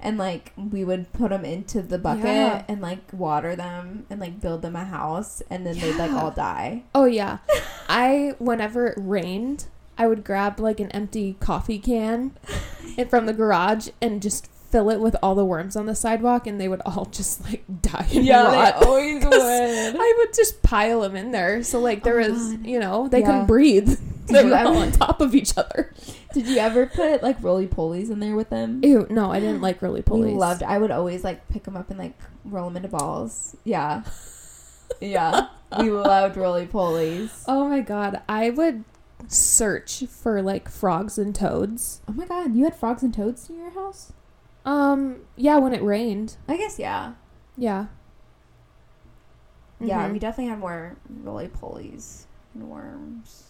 And 0.05 0.19
like 0.19 0.53
we 0.57 0.83
would 0.85 1.13
put 1.13 1.31
them 1.31 1.45
into 1.45 1.81
the 1.81 1.99
bucket 1.99 2.25
Yeah. 2.25 2.65
and 2.69 2.81
like 2.81 3.13
water 3.13 3.55
them 3.55 4.05
and 4.11 4.19
like 4.21 4.41
build 4.41 4.63
them 4.63 4.75
a 4.75 4.85
house 4.85 5.43
and 5.49 5.65
then 5.65 5.79
they'd 5.79 5.97
like 5.97 6.11
all 6.11 6.33
die. 6.33 6.83
Oh 6.95 7.05
yeah. 7.05 7.39
I 7.89 8.35
whenever 8.39 8.89
it 8.89 8.99
rained, 9.01 9.67
I 9.97 10.07
would 10.09 10.25
grab 10.25 10.59
like 10.59 10.81
an 10.81 10.91
empty 10.91 11.37
coffee 11.39 11.79
can 11.79 12.33
and 12.99 13.09
from 13.09 13.27
the 13.27 13.33
garage 13.33 13.89
and 14.01 14.21
just 14.21 14.47
fill 14.73 14.91
it 14.91 14.99
with 15.01 15.15
all 15.23 15.35
the 15.37 15.45
worms 15.45 15.77
on 15.77 15.87
the 15.87 15.95
sidewalk 15.95 16.47
and 16.49 16.61
they 16.61 16.67
would 16.67 16.81
all 16.85 17.05
just 17.13 17.45
like 17.45 17.63
die 17.83 18.09
and 18.13 18.27
rot. 18.29 18.85
always 18.87 19.23
'Cause 19.23 19.33
I 19.35 20.15
would 20.19 20.35
just 20.35 20.63
pile 20.63 21.03
them 21.03 21.15
in 21.15 21.31
there. 21.31 21.63
So 21.63 21.79
like 21.79 22.03
there 22.03 22.21
Oh, 22.21 22.31
was, 22.31 22.53
God. 22.55 22.67
you 22.67 22.81
know, 22.81 23.07
they 23.07 23.21
Yeah. 23.21 23.27
couldn't 23.27 23.47
breathe. 23.47 24.01
They 24.29 24.45
were 24.45 24.57
all 24.57 24.77
on 24.79 24.93
top 24.93 25.21
of 25.21 25.35
each 25.35 25.59
other. 25.59 25.93
Did 26.33 26.47
you 26.47 26.57
ever 26.59 26.87
put 26.87 27.23
like 27.25 27.43
roly 27.43 27.67
polies 27.67 28.09
in 28.09 28.21
there 28.21 28.37
with 28.37 28.51
them? 28.51 28.81
Ew, 28.83 29.05
no, 29.11 29.31
I 29.33 29.41
didn't 29.41 29.61
like 29.69 29.83
roly 29.83 30.01
polies. 30.01 30.37
loved. 30.37 30.63
I 30.63 30.79
would 30.79 30.93
always 30.93 31.23
like 31.25 31.47
pick 31.49 31.65
them 31.65 31.77
up 31.77 31.91
and 31.91 31.99
like 31.99 32.15
roll 32.45 32.67
them 32.69 32.77
into 32.77 32.89
balls. 32.89 33.57
Yeah, 33.65 34.05
yeah. 35.01 35.49
we 35.79 35.91
loved 35.91 36.37
roly 36.37 36.67
polies. 36.67 37.45
Oh 37.49 37.69
my 37.69 37.81
god, 37.81 38.23
I 38.29 38.51
would 38.51 38.85
search 39.27 40.05
for 40.09 40.41
like 40.41 40.69
frogs 40.69 41.19
and 41.19 41.35
toads. 41.35 42.01
Oh 42.09 42.13
my 42.13 42.25
god, 42.25 42.55
you 42.55 42.65
had 42.65 42.77
frogs 42.77 43.03
and 43.03 43.13
toads 43.13 43.51
in 43.51 43.59
your 43.59 43.71
house? 43.71 44.13
Um, 44.65 45.17
yeah, 45.37 45.57
when 45.59 45.73
it 45.75 45.83
rained. 45.83 46.37
I 46.49 46.57
guess 46.57 46.79
yeah. 46.79 47.15
Yeah. 47.57 47.87
Yeah, 49.81 50.09
Mhm. 50.09 50.13
we 50.13 50.19
definitely 50.21 50.51
had 50.51 50.61
more 50.61 50.97
roly 51.25 51.49
polies 51.49 52.25
and 52.55 52.69
worms. 52.71 53.45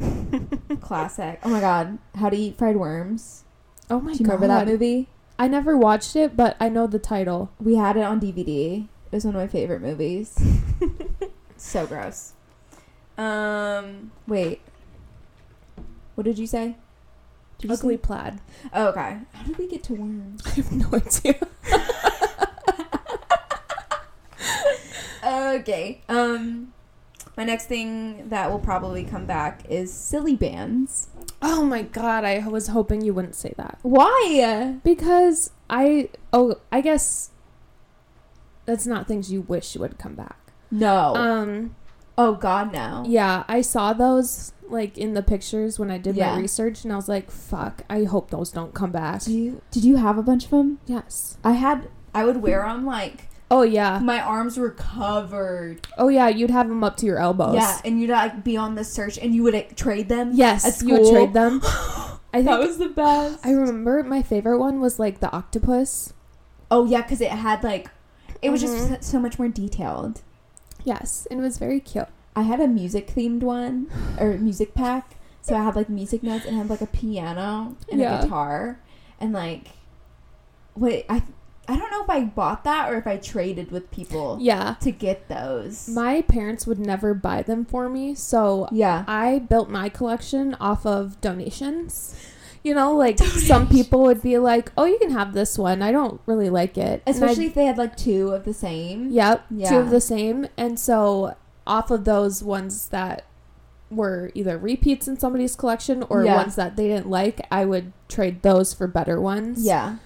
Classic. 0.80 1.38
Oh 1.44 1.50
my 1.50 1.60
god, 1.60 1.98
how 2.14 2.30
to 2.30 2.36
eat 2.36 2.56
fried 2.56 2.76
worms? 2.76 3.44
Oh 3.90 4.00
my 4.00 4.12
Do 4.14 4.18
you 4.20 4.24
god. 4.24 4.32
remember 4.34 4.46
that 4.48 4.66
movie? 4.66 5.08
I 5.38 5.46
never 5.48 5.76
watched 5.76 6.16
it, 6.16 6.36
but 6.36 6.56
I 6.58 6.68
know 6.70 6.86
the 6.86 6.98
title. 6.98 7.50
We 7.60 7.74
had 7.76 7.96
it 7.96 8.02
on 8.02 8.18
DVD. 8.20 8.84
It 9.12 9.14
was 9.16 9.24
one 9.26 9.34
of 9.34 9.40
my 9.40 9.46
favorite 9.46 9.82
movies. 9.82 10.34
so 11.56 11.86
gross. 11.86 12.32
Um, 13.18 14.10
wait. 14.26 14.60
What 16.14 16.24
did 16.24 16.38
you 16.38 16.46
say? 16.46 16.76
Ugly 17.68 17.98
plaid. 17.98 18.40
Oh, 18.72 18.88
okay. 18.88 19.18
How 19.32 19.44
did 19.44 19.58
we 19.58 19.66
get 19.66 19.82
to 19.84 19.94
worms? 19.94 20.42
I 20.46 20.50
have 20.50 20.72
no 20.72 20.88
idea. 20.92 21.38
okay. 25.60 26.02
Um, 26.08 26.72
my 27.36 27.44
next 27.44 27.66
thing 27.66 28.28
that 28.28 28.50
will 28.50 28.58
probably 28.58 29.04
come 29.04 29.26
back 29.26 29.64
is 29.68 29.92
silly 29.92 30.36
bandz. 30.36 31.08
Oh 31.42 31.64
my 31.64 31.82
god, 31.82 32.24
I 32.24 32.46
was 32.46 32.68
hoping 32.68 33.02
you 33.02 33.12
wouldn't 33.12 33.34
say 33.34 33.54
that. 33.56 33.78
Why? 33.82 34.76
Because 34.84 35.50
I 35.68 36.10
oh, 36.32 36.56
I 36.70 36.80
guess 36.80 37.30
that's 38.66 38.86
not 38.86 39.06
things 39.06 39.32
you 39.32 39.42
wish 39.42 39.76
would 39.76 39.98
come 39.98 40.14
back. 40.14 40.52
No. 40.70 41.14
Um 41.16 41.76
Oh 42.16 42.34
God, 42.34 42.72
no. 42.72 43.04
Yeah, 43.06 43.44
I 43.48 43.60
saw 43.60 43.92
those 43.92 44.52
like 44.68 44.96
in 44.98 45.14
the 45.14 45.22
pictures 45.22 45.78
when 45.78 45.90
I 45.90 45.98
did 45.98 46.16
Yeah. 46.16 46.34
my 46.34 46.40
research, 46.40 46.84
and 46.84 46.92
I 46.92 46.96
was 46.96 47.08
like, 47.08 47.30
"Fuck! 47.30 47.82
I 47.90 48.04
hope 48.04 48.30
those 48.30 48.50
don't 48.50 48.74
come 48.74 48.90
back." 48.92 49.22
Do 49.22 49.32
you 49.32 49.60
did 49.70 49.84
you 49.84 49.96
have 49.96 50.18
a 50.18 50.22
bunch 50.22 50.44
of 50.44 50.50
them? 50.50 50.78
Yes. 50.86 51.36
I 51.44 51.52
had. 51.52 51.88
I 52.14 52.24
would 52.24 52.42
wear 52.42 52.62
them 52.62 52.86
like 52.86 53.28
Oh 53.50 53.62
yeah. 53.62 53.98
my 54.02 54.20
arms 54.20 54.56
were 54.56 54.70
covered. 54.70 55.86
Oh 55.98 56.08
yeah. 56.08 56.28
You'd 56.28 56.50
have 56.50 56.68
them 56.68 56.82
up 56.84 56.96
to 56.98 57.06
your 57.06 57.18
elbows. 57.18 57.54
Yeah, 57.54 57.78
and 57.84 58.00
you'd 58.00 58.10
like 58.10 58.42
be 58.44 58.56
on 58.56 58.74
the 58.74 58.84
search, 58.84 59.18
and 59.18 59.34
you 59.34 59.42
would 59.42 59.54
like, 59.54 59.76
trade 59.76 60.08
them. 60.08 60.30
Yes. 60.34 60.82
You 60.82 60.94
would 60.98 61.10
trade 61.12 61.32
them. 61.34 61.60
I 61.64 62.38
think 62.38 62.46
that 62.46 62.58
was 62.60 62.78
the 62.78 62.88
best. 62.88 63.44
I 63.46 63.50
remember 63.52 64.02
my 64.02 64.22
favorite 64.22 64.58
one 64.58 64.80
was 64.80 64.98
like 64.98 65.20
the 65.20 65.30
octopus. 65.32 66.12
oh 66.70 66.84
yeah, 66.86 67.02
because 67.02 67.20
it 67.20 67.30
had 67.30 67.62
like, 67.62 67.90
it 68.42 68.50
was 68.50 68.62
Mhm. 68.64 68.88
just 68.98 69.04
so 69.10 69.20
much 69.20 69.38
more 69.38 69.48
detailed. 69.48 70.22
Yes, 70.84 71.28
and 71.30 71.38
it 71.38 71.42
was 71.42 71.58
very 71.58 71.78
cute. 71.80 72.08
I 72.36 72.42
had 72.42 72.60
a 72.60 72.66
music 72.68 73.08
themed 73.08 73.40
one 73.42 73.88
or 74.18 74.36
music 74.38 74.74
pack. 74.74 75.16
So 75.42 75.54
I 75.54 75.62
had 75.62 75.76
like 75.76 75.88
music 75.88 76.22
notes 76.22 76.46
and 76.46 76.54
I 76.56 76.58
had 76.58 76.70
like 76.70 76.80
a 76.80 76.86
piano 76.86 77.76
and 77.90 78.00
Yeah. 78.00 78.18
a 78.18 78.22
guitar 78.22 78.80
and 79.20 79.32
like 79.32 79.68
wait, 80.76 81.04
I 81.08 81.22
I 81.66 81.76
don't 81.78 81.90
know 81.90 82.02
if 82.02 82.10
I 82.10 82.24
bought 82.24 82.64
that 82.64 82.92
or 82.92 82.98
if 82.98 83.06
I 83.06 83.16
traded 83.16 83.70
with 83.70 83.90
people 83.90 84.36
Yeah. 84.40 84.74
to 84.80 84.90
get 84.90 85.28
those. 85.28 85.88
My 85.88 86.20
parents 86.22 86.66
would 86.66 86.78
never 86.78 87.14
buy 87.14 87.40
them 87.42 87.64
for 87.64 87.88
me, 87.88 88.14
so 88.14 88.68
yeah. 88.70 89.04
I 89.08 89.38
built 89.38 89.70
my 89.70 89.88
collection 89.88 90.54
off 90.60 90.84
of 90.84 91.18
donations. 91.22 92.14
You 92.62 92.74
know, 92.74 92.94
like 92.94 93.18
some 93.18 93.68
people 93.68 94.02
would 94.02 94.22
be 94.22 94.38
like, 94.38 94.72
"Oh, 94.76 94.84
you 94.86 94.98
can 94.98 95.10
have 95.10 95.32
this 95.34 95.58
one. 95.58 95.82
I 95.82 95.92
don't 95.92 96.20
really 96.26 96.48
like 96.50 96.76
it." 96.78 97.02
Especially 97.06 97.46
if 97.46 97.54
they 97.54 97.66
had 97.66 97.76
like 97.78 97.96
two 97.96 98.30
of 98.30 98.44
the 98.44 98.54
same. 98.54 99.10
Yep, 99.10 99.44
yeah. 99.50 99.68
two 99.70 99.76
of 99.76 99.90
the 99.90 100.00
same. 100.00 100.46
And 100.56 100.78
so, 100.80 101.34
off 101.66 101.90
of 101.90 102.04
those 102.04 102.42
ones 102.42 102.88
that 102.88 103.24
were 103.90 104.30
either 104.34 104.58
repeats 104.58 105.06
in 105.06 105.18
somebody's 105.18 105.54
collection 105.54 106.02
or 106.08 106.24
Yeah. 106.24 106.36
ones 106.36 106.56
that 106.56 106.76
they 106.76 106.88
didn't 106.88 107.08
like, 107.10 107.46
I 107.50 107.64
would 107.64 107.92
trade 108.08 108.42
those 108.42 108.74
for 108.74 108.86
better 108.86 109.20
ones. 109.20 109.64
Yeah. 109.64 109.96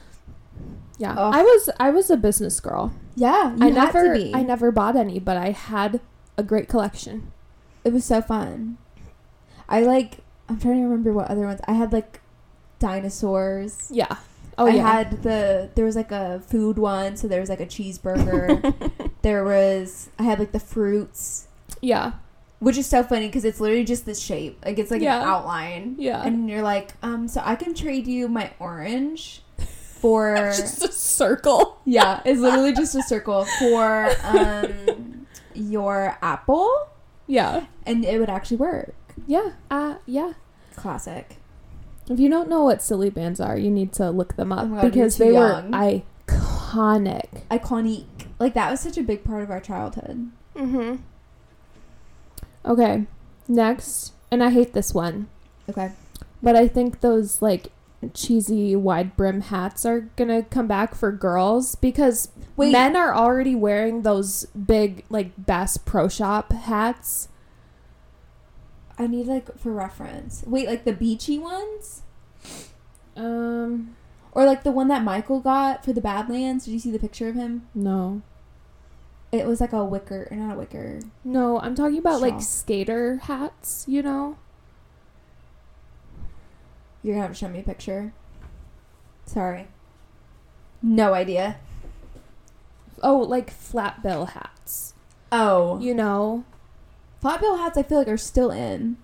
yeah. 0.98 1.12
Ugh. 1.12 1.34
I 1.34 1.42
was 1.42 1.70
I 1.80 1.90
was 1.90 2.10
a 2.10 2.16
business 2.16 2.60
girl. 2.60 2.92
Yeah. 3.14 3.54
You 3.56 3.66
I 3.66 3.70
never 3.70 4.14
to 4.14 4.20
be. 4.24 4.34
I 4.34 4.42
never 4.42 4.70
bought 4.70 4.96
any, 4.96 5.18
but 5.18 5.36
I 5.36 5.50
had 5.50 6.00
a 6.36 6.42
great 6.42 6.68
collection. 6.68 7.32
It 7.84 7.92
was 7.92 8.04
so 8.04 8.20
fun. 8.20 8.78
I 9.68 9.80
like 9.82 10.18
I'm 10.48 10.58
trying 10.58 10.76
to 10.76 10.82
remember 10.84 11.12
what 11.12 11.28
other 11.28 11.46
ones. 11.46 11.60
I 11.66 11.72
had 11.72 11.92
like 11.92 12.20
dinosaurs. 12.78 13.88
Yeah. 13.90 14.16
Oh 14.56 14.66
I 14.66 14.70
yeah. 14.70 14.92
had 14.92 15.22
the 15.22 15.70
there 15.74 15.84
was 15.84 15.96
like 15.96 16.10
a 16.12 16.40
food 16.46 16.78
one, 16.78 17.16
so 17.16 17.28
there 17.28 17.40
was 17.40 17.48
like 17.48 17.60
a 17.60 17.66
cheeseburger. 17.66 19.10
there 19.22 19.44
was 19.44 20.10
I 20.18 20.24
had 20.24 20.38
like 20.38 20.52
the 20.52 20.60
fruits, 20.60 21.47
yeah. 21.80 22.12
which 22.60 22.76
is 22.76 22.86
so 22.86 23.02
funny 23.02 23.26
because 23.26 23.44
it's 23.44 23.60
literally 23.60 23.84
just 23.84 24.04
the 24.04 24.14
shape. 24.14 24.64
Like 24.64 24.78
it's 24.78 24.90
like 24.90 25.02
Yeah. 25.02 25.20
an 25.22 25.28
outline. 25.28 25.94
Yeah. 25.98 26.22
And 26.24 26.48
you're 26.50 26.62
like, 26.62 26.92
um, 27.02 27.28
so 27.28 27.40
I 27.44 27.54
can 27.56 27.74
trade 27.74 28.06
you 28.06 28.28
my 28.28 28.50
orange 28.58 29.42
for 30.00 30.34
Just 30.56 30.82
a 30.84 30.90
circle. 30.92 31.80
yeah, 31.84 32.20
it's 32.24 32.40
literally 32.40 32.72
just 32.72 32.94
a 32.94 33.02
circle 33.02 33.44
for 33.58 34.10
um 34.24 35.26
your 35.54 36.16
apple, 36.22 36.88
Yeah. 37.26 37.66
and 37.86 38.04
it 38.04 38.18
would 38.20 38.30
actually 38.30 38.58
work. 38.58 38.94
Yeah. 39.26 39.52
Uh 39.70 39.96
yeah. 40.06 40.32
Classic. 40.76 41.36
If 42.08 42.18
you 42.18 42.30
don't 42.30 42.48
know 42.48 42.64
what 42.64 42.80
silly 42.82 43.10
bandz 43.10 43.44
are, 43.44 43.58
you 43.58 43.70
need 43.70 43.92
to 43.94 44.10
look 44.10 44.36
them 44.36 44.50
up 44.52 44.66
Oh 44.66 44.74
God, 44.76 44.82
because 44.82 45.16
they 45.18 45.32
young. 45.32 45.70
were 45.72 46.02
iconic. 46.26 47.42
Iconic. 47.50 48.06
Like 48.38 48.54
that 48.54 48.70
was 48.70 48.80
such 48.80 48.96
a 48.98 49.02
big 49.02 49.24
part 49.24 49.42
of 49.42 49.50
our 49.50 49.60
childhood. 49.60 50.30
Mm-hmm. 50.54 50.96
Okay. 52.68 53.06
Next, 53.48 54.12
and 54.30 54.44
I 54.44 54.50
hate 54.50 54.74
this 54.74 54.92
one, 54.92 55.28
Okay. 55.70 55.90
but 56.42 56.54
I 56.54 56.68
think 56.68 57.00
those 57.00 57.40
like 57.40 57.68
cheesy 58.14 58.76
wide 58.76 59.16
brim 59.16 59.40
hats 59.40 59.84
are 59.86 60.02
gonna 60.16 60.42
come 60.42 60.66
back 60.68 60.94
for 60.94 61.10
girls 61.10 61.74
because 61.74 62.28
Wait. 62.56 62.70
men 62.70 62.94
are 62.94 63.14
already 63.14 63.54
wearing 63.54 64.02
those 64.02 64.44
big 64.46 65.04
like 65.08 65.32
Bass 65.38 65.78
Pro 65.78 66.08
Shop 66.08 66.52
hats. 66.52 67.28
I 68.98 69.06
need 69.06 69.26
like 69.26 69.58
for 69.58 69.72
reference. 69.72 70.44
Wait, 70.46 70.66
like 70.68 70.84
the 70.84 70.92
beachy 70.92 71.38
ones? 71.38 72.02
Um, 73.16 73.96
Or 74.32 74.44
like 74.44 74.62
the 74.62 74.70
one 74.72 74.88
that 74.88 75.02
Michael 75.02 75.40
got 75.40 75.84
for 75.84 75.92
the 75.92 76.00
Badlands? 76.00 76.66
Did 76.66 76.72
you 76.72 76.78
see 76.80 76.90
the 76.90 76.98
picture 76.98 77.28
of 77.28 77.34
him? 77.34 77.66
no, 77.74 78.22
It 79.30 79.46
was 79.46 79.60
like 79.60 79.72
a 79.72 79.84
wicker, 79.84 80.26
or 80.30 80.36
not 80.36 80.54
a 80.54 80.58
wicker. 80.58 81.00
no, 81.24 81.60
I'm 81.60 81.74
talking 81.74 81.98
about 81.98 82.20
like 82.20 82.40
skater 82.40 83.16
hats. 83.24 83.84
You 83.88 84.02
know. 84.02 84.38
You're 87.02 87.14
gonna 87.14 87.26
have 87.26 87.36
to 87.36 87.38
show 87.38 87.48
me 87.48 87.60
a 87.60 87.62
picture. 87.62 88.12
Sorry. 89.26 89.68
No 90.82 91.14
idea. 91.14 91.56
Oh, 93.02 93.18
like 93.18 93.50
flat 93.50 94.02
bill 94.02 94.26
hats. 94.26 94.94
Oh. 95.30 95.78
You 95.78 95.94
know, 95.94 96.44
Flat 97.20 97.40
bill 97.40 97.56
hats 97.56 97.76
I 97.76 97.82
feel 97.82 97.98
like 97.98 98.08
are 98.08 98.16
still 98.16 98.50
in. 98.50 98.96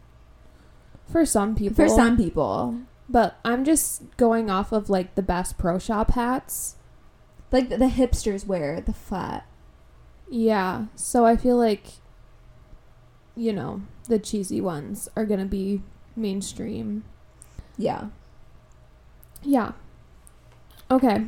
for 1.10 1.26
some 1.26 1.54
people. 1.54 1.74
For 1.76 1.88
some 1.88 2.16
people. 2.16 2.80
But 3.08 3.36
I'm 3.44 3.64
just 3.64 4.02
going 4.16 4.50
off 4.50 4.72
of 4.72 4.88
like 4.88 5.14
the 5.14 5.22
Bass 5.22 5.52
Pro 5.52 5.78
Shop 5.78 6.12
hats. 6.12 6.76
Like 7.52 7.68
the, 7.68 7.76
the 7.76 7.86
hipsters 7.88 8.46
wear 8.46 8.80
the 8.80 8.92
flat. 8.94 9.46
Yeah. 10.36 10.86
So 10.96 11.24
I 11.24 11.36
feel 11.36 11.56
like, 11.56 11.84
you 13.36 13.52
know, 13.52 13.82
the 14.08 14.18
cheesy 14.18 14.60
ones 14.60 15.08
are 15.16 15.24
going 15.24 15.38
to 15.38 15.46
be 15.46 15.82
mainstream. 16.16 17.04
Yeah. 17.78 18.06
Yeah. 19.44 19.72
Okay. 20.90 21.26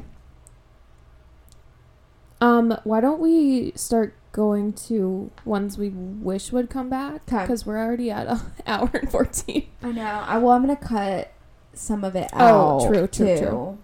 Um, 2.41 2.77
why 2.83 3.01
don't 3.01 3.21
we 3.21 3.73
start 3.77 4.15
going 4.33 4.73
to 4.73 5.31
ones 5.45 5.79
we 5.79 5.89
wish 5.91 6.51
would 6.51 6.69
come 6.69 6.91
back? 6.91 7.25
Because 7.27 7.65
we're 7.65 7.79
already 7.79 8.11
at 8.11 8.27
an 8.27 8.41
hour 8.67 8.91
and 8.93 9.09
14. 9.11 9.69
I 9.85 9.93
know. 9.93 10.03
I 10.27 10.37
well 10.39 10.51
I'm 10.51 10.63
gonna 10.63 10.77
cut 10.77 11.33
some 11.73 12.03
of 12.05 12.17
it 12.17 12.29
Oh, 12.35 12.85
out. 12.85 12.89
true, 12.89 13.07
true, 13.07 13.37
too. 13.37 13.39
true. 13.39 13.79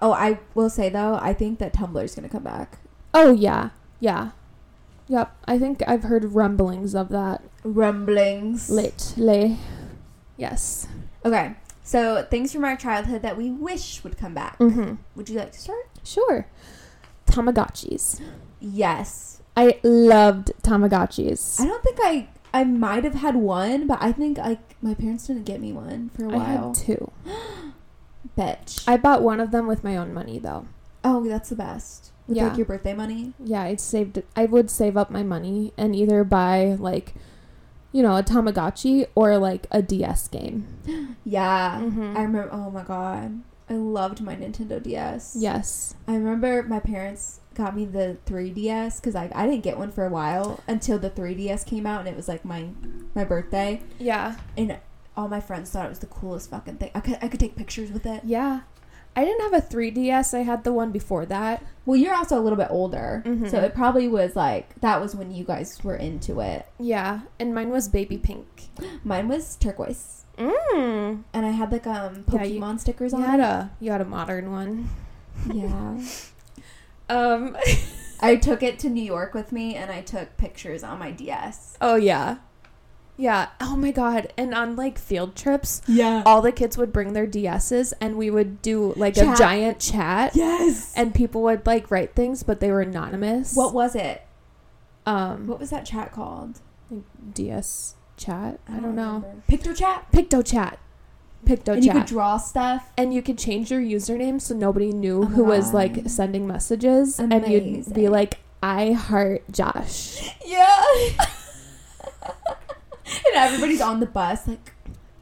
Oh, 0.00 0.12
I 0.12 0.40
will 0.54 0.68
say 0.68 0.88
though, 0.90 1.14
I 1.22 1.32
think 1.32 1.58
that 1.60 1.72
Tumblr 1.72 2.02
is 2.02 2.14
gonna 2.16 2.28
come 2.28 2.42
back. 2.42 2.78
Oh, 3.14 3.32
yeah. 3.32 3.70
Yeah. 4.00 4.32
Yep. 5.08 5.36
I 5.46 5.58
think 5.58 5.82
I've 5.86 6.02
heard 6.04 6.32
rumblings 6.32 6.94
of 6.94 7.08
that 7.10 7.42
Rumblings. 7.64 8.68
lately. 8.70 9.58
Yes. 10.36 10.88
Okay. 11.24 11.54
So 11.82 12.26
things 12.28 12.52
from 12.52 12.64
our 12.64 12.76
childhood 12.76 13.22
that 13.22 13.36
we 13.36 13.50
wish 13.50 14.02
would 14.02 14.16
come 14.18 14.34
back. 14.34 14.58
Mm-hmm. 14.58 14.94
Would 15.14 15.28
you 15.28 15.38
like 15.38 15.52
to 15.52 15.58
start? 15.60 15.86
Sure. 16.02 16.48
Tamagotchis. 17.26 18.20
Yes. 18.60 19.40
I 19.56 19.78
loved 19.82 20.52
Tamagotchis. 20.62 21.60
I 21.60 21.66
don't 21.66 21.82
think 21.84 21.98
I 22.02 22.28
I 22.52 22.64
might 22.64 23.04
have 23.04 23.14
had 23.14 23.36
one, 23.36 23.86
but 23.86 23.98
I 24.00 24.12
think 24.12 24.38
like 24.38 24.76
my 24.82 24.94
parents 24.94 25.26
didn't 25.26 25.44
get 25.44 25.60
me 25.60 25.72
one 25.72 26.10
for 26.14 26.24
a 26.24 26.28
while. 26.28 26.40
I 26.40 26.44
had 26.66 26.74
two. 26.74 27.10
Bitch. 28.36 28.84
I 28.88 28.96
bought 28.96 29.22
one 29.22 29.40
of 29.40 29.50
them 29.50 29.66
with 29.66 29.84
my 29.84 29.96
own 29.96 30.12
money 30.12 30.38
though. 30.38 30.66
oh, 31.04 31.26
that's 31.28 31.48
the 31.50 31.56
best. 31.56 32.12
With 32.28 32.36
Yeah. 32.36 32.48
like 32.48 32.56
your 32.56 32.66
birthday 32.66 32.94
money. 32.94 33.32
Yeah, 33.38 33.62
I 33.62 33.76
saved 33.76 34.22
I 34.34 34.46
would 34.46 34.70
save 34.70 34.96
up 34.96 35.10
my 35.10 35.22
money 35.22 35.72
and 35.76 35.94
either 35.94 36.24
buy 36.24 36.76
like 36.78 37.14
you 37.92 38.02
know, 38.02 38.16
a 38.16 38.22
Tamagotchi 38.22 39.06
or 39.14 39.38
like 39.38 39.66
a 39.70 39.80
DS 39.80 40.28
game. 40.28 40.66
Yeah. 41.24 41.80
Mhm. 41.80 42.16
I 42.16 42.22
remember. 42.22 42.48
Oh 42.52 42.70
my 42.70 42.82
god. 42.82 43.40
I 43.70 43.74
loved 43.74 44.20
my 44.20 44.36
Nintendo 44.36 44.80
DS. 44.82 45.34
Yes. 45.38 45.94
I 46.06 46.14
remember 46.14 46.62
my 46.62 46.78
parents 46.78 47.40
got 47.54 47.74
me 47.74 47.84
the 47.84 48.16
3DS 48.26 49.00
because 49.00 49.14
I, 49.16 49.30
I 49.34 49.46
didn't 49.46 49.62
get 49.64 49.76
one 49.78 49.90
for 49.90 50.04
a 50.04 50.10
while 50.10 50.60
until 50.68 50.98
the 50.98 51.10
3DS 51.10 51.64
came 51.66 51.86
out 51.86 52.00
and 52.00 52.08
it 52.08 52.14
was 52.16 52.28
like 52.28 52.44
my 52.44 52.68
my 53.14 53.24
birthday 53.24 53.80
Yeah. 53.98 54.36
and 54.56 54.78
all 55.16 55.26
my 55.28 55.40
friends 55.40 55.70
thought 55.70 55.86
it 55.86 55.88
was 55.88 55.98
the 56.00 56.06
coolest 56.06 56.50
fucking 56.50 56.76
thing. 56.76 56.90
I 56.94 57.00
could 57.00 57.18
I 57.22 57.28
could 57.28 57.40
take 57.40 57.56
pictures 57.56 57.90
with 57.90 58.04
it. 58.06 58.22
Yeah. 58.24 58.60
I 59.16 59.24
didn't 59.24 59.40
have 59.50 59.54
a 59.54 59.66
3DS. 59.66 60.34
I 60.34 60.40
had 60.42 60.62
the 60.62 60.72
one 60.74 60.92
before 60.92 61.24
that. 61.26 61.62
Well, 61.86 61.96
you're 61.96 62.14
also 62.14 62.38
a 62.38 62.42
little 62.42 62.58
bit 62.58 62.68
older, 62.70 63.22
Mhm. 63.24 63.50
so 63.50 63.60
it 63.60 63.74
probably 63.74 64.08
was 64.08 64.36
like 64.36 64.78
that 64.82 65.00
was 65.00 65.16
when 65.16 65.30
you 65.32 65.44
guys 65.44 65.82
were 65.82 65.96
into 65.96 66.40
it. 66.40 66.66
Yeah, 66.78 67.20
and 67.40 67.54
mine 67.54 67.70
was 67.70 67.88
baby 67.88 68.18
pink. 68.18 68.46
Mine 69.04 69.28
was 69.28 69.56
turquoise, 69.56 70.24
Mm. 70.36 71.22
and 71.32 71.46
I 71.46 71.50
had 71.50 71.72
like 71.72 71.86
um 71.86 72.24
Yeah, 72.30 72.42
you- 72.42 72.60
Pokemon 72.60 72.80
stickers 72.80 73.12
You 73.12 73.18
on 73.18 73.24
had 73.24 73.40
it. 73.40 73.44
a 73.44 73.70
you 73.80 73.90
had 73.90 74.00
a 74.02 74.04
modern 74.04 74.52
one. 74.52 74.90
Yeah. 75.52 75.98
Um. 77.08 77.56
I 78.18 78.34
took 78.36 78.62
it 78.62 78.78
to 78.80 78.88
New 78.88 79.02
York 79.04 79.32
with 79.34 79.52
me, 79.52 79.74
and 79.76 79.90
I 79.92 80.00
took 80.00 80.36
pictures 80.38 80.82
on 80.82 80.98
my 80.98 81.10
DS. 81.12 81.76
oh 81.80 81.94
yeah. 81.96 82.36
Yeah. 83.18 83.48
Oh 83.60 83.76
my 83.76 83.92
god. 83.92 84.32
And 84.36 84.52
on 84.54 84.76
like 84.76 84.98
field 84.98 85.34
trips, 85.36 85.80
Yeah. 85.86 86.22
all 86.26 86.42
the 86.42 86.52
kids 86.52 86.76
would 86.76 86.92
bring 86.92 87.12
their 87.14 87.26
DSs 87.26 87.92
and 88.00 88.16
we 88.16 88.30
would 88.30 88.60
do 88.60 88.92
like 88.96 89.14
Chat. 89.14 89.34
a 89.34 89.38
giant 89.38 89.80
chat 89.80 90.36
Yes. 90.36 90.92
and 90.96 91.14
people 91.14 91.42
would 91.42 91.64
like 91.66 91.90
write 91.90 92.14
things 92.14 92.42
but 92.42 92.60
they 92.60 92.70
were 92.70 92.82
anonymous. 92.82 93.54
what 93.56 93.72
was 93.72 93.94
it? 93.94 94.22
um 95.06 95.46
What 95.46 95.58
was 95.60 95.70
that 95.70 95.86
chat 95.86 96.12
called? 96.12 96.60
DS 97.34 97.94
chat. 98.16 98.60
I 98.68 98.80
don't, 98.80 98.94
know. 98.94 99.14
remember. 99.24 99.42
PictoChat. 99.50 100.10
PictoChat. 100.12 100.76
PictoChat. 101.46 101.72
And 101.74 101.84
chat. 101.84 101.84
you 101.84 101.92
could 101.92 102.06
draw 102.06 102.36
stuff. 102.38 102.92
and 102.98 103.14
you 103.14 103.22
could 103.22 103.38
change 103.38 103.70
your 103.70 103.80
username 103.80 104.40
so 104.40 104.54
nobody 104.54 104.92
knew 104.92 105.22
Oh 105.22 105.26
who 105.26 105.44
was 105.44 105.72
like 105.72 106.08
sending 106.08 106.46
messages 106.46 107.18
and 107.20 107.32
you'd 107.46 107.92
be 107.94 108.08
like 108.08 108.38
i 108.62 108.92
heart 108.92 109.42
josh 109.50 110.34
Yeah. 110.46 110.82
and 113.26 113.36
everybody's 113.36 113.80
on 113.80 114.00
the 114.00 114.06
bus, 114.06 114.46
like, 114.48 114.72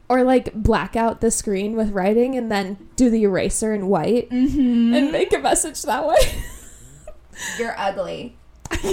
or 0.09 0.23
like 0.23 0.53
black 0.53 0.95
out 0.95 1.21
the 1.21 1.31
screen 1.31 1.75
with 1.75 1.91
writing 1.91 2.35
and 2.35 2.51
then 2.51 2.89
do 2.95 3.09
the 3.09 3.23
eraser 3.23 3.73
in 3.73 3.87
white 3.87 4.29
mm-hmm. 4.29 4.93
and 4.93 5.11
make 5.11 5.33
a 5.33 5.39
message 5.39 5.81
that 5.83 6.07
way 6.07 6.15
you're 7.59 7.75
ugly. 7.77 8.37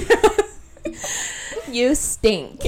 you 1.71 1.95
stink 1.95 2.63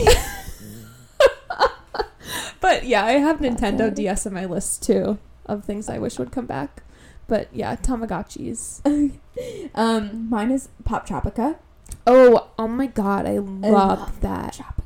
but 2.61 2.85
yeah 2.85 3.05
i 3.05 3.13
have 3.13 3.39
nintendo 3.39 3.95
ds 3.95 4.27
on 4.27 4.33
my 4.33 4.47
list 4.47 4.83
too 4.83 5.19
of 5.47 5.65
things 5.65 5.89
i 5.89 5.99
wish 5.99 6.19
would 6.19 6.33
come 6.33 6.47
back 6.47 6.83
but 7.27 7.49
yeah 7.53 7.77
tamagotchis 7.77 8.81
Um, 9.75 10.31
mine 10.31 10.51
is 10.53 10.69
Poptropica. 10.85 11.57
oh 12.07 12.49
oh 12.59 12.69
my 12.69 12.87
god 12.87 13.27
i 13.27 13.39
love 13.39 14.21
that 14.21 14.55
Tropica. 14.55 14.84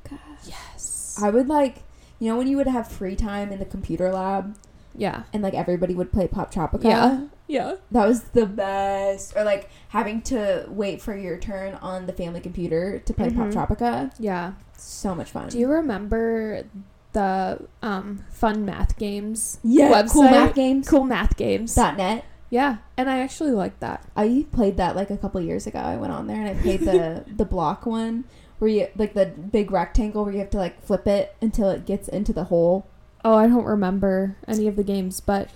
I 1.22 1.30
would 1.30 1.48
like, 1.48 1.82
you 2.18 2.28
know, 2.30 2.36
when 2.38 2.46
you 2.48 2.56
would 2.56 2.66
have 2.66 2.88
free 2.88 3.16
time 3.16 3.52
in 3.52 3.58
the 3.58 3.64
computer 3.64 4.12
lab 4.12 4.56
yeah 4.94 5.22
and 5.32 5.44
like 5.44 5.54
everybody 5.54 5.94
would 5.94 6.10
play 6.10 6.26
Poptropica. 6.26 6.82
yeah 6.82 7.20
yeah 7.46 7.74
That 7.92 8.08
was 8.08 8.22
the 8.30 8.46
best. 8.46 9.36
Or 9.36 9.44
like 9.44 9.70
having 9.90 10.22
to 10.22 10.64
wait 10.68 11.00
for 11.00 11.16
your 11.16 11.38
turn 11.38 11.74
on 11.74 12.06
the 12.06 12.12
family 12.12 12.40
computer 12.40 12.98
to 12.98 13.14
play 13.14 13.28
Mhm. 13.30 13.52
Poptropica. 13.52 14.12
yeah 14.18 14.54
So 14.76 15.14
much 15.14 15.30
fun. 15.30 15.48
Do 15.50 15.58
you 15.58 15.68
remember 15.68 16.64
the 17.12 17.60
um, 17.82 18.24
fun 18.30 18.64
math 18.64 18.96
games? 18.98 19.58
yeah, 19.62 20.04
cool 20.10 20.22
math 20.24 20.54
games. 20.54 20.88
Cool 20.88 21.04
math 21.04 21.36
games. 21.36 21.74
Dot 21.74 21.96
net. 21.96 22.24
Yeah, 22.50 22.78
and 22.96 23.10
I 23.10 23.18
actually 23.20 23.50
like 23.50 23.78
that. 23.80 24.04
I 24.16 24.46
played 24.52 24.78
that 24.78 24.96
like 24.96 25.10
a 25.10 25.16
couple 25.18 25.40
years 25.40 25.66
ago. 25.66 25.78
I 25.78 25.96
went 25.96 26.12
on 26.12 26.26
there 26.26 26.40
and 26.40 26.48
I 26.48 26.54
played 26.60 26.80
the 26.80 27.24
the 27.36 27.44
block 27.44 27.86
one 27.86 28.24
where 28.58 28.70
you 28.70 28.88
like 28.96 29.14
the 29.14 29.26
big 29.26 29.70
rectangle 29.70 30.24
where 30.24 30.32
you 30.32 30.40
have 30.40 30.50
to 30.50 30.58
like 30.58 30.82
flip 30.82 31.06
it 31.06 31.34
until 31.40 31.70
it 31.70 31.86
gets 31.86 32.08
into 32.08 32.32
the 32.32 32.44
hole. 32.44 32.86
Oh, 33.24 33.34
I 33.34 33.46
don't 33.46 33.64
remember 33.64 34.36
any 34.46 34.66
of 34.68 34.76
the 34.76 34.84
games, 34.84 35.20
but 35.20 35.48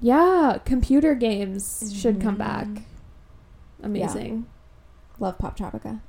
yeah, 0.00 0.58
computer 0.64 1.14
games 1.14 1.92
should 1.94 2.20
come 2.20 2.36
back. 2.36 2.66
Mhm. 2.66 2.82
Amazing. 3.82 4.46
Love 5.18 5.38
Poptropica. 5.38 6.00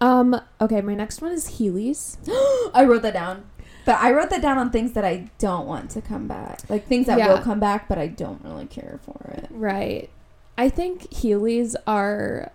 Um. 0.00 0.40
Okay, 0.60 0.80
my 0.80 0.94
next 0.94 1.20
one 1.20 1.32
is 1.32 1.52
Heelys. 1.58 2.16
I 2.74 2.84
wrote 2.84 3.02
that 3.02 3.14
down. 3.14 3.44
But 3.84 3.96
I 4.00 4.12
wrote 4.12 4.30
that 4.30 4.42
down 4.42 4.58
on 4.58 4.70
things 4.70 4.92
that 4.92 5.04
I 5.04 5.30
don't 5.38 5.66
want 5.66 5.90
to 5.92 6.02
come 6.02 6.28
back. 6.28 6.60
Like 6.68 6.86
things 6.86 7.06
that 7.06 7.18
Yeah. 7.18 7.28
will 7.28 7.38
come 7.38 7.58
back, 7.58 7.88
but 7.88 7.98
I 7.98 8.06
don't 8.06 8.42
really 8.44 8.66
care 8.66 9.00
for 9.02 9.32
it. 9.32 9.46
Right. 9.50 10.10
I 10.58 10.68
think 10.68 11.10
Heelys 11.10 11.74
are 11.86 12.52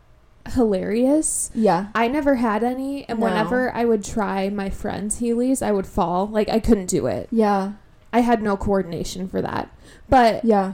hilarious. 0.51 1.51
Yeah. 1.53 1.87
I 1.95 2.07
never 2.07 2.35
had 2.35 2.63
any, 2.63 3.07
and 3.09 3.19
No. 3.19 3.25
whenever 3.25 3.73
I 3.73 3.85
would 3.85 4.03
try 4.03 4.49
my 4.49 4.69
friends' 4.69 5.19
Heelys, 5.21 5.61
I 5.65 5.71
would 5.71 5.87
fall. 5.87 6.27
Like 6.27 6.49
I 6.49 6.59
couldn't 6.59 6.87
do 6.87 7.05
it. 7.07 7.27
Yeah. 7.31 7.73
I 8.11 8.19
had 8.19 8.41
no 8.43 8.55
coordination 8.57 9.27
for 9.27 9.41
that. 9.41 9.69
But 10.09 10.45
Yeah. 10.45 10.73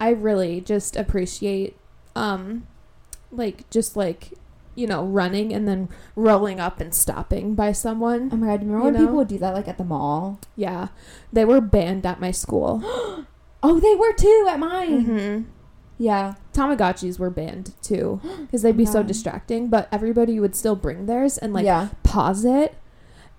I 0.00 0.10
really 0.10 0.60
just 0.60 0.96
appreciate 0.96 1.76
um 2.16 2.66
like 3.32 3.68
just 3.70 3.96
like 3.96 4.32
you 4.76 4.86
know 4.86 5.04
running 5.04 5.52
and 5.52 5.66
then 5.68 5.88
rolling 6.16 6.58
up 6.60 6.80
and 6.80 6.92
stopping 6.94 7.54
by 7.54 7.72
someone. 7.72 8.28
Oh 8.32 8.36
my 8.36 8.46
god, 8.48 8.60
remember 8.62 8.78
You 8.78 8.84
when 8.84 8.94
know? 8.94 9.00
people 9.00 9.16
would 9.16 9.28
do 9.28 9.38
that 9.38 9.54
like 9.54 9.68
at 9.68 9.78
the 9.78 9.84
mall? 9.84 10.40
Yeah. 10.56 10.88
They 11.32 11.44
were 11.44 11.60
banned 11.60 12.06
at 12.06 12.20
my 12.20 12.30
school. 12.30 12.82
Oh, 13.66 13.80
they 13.80 13.94
were 13.94 14.12
too 14.12 14.46
at 14.50 14.58
mine. 14.58 15.06
Mhm. 15.06 15.44
Yeah. 16.04 16.34
Tamagotchis 16.52 17.18
were 17.18 17.30
banned 17.30 17.72
too 17.82 18.20
because 18.40 18.60
they'd 18.62 18.76
be 18.76 18.84
so 18.84 19.02
distracting, 19.02 19.68
but 19.68 19.88
everybody 19.90 20.38
would 20.38 20.54
still 20.54 20.76
bring 20.76 21.06
theirs 21.06 21.38
and 21.38 21.52
like 21.54 21.64
yeah. 21.64 21.88
pause 22.02 22.44
it. 22.44 22.74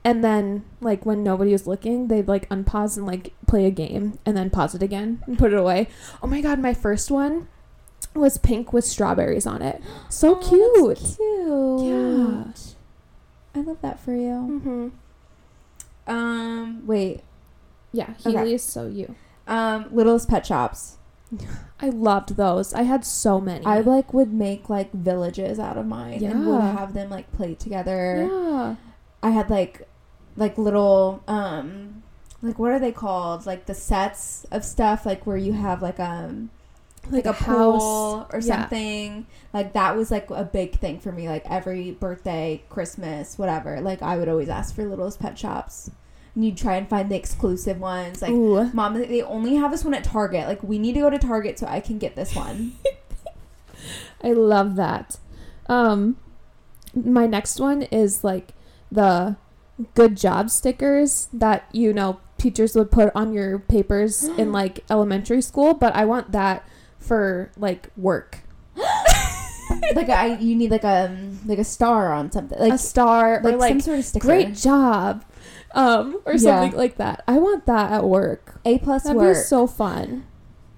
And 0.03 0.23
then 0.23 0.65
like 0.81 1.05
when 1.05 1.23
nobody 1.23 1.51
was 1.51 1.67
looking, 1.67 2.07
they'd 2.07 2.27
like 2.27 2.49
unpause 2.49 2.97
and 2.97 3.05
like 3.05 3.33
play 3.47 3.65
a 3.65 3.71
game 3.71 4.17
and 4.25 4.35
then 4.35 4.49
pause 4.49 4.73
it 4.73 4.81
again 4.81 5.21
and 5.27 5.37
put 5.37 5.53
it 5.53 5.59
away. 5.59 5.87
Oh 6.23 6.27
my 6.27 6.41
god, 6.41 6.59
my 6.59 6.73
first 6.73 7.11
one 7.11 7.47
was 8.15 8.37
pink 8.39 8.73
with 8.73 8.85
strawberries 8.85 9.45
on 9.45 9.61
it. 9.61 9.81
So 10.09 10.35
Oh, 10.35 10.39
cute. 10.39 10.97
that's 10.99 11.15
cute. 11.17 11.85
Yeah. 13.55 13.61
I 13.61 13.61
love 13.63 13.81
that 13.81 13.99
for 13.99 14.13
you. 14.15 14.31
Mm-hmm. 14.63 14.87
Um, 16.07 16.85
wait. 16.87 17.21
Yeah, 17.91 18.13
Okay. 18.25 18.31
Healy 18.31 18.53
is 18.55 18.63
so 18.63 18.87
you. 18.87 19.15
Um, 19.47 19.85
Littlest 19.91 20.27
Pet 20.27 20.45
Shops. 20.45 20.97
I 21.81 21.89
loved 21.89 22.37
those. 22.37 22.73
I 22.73 22.83
had 22.83 23.03
so 23.05 23.39
many. 23.41 23.65
I 23.65 23.79
like 23.81 24.13
would 24.13 24.33
make 24.33 24.69
like 24.69 24.91
villages 24.93 25.59
out 25.59 25.77
of 25.77 25.85
mine 25.85 26.23
and 26.23 26.45
would 26.47 26.55
Yeah. 26.59 26.71
have 26.77 26.93
them 26.93 27.09
like 27.09 27.31
play 27.33 27.53
together. 27.55 28.27
yeah. 28.31 28.75
I 29.21 29.29
had 29.31 29.49
like 29.49 29.87
like 30.37 30.57
little 30.57 31.23
um 31.27 32.03
like 32.41 32.59
what 32.59 32.71
are 32.71 32.79
they 32.79 32.91
called? 32.91 33.45
Like 33.45 33.65
the 33.65 33.73
sets 33.73 34.45
of 34.51 34.63
stuff 34.63 35.05
like 35.05 35.25
where 35.27 35.37
you 35.37 35.53
have 35.53 35.81
like 35.81 35.99
um 35.99 36.49
like, 37.11 37.25
a, 37.27 37.33
pool 37.33 38.25
or 38.33 38.39
Yeah. 38.39 38.61
something. 38.61 39.27
Like 39.53 39.73
that 39.73 39.95
was 39.95 40.09
like 40.09 40.29
a 40.31 40.43
big 40.43 40.79
thing 40.79 40.99
for 40.99 41.11
me. 41.11 41.27
Like 41.29 41.43
every 41.49 41.91
birthday, 41.91 42.63
Christmas, 42.69 43.37
whatever. 43.37 43.79
Like 43.81 44.01
I 44.01 44.17
would 44.17 44.27
always 44.29 44.49
ask 44.49 44.73
for 44.73 44.85
littlest 44.85 45.19
pet 45.19 45.37
shops. 45.37 45.91
And 46.35 46.45
you'd 46.45 46.57
try 46.57 46.75
and 46.75 46.87
find 46.87 47.09
the 47.09 47.15
exclusive 47.15 47.79
ones. 47.79 48.21
Like 48.21 48.31
Ooh. 48.31 48.69
Mom, 48.73 48.93
they 48.93 49.21
only 49.21 49.55
have 49.55 49.71
this 49.71 49.83
one 49.85 49.93
at 49.93 50.03
Target. 50.03 50.47
Like, 50.47 50.61
we 50.61 50.77
need 50.77 50.93
to 50.93 50.99
go 50.99 51.09
to 51.09 51.17
Target 51.17 51.57
so 51.57 51.67
I 51.67 51.79
can 51.79 51.97
get 51.97 52.15
this 52.15 52.35
one. 52.35 52.73
I 54.23 54.33
love 54.33 54.75
that. 54.75 55.17
Um, 55.67 56.17
my 56.93 57.25
next 57.25 57.59
one 57.59 57.83
is 57.83 58.23
like 58.23 58.53
the 58.91 59.35
good 59.93 60.15
job 60.15 60.49
stickers 60.49 61.27
that 61.33 61.67
you 61.73 61.91
know 61.91 62.19
teachers 62.37 62.75
would 62.75 62.91
put 62.91 63.11
on 63.15 63.33
your 63.33 63.59
papers 63.59 64.23
in 64.37 64.51
like 64.51 64.83
elementary 64.89 65.41
school, 65.41 65.73
but 65.73 65.95
I 65.95 66.05
want 66.05 66.31
that 66.31 66.67
for 66.99 67.51
like 67.57 67.89
work. 67.97 68.39
like, 69.95 70.09
I 70.09 70.37
you 70.37 70.55
need 70.55 70.71
like 70.71 70.83
a 70.83 71.09
um, 71.09 71.39
like 71.45 71.59
a 71.59 71.63
star 71.63 72.13
on 72.13 72.31
something, 72.31 72.59
like 72.59 72.73
a 72.73 72.77
star 72.77 73.41
like, 73.43 73.57
like 73.57 73.69
some 73.69 73.81
sort 73.81 73.99
of 73.99 74.05
sticker. 74.05 74.25
great 74.25 74.53
job, 74.53 75.25
um, 75.75 76.19
or 76.25 76.33
Yeah. 76.33 76.39
something 76.39 76.77
like 76.77 76.97
that. 76.97 77.23
I 77.27 77.37
want 77.37 77.65
that 77.67 77.91
at 77.91 78.05
work. 78.05 78.59
A 78.65 78.79
plus 78.79 79.03
That'd 79.03 79.17
work. 79.17 79.35
be 79.35 79.41
so 79.41 79.67
fun. 79.67 80.25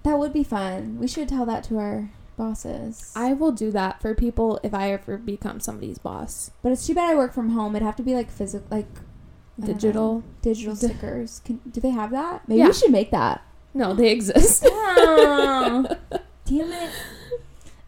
that 0.03 0.17
would 0.19 0.33
be 0.33 0.43
fun. 0.43 0.97
We 0.99 1.07
should 1.07 1.29
tell 1.29 1.45
that 1.45 1.63
to 1.65 1.77
our 1.79 2.09
bosses. 2.37 3.11
I 3.15 3.33
will 3.33 3.51
do 3.51 3.71
that 3.71 4.01
for 4.01 4.13
people 4.13 4.59
if 4.63 4.73
I 4.73 4.91
ever 4.91 5.17
become 5.17 5.59
somebody's 5.59 5.97
boss. 5.97 6.51
but 6.61 6.71
it's 6.71 6.85
too 6.87 6.93
bad 6.95 7.11
I 7.11 7.15
work 7.15 7.33
from 7.33 7.49
home. 7.51 7.75
It'd 7.75 7.85
have 7.85 7.95
to 7.97 8.03
be 8.03 8.13
like 8.15 8.29
physical, 8.29 8.67
like 8.69 8.85
I 8.89 9.61
don't 9.61 9.67
know, 9.69 9.73
Digital. 9.73 10.23
digital 10.41 10.75
stickers. 10.75 11.41
Can, 11.43 11.59
do 11.71 11.81
they 11.81 11.89
have 11.89 12.11
that? 12.11 12.47
Maybe 12.47 12.59
Yeah. 12.59 12.67
we 12.67 12.73
should 12.73 12.91
make 12.91 13.11
that. 13.11 13.41
No, 13.73 13.93
they 13.93 14.11
exist. 14.11 14.63
Oh, 14.67 15.87
damn 16.45 16.71
it. 16.71 16.91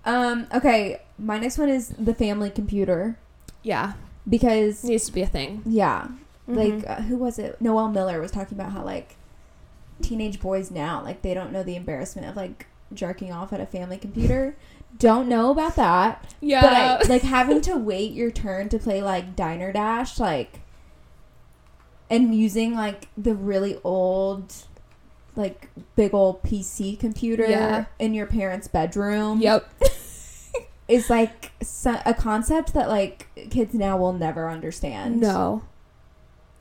Um. 0.05 0.47
Okay. 0.53 1.01
My 1.17 1.37
next 1.37 1.57
one 1.57 1.69
is 1.69 1.89
the 1.99 2.13
family 2.15 2.49
computer 2.49 3.17
yeah, 3.61 3.93
because 4.27 4.83
it 4.85 4.87
needs 4.87 5.05
to 5.05 5.11
be 5.11 5.21
a 5.21 5.27
thing. 5.27 5.61
yeah, 5.65 6.07
like 6.55 6.73
Mhm. 6.73 6.89
uh, 6.89 7.01
who 7.03 7.17
was 7.17 7.37
it 7.39 7.59
noel 7.61 7.89
miller 7.89 8.19
was 8.19 8.31
talking 8.31 8.57
about 8.59 8.71
how 8.71 8.83
like 8.83 9.15
teenage 10.01 10.39
boys 10.39 10.71
now 10.71 11.03
like 11.03 11.21
they 11.21 11.33
don't 11.33 11.51
know 11.51 11.61
the 11.63 11.75
embarrassment 11.75 12.27
of 12.27 12.35
like 12.35 12.65
jerking 12.93 13.31
off 13.31 13.53
at 13.53 13.59
a 13.59 13.65
family 13.65 13.97
computer 13.97 14.55
don't 14.97 15.27
know 15.29 15.51
about 15.51 15.75
that 15.75 16.33
yeah, 16.41 16.97
but 16.97 17.09
like 17.09 17.21
having 17.21 17.61
to 17.61 17.75
wait 17.75 18.11
your 18.11 18.31
turn 18.31 18.67
to 18.69 18.79
play 18.79 19.01
like 19.01 19.35
diner 19.35 19.71
dash 19.71 20.19
like 20.19 20.61
and 22.09 22.33
using 22.33 22.73
like 22.73 23.07
the 23.15 23.35
really 23.35 23.79
old 23.83 24.53
like 25.35 25.69
big 25.95 26.13
old 26.13 26.41
pc 26.41 26.99
computer 26.99 27.45
Yeah. 27.45 27.85
in 27.99 28.13
your 28.15 28.25
parents 28.25 28.67
bedroom 28.67 29.39
yep. 29.41 29.71
is 30.87 31.09
like 31.09 31.51
a 31.85 32.15
concept 32.15 32.73
that 32.73 32.89
like 32.89 33.27
kids 33.51 33.75
now 33.75 33.95
will 33.97 34.13
never 34.13 34.49
understand 34.49 35.21
No. 35.21 35.61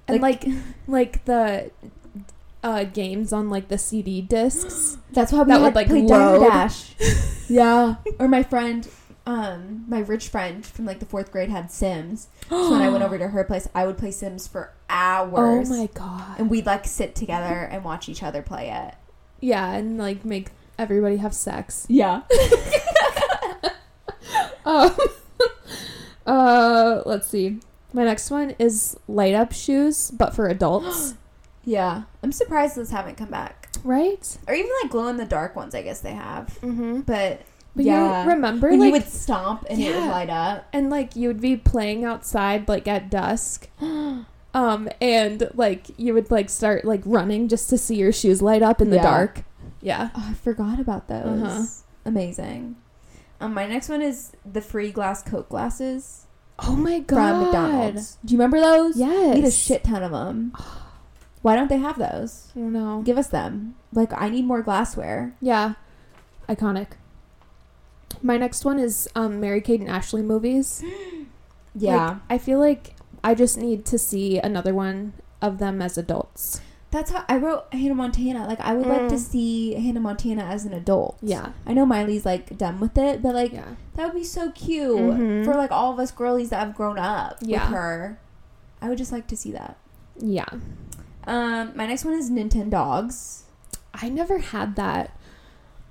And 0.08 0.20
like 0.22 0.44
like 0.86 1.24
the 1.26 1.70
uh 2.62 2.84
games 2.84 3.32
on 3.32 3.50
like 3.50 3.68
the 3.68 3.78
CD 3.78 4.20
discs. 4.20 4.98
That's 5.12 5.32
why 5.32 5.42
we 5.42 5.48
That 5.52 5.60
would, 5.60 5.74
like, 5.74 5.88
play 5.88 6.02
load. 6.02 6.40
Dash. 6.40 6.94
yeah. 7.48 7.96
Or 8.18 8.28
my 8.28 8.42
friend, 8.42 8.88
um, 9.26 9.84
my 9.88 10.00
rich 10.00 10.28
friend 10.28 10.64
from 10.64 10.84
like 10.84 10.98
the 11.00 11.06
fourth 11.06 11.30
grade 11.32 11.50
had 11.50 11.70
Sims. 11.70 12.28
So 12.48 12.70
when 12.72 12.82
I 12.82 12.88
went 12.88 13.04
over 13.04 13.18
to 13.18 13.28
her 13.28 13.44
place, 13.44 13.68
I 13.74 13.86
would 13.86 13.98
play 13.98 14.10
Sims 14.10 14.46
for 14.48 14.72
hours. 14.90 15.70
Oh 15.70 15.76
my 15.76 15.86
god. 15.94 16.38
And 16.38 16.50
we'd 16.50 16.66
like 16.66 16.84
sit 16.86 17.14
together 17.14 17.68
and 17.70 17.84
watch 17.84 18.08
each 18.08 18.22
other 18.22 18.42
play 18.42 18.70
it. 18.70 18.94
Yeah, 19.40 19.70
and 19.72 19.98
like 19.98 20.24
make 20.24 20.50
everybody 20.78 21.18
have 21.18 21.34
sex. 21.34 21.86
Yeah. 21.88 22.22
Um 24.64 24.94
uh 26.26 27.02
let's 27.06 27.26
see. 27.28 27.58
My 27.92 28.04
next 28.04 28.30
one 28.30 28.54
is 28.58 28.96
light 29.08 29.34
up 29.34 29.52
shoes, 29.52 30.10
but 30.10 30.34
for 30.34 30.46
adults, 30.48 31.14
Yeah, 31.64 32.02
I'm 32.22 32.32
surprised 32.32 32.76
those 32.76 32.90
haven't 32.90 33.16
come 33.16 33.30
back, 33.30 33.68
right? 33.84 34.38
or 34.46 34.54
even 34.54 34.70
like 34.82 34.90
glow 34.90 35.08
in 35.08 35.16
the 35.18 35.24
dark 35.26 35.54
ones. 35.56 35.74
I 35.74 35.82
guess 35.82 36.00
they 36.00 36.12
have, 36.12 36.58
Mm-hmm. 36.62 37.00
but 37.00 37.42
But 37.76 37.84
yeah, 37.84 38.24
you 38.24 38.30
remember 38.30 38.70
when 38.70 38.80
like 38.80 38.86
you 38.88 38.92
would 38.92 39.08
stomp 39.08 39.64
and 39.68 39.80
it 39.80 39.94
would 39.94 40.04
Yeah. 40.04 40.10
light 40.10 40.30
up. 40.30 40.66
and 40.72 40.88
like 40.90 41.14
you 41.16 41.28
would 41.28 41.40
be 41.40 41.56
playing 41.56 42.04
outside 42.04 42.68
like 42.68 42.86
at 42.88 43.10
dusk. 43.10 43.68
Um 44.54 44.88
and 45.02 45.50
like 45.54 45.86
you 45.98 46.14
would 46.14 46.30
like 46.30 46.48
start 46.48 46.86
like 46.86 47.02
running 47.04 47.48
just 47.48 47.68
to 47.68 47.76
see 47.76 47.96
your 47.96 48.12
shoes 48.12 48.40
light 48.40 48.62
up 48.62 48.80
in 48.80 48.88
the 48.88 48.96
Yeah. 48.96 49.02
dark. 49.02 49.42
Yeah. 49.82 50.08
Oh, 50.14 50.26
I 50.30 50.32
forgot 50.34 50.80
about 50.80 51.06
those. 51.06 51.42
Uh-huh. 51.42 51.64
Amazing. 52.06 52.76
Um, 53.42 53.52
my 53.52 53.66
next 53.66 53.90
one 53.90 54.00
is 54.00 54.32
the 54.50 54.62
free 54.62 54.90
glass 54.90 55.22
Coke 55.22 55.50
glasses. 55.50 56.26
Oh 56.58 56.74
my 56.76 56.98
god. 57.00 57.16
From 57.16 57.42
McDonald's. 57.44 58.18
Do 58.24 58.32
you 58.32 58.38
remember 58.38 58.60
those? 58.60 58.96
Yes. 58.96 59.34
We 59.34 59.40
had 59.40 59.48
a 59.48 59.50
shit 59.50 59.84
ton 59.84 60.02
of 60.02 60.10
them. 60.10 60.52
Why 61.42 61.54
don't 61.54 61.68
they 61.68 61.78
have 61.78 61.98
those? 61.98 62.50
I 62.56 62.60
don't 62.60 62.72
know. 62.72 63.02
Give 63.04 63.16
us 63.16 63.28
them. 63.28 63.76
Like, 63.92 64.12
I 64.20 64.28
need 64.28 64.44
more 64.44 64.62
glassware. 64.62 65.34
Yeah. 65.40 65.74
Iconic. 66.48 66.88
My 68.22 68.36
next 68.36 68.64
one 68.64 68.78
is 68.78 69.08
um 69.14 69.40
Mary 69.40 69.60
Kate 69.60 69.80
and 69.80 69.88
Ashley 69.88 70.22
movies. 70.22 70.82
Yeah. 71.74 72.06
Like, 72.08 72.16
I 72.30 72.38
feel 72.38 72.58
like 72.58 72.96
I 73.22 73.34
just 73.36 73.56
need 73.56 73.84
to 73.86 73.98
see 73.98 74.38
another 74.38 74.74
one 74.74 75.12
of 75.40 75.58
them 75.58 75.80
as 75.80 75.96
adults. 75.96 76.60
That's 76.90 77.10
how 77.10 77.24
I 77.28 77.36
wrote 77.36 77.64
Hannah 77.72 77.94
Montana. 77.94 78.46
Like, 78.46 78.60
I 78.60 78.72
would 78.74 78.86
like 78.86 79.08
to 79.10 79.16
Mm. 79.16 79.18
see 79.18 79.74
Hannah 79.74 80.00
Montana 80.00 80.42
as 80.44 80.64
an 80.64 80.72
adult. 80.72 81.18
Yeah. 81.20 81.50
I 81.66 81.74
know 81.74 81.84
Miley's 81.84 82.24
like 82.24 82.56
done 82.56 82.80
with 82.80 82.96
it, 82.96 83.20
but 83.22 83.34
like, 83.34 83.52
Yeah. 83.52 83.64
that 83.94 84.06
would 84.06 84.14
be 84.18 84.24
so 84.24 84.50
cute 84.52 84.96
Mhm. 84.96 85.44
for 85.44 85.54
like 85.54 85.70
all 85.70 85.92
of 85.92 85.98
us 85.98 86.10
girlies 86.10 86.48
that 86.48 86.60
have 86.60 86.74
grown 86.74 86.98
up 86.98 87.36
Yeah. 87.42 87.64
with 87.68 87.76
her. 87.76 88.18
I 88.80 88.88
would 88.88 88.96
just 88.96 89.12
like 89.12 89.26
to 89.26 89.36
see 89.36 89.52
that. 89.52 89.76
Yeah. 90.18 90.46
Um, 91.26 91.72
My 91.76 91.86
next 91.86 92.06
one 92.06 92.14
is 92.14 92.30
Nintendogs. 92.30 93.42
I 93.92 94.08
never 94.08 94.38
had 94.38 94.76
that. 94.76 95.10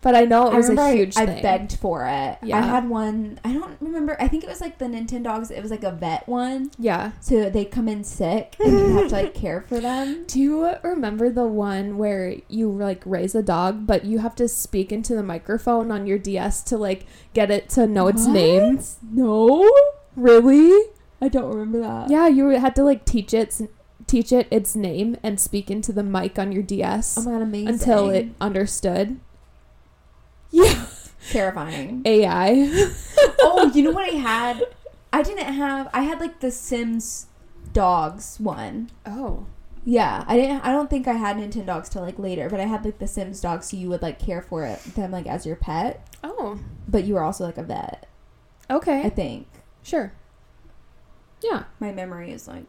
But 0.01 0.15
I 0.15 0.25
know 0.25 0.51
it 0.51 0.55
was 0.55 0.69
I 0.69 0.73
a 0.73 0.79
I- 0.79 0.95
huge 0.95 1.17
I, 1.17 1.25
thing. 1.25 1.41
begged 1.41 1.77
for 1.79 2.05
it. 2.05 2.37
Yeah. 2.43 2.57
I 2.59 2.61
had 2.61 2.87
one. 2.87 3.39
I 3.43 3.51
don't 3.53 3.77
remember. 3.81 4.15
I 4.19 4.27
think 4.27 4.43
it 4.43 4.49
was 4.49 4.61
like 4.61 4.77
the 4.77 4.85
Nintendogs. 4.85 5.49
It 5.51 5.61
was 5.61 5.71
like 5.71 5.83
a 5.83 5.91
vet 5.91 6.27
one. 6.29 6.71
Yeah. 6.77 7.11
So 7.19 7.49
they 7.49 7.65
come 7.65 7.87
in 7.89 8.03
sick 8.03 8.55
and 8.59 8.71
you 8.71 8.97
have 8.97 9.07
to 9.09 9.15
like 9.15 9.33
care 9.43 9.61
for 9.67 9.79
them. 9.79 10.23
Do 10.27 10.39
you 10.39 10.73
remember 10.83 11.29
the 11.31 11.47
one 11.47 11.97
where 11.97 12.35
you 12.47 12.71
like 12.71 13.01
raise 13.05 13.33
a 13.35 13.41
dog, 13.43 13.87
but 13.87 14.05
you 14.05 14.19
have 14.19 14.35
to 14.35 14.47
speak 14.47 14.91
into 14.91 15.15
the 15.15 15.23
microphone 15.23 15.91
on 15.91 16.05
your 16.07 16.19
DS 16.19 16.61
to 16.63 16.77
like 16.77 17.05
get 17.33 17.49
it 17.51 17.67
to 17.71 17.87
know 17.87 18.07
its 18.07 18.25
What? 18.25 18.33
name? 18.33 18.79
No, 19.11 19.69
really? 20.15 20.89
I 21.21 21.27
don't 21.29 21.49
remember 21.51 21.79
that. 21.79 22.09
Yeah, 22.11 22.27
you 22.27 22.47
had 22.49 22.75
to 22.75 22.83
like 22.83 23.03
teach 23.05 23.33
it 23.33 23.59
teach 24.05 24.31
it 24.31 24.47
its 24.51 24.73
name 24.75 25.17
and 25.21 25.37
speak 25.39 25.69
into 25.69 25.91
the 25.91 26.03
mic 26.03 26.39
on 26.39 26.51
your 26.53 26.63
DS 26.63 27.17
Oh 27.17 27.23
my 27.23 27.31
god, 27.31 27.41
amazing. 27.41 27.67
until 27.67 28.09
it 28.09 28.29
understood. 28.39 29.19
Yeah, 30.51 30.85
terrifying. 31.29 32.01
AI. 32.05 32.69
oh, 33.41 33.71
you 33.73 33.83
know 33.83 33.91
what 33.91 34.11
I 34.11 34.15
had? 34.17 34.63
I 35.13 35.21
didn't 35.21 35.53
have. 35.53 35.89
I 35.93 36.01
had 36.01 36.19
like 36.19 36.39
the 36.39 36.51
Sims 36.51 37.27
dogs 37.73 38.39
one. 38.39 38.89
oh, 39.05 39.45
Yeah, 39.85 40.23
I 40.27 40.37
didn't. 40.37 40.61
I 40.61 40.71
don't 40.71 40.89
think 40.89 41.07
I 41.07 41.13
had 41.13 41.37
Nintendo 41.37 41.65
dogs 41.67 41.89
till 41.89 42.01
like 42.01 42.17
later, 42.19 42.49
but 42.49 42.59
I 42.59 42.65
had 42.65 42.83
like 42.85 42.99
the 42.99 43.07
Sims 43.07 43.41
dogs, 43.41 43.69
so 43.71 43.77
you 43.77 43.89
would 43.89 44.01
like 44.01 44.19
care 44.19 44.41
for 44.41 44.63
it 44.63 44.81
them 44.95 45.11
like 45.11 45.27
as 45.27 45.45
your 45.45 45.55
pet, 45.55 46.07
oh, 46.23 46.59
but 46.87 47.03
you 47.03 47.13
were 47.15 47.23
also 47.23 47.45
like 47.45 47.57
a 47.57 47.63
vet. 47.63 48.07
okay, 48.69 49.01
I 49.03 49.09
think 49.09 49.47
sure. 49.83 50.13
Yeah. 51.41 51.65
my 51.79 51.91
memory 51.91 52.31
is 52.31 52.47
like 52.47 52.65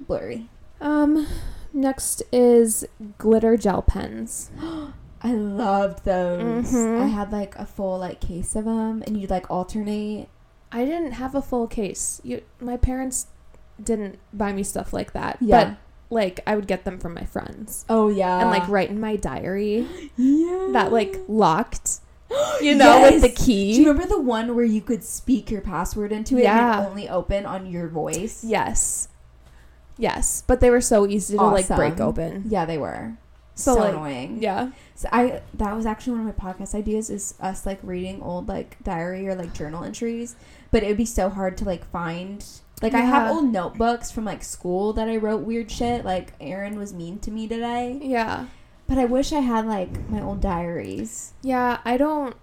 blurry. 0.00 0.48
Um, 0.80 1.26
next 1.72 2.22
is 2.32 2.84
glitter 3.18 3.56
gel 3.56 3.82
pens. 3.82 4.50
I 5.22 5.32
loved 5.32 6.04
those. 6.04 6.72
Mhm. 6.72 7.00
I 7.02 7.06
had 7.06 7.32
like 7.32 7.54
a 7.56 7.64
full 7.66 7.98
like 7.98 8.20
case 8.20 8.56
of 8.56 8.64
them, 8.64 9.02
and 9.06 9.16
you'd 9.20 9.30
like 9.30 9.50
alternate. 9.50 10.28
I 10.72 10.84
didn't 10.84 11.12
have 11.12 11.34
a 11.34 11.42
full 11.42 11.66
case. 11.66 12.20
You, 12.24 12.42
my 12.60 12.76
parents 12.76 13.26
didn't 13.82 14.18
buy 14.32 14.52
me 14.52 14.62
stuff 14.62 14.92
like 14.92 15.12
that. 15.12 15.38
Yeah. 15.40 15.64
But 15.64 15.76
like, 16.14 16.40
I 16.46 16.56
would 16.56 16.66
get 16.66 16.84
them 16.84 16.98
from 16.98 17.14
my 17.14 17.24
friends 17.24 17.84
Oh 17.88 18.08
yeah, 18.08 18.40
and 18.40 18.50
like 18.50 18.68
write 18.68 18.90
in 18.90 19.00
my 19.00 19.16
diary 19.16 19.86
yeah. 20.16 20.68
that 20.72 20.92
like 20.92 21.20
locked. 21.28 22.00
You 22.62 22.74
know, 22.74 23.02
with 23.02 23.20
the 23.20 23.28
key. 23.28 23.74
Do 23.74 23.82
you 23.82 23.88
remember 23.88 24.08
the 24.08 24.20
one 24.20 24.54
where 24.56 24.64
you 24.64 24.80
could 24.80 25.04
speak 25.04 25.50
your 25.50 25.60
password 25.60 26.12
into 26.12 26.38
it 26.38 26.44
Yeah. 26.44 26.78
and 26.78 26.86
it 26.86 26.88
only 26.90 27.08
open 27.08 27.44
on 27.44 27.66
your 27.66 27.88
voice? 27.88 28.42
Yes. 28.42 29.08
Yes, 29.98 30.42
but 30.46 30.60
they 30.60 30.70
were 30.70 30.80
so 30.80 31.06
easy 31.06 31.36
to 31.36 31.44
like 31.44 31.68
break 31.68 32.00
open. 32.00 32.44
Yeah, 32.48 32.64
they 32.64 32.78
were. 32.78 33.18
So, 33.54 33.74
So, 33.74 33.80
like, 33.80 33.92
annoying. 33.94 34.42
Yeah. 34.42 34.70
So 34.94 35.08
I 35.12 35.42
that 35.54 35.74
was 35.76 35.84
actually 35.86 36.18
one 36.18 36.26
of 36.28 36.36
my 36.38 36.52
podcast 36.52 36.74
ideas 36.74 37.10
is 37.10 37.34
us 37.40 37.66
like 37.66 37.78
reading 37.82 38.22
old 38.22 38.48
like 38.48 38.76
diary 38.82 39.28
or 39.28 39.34
like 39.34 39.52
journal 39.52 39.84
entries, 39.84 40.36
but 40.70 40.82
it 40.82 40.86
would 40.88 40.96
be 40.96 41.04
so 41.04 41.28
hard 41.28 41.56
to 41.58 41.64
like 41.64 41.84
find. 41.90 42.44
Like 42.80 42.94
I 42.94 43.00
have 43.00 43.30
old 43.30 43.52
notebooks 43.52 44.10
from 44.10 44.24
like 44.24 44.42
school 44.42 44.92
that 44.94 45.08
I 45.08 45.16
wrote 45.16 45.42
weird 45.42 45.70
shit. 45.70 46.04
Like 46.04 46.32
Aaron 46.40 46.78
was 46.78 46.92
mean 46.92 47.18
to 47.20 47.30
me 47.30 47.46
today, 47.46 47.98
Yeah. 48.02 48.46
but 48.88 48.98
I 48.98 49.04
wish 49.04 49.32
I 49.32 49.38
had 49.40 49.66
like 49.66 50.08
my 50.08 50.20
old 50.20 50.40
diaries. 50.40 51.32
Yeah, 51.42 51.78
I 51.84 51.96
don't 51.96 52.34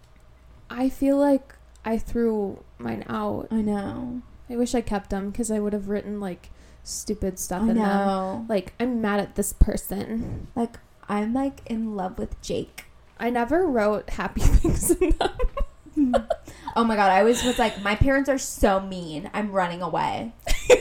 I 0.69 0.87
feel 0.89 1.17
like 1.17 1.55
I 1.83 1.97
threw 1.97 2.63
mine 2.77 3.03
out. 3.09 3.47
I 3.51 3.61
know. 3.61 4.21
I 4.49 4.55
wish 4.55 4.73
I 4.75 4.81
kept 4.81 5.09
them 5.09 5.31
cuz 5.31 5.49
I 5.51 5.59
would 5.59 5.73
have 5.73 5.89
written 5.89 6.19
like 6.21 6.51
stupid 6.83 7.37
stuff 7.39 7.63
I 7.63 7.69
in 7.71 7.75
them. 7.77 8.47
Like 8.47 8.73
I'm 8.79 9.01
mad 9.01 9.19
at 9.19 9.35
this 9.35 9.51
person. 9.53 10.47
Like 10.55 10.77
I'm 11.09 11.33
like 11.33 11.61
in 11.65 11.95
love 11.95 12.17
with 12.17 12.39
Jake. 12.41 12.85
I 13.19 13.29
never 13.29 13.65
wrote 13.67 14.11
happy 14.11 14.41
things 14.43 14.91
in 14.91 15.09
them. 15.19 16.25
Oh 16.75 16.83
my 16.83 16.95
god, 16.95 17.11
I 17.11 17.19
always 17.19 17.43
was 17.43 17.57
like, 17.59 17.81
my 17.81 17.95
parents 17.95 18.29
are 18.29 18.37
so 18.37 18.79
mean. 18.79 19.29
I'm 19.33 19.51
running 19.51 19.81
away. 19.81 20.31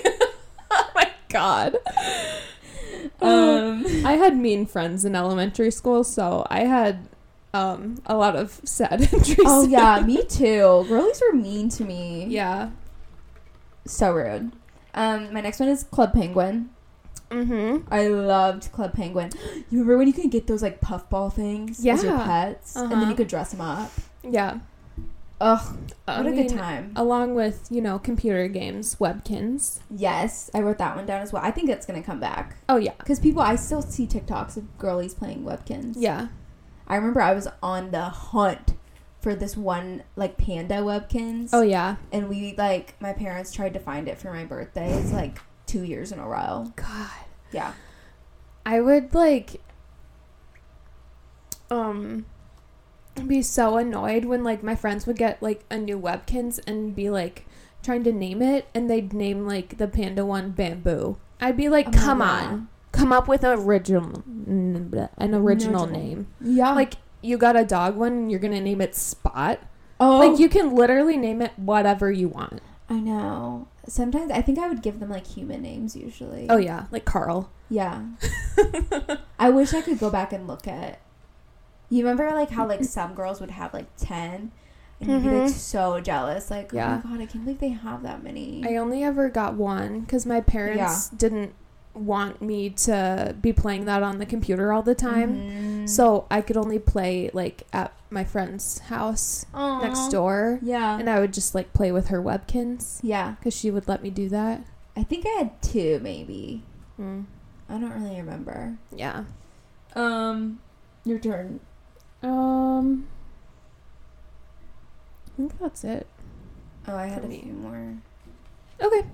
oh 0.71 0.91
my 0.95 1.11
god. 1.29 1.77
Um, 3.21 3.85
I 4.05 4.13
had 4.13 4.37
mean 4.37 4.67
friends 4.67 5.05
in 5.05 5.17
elementary 5.17 5.71
school, 5.71 6.05
so 6.05 6.47
I 6.51 6.61
had 6.61 7.09
um 7.55 7.97
a 8.07 8.17
lot 8.17 8.37
of 8.37 8.61
sad 8.65 9.01
entries. 9.13 9.39
oh 9.45 9.67
yeah, 9.67 10.01
me 10.01 10.25
too. 10.25 10.85
Girlies 10.89 11.21
were 11.21 11.37
mean 11.37 11.69
to 11.71 11.85
me. 11.85 12.27
Yeah. 12.29 12.71
So 13.87 14.13
rude. 14.13 14.53
Um, 14.95 15.33
my 15.33 15.41
next 15.41 15.59
one 15.59 15.71
is 15.71 15.85
Club 15.85 16.13
Penguin. 16.13 16.71
Mhm. 17.31 17.85
I 17.91 18.09
loved 18.09 18.73
Club 18.73 18.95
Penguin. 18.95 19.31
You 19.71 19.81
remember 19.81 19.99
when 19.99 20.07
you 20.07 20.13
could 20.13 20.31
get 20.31 20.47
those 20.47 20.63
like 20.63 20.81
puffball 20.81 21.31
things 21.31 21.79
as 21.85 22.03
your 22.03 22.17
pets, 22.19 22.75
and 22.77 22.87
Uh-huh. 22.93 23.01
then 23.01 23.11
you 23.11 23.15
could 23.17 23.29
dress 23.29 23.51
them 23.53 23.61
up? 23.61 23.91
Yeah. 24.23 24.59
Ugh, 25.41 25.77
what 26.07 26.19
a 26.19 26.23
mean, 26.25 26.49
good 26.49 26.57
time! 26.59 26.93
Along 26.97 27.33
with, 27.33 27.69
you 27.71 27.81
know, 27.81 27.97
computer 28.01 28.49
games, 28.49 28.97
webkinz. 28.97 29.79
Yes, 29.89 30.51
I 30.53 30.61
wrote 30.61 30.79
that 30.79 30.97
one 30.97 31.07
down 31.07 31.23
as 31.23 31.33
well. 31.33 31.43
I 31.45 31.53
think 31.53 31.71
it's 31.71 31.87
gonna 31.87 32.03
come 32.03 32.19
back 32.19 32.57
Oh 32.69 32.77
yeah. 32.77 32.95
because 32.99 33.21
people. 33.21 33.41
I 33.43 33.55
still 33.55 33.81
see 33.83 34.05
TikToks 34.05 34.57
of 34.57 34.77
girlies 34.79 35.15
playing 35.15 35.45
Webkinz. 35.45 35.95
Yeah. 35.97 36.29
I 36.89 36.97
remember 36.97 37.21
I 37.21 37.35
was 37.35 37.47
on 37.63 37.93
the 37.93 38.03
hunt 38.07 38.75
for 39.21 39.35
this 39.37 39.57
one 39.57 40.03
like 40.17 40.39
panda 40.39 40.77
Webkinz. 40.77 41.51
Oh 41.53 41.63
yeah. 41.63 41.97
and 42.11 42.29
we 42.29 42.55
like 42.59 42.95
my 43.01 43.13
parents 43.13 43.53
tried 43.53 43.75
to 43.75 43.79
find 43.79 44.09
it 44.09 44.19
for 44.19 44.33
my 44.33 44.45
birthday. 44.45 44.91
It's 44.93 45.13
like 45.13 45.39
two 45.69 45.85
years 45.85 46.11
in 46.11 46.19
a 46.19 46.27
row. 46.27 46.73
God. 46.75 47.11
Yeah. 47.53 47.75
I 48.67 48.81
would 48.81 49.15
like 49.15 49.61
um 51.71 52.27
be 53.27 53.43
so 53.43 53.77
annoyed 53.77 54.25
when 54.25 54.45
like 54.45 54.63
my 54.63 54.75
friends 54.75 55.07
would 55.07 55.17
get 55.17 55.43
like 55.43 55.65
a 55.71 55.77
new 55.79 55.99
webkinz 55.99 56.61
and 56.67 56.95
be 56.95 57.11
like 57.11 57.47
trying 57.83 58.05
to 58.05 58.13
name 58.13 58.41
it 58.43 58.67
and 58.75 58.89
they'd 58.89 59.13
name 59.13 59.47
like 59.47 59.79
the 59.79 59.89
panda 59.89 60.25
one 60.25 60.51
bamboo. 60.51 61.19
I'd 61.41 61.57
be 61.57 61.69
like, 61.69 61.89
Oh 61.89 61.93
"Come 61.93 62.19
God. 62.19 62.45
on. 62.45 62.69
Come 62.93 63.13
up 63.13 63.29
with 63.29 63.45
an 63.45 63.59
original 63.59 64.23
an 64.27 64.91
original 65.35 65.85
Original. 65.85 65.87
name." 65.87 66.27
Yeah. 66.41 66.73
Like 66.75 66.95
you 67.23 67.37
got 67.39 67.57
a 67.57 67.65
dog 67.65 67.97
one 67.97 68.13
and 68.13 68.31
you're 68.31 68.41
going 68.41 68.53
to 68.53 68.61
name 68.61 68.81
it 68.81 68.95
Spot. 68.95 69.59
oh, 70.01 70.19
Like 70.19 70.39
you 70.39 70.49
can 70.49 70.75
literally 70.75 71.17
name 71.17 71.43
it 71.43 71.53
whatever 71.59 72.11
you 72.13 72.29
want. 72.29 72.61
I 72.89 73.01
know. 73.01 73.67
Sometimes 73.89 74.31
I 74.31 74.43
think 74.43 74.59
I 74.59 74.69
would 74.69 74.83
give 74.83 75.01
them 75.01 75.11
like 75.11 75.27
human 75.27 75.63
names 75.63 75.97
usually. 75.97 76.47
Oh 76.49 76.57
yeah, 76.59 76.87
like 76.91 77.05
Carl. 77.05 77.51
Yeah. 77.71 78.03
I 79.39 79.51
wish 79.51 79.75
I 79.75 79.81
could 79.83 79.99
go 79.99 80.11
back 80.11 80.33
and 80.33 80.47
look 80.47 80.67
at. 80.69 81.01
You 81.91 82.05
remember 82.05 82.31
like 82.35 82.51
how 82.51 82.67
like 82.67 82.85
some 82.85 83.15
girls 83.15 83.41
would 83.41 83.51
have 83.53 83.73
like 83.73 83.87
ten, 83.97 84.53
and 85.01 85.11
you'd 85.11 85.23
be 85.23 85.29
like 85.31 85.51
Mhm. 85.51 85.55
so 85.55 86.01
jealous. 86.01 86.51
Like, 86.51 86.71
Yeah. 86.73 87.01
Oh 87.05 87.09
my 87.09 87.17
god, 87.17 87.23
I 87.23 87.27
can't 87.27 87.45
believe 87.45 87.61
they 87.61 87.69
have 87.71 88.03
that 88.03 88.23
many. 88.23 88.63
I 88.67 88.77
only 88.77 89.03
ever 89.03 89.29
got 89.29 89.55
one 89.55 90.01
because 90.01 90.27
my 90.27 90.41
parents 90.41 91.09
didn't 91.11 91.55
want 91.95 92.41
me 92.41 92.71
to 92.71 93.35
be 93.41 93.53
playing 93.53 93.85
that 93.87 94.03
on 94.03 94.19
the 94.19 94.27
computer 94.27 94.73
all 94.73 94.83
the 94.83 94.95
time. 94.95 95.35
Mhm. 95.35 95.89
So 95.89 96.27
I 96.31 96.41
could 96.41 96.57
only 96.57 96.79
play 96.79 97.31
like 97.33 97.67
at 97.73 97.93
my 98.11 98.25
friend's 98.25 98.79
house 98.81 99.47
next 99.55 100.09
door. 100.09 100.61
Yeah. 100.63 100.99
And 100.99 101.11
I 101.11 101.19
would 101.21 101.33
just 101.33 101.55
like 101.55 101.73
play 101.73 101.91
with 101.93 102.09
her 102.09 102.23
webkinz 102.23 103.01
yeah. 103.03 103.33
because 103.39 103.55
she 103.55 103.71
would 103.71 103.89
let 103.89 104.03
me 104.03 104.11
do 104.11 104.29
that. 104.29 104.65
I 104.97 105.03
think 105.03 105.27
I 105.27 105.31
had 105.39 105.63
two, 105.63 106.01
maybe. 106.03 106.63
Mm. 107.01 107.25
I 107.69 107.79
don't 107.79 107.93
really 108.03 108.17
remember. 108.17 108.77
Yeah. 108.95 109.25
Um, 109.95 110.61
your 111.05 111.19
turn. 111.19 111.61
Um. 112.23 113.07
I 115.27 115.37
think 115.37 115.59
that's 115.61 115.85
it. 115.85 116.07
Oh, 116.89 116.97
I 116.97 117.07
had 117.07 117.25
a 117.25 117.29
me. 117.29 117.43
few 117.43 117.53
more. 117.53 117.97
Okay. 118.81 119.07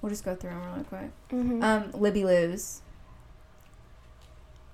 We'll 0.00 0.10
just 0.10 0.24
go 0.24 0.34
through 0.34 0.50
them 0.50 0.62
really 0.72 0.84
quick. 0.84 1.10
Mm-hmm. 1.30 1.62
Um, 1.62 1.90
Libby 1.92 2.24
Lu's. 2.24 2.82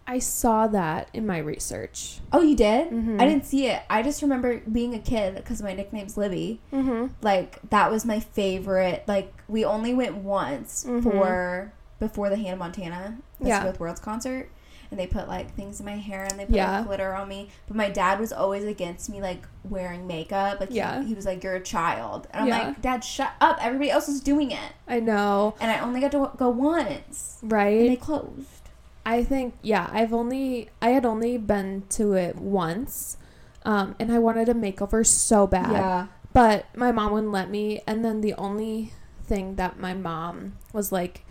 I 0.07 0.19
saw 0.19 0.67
that 0.67 1.09
in 1.15 1.27
my 1.27 1.39
research. 1.39 2.19
Oh, 2.31 2.43
you 2.43 2.55
did? 2.55 2.91
Mhm. 2.91 3.19
I 3.21 3.27
didn't 3.27 3.47
see 3.47 3.69
it. 3.69 3.83
I 3.89 4.03
just 4.03 4.21
remember 4.21 4.59
being 4.71 4.95
a 4.95 4.99
kid 4.99 5.35
because 5.37 5.63
my 5.63 5.73
nickname's 5.73 6.19
Libby. 6.19 6.61
Mm-hmm. 6.75 7.07
Like 7.23 7.59
that 7.71 7.91
was 7.91 8.05
my 8.05 8.21
favorite. 8.21 9.05
Like 9.09 9.33
we 9.49 9.65
only 9.65 9.95
went 9.95 10.17
once 10.17 10.85
Mhm. 10.87 11.03
for 11.03 11.73
before 12.01 12.29
the 12.29 12.37
Hannah 12.37 12.59
Montana 12.59 13.17
Best 13.41 13.49
Yeah. 13.49 13.59
of 13.65 13.65
Both 13.73 13.81
Worlds 13.81 14.01
concert, 14.01 14.51
and 14.95 15.01
they 15.01 15.09
put 15.09 15.27
like 15.27 15.53
things 15.57 15.81
in 15.81 15.87
my 15.87 15.97
hair 15.97 16.23
and 16.23 16.39
they 16.39 16.47
put 16.47 16.55
Yeah. 16.55 16.79
like 16.79 16.87
glitter 16.87 17.13
on 17.15 17.29
me. 17.29 17.49
But 17.67 17.77
my 17.77 17.91
dad 17.91 18.21
was 18.21 18.33
always 18.33 18.63
against 18.65 19.11
me 19.11 19.21
like 19.21 19.43
wearing 19.69 20.07
makeup. 20.07 20.61
Like 20.61 20.69
Yeah. 20.71 21.03
he, 21.03 21.15
was 21.15 21.27
like, 21.27 21.43
"You're 21.43 21.57
a 21.57 21.61
child," 21.61 22.29
and 22.31 22.43
I'm 22.43 22.49
Yeah. 22.49 22.67
like, 22.69 22.81
"Dad, 22.81 23.03
shut 23.03 23.33
up! 23.41 23.59
Everybody 23.61 23.91
else 23.91 24.09
is 24.09 24.21
doing 24.21 24.53
it." 24.53 24.73
I 24.87 25.01
know, 25.01 25.55
And 25.61 25.69
I 25.73 25.81
only 25.81 26.01
got 26.01 26.13
to 26.13 26.31
go 26.37 26.49
once, 26.49 27.39
Right. 27.43 27.81
and 27.81 27.91
they 27.91 27.97
closed. 27.97 28.69
I 29.05 29.25
think 29.25 29.55
yeah. 29.63 29.91
I've 29.93 30.15
only 30.15 30.71
I 30.81 30.91
had 30.91 31.05
only 31.05 31.37
been 31.39 31.83
to 31.91 32.13
it 32.13 32.37
once, 32.37 33.17
um, 33.65 33.97
and 33.99 34.13
I 34.13 34.21
wanted 34.21 34.49
a 34.49 34.55
makeover 34.55 35.05
so 35.05 35.49
bad. 35.49 35.73
Yeah. 35.73 36.07
But 36.33 36.67
my 36.77 36.93
mom 36.93 37.11
wouldn't 37.13 37.33
let 37.33 37.51
me. 37.51 37.81
And 37.87 38.05
then 38.05 38.21
the 38.21 38.35
only 38.35 38.93
thing 39.25 39.57
that 39.57 39.79
my 39.81 39.95
mom 39.95 40.55
was 40.73 40.93
like, 40.93 41.24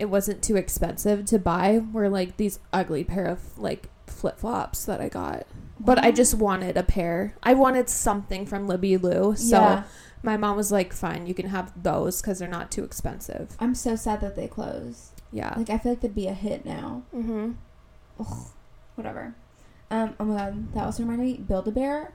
it 0.00 0.08
wasn't 0.08 0.42
too 0.42 0.56
expensive 0.56 1.26
to 1.26 1.38
buy 1.38 1.82
were 1.92 2.08
like 2.08 2.38
these 2.38 2.58
ugly 2.72 3.04
pair 3.04 3.26
of 3.26 3.58
like 3.58 3.88
flip 4.06 4.38
flops 4.38 4.86
that 4.86 5.00
I 5.00 5.08
got. 5.08 5.46
But 5.78 5.98
I 5.98 6.10
just 6.10 6.34
wanted 6.34 6.76
a 6.76 6.82
pair. 6.82 7.34
I 7.42 7.54
wanted 7.54 7.88
something 7.88 8.46
from 8.46 8.66
Libby 8.66 8.96
Lu. 8.96 9.36
So 9.36 9.56
yeah. 9.56 9.82
my 10.22 10.36
mom 10.36 10.56
was 10.56 10.72
like, 10.72 10.92
fine, 10.92 11.26
you 11.26 11.34
can 11.34 11.48
have 11.48 11.72
those 11.82 12.20
because 12.20 12.38
they're 12.38 12.48
not 12.48 12.70
too 12.70 12.82
expensive. 12.82 13.56
I'm 13.60 13.74
so 13.74 13.94
sad 13.94 14.20
that 14.22 14.36
they 14.36 14.48
closed. 14.48 15.20
Yeah. 15.32 15.54
Like 15.56 15.70
I 15.70 15.78
feel 15.78 15.92
like 15.92 16.00
they'd 16.00 16.14
be 16.14 16.26
a 16.26 16.34
hit 16.34 16.64
now. 16.64 17.02
mm-hmm. 17.14 17.52
Ugh, 18.18 18.46
whatever. 18.96 19.34
Um. 19.90 20.14
Oh 20.20 20.24
my 20.24 20.36
god, 20.36 20.72
that 20.74 20.84
also 20.84 21.02
reminded 21.02 21.24
me. 21.24 21.34
Build 21.44 21.68
a 21.68 21.70
bear. 21.70 22.12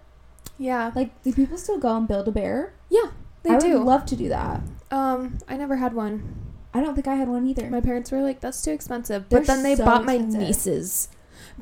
Yeah. 0.57 0.91
Like, 0.95 1.21
do 1.23 1.33
people 1.33 1.57
still 1.57 1.77
go 1.77 1.95
and 1.97 2.07
build 2.07 2.27
a 2.27 2.31
bear? 2.31 2.73
Yeah, 2.89 3.11
they 3.43 3.51
I 3.51 3.59
do. 3.59 3.77
would 3.77 3.85
love 3.85 4.05
to 4.07 4.15
do 4.15 4.29
that. 4.29 4.61
um, 4.91 5.37
I 5.47 5.57
never 5.57 5.75
had 5.75 5.93
one. 5.93 6.44
I 6.75 6.81
don't 6.81 6.93
think 6.93 7.07
I 7.07 7.15
had 7.15 7.27
one 7.29 7.47
either. 7.47 7.69
My 7.69 7.79
parents 7.81 8.11
were 8.11 8.21
like, 8.21 8.41
that's 8.41 8.61
too 8.61 8.71
expensive. 8.71 9.29
They're 9.29 9.39
but 9.39 9.47
then 9.47 9.63
they 9.63 9.75
so 9.75 9.85
bought 9.85 10.03
my 10.05 10.17
nieces 10.17 11.07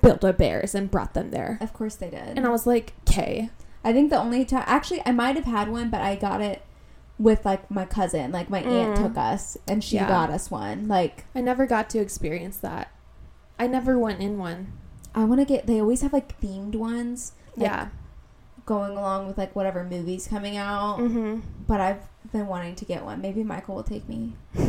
Build 0.02 0.24
a 0.26 0.34
Bears 0.34 0.74
and 0.74 0.90
brought 0.90 1.14
them 1.14 1.30
there. 1.32 1.58
of 1.62 1.72
course 1.72 1.96
they 1.96 2.10
did. 2.10 2.36
And 2.38 2.46
I 2.46 2.50
was 2.50 2.66
like, 2.66 2.94
okay. 3.08 3.50
I 3.84 3.94
think 3.94 4.10
the 4.10 4.18
only 4.20 4.44
time, 4.46 4.64
actually, 4.66 5.02
I 5.06 5.12
might 5.12 5.36
have 5.36 5.46
had 5.46 5.70
one, 5.70 5.90
but 5.90 6.02
I 6.02 6.16
got 6.16 6.42
it 6.42 6.64
with 7.20 7.46
like 7.46 7.70
my 7.70 7.86
cousin. 7.86 8.32
Like 8.32 8.50
my 8.50 8.62
aunt 8.64 8.98
Mm. 8.98 9.04
took 9.04 9.18
us, 9.18 9.58
and 9.68 9.84
she 9.84 9.98
Yeah. 9.98 10.08
got 10.08 10.30
us 10.32 10.50
one. 10.50 10.88
Like 10.88 11.26
I 11.36 11.42
never 11.42 11.66
got 11.68 11.90
to 11.92 12.00
experience 12.00 12.58
that. 12.58 12.90
I 13.60 13.68
never 13.68 14.00
went 14.00 14.20
in 14.20 14.38
one. 14.40 14.74
I 15.14 15.26
want 15.26 15.42
to 15.42 15.46
get. 15.46 15.68
They 15.68 15.80
always 15.80 16.02
have 16.02 16.12
like 16.12 16.40
themed 16.42 16.76
ones. 16.76 17.34
Like, 17.56 17.68
yeah. 17.70 17.88
Going 18.66 18.92
along 18.98 19.28
with 19.28 19.38
like 19.38 19.56
whatever 19.56 19.84
movies 19.84 20.28
coming 20.28 20.56
out. 20.58 20.98
Mm-hmm. 21.00 21.42
But 21.68 21.82
I've 21.82 22.02
been 22.32 22.48
wanting 22.48 22.76
to 22.76 22.86
get 22.86 23.04
one. 23.04 23.22
Maybe 23.22 23.44
Michael 23.44 23.76
will 23.76 23.84
take 23.84 24.08
me. 24.08 24.34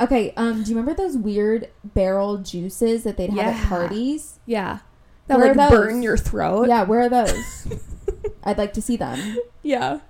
Okay. 0.00 0.32
Um. 0.36 0.62
Do 0.62 0.70
you 0.70 0.76
remember 0.76 0.94
those 1.00 1.16
weird 1.16 1.68
barrel 1.82 2.38
juices 2.38 3.02
that 3.04 3.16
they'd 3.16 3.30
have 3.30 3.36
Yeah. 3.36 3.48
at 3.50 3.66
parties? 3.66 4.38
Yeah. 4.46 4.78
That 5.26 5.38
Where 5.38 5.54
like 5.54 5.70
burn 5.70 6.02
your 6.02 6.16
throat. 6.16 6.68
Yeah. 6.68 6.84
Where 6.84 7.00
are 7.02 7.08
those? 7.08 7.66
I'd 8.44 8.58
like 8.58 8.72
to 8.74 8.82
see 8.82 8.96
them. 8.96 9.36
Yeah. 9.62 10.00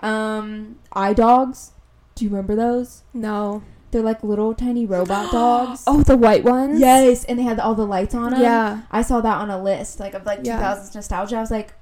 Um. 0.00 0.76
i-Dogs. 0.92 1.72
Do 2.14 2.24
you 2.24 2.30
remember 2.30 2.54
those? 2.54 3.02
No. 3.12 3.62
They're 3.90 4.02
like 4.02 4.22
little 4.22 4.54
tiny 4.54 4.84
robot 4.86 5.32
dogs. 5.32 5.84
Oh, 5.86 6.02
the 6.02 6.16
white 6.16 6.44
ones? 6.44 6.78
Yes, 6.80 7.24
and 7.24 7.38
they 7.38 7.42
had 7.42 7.58
all 7.58 7.74
the 7.74 7.86
lights 7.86 8.14
on 8.14 8.32
them. 8.32 8.42
Yeah. 8.42 8.82
I 8.90 9.02
saw 9.02 9.20
that 9.20 9.36
on 9.38 9.50
a 9.50 9.62
list, 9.62 9.98
like 10.00 10.14
of 10.14 10.26
like 10.26 10.40
Yeah. 10.42 10.60
2000s 10.60 10.94
nostalgia. 10.94 11.36
I 11.36 11.40
was 11.40 11.50
like, 11.50 11.72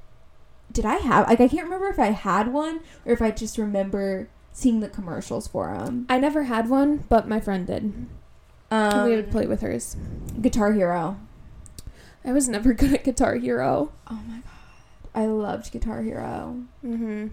did 0.72 0.84
I 0.84 0.96
have? 0.96 1.28
Like, 1.28 1.40
I 1.40 1.48
can't 1.48 1.64
remember 1.64 1.88
if 1.88 1.98
I 1.98 2.06
had 2.10 2.52
one 2.52 2.80
or 3.04 3.12
if 3.12 3.22
I 3.22 3.30
just 3.30 3.56
remember 3.58 4.28
seeing 4.52 4.80
the 4.80 4.88
commercials 4.88 5.46
for 5.48 5.66
them. 5.76 6.06
I 6.08 6.18
never 6.18 6.44
had 6.44 6.68
one, 6.68 7.04
but 7.08 7.28
my 7.28 7.40
friend 7.40 7.66
did. 7.66 8.06
Um, 8.70 9.08
we 9.08 9.14
would 9.16 9.30
play 9.30 9.46
with 9.46 9.60
hers. 9.60 9.96
Guitar 10.40 10.72
Hero. 10.72 11.18
I 12.24 12.32
was 12.32 12.48
never 12.48 12.72
good 12.74 12.92
at 12.92 13.04
Guitar 13.04 13.36
Hero. 13.36 13.92
Oh 14.10 14.20
my 14.28 14.36
god, 14.36 14.42
I 15.14 15.26
loved 15.26 15.70
Guitar 15.72 16.02
Hero. 16.02 16.62
Mm-hmm. 16.84 17.28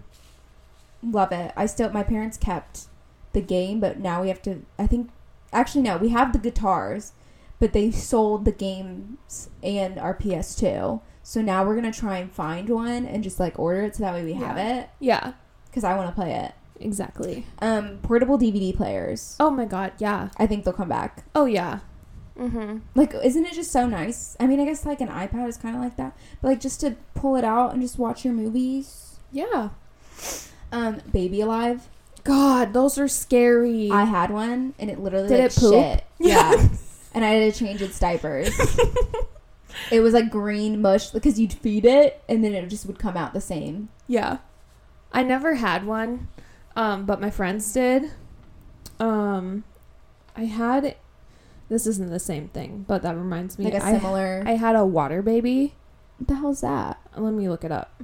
Love 1.12 1.32
it. 1.32 1.52
I 1.56 1.66
still, 1.66 1.90
my 1.90 2.02
parents 2.02 2.36
kept 2.36 2.86
the 3.34 3.40
game, 3.42 3.80
but 3.80 3.98
now 4.00 4.22
we 4.22 4.28
have 4.28 4.40
to. 4.42 4.62
I 4.78 4.86
think, 4.86 5.10
actually, 5.52 5.82
no, 5.82 5.96
we 5.98 6.08
have 6.10 6.32
the 6.32 6.38
guitars, 6.38 7.12
but 7.60 7.72
they 7.72 7.90
sold 7.90 8.44
the 8.44 8.52
games 8.52 9.50
and 9.62 9.98
our 9.98 10.14
PS2. 10.14 11.00
So 11.22 11.40
now 11.40 11.64
we're 11.64 11.74
gonna 11.74 11.92
try 11.92 12.18
and 12.18 12.30
find 12.30 12.68
one 12.68 13.06
and 13.06 13.22
just 13.22 13.40
like 13.40 13.58
order 13.58 13.82
it 13.82 13.96
so 13.96 14.02
that 14.02 14.12
way 14.12 14.24
we 14.24 14.34
have 14.34 14.56
it 14.58 14.90
Yeah. 15.00 15.32
because 15.66 15.82
I 15.84 15.96
want 15.96 16.08
to 16.10 16.14
play 16.14 16.34
it. 16.34 16.52
Exactly. 16.80 17.46
Um, 17.60 17.98
portable 18.02 18.36
DVD 18.38 18.76
players. 18.76 19.36
Oh 19.40 19.48
my 19.50 19.64
god. 19.64 19.92
Yeah. 19.98 20.28
I 20.36 20.46
think 20.46 20.64
they'll 20.64 20.74
come 20.74 20.88
back. 20.88 21.24
Oh 21.34 21.46
yeah. 21.46 21.78
Mm-hmm. 22.38 22.78
Like, 22.94 23.14
isn't 23.14 23.44
it 23.46 23.54
just 23.54 23.70
so 23.70 23.86
nice? 23.86 24.36
I 24.40 24.46
mean, 24.48 24.60
I 24.60 24.64
guess 24.66 24.84
like 24.84 25.00
an 25.00 25.08
iPad 25.08 25.48
is 25.48 25.56
kind 25.56 25.74
of 25.76 25.80
like 25.80 25.96
that, 25.96 26.14
but 26.42 26.48
like 26.48 26.60
just 26.60 26.80
to 26.80 26.96
pull 27.14 27.36
it 27.36 27.44
out 27.44 27.72
and 27.72 27.80
just 27.80 27.98
watch 27.98 28.24
your 28.24 28.34
movies. 28.34 29.18
Yeah. 29.32 29.70
Um, 30.72 31.00
Baby 31.12 31.40
Alive. 31.40 31.88
God, 32.24 32.72
those 32.72 32.98
are 32.98 33.08
scary. 33.08 33.90
I 33.90 34.04
had 34.04 34.30
one 34.30 34.74
and 34.78 34.90
it 34.90 34.98
literally 34.98 35.28
Did 35.28 35.40
like, 35.40 35.50
it 35.52 35.56
poop? 35.56 35.72
shit. 35.74 36.04
Yeah. 36.18 36.68
and 37.12 37.24
I 37.24 37.28
had 37.28 37.52
to 37.52 37.58
change 37.58 37.82
its 37.82 37.98
diapers. 37.98 38.48
it 39.90 40.00
was 40.00 40.14
like 40.14 40.30
green 40.30 40.80
mush 40.80 41.10
because 41.10 41.38
you'd 41.38 41.52
feed 41.52 41.84
it 41.84 42.22
and 42.28 42.42
then 42.42 42.54
it 42.54 42.66
just 42.68 42.86
would 42.86 42.98
come 42.98 43.16
out 43.16 43.34
the 43.34 43.40
same. 43.40 43.90
Yeah. 44.08 44.38
I 45.12 45.22
never 45.22 45.54
had 45.56 45.86
one, 45.86 46.28
um, 46.74 47.04
but 47.06 47.20
my 47.20 47.30
friends 47.30 47.70
did. 47.72 48.10
Um, 48.98 49.64
I 50.34 50.44
had. 50.46 50.96
This 51.68 51.86
isn't 51.86 52.10
the 52.10 52.18
same 52.18 52.48
thing, 52.48 52.84
but 52.88 53.02
that 53.02 53.16
reminds 53.16 53.58
me. 53.58 53.66
Like 53.66 53.74
a 53.74 53.84
I- 53.84 53.92
similar. 53.92 54.42
I, 54.46 54.52
had 54.56 54.74
a 54.76 54.84
water 54.84 55.22
baby. 55.22 55.74
what 56.18 56.28
the 56.28 56.34
hell's 56.36 56.60
that? 56.62 57.00
Let 57.16 57.32
me 57.32 57.48
look 57.48 57.64
it 57.64 57.70
up. 57.72 58.02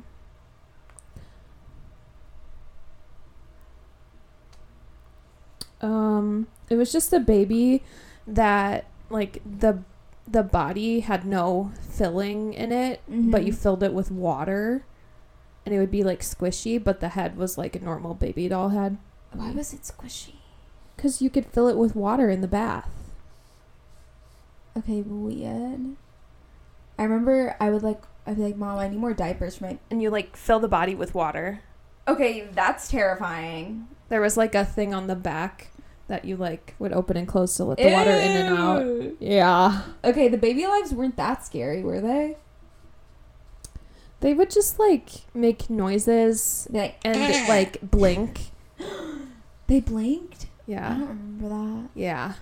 Um, 5.83 6.47
it 6.69 6.77
was 6.77 6.93
just 6.93 7.13
a 7.13 7.21
baby 7.21 7.83
that 8.27 8.85
like 9.09 9.41
the 9.45 9.83
the 10.29 10.43
body 10.43 11.01
had 11.01 11.25
no 11.27 11.73
filling 11.81 12.53
in 12.55 12.71
it, 12.71 13.01
but 13.09 13.45
you 13.45 13.53
Mhm. 13.53 13.57
filled 13.57 13.83
it 13.83 13.93
with 13.93 14.11
water, 14.13 14.85
and 15.67 15.75
it 15.75 15.79
would 15.81 15.91
be 15.91 16.05
like 16.05 16.21
squishy, 16.21 16.83
but 16.83 17.01
the 17.01 17.09
head 17.11 17.37
was 17.37 17.59
like 17.59 17.75
a 17.75 17.81
normal 17.81 18.15
baby 18.15 18.49
doll 18.49 18.69
head. 18.69 18.97
Why 19.33 19.51
was 19.51 19.73
it 19.73 19.83
squishy? 19.83 20.35
Because 20.97 21.21
you 21.23 21.31
could 21.31 21.47
fill 21.47 21.67
it 21.69 21.77
with 21.77 21.97
water 21.97 22.31
in 22.31 22.41
the 22.43 22.49
bath. 22.49 22.89
Okay, 24.77 25.03
weird. 25.03 25.97
I 26.99 27.03
remember 27.03 27.57
I 27.59 27.71
would 27.71 27.83
like 27.83 28.03
I'd 28.27 28.37
be 28.37 28.43
like, 28.43 28.57
Mom, 28.57 28.79
I 28.79 28.89
need 28.89 28.99
more 29.01 29.15
diapers 29.15 29.57
for 29.57 29.65
my 29.65 29.79
And 29.91 30.01
you 30.03 30.11
like 30.11 30.37
fill 30.37 30.61
the 30.61 30.69
body 30.69 30.95
with 30.95 31.15
water. 31.15 31.61
Okay, 32.11 32.49
that's 32.53 32.89
terrifying. 32.89 33.89
There 34.09 34.21
was 34.21 34.37
like 34.37 34.55
a 34.55 34.65
thing 34.65 34.93
on 34.93 35.07
the 35.07 35.15
back 35.15 35.69
that 36.09 36.25
you 36.25 36.37
like 36.37 36.75
would 36.81 36.93
open 36.93 37.17
and 37.17 37.29
close 37.29 37.57
to 37.57 37.65
let 37.65 37.79
the 37.79 37.91
water 37.93 38.11
in 38.11 38.31
and 38.31 38.59
out. 38.59 39.13
Yeah. 39.21 39.83
Okay, 40.03 40.29
the 40.29 40.37
baby 40.37 40.67
lives 40.67 40.93
weren't 40.93 41.17
that 41.17 41.45
scary, 41.45 41.83
were 41.83 42.01
they? 42.01 42.37
They 44.19 44.35
would 44.35 44.51
just 44.51 44.79
like 44.79 45.09
make 45.35 45.71
noises 45.71 46.67
like, 46.71 46.99
and 47.05 47.17
eh. 47.17 47.47
like 47.49 47.81
blink. 47.81 48.51
they 49.69 49.81
blinked. 49.81 50.47
Yeah. 50.67 50.91
I 50.91 50.99
don't 50.99 51.09
remember 51.09 51.49
that. 51.49 51.91
Yeah. 51.95 52.35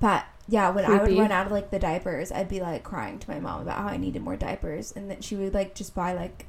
But 0.00 0.26
yeah, 0.48 0.70
when 0.70 0.84
I 0.84 1.00
would 1.00 1.16
run 1.16 1.30
out 1.30 1.46
of 1.46 1.52
like 1.52 1.70
the 1.70 1.78
diapers, 1.78 2.32
I'd 2.32 2.48
be 2.48 2.60
like 2.60 2.82
crying 2.82 3.20
to 3.20 3.30
my 3.30 3.38
mom 3.38 3.62
about 3.62 3.78
how 3.78 3.86
I 3.86 3.98
needed 3.98 4.22
more 4.22 4.36
diapers, 4.36 4.92
and 4.92 5.08
then 5.08 5.20
she 5.20 5.36
would 5.36 5.54
like 5.54 5.76
just 5.76 5.94
buy 5.94 6.12
like 6.12 6.46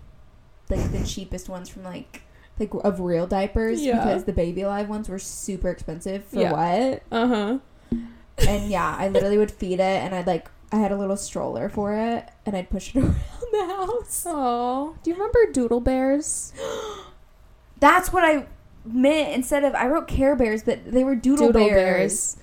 like 0.70 0.92
the 0.92 1.04
cheapest 1.06 1.50
ones 1.50 1.70
from 1.70 1.84
like 1.84 2.24
like 2.60 2.72
of 2.84 3.00
real 3.00 3.26
diapers 3.28 3.82
Yeah. 3.82 3.98
because 4.04 4.26
the 4.26 4.34
baby 4.34 4.62
alive 4.62 4.88
ones 4.90 5.10
were 5.10 5.20
super 5.20 5.70
expensive 5.70 6.24
for 6.26 6.40
Yeah. 6.42 6.52
what? 6.52 7.04
Uh 7.12 7.28
huh. 7.28 7.58
And 8.48 8.70
yeah, 8.70 8.96
I 8.98 9.10
literally 9.10 9.38
would 9.38 9.52
feed 9.52 9.80
it, 9.80 9.82
and 10.04 10.14
I'd 10.16 10.28
like 10.28 10.50
I 10.72 10.78
had 10.78 10.92
a 10.92 10.98
little 10.98 11.18
stroller 11.18 11.70
for 11.70 11.94
it, 11.94 12.28
and 12.46 12.56
I'd 12.58 12.70
push 12.70 12.96
it 12.96 13.00
around 13.04 13.16
the 13.52 13.66
house. 13.66 14.26
Oh. 14.28 14.96
Do 15.04 15.10
you 15.12 15.16
remember 15.16 15.52
Doodle 15.52 15.82
Bears? 15.82 16.52
That's 17.80 18.12
what 18.14 18.24
I 18.24 18.48
meant. 18.86 19.34
instead 19.34 19.64
of 19.64 19.76
I 19.76 19.88
wrote 19.88 20.08
Care 20.08 20.36
Bears, 20.36 20.64
but 20.64 20.80
they 20.92 21.04
were 21.04 21.16
Doodle, 21.16 21.48
Doodle 21.48 21.68
bears. 21.70 21.76
bears. 21.76 22.38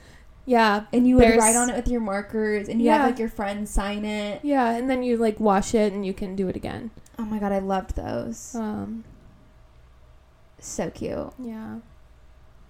Yeah, 0.46 0.84
And 0.92 1.06
you 1.06 1.16
would 1.16 1.22
Bears. 1.22 1.38
write 1.38 1.54
on 1.56 1.70
it 1.70 1.76
with 1.76 1.88
your 1.88 2.00
markers, 2.00 2.68
and 2.68 2.80
you 2.80 2.86
Yeah. 2.86 2.98
have 2.98 3.06
like 3.06 3.18
your 3.18 3.28
friends 3.28 3.70
sign 3.70 4.04
it. 4.04 4.40
yeah, 4.44 4.70
and 4.70 4.88
then 4.90 5.02
you 5.02 5.16
like 5.16 5.38
wash 5.38 5.74
it 5.74 5.92
and 5.92 6.04
you 6.04 6.12
can 6.14 6.34
do 6.34 6.48
it 6.48 6.56
again. 6.56 6.90
Oh 7.18 7.24
my 7.24 7.38
god, 7.38 7.52
I 7.52 7.58
loved 7.58 7.94
those. 7.96 8.54
Um, 8.54 9.04
So 10.60 10.90
cute. 10.90 11.32
yeah. 11.38 11.78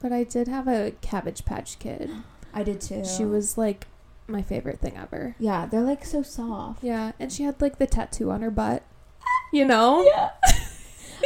But 0.01 0.13
I 0.13 0.25
did 0.25 0.49
have 0.49 0.67
a 0.67 0.93
Cabbage 1.03 1.45
Patch 1.45 1.79
Kid. 1.79 2.11
I 2.55 2.63
did 2.63 2.81
too. 2.81 3.05
She 3.05 3.25
was 3.25 3.59
like 3.59 3.87
my 4.27 4.43
favorite 4.43 4.81
thing 4.81 4.97
ever. 4.97 5.35
Yeah, 5.39 5.67
they're 5.67 5.83
like 5.83 6.05
so 6.05 6.23
soft. 6.23 6.83
Yeah, 6.83 7.13
and 7.21 7.33
she 7.33 7.43
had 7.43 7.61
like 7.61 7.79
the 7.79 7.87
tattoo 7.87 8.31
on 8.31 8.43
her 8.43 8.51
butt. 8.51 8.83
You 9.53 9.65
know? 9.67 10.03
Yeah. 10.15 10.31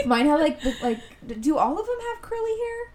Mine 0.07 0.27
have 0.27 0.41
like 0.41 0.61
the, 0.61 0.75
like. 0.83 0.99
Do 1.41 1.57
all 1.57 1.79
of 1.79 1.87
them 1.87 1.97
have 2.13 2.23
curly 2.23 2.51
hair? 2.59 2.93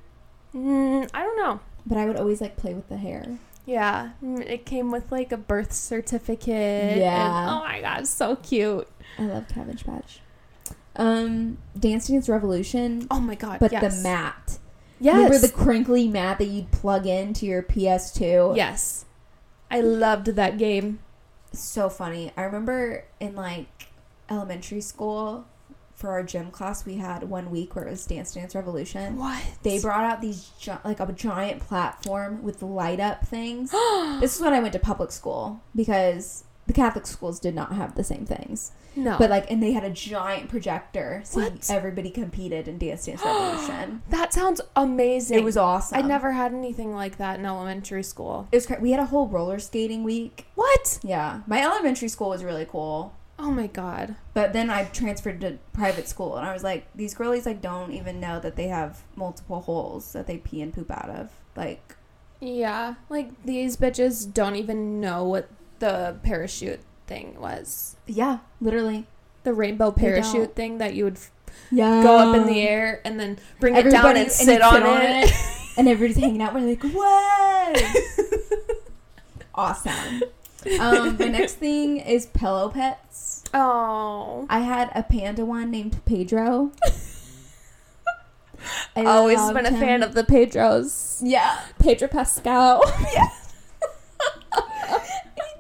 Mm, 0.56 1.10
I 1.14 1.24
don't 1.24 1.38
know. 1.38 1.62
But 1.86 1.98
I 1.98 2.06
would 2.06 2.18
always 2.18 2.42
like 2.42 2.58
play 2.58 2.74
with 2.74 2.90
the 2.90 2.98
hair. 2.98 3.38
Yeah, 3.66 4.10
mm, 4.22 4.42
it 4.42 4.66
came 4.66 4.92
with 4.92 5.10
like 5.12 5.32
a 5.32 5.38
birth 5.38 5.72
certificate. 5.72 6.98
Yeah. 6.98 7.42
and- 7.44 7.50
oh 7.52 7.60
my 7.64 7.80
god, 7.82 8.06
so 8.08 8.36
cute. 8.36 8.88
I 9.18 9.24
love 9.28 9.48
Cabbage 9.48 9.86
Patch. 9.86 10.20
Um, 11.00 11.58
Dance 11.80 12.08
Dance 12.08 12.28
Revolution, 12.30 13.08
Oh 13.10 13.20
my 13.20 13.36
god, 13.36 13.60
but 13.60 13.72
yes. 13.72 13.98
the 13.98 14.04
mat. 14.04 14.60
Yes. 15.00 15.16
Remember 15.16 15.38
the 15.40 15.52
crinkly 15.54 16.08
mat 16.10 16.40
that 16.40 16.48
you'd 16.48 16.72
plug 16.72 17.08
into 17.08 17.46
your 17.46 17.64
PS2? 17.64 18.56
yes. 18.56 19.06
I 19.72 19.82
loved 19.82 20.28
that 20.28 20.58
game. 20.58 21.00
So 21.54 21.90
funny. 21.90 22.32
I 22.36 22.42
remember 22.44 23.06
in 23.20 23.36
like 23.36 23.68
elementary 24.30 24.82
school 24.82 25.46
for 25.96 26.10
our 26.12 26.24
gym 26.24 26.50
class, 26.50 26.86
we 26.86 26.96
had 26.96 27.24
one 27.30 27.52
week 27.52 27.76
where 27.76 27.86
it 27.86 27.92
was 27.92 28.06
Dance 28.06 28.34
Dance 28.34 28.56
Revolution. 28.56 29.18
What? 29.18 29.42
They 29.64 29.80
brought 29.80 30.04
out 30.06 30.22
these 30.22 30.50
gi- 30.60 30.72
like 30.84 31.00
a 31.00 31.12
giant 31.14 31.62
platform 31.62 32.42
with 32.44 32.62
light 32.62 33.00
up 33.00 33.28
things. 33.28 33.72
this 34.20 34.36
is 34.36 34.42
when 34.42 34.54
I 34.54 34.60
went 34.60 34.74
to 34.74 34.80
public 34.80 35.12
school 35.12 35.62
because 35.76 36.44
the 36.68 36.74
Catholic 36.74 37.06
schools 37.08 37.40
did 37.40 37.54
not 37.56 37.74
have 37.74 37.96
the 37.96 38.04
same 38.04 38.26
things. 38.26 38.72
No. 38.96 39.18
But 39.18 39.30
like, 39.30 39.50
and 39.52 39.62
they 39.62 39.72
had 39.72 39.84
a 39.84 39.90
giant 39.90 40.50
projector, 40.50 41.22
so 41.24 41.42
What? 41.42 41.70
everybody 41.70 42.10
competed 42.10 42.68
in 42.68 42.78
Dance 42.78 43.06
Dance 43.06 43.22
Revolution. 43.26 44.02
that 44.10 44.34
sounds 44.34 44.62
amazing. 44.76 45.38
it 45.40 45.44
was 45.44 45.58
awesome. 45.58 45.98
I 45.98 46.02
never 46.02 46.32
had 46.34 46.54
anything 46.54 46.94
like 46.96 47.18
that 47.18 47.40
in 47.40 47.46
elementary 47.46 48.04
school. 48.04 48.48
It 48.52 48.58
was. 48.58 48.66
Cra- 48.66 48.80
we 48.80 48.92
had 48.92 49.00
a 49.00 49.06
whole 49.06 49.28
roller 49.28 49.60
skating 49.60 50.04
week. 50.04 50.46
What? 50.56 51.00
Yeah, 51.04 51.42
my 51.48 51.62
elementary 51.64 52.08
school 52.10 52.30
was 52.30 52.44
really 52.44 52.66
cool. 52.66 53.14
Oh 53.42 53.52
my 53.52 53.68
god. 53.68 54.16
But 54.34 54.52
then 54.52 54.70
I 54.70 54.84
transferred 54.86 55.40
to 55.42 55.60
private 55.72 56.08
school, 56.10 56.36
and 56.36 56.46
I 56.46 56.52
was 56.54 56.64
like, 56.64 56.88
these 56.94 57.14
girlies 57.14 57.46
like 57.46 57.62
don't 57.62 57.94
even 57.94 58.20
know 58.20 58.40
that 58.42 58.56
they 58.58 58.68
have 58.68 59.04
multiple 59.16 59.62
holes 59.62 60.12
that 60.14 60.28
they 60.28 60.38
pee 60.38 60.62
and 60.62 60.74
poop 60.74 60.92
out 60.92 61.10
of. 61.10 61.30
Like, 61.56 61.96
Yeah, 62.42 62.96
like 63.10 63.30
these 63.46 63.78
bitches 63.78 64.32
don't 64.34 64.56
even 64.58 65.00
know 65.00 65.24
what 65.24 65.50
the 65.80 66.18
parachute 66.24 66.82
thing 67.10 67.36
was. 67.42 67.96
yeah, 68.08 68.38
literally. 68.62 69.06
The 69.44 69.54
rainbow 69.54 69.92
parachute 69.92 70.56
thing 70.56 70.78
that 70.78 70.94
you 70.94 71.04
would 71.06 71.16
f- 71.16 71.32
Yeah, 71.72 72.04
go 72.04 72.18
up 72.18 72.36
in 72.36 72.46
the 72.46 72.62
air 72.62 73.02
and 73.04 73.20
then 73.20 73.40
bring 73.60 73.76
it 73.76 73.90
down 73.90 74.06
and 74.12 74.18
and 74.18 74.32
sit 74.32 74.62
on, 74.62 74.84
on 74.84 75.02
it. 75.02 75.32
and 75.78 75.88
everybody's 75.88 76.22
hanging 76.22 76.42
out. 76.42 76.54
We're 76.54 76.62
like, 76.62 76.84
whoa, 76.84 77.74
awesome. 79.56 80.24
Um, 80.80 81.18
my 81.18 81.26
next 81.30 81.54
thing 81.56 81.98
is 81.98 82.26
pillow 82.28 82.70
pets. 82.70 83.44
oh. 83.54 84.46
I 84.50 84.60
had 84.60 84.92
a 84.94 85.04
panda 85.04 85.46
one 85.46 85.72
named 85.72 86.00
Pedro. 86.06 86.72
I've 88.96 89.08
Always 89.08 89.40
been 89.52 89.66
a 89.66 89.72
him. 89.72 89.80
fan 89.80 90.04
of 90.04 90.14
the 90.14 90.24
Pedros. 90.24 91.22
Yeah, 91.24 91.60
Pedro 91.80 92.10
Pascal. 92.10 92.86
he 93.00 93.06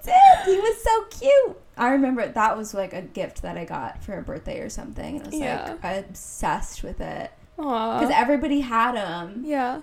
did. 0.03 0.45
He 0.45 0.57
was 0.59 0.78
so 0.89 1.03
cute. 1.19 1.57
I 1.77 1.89
remember 1.91 2.27
that 2.27 2.57
was 2.57 2.73
like 2.73 2.93
a 2.93 3.01
gift 3.01 3.41
that 3.41 3.57
I 3.57 3.65
got 3.65 4.03
for 4.03 4.17
a 4.17 4.21
birthday 4.21 4.59
or 4.59 4.69
something, 4.69 5.17
and 5.17 5.23
I 5.27 5.29
was 5.29 5.39
Yeah. 5.39 5.75
like 5.83 6.05
obsessed 6.09 6.83
with 6.83 6.99
it 7.01 7.31
because 7.55 8.11
everybody 8.13 8.61
had 8.61 8.93
them. 8.95 9.43
Yeah. 9.45 9.81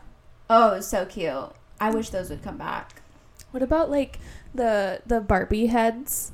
Oh, 0.51 0.73
it 0.73 0.77
was 0.77 0.87
so 0.87 1.05
cute. 1.07 1.51
I 1.81 1.91
wish 1.91 2.11
those 2.11 2.31
would 2.31 2.43
come 2.43 2.57
back. 2.59 3.03
What 3.51 3.63
about 3.63 3.91
like 3.91 4.19
the 4.55 5.01
the 5.07 5.21
Barbie 5.21 5.67
heads? 5.67 6.33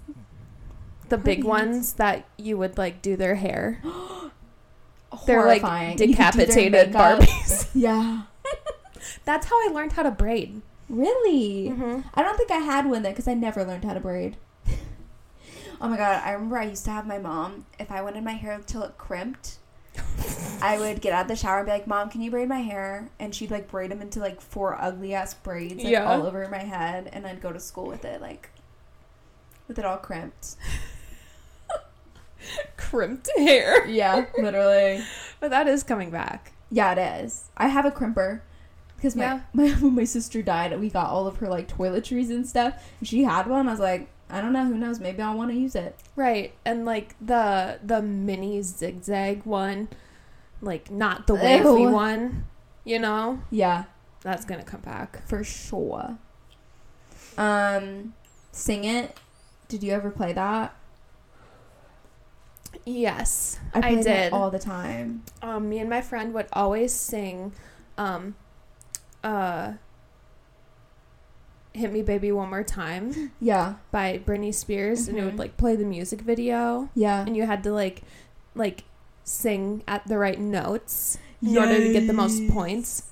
The 1.09 1.19
big 1.19 1.39
heads? 1.39 1.47
ones 1.47 1.93
that 1.95 2.25
you 2.37 2.57
would 2.59 2.79
like 2.79 3.03
do 3.03 3.17
their 3.17 3.35
hair. 3.37 3.81
They're 5.27 5.45
like 5.45 5.61
Horrifying. 5.61 5.99
You 5.99 5.99
could 5.99 6.07
do 6.09 6.15
their 6.15 6.31
decapitated. 6.87 6.93
Barbies. 6.95 7.69
Yeah. 7.75 8.23
That's 9.25 9.47
how 9.47 9.57
I 9.57 9.71
learned 9.73 9.93
how 9.93 10.03
to 10.05 10.11
braid. 10.11 10.63
Really? 10.89 11.71
Mm-hmm. 11.71 12.01
I 12.15 12.23
don't 12.23 12.37
think 12.37 12.51
I 12.51 12.59
had 12.59 12.87
one 12.87 13.03
then 13.03 13.13
because 13.13 13.29
I 13.29 13.35
never 13.35 13.65
learned 13.65 13.85
how 13.85 13.95
to 13.95 14.01
braid. 14.01 14.37
Oh 15.83 15.89
my 15.89 15.97
god! 15.99 16.23
I 16.25 16.33
remember 16.33 16.57
I 16.59 16.65
used 16.65 16.85
to 16.87 16.91
have 16.93 17.07
my 17.07 17.19
mom. 17.19 17.67
If 17.79 17.91
I 17.91 18.01
wanted 18.03 18.25
my 18.25 18.33
hair 18.33 18.59
to 18.59 18.79
look 18.79 18.97
crimped, 18.97 19.59
I 20.63 20.79
would 20.79 21.01
get 21.03 21.13
out 21.13 21.23
of 21.23 21.29
the 21.29 21.37
shower 21.37 21.59
and 21.59 21.67
be 21.67 21.73
like, 21.73 21.87
"Mom, 21.87 22.09
can 22.09 22.23
you 22.23 22.31
braid 22.31 22.49
my 22.49 22.61
hair?" 22.61 23.11
And 23.19 23.35
she'd 23.35 23.51
like 23.51 23.69
braid 23.71 23.91
them 23.91 24.01
into 24.01 24.21
like 24.21 24.41
four 24.41 24.81
ugly 24.81 25.13
ass 25.15 25.35
braids, 25.35 25.83
like 25.83 25.93
Yeah. 25.93 26.05
all 26.11 26.25
over 26.27 26.49
my 26.49 26.59
head, 26.63 27.11
and 27.13 27.27
I'd 27.27 27.43
go 27.43 27.53
to 27.53 27.61
school 27.61 27.87
with 27.87 28.05
it, 28.05 28.23
like 28.23 28.49
with 29.69 29.79
it 29.79 29.85
all 29.85 29.99
crimped. 29.99 30.57
Crimped 32.77 33.29
hair. 33.37 33.87
Yeah, 33.87 34.27
literally. 34.39 35.03
But 35.41 35.51
that 35.51 35.67
is 35.67 35.83
coming 35.83 36.11
back. 36.11 36.53
Yeah, 36.71 36.93
it 36.93 37.23
is. 37.25 37.51
I 37.57 37.67
have 37.69 37.85
a 37.85 37.91
crimper 37.91 38.43
because 38.97 39.17
my, 39.17 39.25
Yeah. 39.25 39.41
my 39.53 39.69
when 39.71 39.95
my 39.97 40.05
sister 40.05 40.41
died, 40.43 40.79
we 40.79 40.89
got 40.89 41.09
all 41.11 41.27
of 41.27 41.39
her 41.39 41.49
like 41.49 41.67
toiletries 41.69 42.31
and 42.31 42.47
stuff. 42.47 42.75
And 43.01 43.09
she 43.09 43.25
had 43.25 43.47
one. 43.49 43.67
I 43.69 43.73
was 43.73 43.81
like, 43.81 44.09
I 44.33 44.41
don't 44.41 44.53
know. 44.55 44.65
Who 44.65 44.79
knows? 44.79 44.99
Maybe 44.99 45.21
I'll 45.23 45.37
want 45.37 45.51
to 45.51 45.57
use 45.57 45.75
it. 45.75 45.95
Right. 46.17 46.55
And 46.65 46.85
like 46.87 47.15
the 47.21 47.79
the 47.85 48.01
mini 48.03 48.63
zigzag 48.63 49.45
one, 49.45 49.89
like 50.63 50.91
not 50.91 51.27
the 51.27 51.35
Ew. 51.35 51.41
wavy 51.43 51.87
one, 51.87 52.47
you 52.85 52.99
know? 52.99 53.43
Yeah, 53.51 53.85
That's 54.23 54.45
gonna 54.47 54.65
come 54.65 54.81
back. 54.81 55.27
for 55.29 55.45
sure. 55.45 56.17
Um, 57.37 58.15
sing 58.53 58.85
it. 58.85 59.19
Did 59.69 59.83
you 59.83 59.93
ever 59.93 60.11
play 60.11 60.33
that? 60.33 60.75
Yes. 62.85 63.59
I, 63.75 63.81
I 63.91 64.03
did. 64.03 64.33
all 64.33 64.51
the 64.51 64.59
time. 64.59 65.23
Um, 65.43 65.69
me 65.69 65.79
and 65.79 65.89
my 65.91 66.01
friend 66.01 66.33
would 66.35 66.47
always 66.53 66.93
sing 66.93 67.53
um 67.99 68.35
uh 69.23 69.75
Hit 71.75 71.93
Me 71.93 72.03
Baby 72.03 72.33
One 72.33 72.51
More 72.51 72.63
Time 72.63 73.33
Yeah, 73.41 73.75
by 73.91 74.19
Britney 74.19 74.55
Spears 74.55 75.09
and 75.09 75.19
it 75.19 75.23
would 75.23 75.31
mm-hmm. 75.31 75.39
like 75.39 75.57
play 75.57 75.77
the 75.77 75.85
music 75.85 76.21
video 76.21 76.91
yeah. 76.95 77.25
and 77.27 77.37
you 77.37 77.47
had 77.47 77.63
to 77.65 77.73
like 77.73 78.03
like 78.55 78.85
sing 79.25 79.83
at 79.89 80.07
the 80.07 80.19
right 80.19 80.39
notes 80.39 81.19
in 81.41 81.57
order 81.57 81.79
to 81.79 81.93
get 81.93 82.07
the 82.07 82.13
most 82.13 82.49
points. 82.51 83.05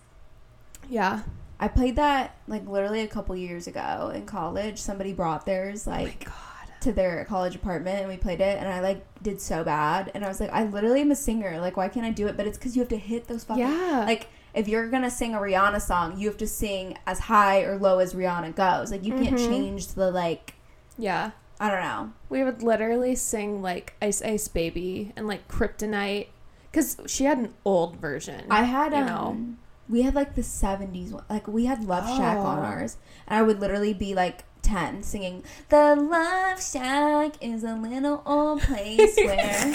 Yeah. 0.88 1.22
I 1.58 1.68
played 1.68 1.96
that 1.96 2.36
like 2.48 2.66
literally 2.66 3.00
a 3.00 3.08
couple 3.08 3.36
years 3.36 3.66
ago 3.66 4.10
in 4.14 4.24
college. 4.26 4.78
Somebody 4.78 5.12
brought 5.12 5.46
theirs 5.46 5.86
Oh 5.86 5.90
like 5.90 6.24
god. 6.24 6.34
to 6.80 6.92
their 6.92 7.24
college 7.26 7.54
apartment 7.54 8.00
and 8.00 8.08
we 8.08 8.16
played 8.16 8.40
it 8.40 8.58
and 8.58 8.68
I 8.68 8.80
like 8.80 9.04
did 9.22 9.40
so 9.40 9.62
bad 9.64 10.10
and 10.14 10.24
I 10.24 10.28
was 10.28 10.40
like 10.40 10.50
I 10.52 10.64
literally 10.64 11.02
am 11.02 11.10
a 11.10 11.16
singer 11.16 11.60
like 11.60 11.76
why 11.76 11.88
can't 11.88 12.06
I 12.06 12.10
do 12.10 12.26
it 12.28 12.36
but 12.36 12.46
it's 12.46 12.56
because 12.56 12.76
you 12.76 12.80
have 12.82 12.88
to 12.90 12.96
hit 12.96 13.26
those 13.28 13.44
fucking 13.44 13.62
Yeah. 13.62 14.04
like 14.06 14.28
if 14.54 14.66
you're 14.68 14.88
gonna 14.88 15.10
sing 15.10 15.34
a 15.34 15.38
Rihanna 15.38 15.80
song 15.80 16.18
you 16.18 16.28
have 16.28 16.38
to 16.38 16.46
sing 16.46 16.96
as 17.06 17.18
high 17.20 17.62
or 17.62 17.78
low 17.78 17.98
as 17.98 18.14
Rihanna 18.14 18.54
goes 18.54 18.90
like 18.90 19.04
you 19.04 19.12
can't 19.14 19.36
Mhm. 19.36 19.46
change 19.48 19.86
the 19.88 20.10
like 20.10 20.54
yeah. 20.98 21.30
I 21.58 21.68
don't 21.70 21.82
know 21.82 22.12
We 22.30 22.42
would 22.42 22.62
literally 22.62 23.14
sing 23.14 23.60
like 23.62 23.94
Ice 24.00 24.22
Ice 24.22 24.48
Baby 24.48 25.12
and 25.16 25.26
like 25.28 25.46
Kryptonite 25.48 26.28
because 26.72 26.96
she 27.06 27.24
had 27.24 27.36
an 27.38 27.52
old 27.64 27.96
version. 27.96 28.44
I 28.50 28.62
had 28.64 28.92
You 28.92 28.98
um 28.98 29.06
know. 29.06 29.46
we 29.88 30.02
had 30.02 30.14
like 30.14 30.34
the 30.36 30.42
70s 30.42 31.10
one 31.12 31.24
like 31.28 31.46
we 31.48 31.66
had 31.66 31.84
Love 31.84 32.06
Shack 32.08 32.38
on 32.38 32.58
Oh. 32.58 32.62
ours 32.62 32.96
and 33.26 33.38
I 33.38 33.42
would 33.42 33.60
literally 33.60 33.92
be 33.92 34.14
like 34.14 34.44
10 34.62 35.02
singing 35.02 35.42
the 35.68 35.96
Love 35.96 36.62
Shack 36.62 37.32
is 37.42 37.62
a 37.64 37.74
little 37.74 38.22
old 38.26 38.60
place 38.62 39.16
where 39.16 39.74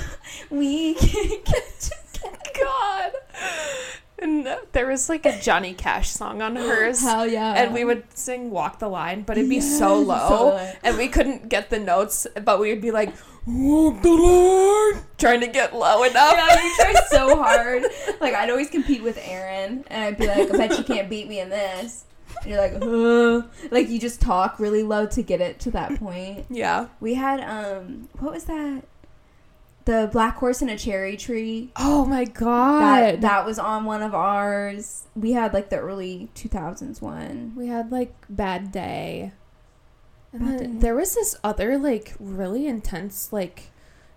we 0.50 0.94
can 0.94 1.40
get 1.44 1.90
God. 2.58 3.12
And 4.18 4.48
there 4.72 4.86
was 4.86 5.08
like 5.08 5.26
a 5.26 5.38
Johnny 5.40 5.74
Cash 5.74 6.10
song 6.10 6.40
on 6.42 6.56
hers. 6.56 7.02
Hell 7.02 7.26
yeah. 7.26 7.52
and 7.54 7.74
we 7.74 7.84
would 7.84 8.04
sing 8.16 8.50
Walk 8.50 8.78
the 8.78 8.88
Line, 8.88 9.22
but 9.22 9.36
it'd 9.36 9.50
be 9.50 9.56
Yes, 9.56 9.78
so 9.78 9.98
low. 10.00 10.28
so 10.28 10.44
low. 10.48 10.72
and 10.82 10.96
we 10.96 11.08
couldn't 11.08 11.48
get 11.50 11.68
the 11.70 11.78
notes, 11.78 12.26
but 12.44 12.58
we 12.58 12.70
would 12.70 12.80
be 12.80 12.90
like, 12.90 13.12
Walk 13.46 14.02
the 14.02 14.10
line! 14.10 15.04
Trying 15.18 15.40
to 15.40 15.46
get 15.46 15.72
low 15.74 16.02
enough. 16.02 16.32
Yeah, 16.34 16.56
we 16.62 16.74
tried 16.76 17.04
so 17.10 17.36
hard. 17.42 17.84
Like 18.20 18.34
I'd 18.34 18.50
always 18.50 18.68
compete 18.70 19.02
with 19.04 19.18
Aaron, 19.22 19.84
and 19.88 20.02
I'd 20.04 20.18
be 20.18 20.26
like, 20.26 20.52
"I 20.52 20.56
bet 20.56 20.76
you 20.76 20.82
can't 20.82 21.08
beat 21.08 21.28
me 21.28 21.38
in 21.38 21.48
this." 21.50 22.06
And 22.42 22.50
you're 22.50 22.58
like, 22.60 22.72
uh. 22.82 23.46
like 23.70 23.88
you 23.88 24.00
just 24.00 24.20
talk 24.20 24.58
really 24.58 24.82
low 24.82 25.06
to 25.06 25.22
get 25.22 25.40
it 25.40 25.60
to 25.60 25.70
that 25.70 25.94
point. 26.00 26.46
yeah. 26.50 26.88
We 26.98 27.14
had 27.14 27.38
um, 27.40 28.08
what 28.18 28.32
was 28.32 28.44
that? 28.46 28.82
The 29.86 30.08
Black 30.12 30.36
Horse 30.36 30.60
and 30.62 30.70
a 30.70 30.76
Cherry 30.76 31.16
Tree. 31.16 31.70
Oh 31.76 32.04
my 32.04 32.24
god. 32.24 32.80
That 32.82 33.20
that 33.22 33.46
was 33.46 33.58
on 33.58 33.84
one 33.86 34.02
of 34.02 34.14
ours. 34.14 35.04
We 35.16 35.32
had 35.32 35.54
like 35.54 35.70
the 35.70 35.78
early 35.78 36.28
2000s 36.34 37.00
one. 37.00 37.54
we 37.56 37.68
had 37.68 37.90
like 37.90 38.14
Bad 38.28 38.70
Day. 38.72 39.32
And 40.32 40.42
Bad 40.44 40.58
then 40.60 40.72
Day. 40.74 40.78
there 40.80 40.94
was 40.94 41.14
this 41.14 41.36
other 41.42 41.78
like 41.78 42.14
really 42.20 42.66
intense 42.66 43.32
like 43.32 43.70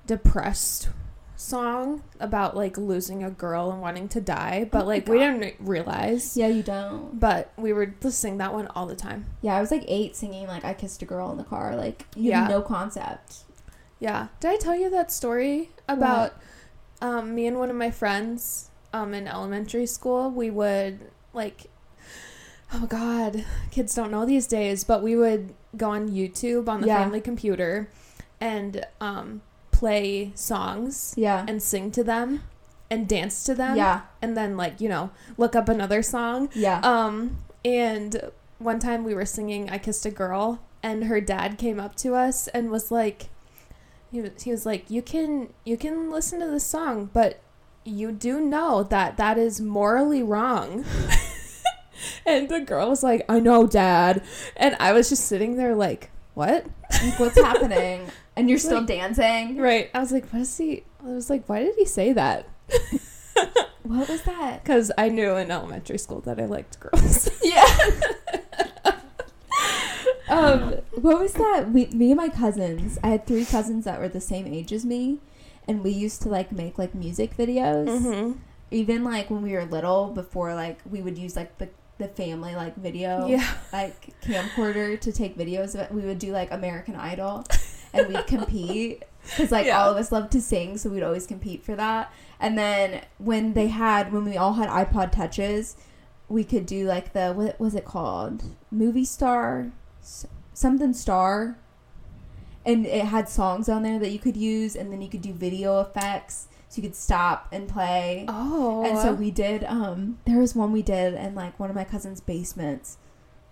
depressed 0.06 0.90
song 1.36 2.04
about 2.20 2.54
like 2.58 2.78
losing 2.78 3.24
a 3.24 3.30
girl 3.32 3.72
and 3.72 3.80
wanting 3.82 4.10
to 4.10 4.20
die, 4.20 4.68
but 4.70 4.84
Oh 4.84 4.88
like 4.88 5.08
we 5.08 5.20
didn't 5.20 5.56
realize. 5.60 6.36
Yeah, 6.36 6.48
you 6.48 6.64
don't. 6.64 7.18
But 7.20 7.54
we 7.58 7.72
were 7.74 7.94
listening 8.02 8.40
that 8.40 8.54
one 8.54 8.68
all 8.76 8.88
the 8.88 8.96
time. 8.96 9.26
Yeah, 9.41 9.56
I 9.56 9.62
was 9.62 9.72
like 9.72 9.86
eight 9.88 10.16
singing 10.16 10.48
like 10.48 10.66
I 10.66 10.74
kissed 10.74 11.02
a 11.02 11.06
girl 11.06 11.32
in 11.32 11.38
the 11.38 11.44
car. 11.46 11.76
Like 11.76 12.06
you 12.16 12.32
Yeah. 12.32 12.48
no 12.48 12.62
concept. 12.62 13.44
Yeah. 13.99 14.27
Did 14.39 14.51
I 14.51 14.57
tell 14.57 14.76
you 14.76 14.89
that 14.91 15.11
story 15.11 15.69
about 15.88 16.34
um, 17.01 17.35
me 17.35 17.47
and 17.47 17.57
one 17.59 17.69
of 17.69 17.76
my 17.76 17.91
friends 17.91 18.69
um, 18.93 19.13
in 19.13 19.27
elementary 19.27 19.85
school? 19.85 20.30
We 20.31 20.49
would 20.49 21.11
like, 21.34 21.65
oh 22.73 22.85
god, 22.88 23.45
kids 23.71 23.93
don't 23.95 24.11
know 24.11 24.26
these 24.26 24.47
days, 24.47 24.84
but 24.84 25.01
we 25.03 25.15
would 25.15 25.53
go 25.76 25.89
on 25.91 26.09
YouTube 26.09 26.67
on 26.69 26.81
the 26.81 26.88
Yeah. 26.88 26.99
family 27.03 27.21
computer 27.21 27.89
and 28.39 28.85
um, 29.01 29.41
play 29.71 30.31
songs 30.35 31.13
Yeah. 31.17 31.45
and 31.47 31.61
sing 31.61 31.91
to 31.91 32.03
them 32.03 32.43
and 32.89 33.07
dance 33.07 33.43
to 33.43 33.53
them. 33.53 33.76
yeah. 33.76 34.01
And 34.21 34.35
then 34.38 34.55
like 34.57 34.80
you 34.81 34.89
know 34.89 35.11
look 35.38 35.55
up 35.55 35.67
another 35.69 36.01
song. 36.01 36.49
Yeah. 36.53 36.80
Um, 36.84 37.38
and 37.65 38.31
one 38.59 38.80
time 38.80 39.03
we 39.03 39.13
were 39.13 39.26
singing 39.26 39.69
I 39.69 39.77
Kissed 39.77 40.05
a 40.05 40.11
Girl, 40.11 40.59
and 40.81 41.03
her 41.05 41.19
dad 41.21 41.57
came 41.57 41.80
up 41.80 41.95
to 41.97 42.15
us 42.15 42.47
and 42.49 42.71
was 42.71 42.89
like, 42.91 43.27
he 44.11 44.22
was, 44.22 44.44
he 44.44 44.52
was 44.52 44.65
like, 44.65 44.90
you 44.90 45.02
can 45.02 45.53
you 45.65 45.77
can 45.77 46.11
listen 46.11 46.40
to 46.40 46.48
this 46.48 46.65
song, 46.65 47.10
but 47.14 47.40
you 47.86 48.11
do 48.11 48.40
know 48.40 48.84
that 48.84 49.18
that 49.18 49.38
is 49.38 49.61
morally 49.61 50.22
wrong. 50.23 50.84
and 52.26 52.49
the 52.49 52.60
girl 52.60 52.90
was 52.90 53.03
like, 53.03 53.23
I 53.30 53.40
know, 53.40 53.68
dad. 53.68 54.23
And 54.57 54.76
I 54.80 54.94
was 54.94 55.10
just 55.10 55.26
sitting 55.26 55.56
there 55.57 55.76
like, 55.76 56.11
what? 56.34 56.65
like, 57.03 57.19
what's 57.19 57.40
happening? 57.41 58.10
And 58.36 58.49
you're 58.49 58.60
still 58.60 58.80
Like- 58.80 58.88
dancing. 58.88 59.57
Right. 59.57 59.90
I 59.94 59.99
was 59.99 60.11
like, 60.11 60.30
what 60.31 60.41
is 60.44 60.57
he? 60.57 60.84
I 61.03 61.10
was 61.10 61.30
like, 61.30 61.48
why 61.48 61.64
did 61.64 61.76
he 61.76 61.86
say 61.86 62.14
that? 62.14 62.48
What 63.84 64.07
was 64.10 64.22
that? 64.23 64.64
Because 64.64 64.91
I 64.98 65.10
knew 65.10 65.36
in 65.38 65.49
elementary 65.49 65.98
school 65.98 66.19
that 66.22 66.40
I 66.40 66.45
liked 66.45 66.80
girls. 66.80 67.30
Yeah. 67.41 67.65
Um, 70.30 70.73
what 70.95 71.19
was 71.19 71.34
that? 71.34 71.72
We, 71.72 71.88
me 71.88 72.11
and 72.11 72.18
my 72.18 72.30
cousins. 72.30 72.97
I 73.03 73.10
had 73.10 73.26
three 73.27 73.45
cousins 73.45 73.85
that 73.85 73.99
were 73.99 74.10
the 74.10 74.22
same 74.22 74.47
age 74.47 74.72
as 74.72 74.85
me, 74.85 75.19
and 75.68 75.84
we 75.84 75.91
used 75.91 76.22
to 76.23 76.30
like 76.30 76.51
make 76.51 76.77
like 76.77 76.93
music 76.95 77.35
videos. 77.38 77.88
mm-hmm. 77.88 78.39
Even 78.72 79.03
like 79.03 79.30
when 79.30 79.41
we 79.41 79.53
were 79.53 79.65
little, 79.65 80.07
before 80.07 80.53
like 80.53 80.80
we 80.89 81.01
would 81.01 81.18
use 81.18 81.35
like 81.35 81.57
the 81.57 81.69
the 81.97 82.07
family 82.07 82.56
like 82.56 82.76
video 82.77 83.27
Yeah. 83.27 83.45
like 83.73 84.14
camcorder 84.22 84.97
to 85.01 85.11
take 85.11 85.38
videos 85.38 85.73
of 85.76 85.81
it. 85.81 85.91
We 85.91 86.01
would 86.03 86.19
do 86.19 86.31
like 86.31 86.51
American 86.51 86.95
Idol, 86.95 87.43
and 87.93 88.07
we'd 88.07 88.27
compete 88.27 89.03
because 89.26 89.51
like 89.51 89.65
Yeah. 89.65 89.81
all 89.84 89.91
of 89.91 89.97
us 89.97 90.11
loved 90.11 90.31
to 90.34 90.41
sing, 90.41 90.77
so 90.77 90.89
we'd 90.89 91.03
always 91.03 91.26
compete 91.27 91.64
for 91.64 91.76
that. 91.76 92.14
And 92.39 92.57
then 92.57 93.01
when 93.18 93.53
they 93.53 93.68
had 93.68 94.14
when 94.14 94.23
we 94.23 94.38
all 94.38 94.53
had 94.53 94.69
iPod 94.69 95.11
touches, 95.11 95.76
we 96.30 96.43
could 96.43 96.65
do 96.68 96.85
like 96.85 97.14
the 97.14 97.34
what 97.34 97.60
was 97.60 97.73
it 97.76 97.85
called? 97.85 98.43
Movie 98.72 99.03
Star, 99.03 99.72
something 100.53 100.94
Star. 100.94 101.57
And 102.65 102.86
it 102.86 103.06
had 103.06 103.30
songs 103.30 103.69
on 103.69 103.84
there 103.84 103.99
that 103.99 104.10
you 104.10 104.19
could 104.19 104.38
use, 104.38 104.76
and 104.76 104.91
then 104.91 105.02
you 105.02 105.10
could 105.10 105.22
do 105.22 105.34
video 105.34 105.80
effects, 105.80 106.48
so 106.68 106.81
you 106.81 106.88
could 106.88 106.95
stop 106.95 107.48
and 107.52 107.68
play. 107.68 108.26
Oh. 108.27 108.86
And 108.86 108.98
so 108.99 109.14
we 109.14 109.31
did. 109.31 109.64
Um, 109.64 110.19
there 110.26 110.38
was 110.38 110.56
one 110.56 110.72
we 110.72 110.81
did 110.81 111.14
in 111.14 111.36
like 111.36 111.60
one 111.60 111.69
of 111.69 111.76
my 111.76 111.86
cousin's 111.86 112.22
basements. 112.22 112.98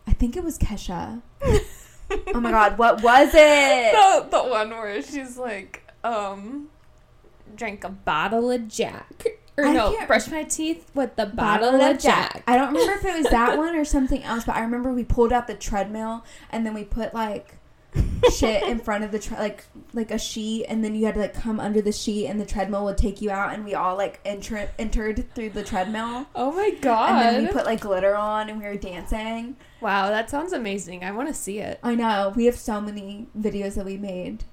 I 0.06 0.14
think 0.14 0.36
it 0.36 0.44
was 0.44 0.58
Kesha. 0.58 1.22
oh 1.42 2.40
my 2.40 2.52
god, 2.52 2.78
what 2.78 3.02
was 3.02 3.30
it? 3.34 3.94
the, 3.94 4.28
the 4.30 4.44
one 4.44 4.70
where 4.72 5.02
she's 5.02 5.38
like, 5.38 5.84
um, 6.04 6.70
drank 7.56 7.84
a 7.84 7.90
bottle 7.90 8.52
of 8.52 8.68
Jack. 8.68 9.26
Or 9.58 9.66
I 9.66 9.74
no, 9.74 9.92
can't- 9.96 10.08
brush 10.08 10.28
my 10.30 10.44
teeth 10.44 10.86
with 10.94 11.16
the 11.16 11.26
bottle, 11.26 11.82
of 11.82 12.00
Jack. 12.00 12.44
I 12.46 12.58
don't 12.58 12.74
remember 12.74 12.94
if 12.94 13.06
it 13.06 13.18
was 13.18 13.32
that 13.32 13.58
one 13.60 13.76
or 13.76 13.86
something 13.86 14.24
else, 14.24 14.46
but 14.46 14.56
I 14.56 14.62
remember 14.62 14.94
we 14.94 15.04
pulled 15.04 15.34
out 15.34 15.48
the 15.48 15.56
treadmill 15.56 16.24
and 16.52 16.66
then 16.66 16.74
we 16.76 16.84
put 16.84 17.14
like 17.14 17.56
shit 18.32 18.62
in 18.64 18.78
front 18.80 19.04
of 19.04 19.12
the 19.12 19.18
tre- 19.18 19.38
like 19.40 19.64
like 19.94 20.12
a 20.12 20.20
sheet, 20.20 20.66
and 20.66 20.84
then 20.84 20.94
you 20.94 21.06
had 21.06 21.16
to 21.16 21.22
like 21.22 21.34
come 21.34 21.60
under 21.60 21.82
the 21.82 21.92
sheet, 21.92 22.28
and 22.28 22.40
the 22.40 22.46
treadmill 22.46 22.84
would 22.86 22.98
take 23.00 23.20
you 23.22 23.32
out, 23.32 23.54
and 23.54 23.66
we 23.66 23.74
all 23.74 23.96
like 23.98 24.20
enter- 24.26 24.70
entered 24.78 25.34
through 25.34 25.50
the 25.50 25.64
treadmill. 25.64 26.28
Oh 26.36 26.52
my 26.52 26.72
god. 26.82 27.26
And 27.26 27.36
then 27.38 27.46
we 27.48 27.52
put 27.52 27.66
like 27.66 27.82
glitter 27.82 28.16
on 28.16 28.50
and 28.50 28.60
we 28.60 28.66
were 28.66 28.76
dancing. 28.76 29.56
wow, 29.82 30.10
that 30.10 30.30
sounds 30.30 30.54
amazing. 30.54 31.04
I 31.04 31.12
want 31.12 31.30
to 31.30 31.34
see 31.34 31.58
it. 31.60 31.80
I 31.82 31.96
know. 31.96 32.32
We 32.36 32.46
have 32.46 32.58
so 32.58 32.80
many 32.80 33.28
videos 33.40 33.74
that 33.76 33.86
we 33.86 33.98
made 33.98 34.44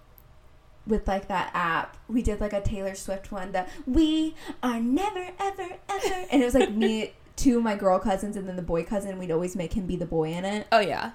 with 0.87 1.07
like 1.09 1.29
that 1.29 1.51
app. 1.55 1.97
We 2.09 2.23
did 2.23 2.41
like 2.41 2.53
a 2.53 2.61
Taylor 2.61 2.95
Swift 2.95 3.33
one 3.33 3.53
that 3.53 3.69
we 3.87 4.35
are 4.63 4.81
never 4.81 5.31
ever 5.39 5.69
ever 5.89 6.15
and 6.31 6.43
it 6.43 6.45
was 6.45 6.55
like 6.55 6.73
me 6.73 7.13
two 7.37 7.59
of 7.59 7.65
my 7.65 7.75
girl 7.75 7.99
cousins 7.99 8.37
and 8.37 8.49
then 8.49 8.57
the 8.57 8.63
boy 8.63 8.85
cousin 8.85 9.19
we'd 9.19 9.31
always 9.31 9.57
make 9.57 9.73
him 9.73 9.87
be 9.87 9.97
the 9.97 10.07
boy 10.07 10.31
in 10.33 10.45
it. 10.45 10.67
Oh 10.71 10.81
yeah. 10.81 11.13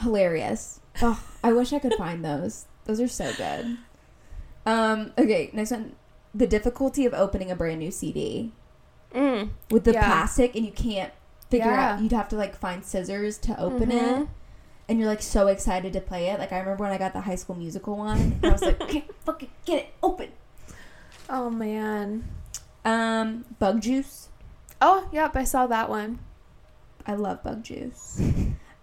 Hilarious. 0.00 0.80
Oh, 1.02 1.22
I 1.44 1.52
wish 1.52 1.72
I 1.72 1.78
could 1.78 1.94
find 1.94 2.24
those. 2.24 2.66
Those 2.86 3.00
are 3.00 3.08
so 3.08 3.32
good. 3.34 3.78
Um 4.66 5.12
okay, 5.18 5.50
next 5.52 5.70
one. 5.70 5.94
The 6.34 6.46
difficulty 6.46 7.06
of 7.06 7.14
opening 7.14 7.50
a 7.50 7.56
brand 7.56 7.80
new 7.80 7.90
CD 7.90 8.52
Mm. 9.14 9.50
with 9.72 9.82
the 9.84 9.92
Yeah. 9.92 10.06
plastic 10.06 10.54
and 10.54 10.64
you 10.64 10.70
can't 10.70 11.12
figure 11.50 11.66
Yeah. 11.66 11.94
out 11.94 12.00
you'd 12.00 12.12
have 12.12 12.28
to 12.28 12.36
like 12.36 12.54
find 12.54 12.84
scissors 12.84 13.38
to 13.38 13.58
open 13.60 13.90
it. 13.90 14.28
And 14.90 14.98
you're 14.98 15.08
like 15.08 15.22
so 15.22 15.46
excited 15.46 15.92
to 15.92 16.00
play 16.00 16.26
it. 16.30 16.40
Like 16.40 16.50
I 16.50 16.58
remember 16.58 16.82
when 16.82 16.92
I 16.92 16.98
got 16.98 17.12
the 17.12 17.20
High 17.20 17.36
School 17.36 17.54
Musical 17.54 17.96
one, 17.96 18.18
and 18.42 18.46
I 18.46 18.50
was 18.50 18.62
like, 18.62 18.80
okay, 18.80 19.04
fucking 19.24 19.48
get 19.64 19.78
it 19.84 19.94
open. 20.02 20.30
Oh 21.28 21.48
man. 21.48 22.28
Um, 22.84 23.44
Bug 23.60 23.80
Juice. 23.80 24.30
Oh 24.80 25.08
yep, 25.12 25.36
I 25.36 25.44
saw 25.44 25.68
that 25.68 25.88
one. 25.88 26.18
I 27.06 27.14
love 27.14 27.42
Bug 27.44 27.62
Juice. 27.62 28.20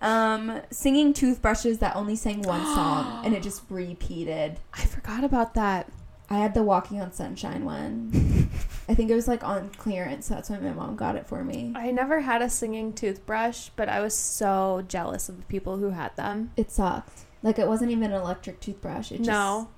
Um, 0.02 0.62
singing 0.72 1.14
toothbrushes 1.14 1.80
that 1.80 1.96
only 1.96 2.16
sang 2.16 2.42
one 2.44 2.64
song 2.76 3.26
and 3.26 3.34
it 3.34 3.44
just 3.44 3.64
repeated. 3.70 4.60
I 4.74 4.86
forgot 4.86 5.26
about 5.26 5.56
that. 5.56 5.92
I 6.30 6.38
had 6.38 6.54
the 6.54 6.64
Walking 6.64 7.02
on 7.02 7.12
Sunshine 7.12 7.66
one. 7.66 8.37
I 8.90 8.96
think 8.96 9.12
it 9.12 9.16
was 9.16 9.28
like 9.28 9.44
on 9.44 9.70
clearance. 9.78 10.28
That's 10.30 10.50
why 10.50 10.60
my 10.60 10.72
mom 10.72 10.96
got 10.96 11.16
it 11.16 11.28
for 11.28 11.44
me. 11.44 11.74
I 11.76 11.92
never 11.92 12.22
had 12.22 12.42
a 12.42 12.50
singing 12.50 12.94
toothbrush, 12.94 13.70
but 13.76 13.90
I 13.90 14.00
was 14.00 14.14
so 14.14 14.84
jealous 14.88 15.28
of 15.28 15.38
the 15.38 15.46
people 15.48 15.78
who 15.78 15.90
had 15.90 16.16
them. 16.16 16.52
It 16.56 16.72
sucked. 16.72 17.26
Like 17.44 17.60
it 17.60 17.68
wasn't 17.68 17.92
even 17.92 18.12
an 18.12 18.22
electric 18.22 18.60
toothbrush. 18.62 19.12
It 19.12 19.18
just, 19.18 19.30
No. 19.30 19.70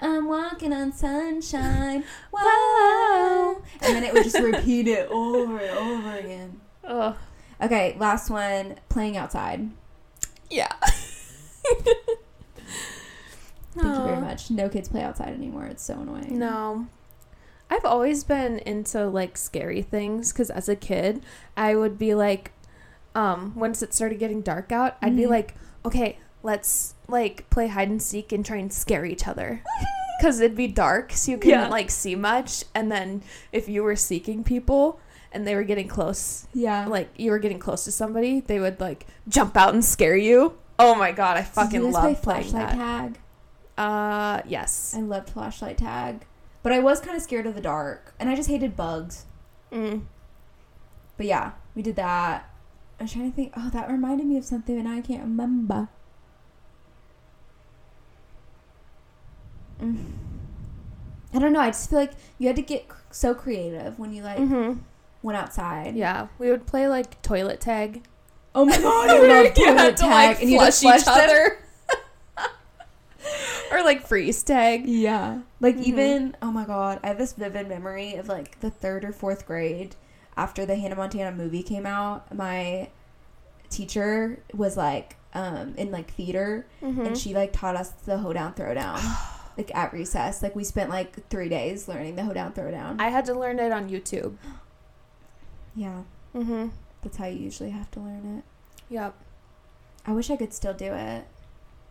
I'm 0.00 0.28
walking 0.28 0.72
on 0.72 0.92
sunshine. 0.92 2.04
Whoa. 2.32 3.62
And 3.80 3.96
then 3.96 4.04
it 4.04 4.12
would 4.12 4.22
just 4.24 4.38
repeat 4.38 4.86
it 4.86 5.08
over 5.10 5.58
and 5.58 5.78
over 5.78 6.16
again. 6.18 6.60
Ugh. 6.84 7.16
Okay, 7.60 7.96
last 7.98 8.30
one 8.30 8.76
playing 8.88 9.16
outside. 9.16 9.70
Yeah. 10.50 10.72
Thank 13.74 13.96
you 13.96 14.02
very 14.04 14.20
much. 14.20 14.50
No 14.50 14.68
kids 14.68 14.88
play 14.88 15.02
outside 15.02 15.28
anymore. 15.34 15.66
It's 15.66 15.82
so 15.82 15.94
annoying. 16.00 16.38
No. 16.38 16.86
I've 17.70 17.84
always 17.84 18.24
been 18.24 18.58
into 18.60 19.06
like 19.08 19.36
scary 19.36 19.82
things 19.82 20.32
because 20.32 20.50
as 20.50 20.68
a 20.68 20.76
kid, 20.76 21.22
I 21.56 21.74
would 21.76 21.98
be 21.98 22.14
like, 22.14 22.52
um, 23.14 23.52
once 23.56 23.82
it 23.82 23.92
started 23.92 24.18
getting 24.18 24.40
dark 24.42 24.72
out, 24.72 24.96
I'd 25.02 25.16
be 25.16 25.22
Mhm. 25.24 25.30
like, 25.30 25.54
okay, 25.84 26.18
let's 26.42 26.94
like 27.08 27.48
play 27.50 27.66
hide 27.68 27.88
and 27.88 28.00
seek 28.02 28.32
and 28.32 28.44
try 28.44 28.56
and 28.56 28.72
scare 28.72 29.04
each 29.04 29.26
other. 29.28 29.62
Because 30.20 30.40
it'd 30.40 30.56
be 30.56 30.66
dark, 30.66 31.12
so 31.12 31.30
you 31.30 31.38
couldn't 31.38 31.60
Yeah. 31.60 31.68
like 31.68 31.92
see 31.92 32.16
much. 32.16 32.64
And 32.74 32.90
then 32.90 33.22
if 33.52 33.68
you 33.68 33.84
were 33.84 33.94
seeking 33.94 34.42
people 34.42 34.98
and 35.30 35.46
they 35.46 35.54
were 35.54 35.62
getting 35.62 35.86
close, 35.86 36.48
Yeah. 36.52 36.86
like 36.86 37.08
you 37.16 37.30
were 37.30 37.38
getting 37.38 37.60
close 37.60 37.84
to 37.84 37.92
somebody, 37.92 38.40
they 38.40 38.58
would 38.58 38.80
like 38.80 39.06
jump 39.28 39.56
out 39.56 39.74
and 39.74 39.84
scare 39.84 40.16
you. 40.16 40.54
Oh 40.76 40.96
my 40.96 41.12
god, 41.12 41.36
I 41.36 41.42
Did 41.42 41.50
fucking 41.50 41.80
you 41.82 41.92
guys 41.92 42.00
play 42.00 42.10
love 42.14 42.22
playing 42.22 42.42
flashlight 42.50 42.68
that. 42.70 42.76
tag. 42.76 43.18
Uh, 43.78 44.42
yes. 44.48 44.92
I 44.96 45.02
loved 45.02 45.30
flashlight 45.30 45.78
tag, 45.78 46.26
but 46.68 46.74
I 46.74 46.80
was 46.80 47.00
kind 47.00 47.16
of 47.16 47.22
scared 47.22 47.46
of 47.46 47.54
the 47.54 47.62
dark, 47.62 48.12
and 48.20 48.28
I 48.28 48.36
just 48.36 48.50
hated 48.50 48.76
bugs. 48.76 49.24
Mm. 49.72 50.02
But 51.16 51.24
yeah, 51.24 51.52
we 51.74 51.80
did 51.80 51.96
that. 51.96 52.46
I'm 53.00 53.06
trying 53.08 53.30
to 53.30 53.34
think. 53.34 53.54
Oh, 53.56 53.70
that 53.70 53.90
reminded 53.90 54.26
me 54.26 54.36
of 54.36 54.44
something, 54.44 54.78
and 54.78 54.86
I 54.86 55.00
can't 55.00 55.22
remember. 55.22 55.88
Mm. 59.80 60.04
I 61.32 61.38
don't 61.38 61.54
know. 61.54 61.60
I 61.60 61.68
just 61.70 61.88
feel 61.88 62.00
like 62.00 62.12
you 62.38 62.48
had 62.48 62.56
to 62.56 62.62
get 62.62 62.86
so 63.10 63.34
creative 63.34 63.98
when 63.98 64.12
you 64.12 64.22
like 64.22 64.36
Mm-hmm. 64.36 64.80
went 65.22 65.38
outside. 65.38 65.96
Yeah, 65.96 66.26
we 66.38 66.50
would 66.50 66.66
play 66.66 66.86
like 66.86 67.22
toilet 67.22 67.62
tag. 67.62 68.04
Oh 68.54 68.66
my 68.66 68.76
god, 68.78 69.08
I 69.10 69.18
love 69.20 69.54
toilet 69.54 69.96
to 69.96 70.02
tag, 70.02 70.10
like 70.10 70.42
and 70.42 70.50
you 70.50 70.60
had 70.60 70.74
flush 70.74 71.00
each 71.02 71.08
other. 71.08 71.60
or 73.72 73.82
like 73.82 74.06
freeze 74.06 74.42
tag. 74.42 74.86
Yeah. 74.86 75.40
Like 75.60 75.76
Mhm. 75.76 75.82
even 75.84 76.36
oh 76.42 76.50
my 76.52 76.64
god, 76.64 77.00
I 77.02 77.08
have 77.08 77.18
this 77.18 77.32
vivid 77.32 77.68
memory 77.68 78.14
of 78.14 78.28
like 78.28 78.60
the 78.60 78.70
3rd 78.70 79.04
or 79.04 79.12
4th 79.12 79.44
grade 79.46 79.96
after 80.36 80.64
the 80.64 80.76
Hannah 80.76 80.96
Montana 80.96 81.32
movie 81.36 81.62
came 81.62 81.84
out. 81.86 82.32
My 82.34 82.88
teacher 83.70 84.42
was 84.54 84.76
like 84.76 85.16
um 85.34 85.74
in 85.76 85.90
like 85.90 86.10
theater 86.12 86.66
Mm-hmm. 86.82 87.02
and 87.06 87.18
she 87.18 87.34
like 87.34 87.52
taught 87.52 87.76
us 87.76 87.90
the 87.90 88.18
hoedown 88.18 88.54
throwdown 88.54 89.00
like 89.58 89.74
at 89.74 89.92
recess. 89.92 90.42
Like 90.42 90.54
we 90.56 90.64
spent 90.64 90.88
like 90.90 91.28
3 91.28 91.48
days 91.48 91.88
learning 91.88 92.16
the 92.16 92.24
hoedown 92.24 92.52
throwdown. 92.52 92.96
I 93.00 93.08
had 93.08 93.24
to 93.26 93.34
learn 93.34 93.58
it 93.58 93.72
on 93.72 93.90
YouTube. 93.90 94.36
yeah. 95.74 96.02
Mm-hmm. 96.34 96.68
That's 97.02 97.16
how 97.16 97.26
you 97.26 97.38
usually 97.38 97.70
have 97.70 97.90
to 97.92 98.00
learn 98.00 98.38
it. 98.38 98.44
Yep. 98.92 99.14
I 100.06 100.12
wish 100.12 100.30
I 100.30 100.36
could 100.36 100.52
still 100.54 100.72
do 100.74 100.92
it. 100.92 101.26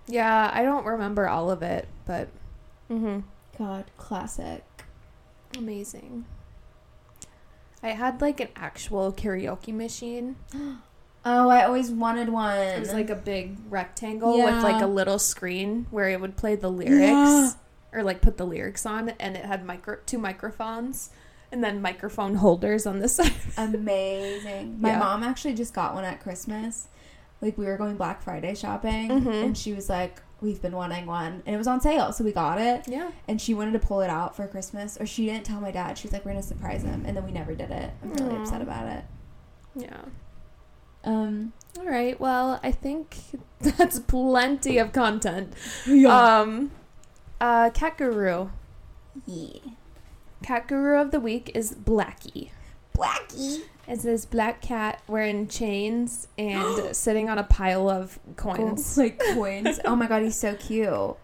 Yeah, 0.08 0.50
I 0.54 0.64
don't 0.64 0.86
remember 0.86 1.28
all 1.28 1.52
of 1.52 1.62
it, 1.62 1.88
but 2.06 2.30
mm-hmm. 2.90 3.20
God, 3.58 3.86
classic. 3.98 4.64
amazing. 5.58 6.26
I 7.84 7.90
had 7.90 8.22
like 8.22 8.40
an 8.40 8.50
actual 8.56 9.12
karaoke 9.12 9.74
machine. 9.74 10.36
Oh, 11.30 11.50
I 11.50 11.66
always 11.66 11.92
wanted 11.92 12.30
one. 12.30 12.58
It 12.58 12.80
was 12.80 12.94
like 12.94 13.10
a 13.10 13.16
big 13.16 13.58
rectangle 13.70 14.38
with 14.42 14.64
like 14.64 14.82
a 14.82 14.88
little 14.88 15.20
screen 15.20 15.86
where 15.92 16.08
it 16.08 16.22
would 16.22 16.38
play 16.38 16.56
the 16.56 16.70
lyrics 16.72 17.00
Yeah. 17.02 17.52
or 17.92 18.02
like 18.02 18.22
put 18.22 18.38
the 18.38 18.46
lyrics 18.46 18.86
on, 18.86 19.10
and 19.20 19.36
it 19.36 19.44
had 19.44 19.66
micro 19.66 19.98
two 20.06 20.20
microphones 20.20 21.10
and 21.52 21.62
then 21.62 21.82
microphone 21.82 22.36
holders 22.36 22.86
on 22.86 23.00
the 23.00 23.10
side. 23.10 23.34
amazing. 23.58 24.80
My 24.80 24.92
Yeah. 24.92 25.00
mom 25.00 25.22
actually 25.22 25.54
just 25.56 25.74
got 25.74 25.94
one 25.94 26.06
at 26.06 26.22
Christmas. 26.22 26.88
Like 27.42 27.58
we 27.58 27.66
were 27.66 27.78
going 27.78 27.96
Black 27.98 28.22
Friday 28.24 28.56
shopping, 28.56 29.10
Mhm. 29.10 29.44
and 29.46 29.58
she 29.58 29.74
was 29.74 29.90
like, 29.90 30.22
"We've 30.42 30.62
been 30.62 30.76
wanting 30.76 31.06
one," 31.06 31.44
and 31.46 31.54
it 31.54 31.58
was 31.58 31.68
on 31.68 31.82
sale, 31.82 32.12
so 32.12 32.24
we 32.24 32.32
got 32.32 32.60
it. 32.60 32.88
Yeah. 32.88 33.12
And 33.28 33.40
she 33.40 33.54
wanted 33.54 33.74
to 33.74 33.80
pull 33.88 34.02
it 34.02 34.10
out 34.10 34.36
for 34.36 34.48
Christmas, 34.48 34.98
or 35.00 35.06
she 35.06 35.26
didn't 35.28 35.46
tell 35.46 35.62
my 35.62 35.70
dad. 35.72 35.98
She 35.98 36.08
was 36.08 36.14
like, 36.14 36.26
"We're 36.26 36.32
gonna 36.32 36.42
surprise 36.44 36.82
him," 36.84 37.04
and 37.06 37.16
then 37.16 37.24
we 37.26 37.32
never 37.32 37.54
did 37.54 37.70
it. 37.70 37.92
I'm 38.04 38.14
really 38.14 38.36
Aw. 38.38 38.42
upset 38.42 38.62
about 38.62 38.88
it. 38.88 39.04
Yeah. 39.76 40.02
Um, 41.04 41.54
All 41.80 41.86
right. 41.86 42.20
Well, 42.20 42.60
I 42.64 42.72
think 42.72 43.16
that's 43.60 44.00
plenty 44.00 44.78
of 44.80 44.92
content. 44.94 45.54
yeah. 45.86 46.40
Um, 46.40 46.72
uh, 47.40 47.70
cat 47.70 47.98
guru. 47.98 48.50
yeah. 49.28 49.60
Cat 50.44 50.68
guru 50.68 51.00
of 51.00 51.12
the 51.12 51.20
week 51.20 51.52
is 51.56 51.74
Blackie. 51.76 52.50
Blackie. 52.98 53.62
It's 53.88 54.04
this 54.04 54.26
black 54.26 54.62
cat 54.62 55.02
wearing 55.08 55.48
chains 55.48 56.28
and 56.38 56.96
sitting 56.96 57.30
on 57.30 57.38
a 57.38 57.44
pile 57.44 57.90
of 57.90 58.20
coins. 58.36 58.98
like 58.98 59.20
coins. 59.34 59.80
oh 59.86 59.96
my 59.96 60.08
god, 60.08 60.24
he's 60.24 60.36
so 60.36 60.56
cute. 60.56 60.90
What 60.90 61.18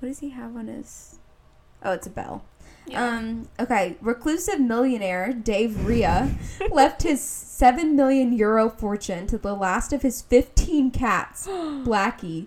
does 0.00 0.20
he 0.20 0.30
have 0.30 0.56
on 0.56 0.68
his? 0.68 1.18
Oh, 1.82 1.92
it's 1.92 2.06
a 2.06 2.10
bell. 2.10 2.44
Um. 2.94 3.48
Okay. 3.58 3.96
Reclusive 4.00 4.58
millionaire 4.58 5.32
Dave 5.32 5.84
Rea 5.84 6.30
left 6.70 7.02
his 7.02 7.20
seven 7.20 7.94
million 7.94 8.32
euro 8.32 8.70
fortune 8.70 9.26
to 9.28 9.38
the 9.38 9.54
last 9.54 9.92
of 9.92 10.02
his 10.02 10.22
fifteen 10.22 10.90
cats, 10.90 11.46
Blackie. 11.48 12.46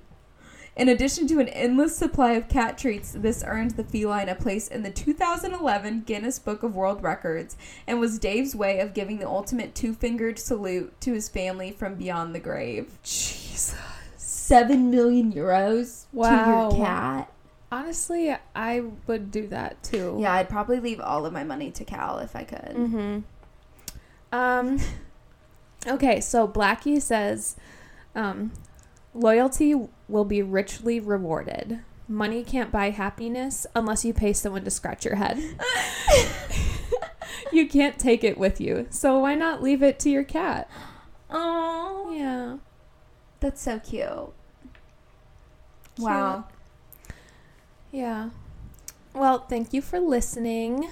In 0.75 0.89
addition 0.89 1.27
to 1.27 1.39
an 1.39 1.49
endless 1.49 1.95
supply 1.95 2.31
of 2.31 2.49
cat 2.49 2.77
treats, 2.79 3.11
this 3.11 3.43
earned 3.45 3.71
the 3.71 3.83
feline 3.83 4.27
a 4.27 4.33
place 4.35 4.67
in 4.67 4.81
the 4.81 4.89
2011 4.89 6.01
Guinness 6.01 6.39
Book 6.39 6.63
of 6.63 6.75
World 6.75 7.03
Records 7.03 7.55
and 7.85 7.99
was 7.99 8.17
Dave's 8.17 8.55
way 8.55 8.79
of 8.79 8.95
giving 8.95 9.19
the 9.19 9.27
ultimate 9.27 9.75
two-fingered 9.75 10.39
salute 10.39 10.99
to 11.01 11.13
his 11.13 11.29
family 11.29 11.71
from 11.71 11.93
beyond 11.95 12.33
the 12.33 12.39
grave. 12.39 12.97
Jesus. 13.03 13.75
Seven 14.17 14.89
million 14.89 15.31
euros 15.31 16.05
Wow. 16.11 16.69
to 16.71 16.75
your 16.75 16.85
cat. 16.85 17.31
Honestly, 17.71 18.35
I 18.55 18.83
would 19.07 19.29
do 19.31 19.47
that 19.47 19.81
too. 19.83 20.17
Yeah, 20.19 20.33
I'd 20.33 20.49
probably 20.49 20.79
leave 20.79 20.99
all 20.99 21.25
of 21.25 21.33
my 21.33 21.43
money 21.43 21.69
to 21.71 21.85
Cal 21.85 22.17
if 22.19 22.35
I 22.35 22.43
could. 22.43 22.75
Mm-hmm. 22.75 23.19
Um. 24.31 24.79
Okay, 25.85 26.21
so 26.21 26.47
Blackie 26.47 27.01
says, 27.01 27.55
um, 28.15 28.51
loyalty 29.13 29.75
will 30.07 30.25
be 30.25 30.41
richly 30.41 30.99
rewarded. 30.99 31.79
Money 32.07 32.43
can't 32.43 32.71
buy 32.71 32.89
happiness 32.89 33.65
unless 33.75 34.03
you 34.03 34.13
pay 34.13 34.33
someone 34.33 34.63
to 34.65 34.71
scratch 34.71 35.05
your 35.05 35.15
head. 35.15 35.37
you 37.51 37.67
can't 37.67 37.97
take 37.97 38.23
it 38.23 38.37
with 38.37 38.59
you, 38.59 38.87
so 38.89 39.19
why 39.19 39.35
not 39.35 39.63
leave 39.63 39.81
it 39.81 39.99
to 39.99 40.09
your 40.09 40.23
cat? 40.23 40.69
Oh, 41.29 42.13
Yeah. 42.15 42.57
that's 43.39 43.61
so 43.61 43.79
cute. 43.79 44.33
Wow. 45.99 46.45
Yeah. 47.91 48.31
Well, 49.13 49.39
thank 49.39 49.73
you 49.73 49.81
for 49.81 49.99
listening. 49.99 50.89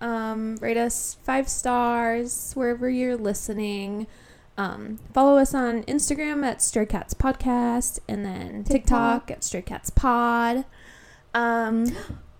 Um, 0.00 0.56
rate 0.60 0.76
us 0.76 1.16
five 1.24 1.48
stars 1.48 2.52
wherever 2.54 2.88
you're 2.88 3.16
listening. 3.16 4.06
Um, 4.56 4.98
follow 5.12 5.36
us 5.38 5.52
on 5.54 5.82
Instagram 5.84 6.44
at 6.44 6.62
Stray 6.62 6.86
Cats 6.86 7.12
Podcast 7.14 7.98
and 8.08 8.24
then 8.24 8.64
TikTok, 8.64 9.30
at 9.30 9.42
Stray 9.44 9.62
Cats 9.62 9.90
Pod. 9.90 10.64
Um, 11.34 11.86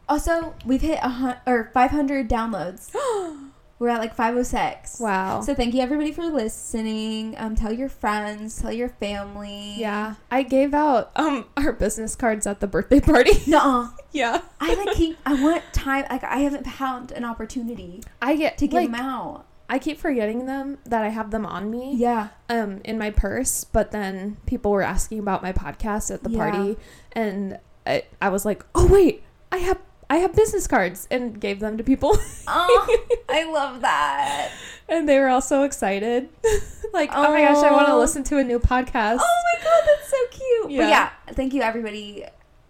Also, 0.06 0.54
we've 0.66 0.82
hit 0.82 0.98
a 1.02 1.08
hun- 1.08 1.38
or 1.46 1.70
500 1.72 2.28
downloads. 2.28 2.94
We're 3.78 3.88
at 3.88 3.98
like 4.00 4.14
506. 4.14 5.00
wow. 5.00 5.40
So 5.40 5.54
thank 5.54 5.74
you 5.74 5.80
everybody 5.80 6.12
for 6.12 6.24
listening. 6.26 7.34
Um, 7.38 7.56
tell 7.56 7.72
your 7.72 7.88
friends, 7.88 8.60
tell 8.60 8.70
your 8.72 8.90
family. 8.90 9.74
yeah, 9.78 10.14
I 10.30 10.42
gave 10.42 10.74
out 10.74 11.10
um 11.16 11.46
our 11.56 11.72
business 11.72 12.14
cards 12.16 12.46
at 12.46 12.60
the 12.60 12.66
birthday 12.66 13.00
party. 13.00 13.32
Nuh-uh. 13.46 13.88
yeah, 14.12 14.42
I 14.60 14.74
like 14.74 14.94
keep. 14.94 15.16
I 15.26 15.42
want 15.42 15.62
time. 15.72 16.04
Like 16.10 16.22
I 16.22 16.38
haven't 16.38 16.66
found 16.66 17.10
an 17.10 17.24
opportunity 17.24 18.02
I 18.22 18.36
get 18.36 18.58
to 18.58 18.66
give 18.68 18.74
like 18.82 18.92
them 18.92 19.00
out. 19.00 19.46
I 19.68 19.78
keep 19.78 19.98
forgetting 19.98 20.46
them 20.46 20.78
that 20.84 21.02
I 21.02 21.08
have 21.08 21.30
them 21.30 21.46
on 21.46 21.70
me. 21.70 21.94
Yeah. 21.96 22.28
um 22.48 22.80
in 22.84 22.98
my 22.98 23.10
purse 23.10 23.64
but 23.64 23.90
then 23.92 24.36
people 24.46 24.70
were 24.70 24.82
asking 24.82 25.18
about 25.18 25.42
my 25.42 25.52
podcast 25.52 26.12
at 26.12 26.22
the 26.22 26.30
Yeah. 26.30 26.38
party 26.50 26.76
and 27.12 27.58
I, 27.86 28.04
I 28.20 28.28
was 28.30 28.44
like 28.44 28.64
oh 28.74 28.86
wait 28.86 29.22
i 29.52 29.58
have 29.58 29.78
i 30.10 30.16
have 30.16 30.34
business 30.34 30.66
cards 30.66 31.06
and 31.10 31.38
gave 31.40 31.60
them 31.60 31.76
to 31.78 31.84
people 31.84 32.16
Oh, 32.48 33.04
I 33.28 33.44
love 33.52 33.80
that. 33.82 34.50
and 34.88 35.08
they 35.08 35.18
were 35.18 35.28
all 35.28 35.40
so 35.42 35.62
excited 35.64 36.28
like 36.92 37.10
oh, 37.12 37.32
my 37.32 37.40
gosh 37.42 37.62
i 37.64 37.70
want 37.72 37.88
to 37.88 37.96
listen 37.96 38.22
to 38.24 38.38
a 38.38 38.44
new 38.44 38.58
podcast 38.58 39.18
Oh 39.20 39.42
my 39.48 39.64
god, 39.64 39.82
that's 39.86 40.08
so 40.10 40.16
cute. 40.30 40.70
Yeah. 40.72 40.82
But 40.82 40.88
yeah, 40.88 41.10
thank 41.34 41.54
you 41.54 41.62
everybody. 41.62 42.24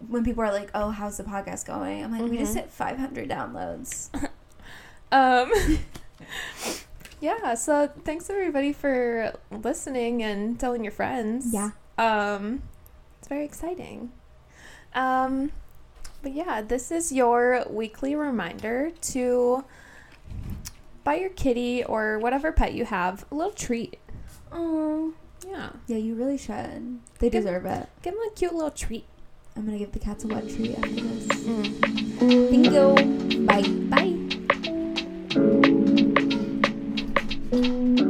When 0.09 0.23
people 0.25 0.43
are 0.45 0.53
like, 0.53 0.71
"Oh, 0.75 0.91
how's 0.91 1.17
the 1.17 1.25
podcast 1.25 1.65
going?" 1.67 2.05
I'm 2.05 2.13
like, 2.13 2.31
"We 2.31 2.37
just 2.39 2.53
Mhm. 2.55 2.61
hit 2.61 2.71
500 2.71 3.29
downloads." 3.29 4.11
um 5.13 5.51
yeah 7.21 7.55
so 7.55 7.89
thanks 8.05 8.29
everybody 8.31 8.73
for 8.73 9.33
listening 9.51 10.23
and 10.23 10.59
telling 10.61 10.83
your 10.85 10.93
friends 10.93 11.47
Yeah. 11.53 11.71
um 11.99 12.63
it's 13.19 13.29
very 13.29 13.45
exciting 13.45 14.13
um 14.95 15.51
but 16.23 16.33
yeah 16.33 16.61
this 16.63 16.91
is 16.91 17.13
your 17.13 17.65
weekly 17.71 18.15
reminder 18.15 18.91
to 19.13 19.65
buy 21.05 21.17
your 21.17 21.31
kitty 21.31 21.85
or 21.85 22.19
whatever 22.19 22.53
pet 22.53 22.75
you 22.75 22.85
have 22.85 23.25
a 23.31 23.35
little 23.35 23.53
treat 23.53 23.99
Oh, 24.53 25.13
yeah 25.47 25.71
yeah, 25.89 25.97
you 25.97 26.15
really 26.15 26.39
should. 26.39 27.01
They 27.19 27.29
Good. 27.29 27.41
deserve 27.43 27.67
it. 27.67 27.89
give 28.03 28.15
them 28.15 28.23
a 28.27 28.31
cute 28.35 28.55
little 28.55 28.71
treat 28.71 29.05
I'm 29.57 29.65
gonna 29.67 29.79
give 29.79 29.93
the 29.93 29.99
cats 29.99 30.25
a 30.25 30.29
wet 30.29 30.49
treat 30.49 30.77
after 30.77 30.89
this. 30.91 31.27
Mm. 31.45 32.51
Thank 32.51 32.73
you. 32.73 32.95
Bye. 35.61 35.71
Thank 37.55 38.01
you. 38.01 38.04